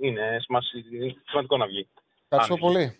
Είναι 0.00 0.40
σημαντικό 1.26 1.56
να 1.56 1.66
βγει. 1.66 1.88
Ευχαριστώ 2.28 2.56
πολύ. 2.56 2.98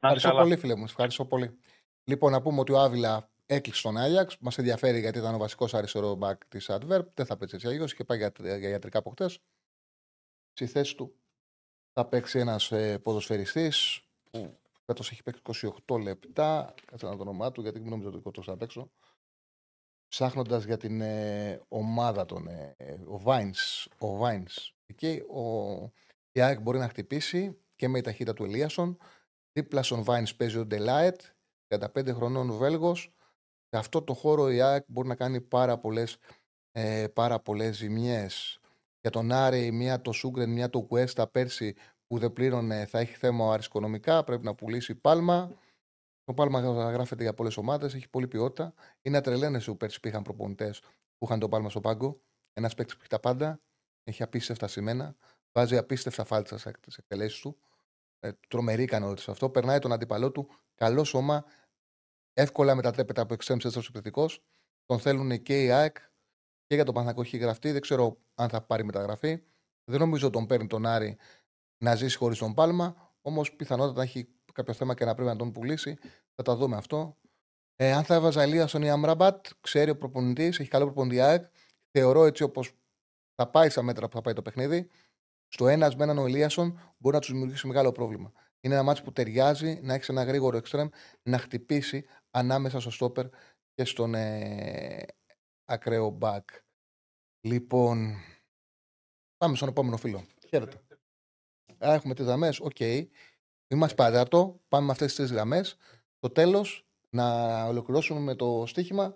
Ευχαριστώ 0.00 0.30
πολύ, 0.30 0.56
φίλε 0.56 0.76
μου. 0.76 0.84
Ευχαριστώ 0.84 1.24
πολύ. 1.24 1.58
Λοιπόν, 2.04 2.32
να 2.32 2.42
πούμε 2.42 2.60
ότι 2.60 2.72
ο 2.72 2.78
Άβυλα 2.78 3.28
έκλεισε 3.46 3.82
τον 3.82 3.96
Άγιαξ. 3.96 4.36
Μας 4.40 4.58
ενδιαφέρει 4.58 5.00
γιατί 5.00 5.18
ήταν 5.18 5.34
ο 5.34 5.38
βασικός 5.38 5.74
αριστερό 5.74 6.14
μπακ 6.14 6.46
της 6.48 6.70
Adverb. 6.72 7.04
Δεν 7.14 7.26
θα 7.26 7.36
παίξει 7.36 7.54
έτσι 7.54 7.66
αλλιώς. 7.66 7.92
Είχε 7.92 8.04
πάει 8.04 8.18
για, 8.18 8.32
για 8.58 8.68
ιατρικά 8.68 8.98
από 8.98 9.10
χτες. 9.10 9.38
Στη 10.52 10.66
θέση 10.66 10.96
του 10.96 11.14
θα 11.92 12.04
παίξει 12.04 12.38
ένας 12.38 12.72
ε, 12.72 12.98
ποδοσφαιριστής 12.98 14.00
που 14.30 14.58
φέτος 14.86 15.10
έχει 15.10 15.22
παίξει 15.22 15.72
28 15.86 16.00
λεπτά. 16.02 16.74
Κάτσε 16.84 17.06
να 17.06 17.16
το 17.16 17.22
όνομά 17.22 17.52
του, 17.52 17.60
γιατί 17.60 17.80
μην 17.80 17.90
νομίζω 17.90 18.08
ότι 18.08 18.30
το 18.30 18.42
θα 18.42 18.56
παίξω 18.56 18.90
ψάχνοντας 20.10 20.64
για 20.64 20.76
την 20.76 21.00
ε, 21.00 21.60
ομάδα 21.68 22.24
των. 22.24 22.48
Ε, 22.48 22.74
ο 23.06 23.18
Βάινς, 23.18 23.88
ο 23.98 24.16
Βάινς. 24.16 24.74
Εκεί 24.86 25.22
ο 25.34 25.44
Ιάκ 26.32 26.60
μπορεί 26.60 26.78
να 26.78 26.88
χτυπήσει 26.88 27.58
και 27.76 27.88
με 27.88 27.98
η 27.98 28.00
ταχύτητα 28.00 28.32
του 28.32 28.44
Ελίασον. 28.44 28.98
Δίπλα 29.52 29.82
στον 29.82 30.02
Βάινς 30.02 30.34
παίζει 30.34 30.58
ο 30.58 30.66
Ντελάετ, 30.66 31.20
35 31.68 32.14
χρονών 32.14 32.52
Βέλγος. 32.52 33.12
Σε 33.68 33.78
αυτό 33.78 34.02
το 34.02 34.14
χώρο 34.14 34.50
η 34.50 34.60
ΑΕΚ 34.60 34.84
μπορεί 34.88 35.08
να 35.08 35.14
κάνει 35.14 35.40
πάρα 35.40 35.78
πολλές 35.78 36.18
ε, 36.72 37.08
πάρα 37.08 37.40
πολλές 37.40 37.76
ζημιές. 37.76 38.60
Για 39.00 39.10
τον 39.10 39.32
Άρη, 39.32 39.70
μία 39.70 40.00
το 40.00 40.12
Σούγκρεν, 40.12 40.50
μία 40.50 40.70
το 40.70 40.82
Κουέστα 40.82 41.26
πέρσι 41.26 41.74
που 42.06 42.18
δεν 42.18 42.32
πλήρωνε 42.32 42.86
θα 42.86 42.98
έχει 42.98 43.14
θέμα 43.14 43.52
αρισκονομικά, 43.52 44.24
πρέπει 44.24 44.44
να 44.44 44.54
πουλήσει 44.54 44.94
πάλμα. 44.94 45.50
Το 46.30 46.36
Πάλμα 46.36 46.60
γράφεται 46.90 47.22
για 47.22 47.34
πολλές 47.34 47.56
ομάδες, 47.56 47.94
έχει 47.94 48.08
πολλή 48.08 48.28
ποιότητα. 48.28 48.74
Είναι 49.02 49.16
ατρελαίνες 49.16 49.64
που 49.64 49.76
πέρσι 49.76 50.00
πήγαν 50.00 50.22
προπονητές 50.22 50.80
που 51.18 51.24
είχαν 51.24 51.38
το 51.38 51.48
Πάλμα 51.48 51.70
στο 51.70 51.80
πάγκο. 51.80 52.20
Ένας 52.52 52.74
παίκτης 52.74 52.94
που 52.94 53.00
έχει 53.00 53.10
τα 53.10 53.20
πάντα, 53.20 53.60
έχει 54.04 54.22
απίστευτα 54.22 54.68
σημαίνα, 54.68 55.16
βάζει 55.52 55.76
απίστευτα 55.76 56.24
φάλτσα 56.24 56.58
στι 56.58 56.70
εκτελέσεις 56.96 57.40
του. 57.40 57.58
Ε, 58.20 58.30
τρομερή 58.48 58.82
ικανότητα 58.82 59.22
σε 59.22 59.30
αυτό. 59.30 59.50
Περνάει 59.50 59.78
τον 59.78 59.92
αντίπαλό 59.92 60.30
του, 60.30 60.48
καλό 60.74 61.04
σώμα, 61.04 61.44
εύκολα 62.32 62.74
μετατρέπεται 62.74 63.20
από 63.20 63.34
εξτρέμ 63.34 63.58
σε 63.58 63.78
επιθετικός. 63.78 64.42
Τον 64.84 64.98
θέλουν 64.98 65.42
και 65.42 65.64
οι 65.64 65.70
ΑΕΚ 65.70 65.96
και 66.66 66.74
για 66.74 66.84
τον 66.84 66.94
Παναθακό 66.94 67.20
έχει 67.20 67.36
γραφτεί. 67.36 67.72
Δεν 67.72 67.80
ξέρω 67.80 68.18
αν 68.34 68.48
θα 68.48 68.62
πάρει 68.62 68.84
μεταγραφή. 68.84 69.42
Δεν 69.84 69.98
νομίζω 69.98 70.26
ότι 70.26 70.36
τον 70.36 70.46
παίρνει 70.46 70.66
τον 70.66 70.86
Άρη 70.86 71.16
να 71.78 71.94
ζήσει 71.94 72.16
χωρίς 72.16 72.38
τον 72.38 72.54
Πάλμα. 72.54 73.14
Όμως 73.20 73.52
πιθανότατα 73.56 74.02
έχει 74.02 74.28
κάποιο 74.52 74.74
θέμα 74.74 74.94
και 74.94 75.04
να 75.04 75.14
πρέπει 75.14 75.30
να 75.30 75.36
τον 75.36 75.52
πουλήσει. 75.52 75.98
Θα 76.34 76.42
τα 76.42 76.56
δούμε 76.56 76.76
αυτό. 76.76 77.16
Ε, 77.76 77.92
αν 77.92 78.04
θα 78.04 78.14
έβαζα 78.14 78.42
Ελία 78.42 78.66
στον 78.66 78.82
Ιαμραμπάτ, 78.82 79.46
ξέρει 79.60 79.90
ο 79.90 79.96
προπονητής, 79.96 80.58
έχει 80.58 80.68
καλό 80.68 80.84
προπονητή 80.84 81.48
Θεωρώ 81.90 82.24
έτσι 82.24 82.42
όπως 82.42 82.72
θα 83.34 83.50
πάει 83.50 83.68
στα 83.68 83.82
μέτρα 83.82 84.08
που 84.08 84.16
θα 84.16 84.20
πάει 84.22 84.34
το 84.34 84.42
παιχνίδι. 84.42 84.90
Στο 85.48 85.68
ένας 85.68 85.96
με 85.96 86.04
έναν 86.04 86.18
ο 86.18 86.24
Ελίασον 86.24 86.80
μπορεί 86.98 87.14
να 87.14 87.20
τους 87.20 87.30
δημιουργήσει 87.30 87.66
μεγάλο 87.66 87.92
πρόβλημα. 87.92 88.32
Είναι 88.60 88.74
ένα 88.74 88.82
μάτσο 88.82 89.02
που 89.02 89.12
ταιριάζει 89.12 89.80
να 89.82 89.94
έχει 89.94 90.10
ένα 90.10 90.22
γρήγορο 90.22 90.56
εξτρέμ 90.56 90.88
να 91.22 91.38
χτυπήσει 91.38 92.04
ανάμεσα 92.30 92.80
στο 92.80 92.90
στόπερ 92.90 93.26
και 93.74 93.84
στον 93.84 94.14
ε, 94.14 95.06
ακραίο 95.64 96.08
μπακ. 96.10 96.48
Λοιπόν, 97.40 98.14
πάμε 99.36 99.56
στον 99.56 99.68
επόμενο 99.68 99.96
φίλο. 99.96 100.24
Χαίρετε. 100.48 100.80
Έχουμε 101.78 102.14
τις 102.14 102.24
δαμές. 102.24 102.60
Οκ. 102.60 102.76
Okay. 102.78 103.06
Είμαστε 103.72 103.94
παράτο. 103.94 104.60
Πάμε 104.68 104.86
με 104.86 104.92
αυτές 104.92 105.06
τις 105.06 105.16
τρεις 105.16 105.30
γραμμές. 105.30 105.76
Το 106.18 106.30
τέλος 106.30 106.86
να 107.10 107.64
ολοκληρώσουμε 107.64 108.20
με 108.20 108.34
το 108.34 108.64
στοίχημα 108.66 109.14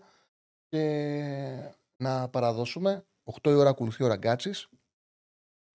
και 0.68 1.72
να 1.96 2.28
παραδώσουμε. 2.28 3.06
8 3.24 3.50
η 3.50 3.54
ώρα 3.54 3.68
ακολουθεί 3.68 4.04
ο 4.04 4.06
Ραγκάτσης. 4.06 4.68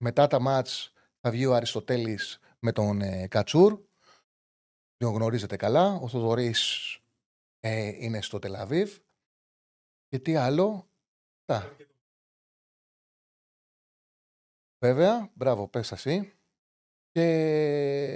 Μετά 0.02 0.26
τα 0.26 0.40
μάτς 0.40 0.92
θα 1.20 1.30
βγει 1.30 1.46
ο 1.46 1.54
Αριστοτέλης 1.54 2.38
με 2.58 2.72
τον 2.72 3.00
ε, 3.00 3.26
Κατσούρ. 3.28 3.80
Τον 4.96 5.14
γνωρίζετε 5.14 5.56
καλά. 5.56 5.94
Ο 5.94 6.08
Θοδωρής 6.08 6.94
ε, 7.60 7.86
είναι 7.86 8.22
στο 8.22 8.38
Τελαβίβ. 8.38 8.98
Και 10.08 10.18
τι 10.18 10.36
άλλο; 10.36 10.90
Τα. 11.44 11.76
Βέβαια, 14.84 15.30
μπράβο, 15.34 15.68
πες 15.68 15.92
εσύ. 15.92 16.39
Και 17.10 17.24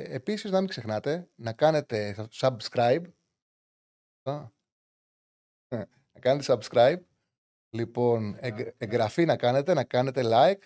επίσης 0.09 0.51
να 0.51 0.59
μην 0.59 0.69
ξεχνάτε 0.69 1.29
να 1.35 1.53
κάνετε 1.53 2.29
subscribe. 2.31 3.03
Να 4.23 6.21
κάνετε 6.21 6.57
subscribe. 6.59 7.01
Λοιπόν, 7.71 8.39
εγγραφή 8.77 9.25
να 9.25 9.37
κάνετε, 9.37 9.75
να 9.75 9.85
κάνετε 9.85 10.23
like 10.25 10.63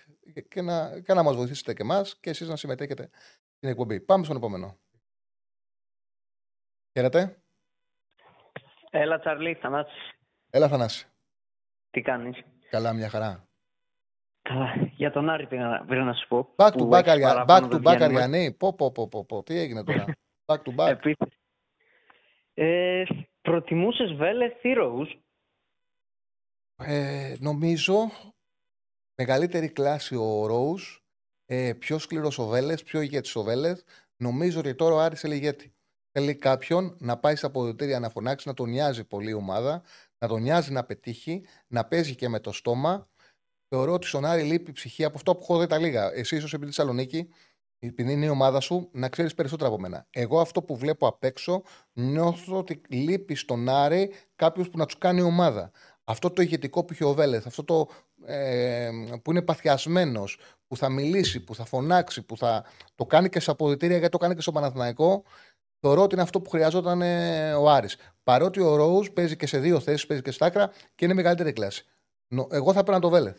και 0.48 0.62
να, 0.62 1.00
και 1.00 1.14
να 1.14 1.22
μας 1.22 1.36
βοηθήσετε 1.36 1.74
και 1.74 1.82
εμάς 1.82 2.18
και 2.20 2.30
εσείς 2.30 2.48
να 2.48 2.56
συμμετέχετε 2.56 3.10
στην 3.56 3.68
εκπομπή. 3.68 4.00
Πάμε 4.00 4.24
στον 4.24 4.36
επόμενο. 4.36 4.78
Χαίρετε. 6.92 7.42
Έλα 8.90 9.18
Τσαρλί, 9.18 9.54
Θανάση. 9.54 10.16
Έλα 10.50 10.68
Θανάση. 10.68 11.06
Τι 11.90 12.00
κάνεις; 12.00 12.44
Καλά, 12.70 12.92
μια 12.92 13.08
χαρά. 13.08 13.47
Καλά, 14.48 14.90
για 14.96 15.10
τον 15.10 15.30
Άρη 15.30 15.46
πήγα, 15.46 15.84
πήγα 15.88 16.02
να 16.02 16.12
σου 16.12 16.28
πω. 16.28 16.48
Back 16.56 16.68
to 16.68 16.76
που 16.76 16.88
back, 16.88 16.98
έχει 16.98 17.10
Αρια... 17.10 17.28
παράπονο, 17.28 17.66
back, 17.66 17.70
δεν 17.70 17.80
to 17.80 17.88
back 17.88 17.96
βγαίνουμε. 17.96 18.22
Αριανή. 18.22 18.52
Πω, 18.52 18.74
πω, 18.74 18.92
πω, 18.92 19.08
πω, 19.08 19.24
πω. 19.24 19.42
Τι 19.42 19.58
έγινε 19.58 19.84
τώρα. 19.84 20.04
back 20.46 20.56
to 20.56 20.74
back. 20.76 20.88
Επίθεση. 20.88 21.38
Ε, 22.54 23.04
προτιμούσες 23.40 24.12
Βέλεθ 24.12 24.64
ή 24.64 24.72
Ρόους; 24.72 25.18
Ε, 26.76 27.36
νομίζω 27.38 28.10
μεγαλύτερη 29.14 29.68
κλάση 29.68 30.16
ο 30.16 30.46
Ρόους, 30.46 31.04
ε, 31.46 31.72
πιο 31.78 31.98
σκληρός 31.98 32.38
ο 32.38 32.46
Βέλες, 32.46 32.82
πιο 32.82 33.00
ηγέτης 33.00 33.36
ο 33.36 33.42
Βέλες. 33.42 33.84
Νομίζω 34.16 34.58
ότι 34.58 34.74
τώρα 34.74 34.94
ο 34.94 34.98
Άρης 34.98 35.20
θέλει 35.20 35.34
ηγέτη. 35.34 35.72
Θέλει 36.12 36.34
κάποιον 36.34 36.96
να 36.98 37.18
πάει 37.18 37.36
στα 37.36 37.46
αποδοτήρια 37.46 38.00
να 38.00 38.08
φωνάξει, 38.08 38.48
να 38.48 38.54
τον 38.54 38.68
νοιάζει 38.68 39.04
πολύ 39.04 39.30
η 39.30 39.34
ομάδα, 39.34 39.82
να 40.18 40.28
τον 40.28 40.42
νοιάζει 40.42 40.72
να 40.72 40.84
πετύχει, 40.84 41.44
να 41.66 41.84
παίζει 41.84 42.14
και 42.14 42.28
με 42.28 42.40
το 42.40 42.52
στόμα. 42.52 43.08
Θεωρώ 43.68 43.92
ότι 43.92 44.06
στον 44.06 44.24
Άρη 44.24 44.42
λείπει 44.42 44.70
η 44.70 44.72
ψυχή 44.72 45.04
από 45.04 45.16
αυτό 45.16 45.34
που 45.34 45.40
έχω 45.42 45.58
δει 45.58 45.66
τα 45.66 45.78
λίγα. 45.78 46.12
Εσύ, 46.14 46.36
ίσω 46.36 46.46
επειδή 46.46 46.64
Θεσσαλονίκη, 46.66 47.28
επειδή 47.78 48.12
είναι 48.12 48.24
η 48.24 48.28
ομάδα 48.28 48.60
σου, 48.60 48.88
να 48.92 49.08
ξέρεις 49.08 49.34
περισσότερα 49.34 49.68
από 49.68 49.80
μένα. 49.80 50.06
Εγώ 50.10 50.40
αυτό 50.40 50.62
που 50.62 50.76
βλέπω 50.76 51.06
απ' 51.06 51.24
έξω, 51.24 51.62
νιώθω 51.92 52.58
ότι 52.58 52.80
λείπει 52.88 53.34
στον 53.34 53.68
Άρη 53.68 54.12
κάποιος 54.36 54.70
που 54.70 54.78
να 54.78 54.84
τους 54.86 54.98
κάνει 54.98 55.20
ομάδα. 55.20 55.70
Αυτό 56.04 56.30
το 56.30 56.42
ηγετικό 56.42 56.84
που 56.84 56.92
είχε 56.92 57.04
ο 57.04 57.12
Βέλεθ, 57.14 57.46
αυτό 57.46 57.64
το 57.64 57.88
ε, 58.26 58.90
που 59.22 59.30
είναι 59.30 59.42
παθιασμένος, 59.42 60.38
που 60.66 60.76
θα 60.76 60.88
μιλήσει, 60.88 61.40
που 61.40 61.54
θα 61.54 61.64
φωνάξει, 61.64 62.22
που 62.22 62.36
θα 62.36 62.64
το 62.94 63.06
κάνει 63.06 63.28
και 63.28 63.40
σε 63.40 63.50
αποδητήρια 63.50 63.96
γιατί 63.96 64.12
το 64.12 64.18
κάνει 64.18 64.34
και 64.34 64.40
στο 64.40 64.52
Παναθηναϊκό, 64.52 65.22
θεωρώ 65.80 66.02
ότι 66.02 66.14
είναι 66.14 66.22
αυτό 66.22 66.40
που 66.40 66.50
χρειαζόταν 66.50 67.02
ε, 67.02 67.52
ο 67.54 67.70
Άρης. 67.70 67.96
Παρότι 68.22 68.60
ο 68.60 68.76
Ρόους 68.76 69.10
παίζει 69.12 69.36
και 69.36 69.46
σε 69.46 69.58
δύο 69.58 69.80
θέσεις, 69.80 70.06
παίζει 70.06 70.22
και 70.22 70.30
στα 70.30 70.46
άκρα 70.46 70.70
και 70.94 71.04
είναι 71.04 71.14
μεγαλύτερη 71.14 71.52
κλάση. 71.52 71.84
Νο- 72.28 72.48
Εγώ 72.50 72.72
θα 72.72 72.82
παίρνα 72.82 73.00
το 73.00 73.08
Βέλεθ. 73.08 73.38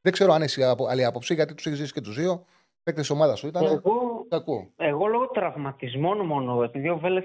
Δεν 0.00 0.12
ξέρω 0.12 0.32
αν 0.32 0.42
έχει 0.42 0.64
απο- 0.64 0.86
άλλη 0.86 1.04
άποψη, 1.04 1.34
γιατί 1.34 1.54
τους 1.54 1.66
έχεις 1.66 1.78
ζήσει 1.78 1.92
και 1.92 2.00
τους 2.00 2.14
δύο. 2.16 2.44
Παίκτες 2.82 3.06
της 3.06 3.10
ομάδας 3.16 3.38
σου 3.38 3.46
ήταν. 3.46 3.64
Εγώ, 3.64 4.26
Κακό. 4.28 4.70
εγώ 4.76 5.06
λόγω 5.06 5.26
τραυματισμών 5.28 6.26
μόνο, 6.26 6.62
επειδή 6.62 6.88
ο 6.88 6.98
Βέλεθ 6.98 7.24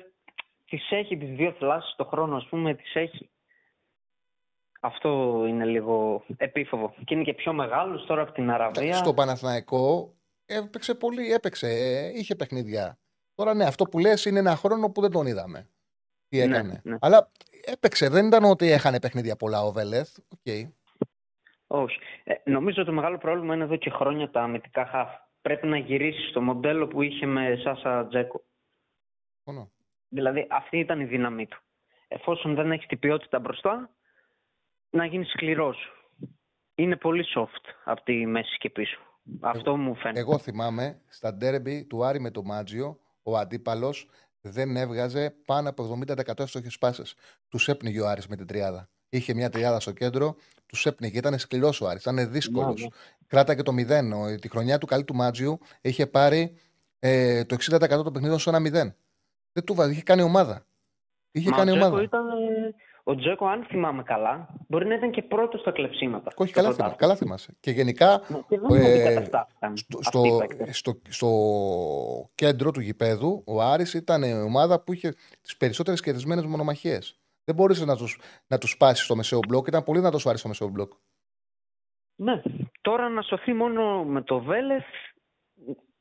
τις 0.66 0.92
έχει 0.92 1.18
τις 1.18 1.30
δύο 1.36 1.52
θλάσσεις 1.60 1.96
το 1.96 2.06
χρόνο, 2.06 2.36
ας 2.36 2.48
πούμε, 2.50 2.74
τις 2.76 2.96
έχει. 2.96 3.30
Αυτό 4.80 5.44
είναι 5.48 5.66
λίγο 5.66 6.24
επίφοβο. 6.38 6.94
Και 7.06 7.14
είναι 7.14 7.24
και 7.24 7.34
πιο 7.34 7.54
μεγάλος 7.54 8.06
τώρα 8.06 8.22
από 8.22 8.32
την 8.32 8.52
Αραβία. 8.52 8.94
Στο 8.96 9.14
Παναθηναϊκό 9.14 10.14
έπαιξε 10.46 10.96
πολύ, 10.96 11.34
έπαιξε, 11.34 11.68
ε, 11.70 12.08
είχε 12.20 12.36
παιχνίδια. 12.36 12.98
Τώρα 13.36 13.54
ναι, 13.54 13.64
αυτό 13.66 13.84
που 13.86 14.00
λες 14.00 14.26
είναι 14.26 14.40
ένα 14.40 14.56
χρόνο 14.56 14.90
που 14.90 15.02
δεν 15.02 15.12
τον 15.12 15.26
είδαμε. 15.26 15.70
Τι 16.28 16.38
Ναι, 16.38 16.44
έκανε. 16.44 16.82
ναι. 16.84 16.98
Αλλά 17.02 17.32
έπαιξε, 17.66 18.10
δεν 18.10 18.26
ήταν 18.28 18.44
ότι 18.44 18.72
έχανε 18.72 19.00
παιχνίδια 19.00 19.36
πολλά 19.36 19.62
ο 19.64 19.72
Βέλεθ. 19.72 20.18
Οκ. 20.30 20.54
Όχι. 21.68 21.98
Ε, 22.24 22.34
νομίζω 22.44 22.84
το 22.84 22.92
μεγάλο 22.92 23.18
πρόβλημα 23.18 23.54
είναι 23.54 23.64
εδώ 23.64 23.76
και 23.76 23.90
χρόνια 23.90 24.32
τα 24.32 24.42
αμυντικά 24.42 24.86
χαφ. 24.86 25.10
Πρέπει 25.42 25.68
να 25.68 25.78
γυρίσεις 25.78 26.30
στο 26.30 26.42
μοντέλο 26.42 26.88
που 26.88 27.02
είχε 27.02 27.26
με 27.26 27.56
Σάσα 27.64 28.08
Ζέκα. 28.08 28.44
Συμφωνώ. 29.44 29.72
Δηλαδή 30.10 30.48
αυτή 30.50 30.80
ήταν 30.80 31.00
η 31.00 31.06
δύναμή 31.06 31.48
του. 31.48 31.60
Εφόσον 32.08 32.56
δεν 32.56 32.72
έχεις 32.72 32.88
την 32.88 33.00
ποιότητα 33.00 33.40
μπροστά, 33.40 33.90
να 34.90 35.06
γίνεις 35.06 35.30
σκληρός. 35.30 35.78
Είναι 36.76 36.96
πολύ 36.96 37.26
soft 37.36 37.74
από 37.84 38.04
τη 38.04 38.26
μέση 38.26 38.58
και 38.58 38.70
πίσω. 38.70 39.00
Αυτό 39.42 39.78
μου 39.78 39.96
φαίνεται. 39.96 40.20
Εγώ 40.20 40.38
θυμάμαι 40.38 41.02
στα 41.08 41.34
ντέρμπι 41.34 41.86
του 41.86 42.06
Άρη 42.06 42.20
με 42.20 42.32
το 42.32 42.44
Μάτζιο, 42.44 43.00
ο 43.24 43.38
αντίπαλος 43.38 44.10
δεν 44.42 44.76
έβγαζε 44.76 45.36
πάνω 45.46 45.70
από 45.70 46.00
70% 46.06 46.40
εύστοχε 46.40 46.70
πάσες. 46.80 47.16
Τους 47.48 47.68
έπνιγε 47.68 48.02
ο 48.02 48.08
Άρης 48.08 48.28
με 48.28 48.36
την 48.36 48.48
τριάδα. 48.48 48.90
Είχε 49.16 49.34
μια 49.34 49.50
τριάδα 49.50 49.80
στο 49.80 49.92
κέντρο, 49.92 50.36
τους 50.66 50.86
έπνιγε. 50.86 51.18
Ήταν 51.18 51.40
σκληρός 51.40 51.82
ο 51.82 51.88
Άρης, 51.88 52.02
ήταν 52.02 52.32
δύσκολος. 52.32 52.82
Ναι, 52.82 52.88
ναι. 52.88 52.96
Κράταγε 53.28 53.62
το 53.62 53.72
0. 53.72 54.14
Ο- 54.14 54.36
Τη 54.40 54.50
χρονιά 54.50 54.78
του 54.78 54.86
καλή 54.86 55.04
του 55.04 55.16
Μάτζιου 55.16 55.60
είχε 55.82 56.08
πάρει 56.08 56.54
ε, 57.00 57.44
το 57.46 57.56
60% 57.56 57.88
των 58.04 58.14
παιχνίδων 58.14 58.40
στο 58.40 58.52
1-0. 58.52 58.72
Δεν 59.52 59.64
του 59.66 59.74
βάζει, 59.74 59.92
είχε 59.92 60.02
κάνει 60.04 60.22
ομάδα. 60.22 60.66
Είχε 61.32 61.50
Μα 61.50 61.56
κάνει 61.58 61.70
ο 61.70 61.74
Τζέκο 61.74 61.88
ομάδα. 61.88 62.04
Ήταν, 62.04 62.28
ε, 62.30 62.74
ο 63.04 63.16
Τζέκο, 63.16 63.46
αν 63.48 63.66
θυμάμαι 63.70 64.04
καλά, 64.04 64.50
μπορεί 64.68 64.86
να 64.88 64.96
ήταν 64.96 65.12
και 65.12 65.22
πρώτος 65.22 65.60
στα 65.62 65.72
κλεψίματα. 65.72 66.32
Όχι, 66.36 66.50
στο 66.50 66.60
καλά, 66.62 66.74
θυμά, 66.74 66.88
πρωτάθλημα. 66.88 66.96
καλά 66.98 67.16
θυμάσαι. 67.16 67.54
Και 67.60 67.72
γενικά 67.72 68.22
Και 68.48 68.60
δεν 68.60 68.78
είναι 68.80 68.90
ότι 68.90 69.00
ε, 69.00 69.14
καταστάθηκαν 69.14 69.78
στο, 69.78 69.98
αυτοί 70.06 70.18
οι 70.28 70.30
στο, 70.30 70.38
παίκτες. 70.38 70.78
στο, 70.78 71.02
στο 71.10 71.30
κέντρο 72.36 72.72
του 72.72 72.80
γηπέδου, 72.80 73.44
ο 73.46 73.62
Άρης 73.62 73.94
ήταν 73.94 74.24
η 74.24 74.34
ομάδα 74.34 74.80
που 74.80 74.94
είχε 74.94 75.14
τις 75.42 75.58
περισσότερες 75.58 76.02
κερδισμένες 76.02 76.46
μονομαχίες. 76.46 77.20
Δεν 77.46 77.56
μπορούσε 77.56 77.86
να 77.86 77.96
τους 77.96 78.20
να 78.48 78.58
τους 78.58 78.72
σπάσεις 78.72 79.06
στο 79.06 79.16
μεσαίο 79.16 79.40
μπλοκ. 79.48 79.68
Ήταν 79.68 79.84
πολύ 79.84 80.00
να 80.00 80.12
το 80.12 80.18
σου 80.18 80.30
άρεσε 80.30 80.40
στο 80.40 80.48
μεσαίο 80.48 80.68
μπλοκ. 80.68 80.92
Ναι. 82.16 82.42
Τώρα 82.82 83.10
να 83.10 83.22
σωθεί 83.22 83.54
μόνο 83.54 84.04
με 84.04 84.22
το 84.22 84.40
Βέλεθ, 84.40 84.86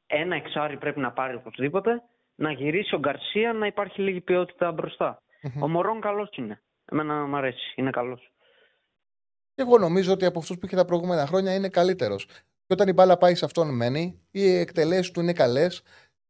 ένα 0.07 0.37
εξάρι 0.37 0.79
πρέπει 0.79 1.01
να 1.01 1.12
πάρει 1.12 1.35
οπωσδήποτε, 1.35 2.03
να 2.35 2.53
γυρίσει 2.53 2.95
ο 2.95 2.99
Γκαρσία, 2.99 3.53
να 3.53 3.66
υπάρχει 3.66 4.01
λίγη 4.01 4.21
ποιότητα 4.21 4.73
μπροστά. 4.73 5.23
Ο 5.61 5.69
Μωρόν 5.69 6.01
καλός 6.01 6.29
είναι. 6.37 6.62
Εμένα 6.85 7.27
μου 7.27 7.37
αρέσει, 7.37 7.73
είναι 7.77 7.91
καλός. 7.91 8.33
Και 9.55 9.62
εγώ 9.62 9.79
νομίζω 9.79 10.12
ότι 10.12 10.25
από 10.25 10.39
αυτούς 10.39 10.59
που 10.59 10.66
είχε 10.66 10.77
τα 10.77 10.85
προηγούμενα 10.85 11.27
χρόνια 11.27 11.55
είναι 11.55 11.69
καλύτερος. 11.69 12.25
Και 12.66 12.73
όταν 12.73 12.89
η 12.89 12.93
μπάλα 12.93 13.16
πάει 13.16 13.35
σε 13.35 13.45
αυτόν 13.45 13.77
μένει, 13.77 14.27
οι 14.31 14.57
εκτελέσεις 14.57 15.11
του 15.11 15.21
είναι 15.21 15.33
καλές. 15.33 15.83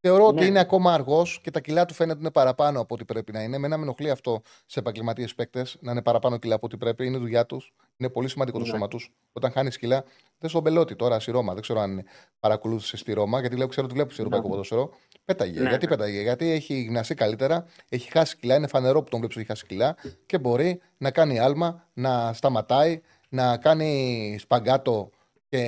Θεωρώ 0.07 0.27
ότι 0.27 0.41
Ναι. 0.41 0.45
είναι 0.45 0.59
ακόμα 0.61 0.93
αργός 0.93 1.41
και 1.43 1.51
τα 1.51 1.61
κιλά 1.61 1.85
του 1.85 1.95
φαίνεται 1.95 2.19
είναι 2.21 2.31
παραπάνω 2.31 2.81
από 2.81 2.95
ό,τι 2.95 3.05
πρέπει 3.05 3.33
να 3.33 3.43
είναι. 3.43 3.57
Εμένα 3.57 3.77
με 3.77 3.83
ενοχλεί 3.83 4.11
αυτό 4.11 4.41
σε 4.67 4.79
επαγγελματίες 4.79 5.35
παίκτες 5.35 5.77
να 5.81 5.91
είναι 5.91 6.03
παραπάνω 6.03 6.37
κιλά 6.37 6.55
από 6.55 6.67
ό,τι 6.67 6.77
πρέπει. 6.77 7.07
Είναι 7.07 7.19
δουλειά 7.19 7.47
τους. 7.47 7.73
Είναι 7.97 8.11
πολύ 8.11 8.29
σημαντικό 8.29 8.59
το 8.59 8.65
Ναι. 8.65 8.71
σώμα 8.71 8.89
τους. 8.89 9.13
Όταν 9.33 9.51
χάνεις 9.53 9.79
κιλά, 9.79 10.05
δεν 10.39 10.51
στον 10.51 10.63
πελότη 10.63 10.97
τώρα 10.97 11.21
στη 11.21 11.31
Ρώμα. 11.31 11.53
Δεν 11.53 11.63
ξέρω 11.63 11.81
αν 11.81 12.05
παρακολούθησες 12.41 13.01
στη 13.01 13.13
Ρώμα, 13.13 13.41
γιατί 13.41 13.57
λέω, 13.57 13.67
ξέρω 13.67 13.87
ότι 13.87 13.95
βλέπει 13.95 14.13
ευρωπαϊκό 14.13 14.45
Ναι. 14.47 14.51
ποδόσφαιρο. 14.51 14.91
Πέταγε. 15.25 15.61
Ναι, 15.61 15.69
γιατί 15.69 15.85
ναι. 15.87 15.97
πέταγε, 15.97 16.21
Γιατί 16.21 16.51
έχει 16.51 16.75
γυμναστεί 16.81 17.15
καλύτερα, 17.15 17.67
έχει 17.89 18.11
χάσει 18.11 18.37
κιλά. 18.37 18.55
Είναι 18.55 18.67
φανερό 18.67 19.03
που 19.03 19.09
τον 19.11 19.19
βλέπεις 19.19 19.37
ότι 19.37 19.45
έχει 19.45 19.49
χάσει 19.61 19.67
κιλά 19.67 19.97
και 20.27 20.39
μπορεί 20.39 20.81
να 20.97 21.11
κάνει 21.11 21.39
άλμα, 21.39 21.89
να 21.93 22.33
σταματάει, 22.33 23.01
να 23.29 23.57
κάνει 23.57 24.37
σπαγκάτο 24.41 25.11
και 25.49 25.61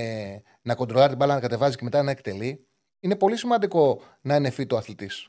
να 0.62 0.74
κοντρολάρει 0.74 1.08
την 1.08 1.18
μπάλα 1.18 1.34
να 1.34 1.40
κατεβάζει 1.40 1.76
και 1.76 1.84
μετά 1.84 2.02
να 2.02 2.10
εκτελεί. 2.10 2.66
Είναι 3.01 3.16
πολύ 3.16 3.36
σημαντικό 3.36 4.01
να 4.20 4.36
είναι 4.36 4.51
φύτο 4.51 4.77
αθλητής. 4.77 5.28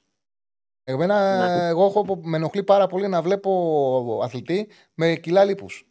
Εμένα, 0.84 1.48
Ναι. 1.58 1.68
εγώ 1.68 1.86
έχω, 1.86 2.20
με 2.24 2.38
ενοχλεί 2.38 2.64
πάρα 2.64 2.88
πολύ 2.88 3.08
να 3.08 3.22
βλέπω 3.22 4.22
αθλητή 4.24 4.70
με 4.94 5.16
κιλά 5.16 5.44
λίπους. 5.44 5.88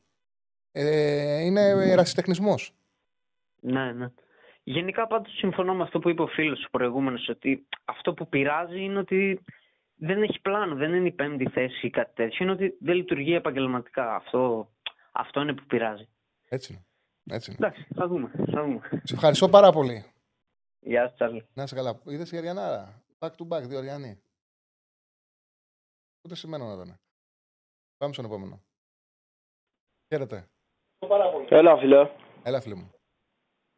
Ε, 0.72 1.40
είναι 1.44 1.60
ερασιτεχνισμός. 1.68 2.72
Ναι, 3.60 3.92
ναι. 3.92 4.06
Γενικά 4.62 5.06
πάντως 5.06 5.36
συμφωνώ 5.36 5.74
με 5.74 5.82
αυτό 5.82 5.98
που 5.98 6.08
είπε 6.08 6.22
ο 6.22 6.26
φίλος 6.26 6.64
ο 6.64 6.68
προηγούμενος, 6.70 7.28
ότι 7.28 7.66
αυτό 7.84 8.14
που 8.14 8.28
πειράζει 8.28 8.80
είναι 8.80 8.98
ότι 8.98 9.44
δεν 9.96 10.22
έχει 10.22 10.40
πλάνο, 10.40 10.74
δεν 10.74 10.94
είναι 10.94 11.08
η 11.08 11.12
πέμπτη 11.12 11.48
θέση 11.48 11.86
ή 11.86 11.90
κάτι 11.90 12.14
τέτοιο, 12.14 12.44
είναι 12.44 12.52
ότι 12.52 12.76
δεν 12.80 12.94
λειτουργεί 12.94 13.34
επαγγελματικά. 13.34 14.14
Αυτό, 14.14 14.70
αυτό 15.12 15.40
είναι 15.40 15.52
που 15.54 15.64
πειράζει. 15.66 16.08
Έτσι 16.48 16.72
είναι. 16.72 16.84
Έτσι 17.36 17.50
είναι. 17.50 17.66
Εντάξει, 17.66 17.86
θα 17.94 18.06
δούμε. 18.08 18.30
Θα 18.52 18.62
δούμε. 18.62 18.80
Σε 19.02 19.14
ευχαριστώ 19.14 19.48
πάρα 19.48 19.72
πολύ. 19.72 20.04
Γεια 20.86 21.08
σου, 21.08 21.14
Τσάρλι. 21.14 21.46
Να 21.54 21.62
είσαι 21.62 21.74
καλά. 21.74 22.00
Είδες 22.04 22.32
η 22.32 22.36
Αριανάρα; 22.36 23.02
Back 23.18 23.28
to 23.30 23.48
back, 23.48 23.62
δύο 23.62 23.78
Αριανοί. 23.78 24.20
Ούτε 26.24 26.34
σημαίνω 26.34 26.66
να 26.66 26.72
ήταν. 26.72 27.00
Πάμε 27.96 28.12
στον 28.12 28.24
επόμενο. 28.24 28.60
Χαίρετε. 30.08 30.48
Έλα, 31.48 31.76
φίλε. 31.78 32.10
Έλα, 32.42 32.60
φίλε 32.60 32.74
μου. 32.74 32.90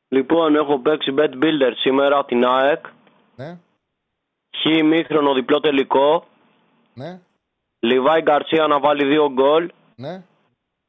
Λοιπόν, 0.09 0.55
έχω 0.55 0.81
παίξει 0.81 1.15
Bet 1.19 1.33
Builder 1.43 1.73
σήμερα 1.77 2.25
την 2.25 2.45
ΑΕΚ. 2.45 2.87
Ναι, 3.37 3.59
Χ 4.57 4.65
ημίχρονο 4.65 5.35
διπλό 5.35 5.61
τελικό. 5.61 6.27
ναι, 6.95 7.21
Λιβάη 7.79 8.21
Γκαρσία 8.23 8.67
να 8.67 8.81
βάλει 8.81 9.07
δύο 9.07 9.33
γκολ. 9.33 9.73
ναι. 9.97 10.23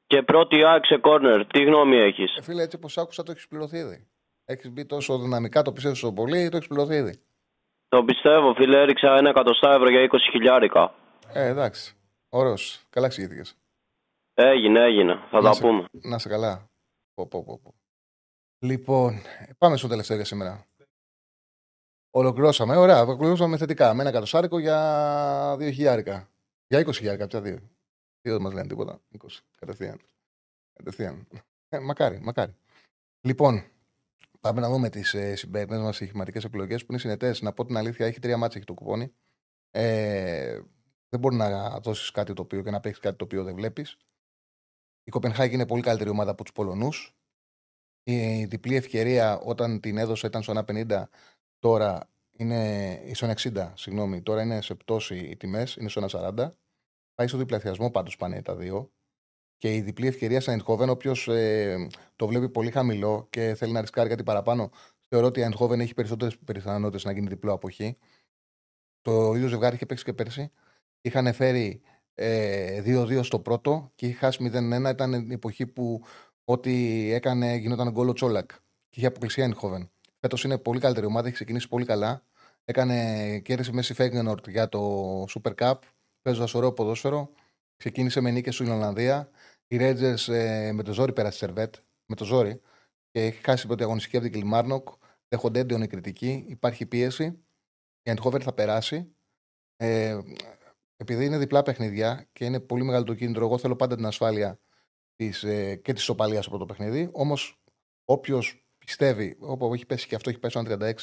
Και 0.07 0.23
πρώτη 0.23 0.63
ΑΕΚ 0.65 0.85
σε 0.85 0.97
κόρνερ. 0.97 1.45
Τι 1.47 1.63
γνώμη 1.63 1.97
έχεις; 1.97 2.35
Ε, 2.37 2.41
φίλε, 2.41 2.61
έτσι 2.61 2.75
όπως 2.75 2.97
άκουσα, 2.97 3.23
το 3.23 3.31
έχεις 3.31 3.47
πληρωθεί 3.47 3.77
ήδη. 3.77 4.07
Έχεις 4.49 4.69
μπει 4.71 4.85
τόσο 4.85 5.19
δυναμικά, 5.19 5.61
το 5.61 5.71
πιστεύεις 5.73 5.99
τόσο 5.99 6.13
πολύ, 6.13 6.49
το 6.49 6.55
έχεις 6.57 6.67
πληρωθεί 6.67 6.95
ήδη; 6.95 7.21
Το 7.87 8.03
πιστεύω, 8.03 8.53
φίλε. 8.53 8.79
Έριξα 8.81 9.15
ένα 9.15 9.29
εκατοστά 9.29 9.73
ευρώ 9.73 9.89
για 9.89 10.01
20 10.11 10.17
χιλιάρικα. 10.31 10.93
Ε, 11.33 11.47
εντάξει. 11.47 11.95
Ωραίος. 12.29 12.83
Καλά 12.89 13.05
εξηγήθηκες. 13.05 13.55
Έγινε, 14.33 14.79
έγινε. 14.83 15.13
Θα 15.29 15.37
Να 15.37 15.41
τα 15.49 15.53
σε- 15.53 15.61
πούμε. 15.61 15.85
Να 15.91 16.17
σε 16.17 16.29
καλά. 16.29 16.69
Πω, 17.13 17.27
πω, 17.27 17.43
πω, 17.43 17.59
πω. 17.63 17.73
Λοιπόν, 18.59 19.13
πάμε 19.57 19.77
στο 19.77 19.87
τελευταίο 19.87 20.15
για 20.15 20.25
σήμερα. 20.25 20.65
Ολοκληρώσαμε. 22.11 22.75
Ωραία, 22.75 23.01
ολοκληρώσαμε 23.01 23.57
θετικά. 23.57 23.93
Με 23.93 24.01
ένα 24.01 24.11
κατοστάρικο 24.11 24.59
για 24.59 25.55
2 25.59 25.71
χιλιάρικα. 25.71 26.29
Για 26.67 26.79
20 26.79 26.91
χιλιάρικα, 26.97 27.27
πια 27.27 27.41
δύο. 27.41 27.59
Δύο 28.21 28.33
δεν 28.33 28.41
μας 28.41 28.53
λένε 28.53 28.67
τίποτα. 28.67 28.99
20. 29.11 29.27
Κατευθείαν. 29.59 29.99
Κατευθείαν. 30.73 31.27
Ε, 31.69 31.79
μακάρι, 31.79 32.19
μακάρι. 32.23 32.55
Λοιπόν, 33.21 33.63
πάμε 34.39 34.61
να 34.61 34.69
δούμε 34.69 34.89
τις 34.89 35.13
ε, 35.13 35.35
συμπέρνε 35.35 35.77
μας 35.77 35.95
στοιχηματικέ 35.95 36.45
επιλογέ 36.45 36.77
που 36.77 36.85
είναι 36.89 36.97
συνετές. 36.99 37.41
Να 37.41 37.53
πω 37.53 37.65
την 37.65 37.77
αλήθεια, 37.77 38.05
έχει 38.05 38.19
τρία 38.19 38.37
μάτια 38.37 38.57
έχει 38.57 38.65
το 38.65 38.73
κουπόνι. 38.73 39.13
Ε, 39.71 40.59
δεν 41.09 41.19
μπορεί 41.19 41.35
να 41.35 41.79
δώσεις 41.79 42.11
κάτι 42.11 42.33
το 42.33 42.41
οποίο 42.41 42.63
και 42.63 42.71
να 42.71 42.79
παίξεις 42.79 43.03
κάτι 43.03 43.17
το 43.17 43.23
οποίο 43.23 43.43
δεν 43.43 43.55
βλέπεις. 43.55 43.97
Η 45.03 45.11
Κοπενχάγη 45.11 45.53
είναι 45.53 45.65
πολύ 45.65 45.81
καλύτερη 45.81 46.09
ομάδα 46.09 46.31
από 46.31 46.43
τους 46.43 46.51
Πολωνούς. 46.51 47.13
Η 48.03 48.45
διπλή 48.45 48.75
ευκαιρία 48.75 49.39
όταν 49.39 49.79
την 49.79 49.97
έδωσε 49.97 50.27
ήταν 50.27 50.43
στο 50.43 50.63
1,50, 50.67 51.03
τώρα 51.59 52.09
είναι 52.31 53.01
στο 53.13 53.33
60, 53.35 53.71
συγγνώμη, 53.75 54.21
τώρα 54.21 54.41
είναι 54.41 54.61
σε 54.61 54.75
πτώση 54.75 55.17
οι 55.17 55.37
τιμές, 55.37 55.75
είναι 55.75 55.89
στο 55.89 56.01
1,40. 56.01 56.49
Πάει 57.15 57.27
στο 57.27 57.37
διπλασιασμό 57.37 57.91
πάντως 57.91 58.15
πάνε 58.15 58.41
τα 58.41 58.55
δύο. 58.55 58.91
Και 59.59 59.75
η 59.75 59.81
διπλή 59.81 60.07
ευκαιρία 60.07 60.41
σαν 60.41 60.61
Eindhoven, 60.61 60.87
όποιο 60.87 61.33
ε, 61.33 61.87
το 62.15 62.27
βλέπει 62.27 62.49
πολύ 62.49 62.71
χαμηλό 62.71 63.27
και 63.29 63.55
θέλει 63.57 63.71
να 63.71 63.81
ρισκάρει 63.81 64.09
κάτι 64.09 64.23
παραπάνω, 64.23 64.69
θεωρώ 65.07 65.25
ότι 65.27 65.39
η 65.39 65.49
Eindhoven 65.49 65.79
έχει 65.79 65.93
περισσότερες 65.93 66.37
πιθανότητες 66.37 67.03
να 67.03 67.11
γίνει 67.11 67.27
διπλό 67.27 67.53
αποχή. 67.53 67.97
Το 69.01 69.33
ίδιο 69.35 69.47
ζευγάρι 69.47 69.75
είχε 69.75 69.85
παίξει 69.85 70.03
και 70.03 70.13
πέρσι. 70.13 70.51
Είχαν 71.01 71.33
φέρει 71.33 71.81
ε, 72.13 72.81
2-2 72.85 73.19
στο 73.23 73.39
πρώτο 73.39 73.91
και 73.95 74.05
είχε 74.05 74.15
χάσει 74.15 74.51
0-1. 74.53 74.89
Ήταν 74.89 75.13
η 75.13 75.33
εποχή 75.33 75.65
που 75.65 76.03
ό,τι 76.43 76.73
έκανε 77.13 77.55
γινόταν 77.55 77.89
γκολ 77.89 78.07
ο 78.07 78.13
Τσόλακ. 78.13 78.51
Και 78.89 78.99
είχε 78.99 79.05
αποκλειστεί 79.05 79.41
η 79.41 79.53
Eindhoven. 79.53 79.87
Φέτος 80.19 80.43
είναι 80.43 80.57
πολύ 80.57 80.79
καλύτερη 80.79 81.05
ομάδα, 81.05 81.25
έχει 81.25 81.35
ξεκινήσει 81.35 81.67
πολύ 81.67 81.85
καλά. 81.85 82.23
Έκανε 82.65 83.39
κέρδισε 83.39 83.71
μέση 83.71 83.93
Φέγγενορτ 83.93 84.49
για 84.49 84.69
το 84.69 85.23
Super 85.23 85.51
Cup. 85.55 85.73
Παίζοντας 86.21 86.53
ωραίο 86.53 86.73
ποδόσφαιρο. 86.73 87.31
Ξεκίνησε 87.77 88.21
με 88.21 88.31
νίκες 88.31 88.55
στην 88.55 88.71
Ολλανδία. 88.71 89.29
Οι 89.71 89.77
Rangers 89.79 90.33
ε, 90.33 90.71
με 90.71 90.83
το 90.83 90.93
ζόρι 90.93 91.13
πέρασε 91.13 91.37
Σερβέτ. 91.37 91.75
Με 92.05 92.15
το 92.15 92.25
ζόρι. 92.25 92.61
Και 93.11 93.25
έχει 93.25 93.41
χάσει 93.43 93.57
την 93.57 93.67
πρώτη 93.67 93.83
αγωνιστική 93.83 94.17
από 94.17 94.25
την 94.25 94.33
Κιλμάρνοκ. 94.33 94.87
Δέχονται 95.27 95.59
έντονη 95.59 95.87
κριτική. 95.87 96.45
Υπάρχει 96.47 96.85
πίεση. 96.85 97.43
Η 98.01 98.11
Αϊντχόφεν 98.11 98.41
θα 98.43 98.53
περάσει. 98.53 99.15
Ε, 99.75 100.19
επειδή 100.97 101.25
είναι 101.25 101.37
διπλά 101.37 101.63
παιχνίδια 101.63 102.27
και 102.33 102.45
είναι 102.45 102.59
πολύ 102.59 102.83
μεγάλο 102.83 103.03
το 103.03 103.13
κίνητρο, 103.13 103.45
εγώ 103.45 103.57
θέλω 103.57 103.75
πάντα 103.75 103.95
την 103.95 104.05
ασφάλεια 104.05 104.59
της, 105.15 105.43
ε, 105.43 105.75
και 105.75 105.93
της 105.93 106.09
οπαλία 106.09 106.43
από 106.45 106.57
το 106.57 106.65
παιχνίδι. 106.65 107.09
Όμως, 107.11 107.61
όποιος 108.05 108.67
πιστεύει, 108.77 109.37
όπου 109.39 109.73
έχει 109.73 109.85
πέσει 109.85 110.07
και 110.07 110.15
αυτό, 110.15 110.29
έχει 110.29 110.39
πέσει 110.39 110.63
το 110.63 110.63
36, 110.63 110.93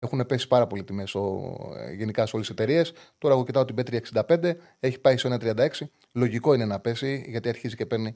έχουν 0.00 0.26
πέσει 0.26 0.48
πάρα 0.48 0.66
πολύ 0.66 0.84
τιμές 0.84 1.14
ε, 1.14 1.92
γενικά 1.92 2.26
σε 2.26 2.36
όλες 2.36 2.48
τις 2.48 2.56
εταιρείες. 2.56 2.92
Τώρα 3.18 3.34
εγώ 3.34 3.44
κοιτάω 3.44 3.64
την 3.64 3.76
B365, 3.78 4.54
έχει 4.80 5.00
πάει 5.00 5.16
σε 5.16 5.38
1,36. 5.40 5.68
Λογικό 6.12 6.54
είναι 6.54 6.64
να 6.64 6.80
πέσει, 6.80 7.24
γιατί 7.28 7.48
αρχίζει 7.48 7.76
και 7.76 7.86
παίρνει 7.86 8.14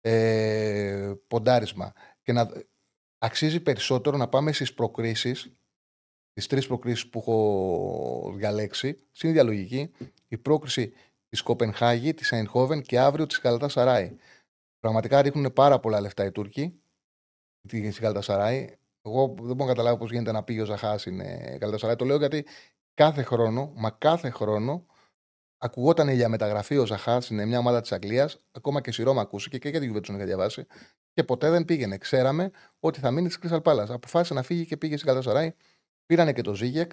ε, 0.00 1.12
ποντάρισμα. 1.26 1.92
Και 2.22 2.32
να 2.32 2.50
αξίζει 3.18 3.60
περισσότερο 3.60 4.16
να 4.16 4.28
πάμε 4.28 4.52
στις 4.52 4.74
προκρίσεις, 4.74 5.52
τις 6.32 6.46
τρεις 6.46 6.66
προκρίσεις 6.66 7.08
που 7.08 7.18
έχω 7.18 8.32
διαλέξει, 8.36 8.96
στην 9.12 9.28
ίδια 9.28 9.42
λογική. 9.42 9.90
Η 10.28 10.38
πρόκριση 10.38 10.92
της 11.28 11.42
Κοπενχάγη, 11.42 12.14
της 12.14 12.32
Αϊνχόβεν 12.32 12.82
και 12.82 12.98
αύριο 12.98 13.26
της 13.26 13.38
Καλατά 13.38 13.68
Σαράι. 13.68 14.16
Πραγματικά 14.78 15.22
ρίχνουν 15.22 15.52
πάρα 15.52 15.80
πολλά 15.80 16.00
λεφτά 16.00 16.24
οι 16.24 16.32
Τούρκοι 16.32 16.80
στη 17.68 18.00
Καλατά 18.00 18.20
Σαράι. 18.20 18.76
Εγώ 19.06 19.26
δεν 19.26 19.56
μπορώ 19.56 19.64
να 19.64 19.66
καταλάβω 19.66 19.96
πώς 19.96 20.10
γίνεται 20.10 20.32
να 20.32 20.42
πήγε 20.42 20.60
ο 20.60 20.64
Ζαχάς 20.64 21.06
είναι 21.06 21.56
Καλατασαράι. 21.60 21.96
Το 21.96 22.04
λέω 22.04 22.16
γιατί 22.16 22.46
κάθε 22.94 23.22
χρόνο, 23.22 23.72
μα 23.76 23.90
κάθε 23.90 24.30
χρόνο, 24.30 24.86
ακουγόταν 25.58 26.08
για 26.08 26.28
μεταγραφή 26.28 26.76
ο 26.78 26.86
Ζαχάς 26.86 27.28
είναι 27.28 27.44
μια 27.44 27.58
ομάδα 27.58 27.80
της 27.80 27.92
Αγγλίας, 27.92 28.38
ακόμα 28.52 28.80
και 28.80 28.92
στη 28.92 29.02
Ρώμα 29.02 29.20
ακούστηκε 29.20 29.58
και 29.58 29.68
για 29.68 29.78
την 29.78 29.88
Γιουβέτσον 29.88 30.16
είχα 30.16 30.24
διαβάσει. 30.24 30.66
Και 31.12 31.24
ποτέ 31.24 31.50
δεν 31.50 31.64
πήγαινε. 31.64 31.98
Ξέραμε 31.98 32.50
ότι 32.80 33.00
θα 33.00 33.10
μείνει 33.10 33.30
στη 33.30 33.38
Κρυσαλ 33.38 33.60
Πάλα. 33.60 33.86
Αποφάσισε 33.90 34.34
να 34.34 34.42
φύγει 34.42 34.66
και 34.66 34.76
πήγε 34.76 34.96
στην 34.96 35.08
Καλατασαράι. 35.08 35.54
Πήρανε 36.06 36.32
και 36.32 36.42
το 36.42 36.54
Ζίγεκ, 36.54 36.92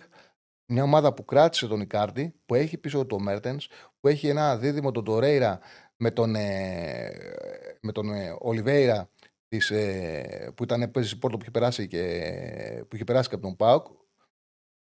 μια 0.65 0.83
ομάδα 0.83 1.13
που 1.13 1.25
κράτησε 1.25 1.67
τον 1.67 1.81
Ικάρντι, 1.81 2.33
που 2.45 2.55
έχει 2.55 2.77
πίσω 2.77 3.05
το 3.05 3.19
Μέρτεν, 3.19 3.59
που 3.99 4.07
έχει 4.07 4.27
ένα 4.27 4.57
δίδυμο 4.57 4.91
τον 4.91 5.03
Τορέιρα 5.03 5.59
με 5.95 6.11
τον, 6.11 6.35
ε, 6.35 7.11
με 7.81 7.91
τον 7.91 8.13
ε, 8.13 8.35
Ολιβέηρα 8.39 9.09
της, 9.51 9.71
ε, 9.71 10.51
που 10.55 10.63
ήταν 10.63 10.91
παίζει 10.91 11.17
πόρτο 11.17 11.37
που 11.37 11.41
είχε 11.41 11.51
περάσει 11.51 11.87
και, 11.87 12.85
που 12.87 12.95
είχε 12.95 13.03
περάσει 13.03 13.29
και 13.29 13.35
από 13.35 13.43
τον 13.43 13.55
Πάουκ. 13.55 13.85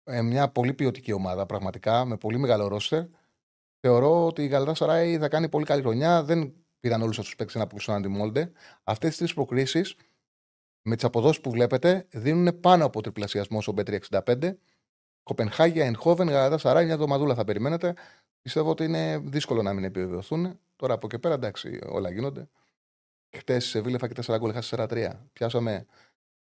Ε, 0.03 0.21
μια 0.21 0.49
πολύ 0.49 0.73
ποιοτική 0.73 1.11
ομάδα 1.11 1.45
πραγματικά, 1.45 2.05
με 2.05 2.17
πολύ 2.17 2.37
μεγάλο 2.37 2.67
ρόστερ. 2.67 3.03
Θεωρώ 3.79 4.25
ότι 4.25 4.43
η 4.43 4.47
Γαλατά 4.47 4.73
Σαράι 4.73 5.17
θα 5.17 5.27
κάνει 5.27 5.49
πολύ 5.49 5.65
καλή 5.65 5.81
χρονιά. 5.81 6.23
Δεν 6.23 6.53
πήραν 6.79 7.01
όλους 7.01 7.11
αυτούς 7.11 7.25
τους 7.25 7.35
παίκτες 7.35 7.55
να 7.55 7.61
αποκλειστούν 7.61 7.95
αντιμόλντε. 7.95 8.51
Αυτές 8.83 9.09
τις 9.09 9.17
τρει 9.17 9.33
προκρίσεις 9.33 9.95
με 10.81 10.95
τις 10.95 11.03
αποδόσεις 11.03 11.41
που 11.41 11.51
βλέπετε 11.51 12.07
δίνουν 12.11 12.59
πάνω 12.59 12.85
από 12.85 13.01
τριπλασιασμό 13.01 13.61
στο 13.61 13.73
B365. 13.77 14.57
Κοπενχάγια, 15.23 15.85
Ενχόβεν, 15.85 16.29
Γαλατά 16.29 16.57
Σαράι, 16.57 16.85
μια 16.85 16.93
εβδομαδούλα 16.93 17.35
θα 17.35 17.43
περιμένετε. 17.43 17.93
Πιστεύω 18.41 18.69
ότι 18.69 18.83
είναι 18.83 19.17
δύσκολο 19.17 19.61
να 19.61 19.73
μην 19.73 19.83
επιβεβαιωθούν. 19.83 20.59
Τώρα 20.75 20.93
από 20.93 21.07
και 21.07 21.19
πέρα 21.19 21.33
εντάξει, 21.33 21.79
όλα 21.85 22.11
γίνονται. 22.11 22.49
Χτες 23.37 23.65
η 23.65 23.69
Σεβίλη 23.69 23.95
έφαγε 23.95 24.13
4 24.25 24.37
γκολ, 24.37 24.49
έχασε 24.49 24.75
4-3. 24.89 25.11
Πιάσαμε 25.33 25.85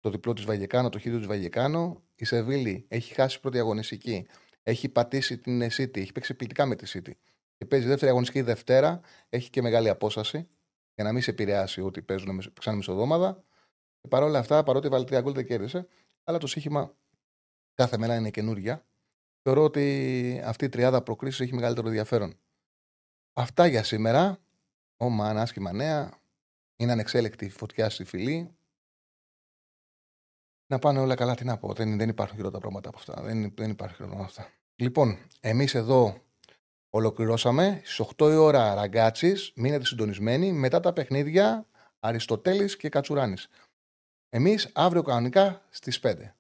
το 0.01 0.10
διπλό 0.10 0.32
της 0.32 0.44
Βαγεκάνο, 0.44 0.89
το 0.89 0.98
χίλιο 0.98 1.19
της 1.19 1.27
Βαγεκάνο. 1.27 2.02
Η 2.15 2.24
Σεβίλη 2.24 2.85
έχει 2.89 3.15
χάσει 3.15 3.40
πρώτη 3.40 3.59
αγωνιστική. 3.59 4.27
Έχει 4.62 4.89
πατήσει 4.89 5.39
την 5.39 5.62
City, 5.62 5.97
έχει 5.97 6.12
παίξει 6.12 6.35
πληκτικά 6.35 6.66
με 6.66 6.74
τη 6.74 6.90
City. 6.94 7.12
Και 7.56 7.65
παίζει 7.65 7.86
δεύτερη 7.86 8.10
αγωνιστική 8.10 8.40
Δευτέρα. 8.40 9.01
Έχει 9.28 9.51
και 9.51 9.62
μεγάλη 9.62 9.89
απόσταση 9.89 10.48
για 10.94 11.05
να 11.05 11.12
μην 11.12 11.23
σε 11.23 11.31
επηρεάσει 11.31 11.81
ότι 11.81 12.02
παίζουν 12.02 12.52
ξανά 12.60 12.77
μισοδόμαδα. 12.77 13.44
Και 14.01 14.09
παρόλα 14.09 14.39
αυτά, 14.39 14.62
παρότι 14.62 14.89
βάλει 14.89 15.05
τρία 15.05 15.20
γκολ 15.20 15.32
δεν 15.32 15.47
κέρδισε, 15.47 15.86
αλλά 16.24 16.39
το 16.39 16.47
σύγχυμα 16.47 16.94
κάθε 17.74 17.98
μέρα 17.98 18.16
είναι 18.16 18.31
καινούρια. 18.31 18.86
Θεωρώ 19.43 19.62
ότι 19.65 20.43
αυτή 20.44 20.65
η 20.65 20.69
τριάδα 20.69 21.02
προκρίσει 21.02 21.43
έχει 21.43 21.55
μεγαλύτερο 21.55 21.86
ενδιαφέρον. 21.86 22.35
Αυτά 23.32 23.66
για 23.66 23.82
σήμερα. 23.82 24.39
Όμα, 24.97 25.28
άσχημα 25.28 25.73
νέα. 25.73 26.18
Είναι 26.81 26.93
ανεξέλεκτη 26.93 27.49
φωτιά 27.49 27.91
στη 27.91 28.05
φυλή. 28.05 28.57
Να 30.67 30.79
πάνε 30.79 30.99
όλα 30.99 31.15
καλά, 31.15 31.35
τι 31.35 31.45
να 31.45 31.59
πω. 31.59 31.73
Δεν, 31.73 31.97
δεν 31.97 32.09
υπάρχουν 32.09 32.37
χειρότερα 32.37 32.61
πράγματα 32.61 32.89
από 32.89 32.99
αυτά. 32.99 33.23
Δεν, 33.23 33.55
δεν 33.57 33.71
υπάρχουν 33.71 33.97
χειρότερα 33.97 34.21
από 34.21 34.29
αυτά. 34.29 34.53
Λοιπόν, 34.77 35.19
εμείς 35.41 35.75
εδώ 35.75 36.25
ολοκληρώσαμε. 36.91 37.81
Στις 37.85 38.07
8 38.17 38.31
η 38.31 38.35
ώρα 38.35 38.75
ραγκάτση. 38.75 39.35
Μείνετε 39.55 39.85
συντονισμένοι. 39.85 40.53
Μετά 40.53 40.81
τα 40.81 40.93
παιχνίδια 40.93 41.67
Αριστοτέλης 42.01 42.77
και 42.77 42.89
Κατσουράνης. 42.89 43.49
Εμείς 44.29 44.71
αύριο 44.75 45.03
κανονικά 45.03 45.67
στις 45.71 46.01
5. 46.01 46.38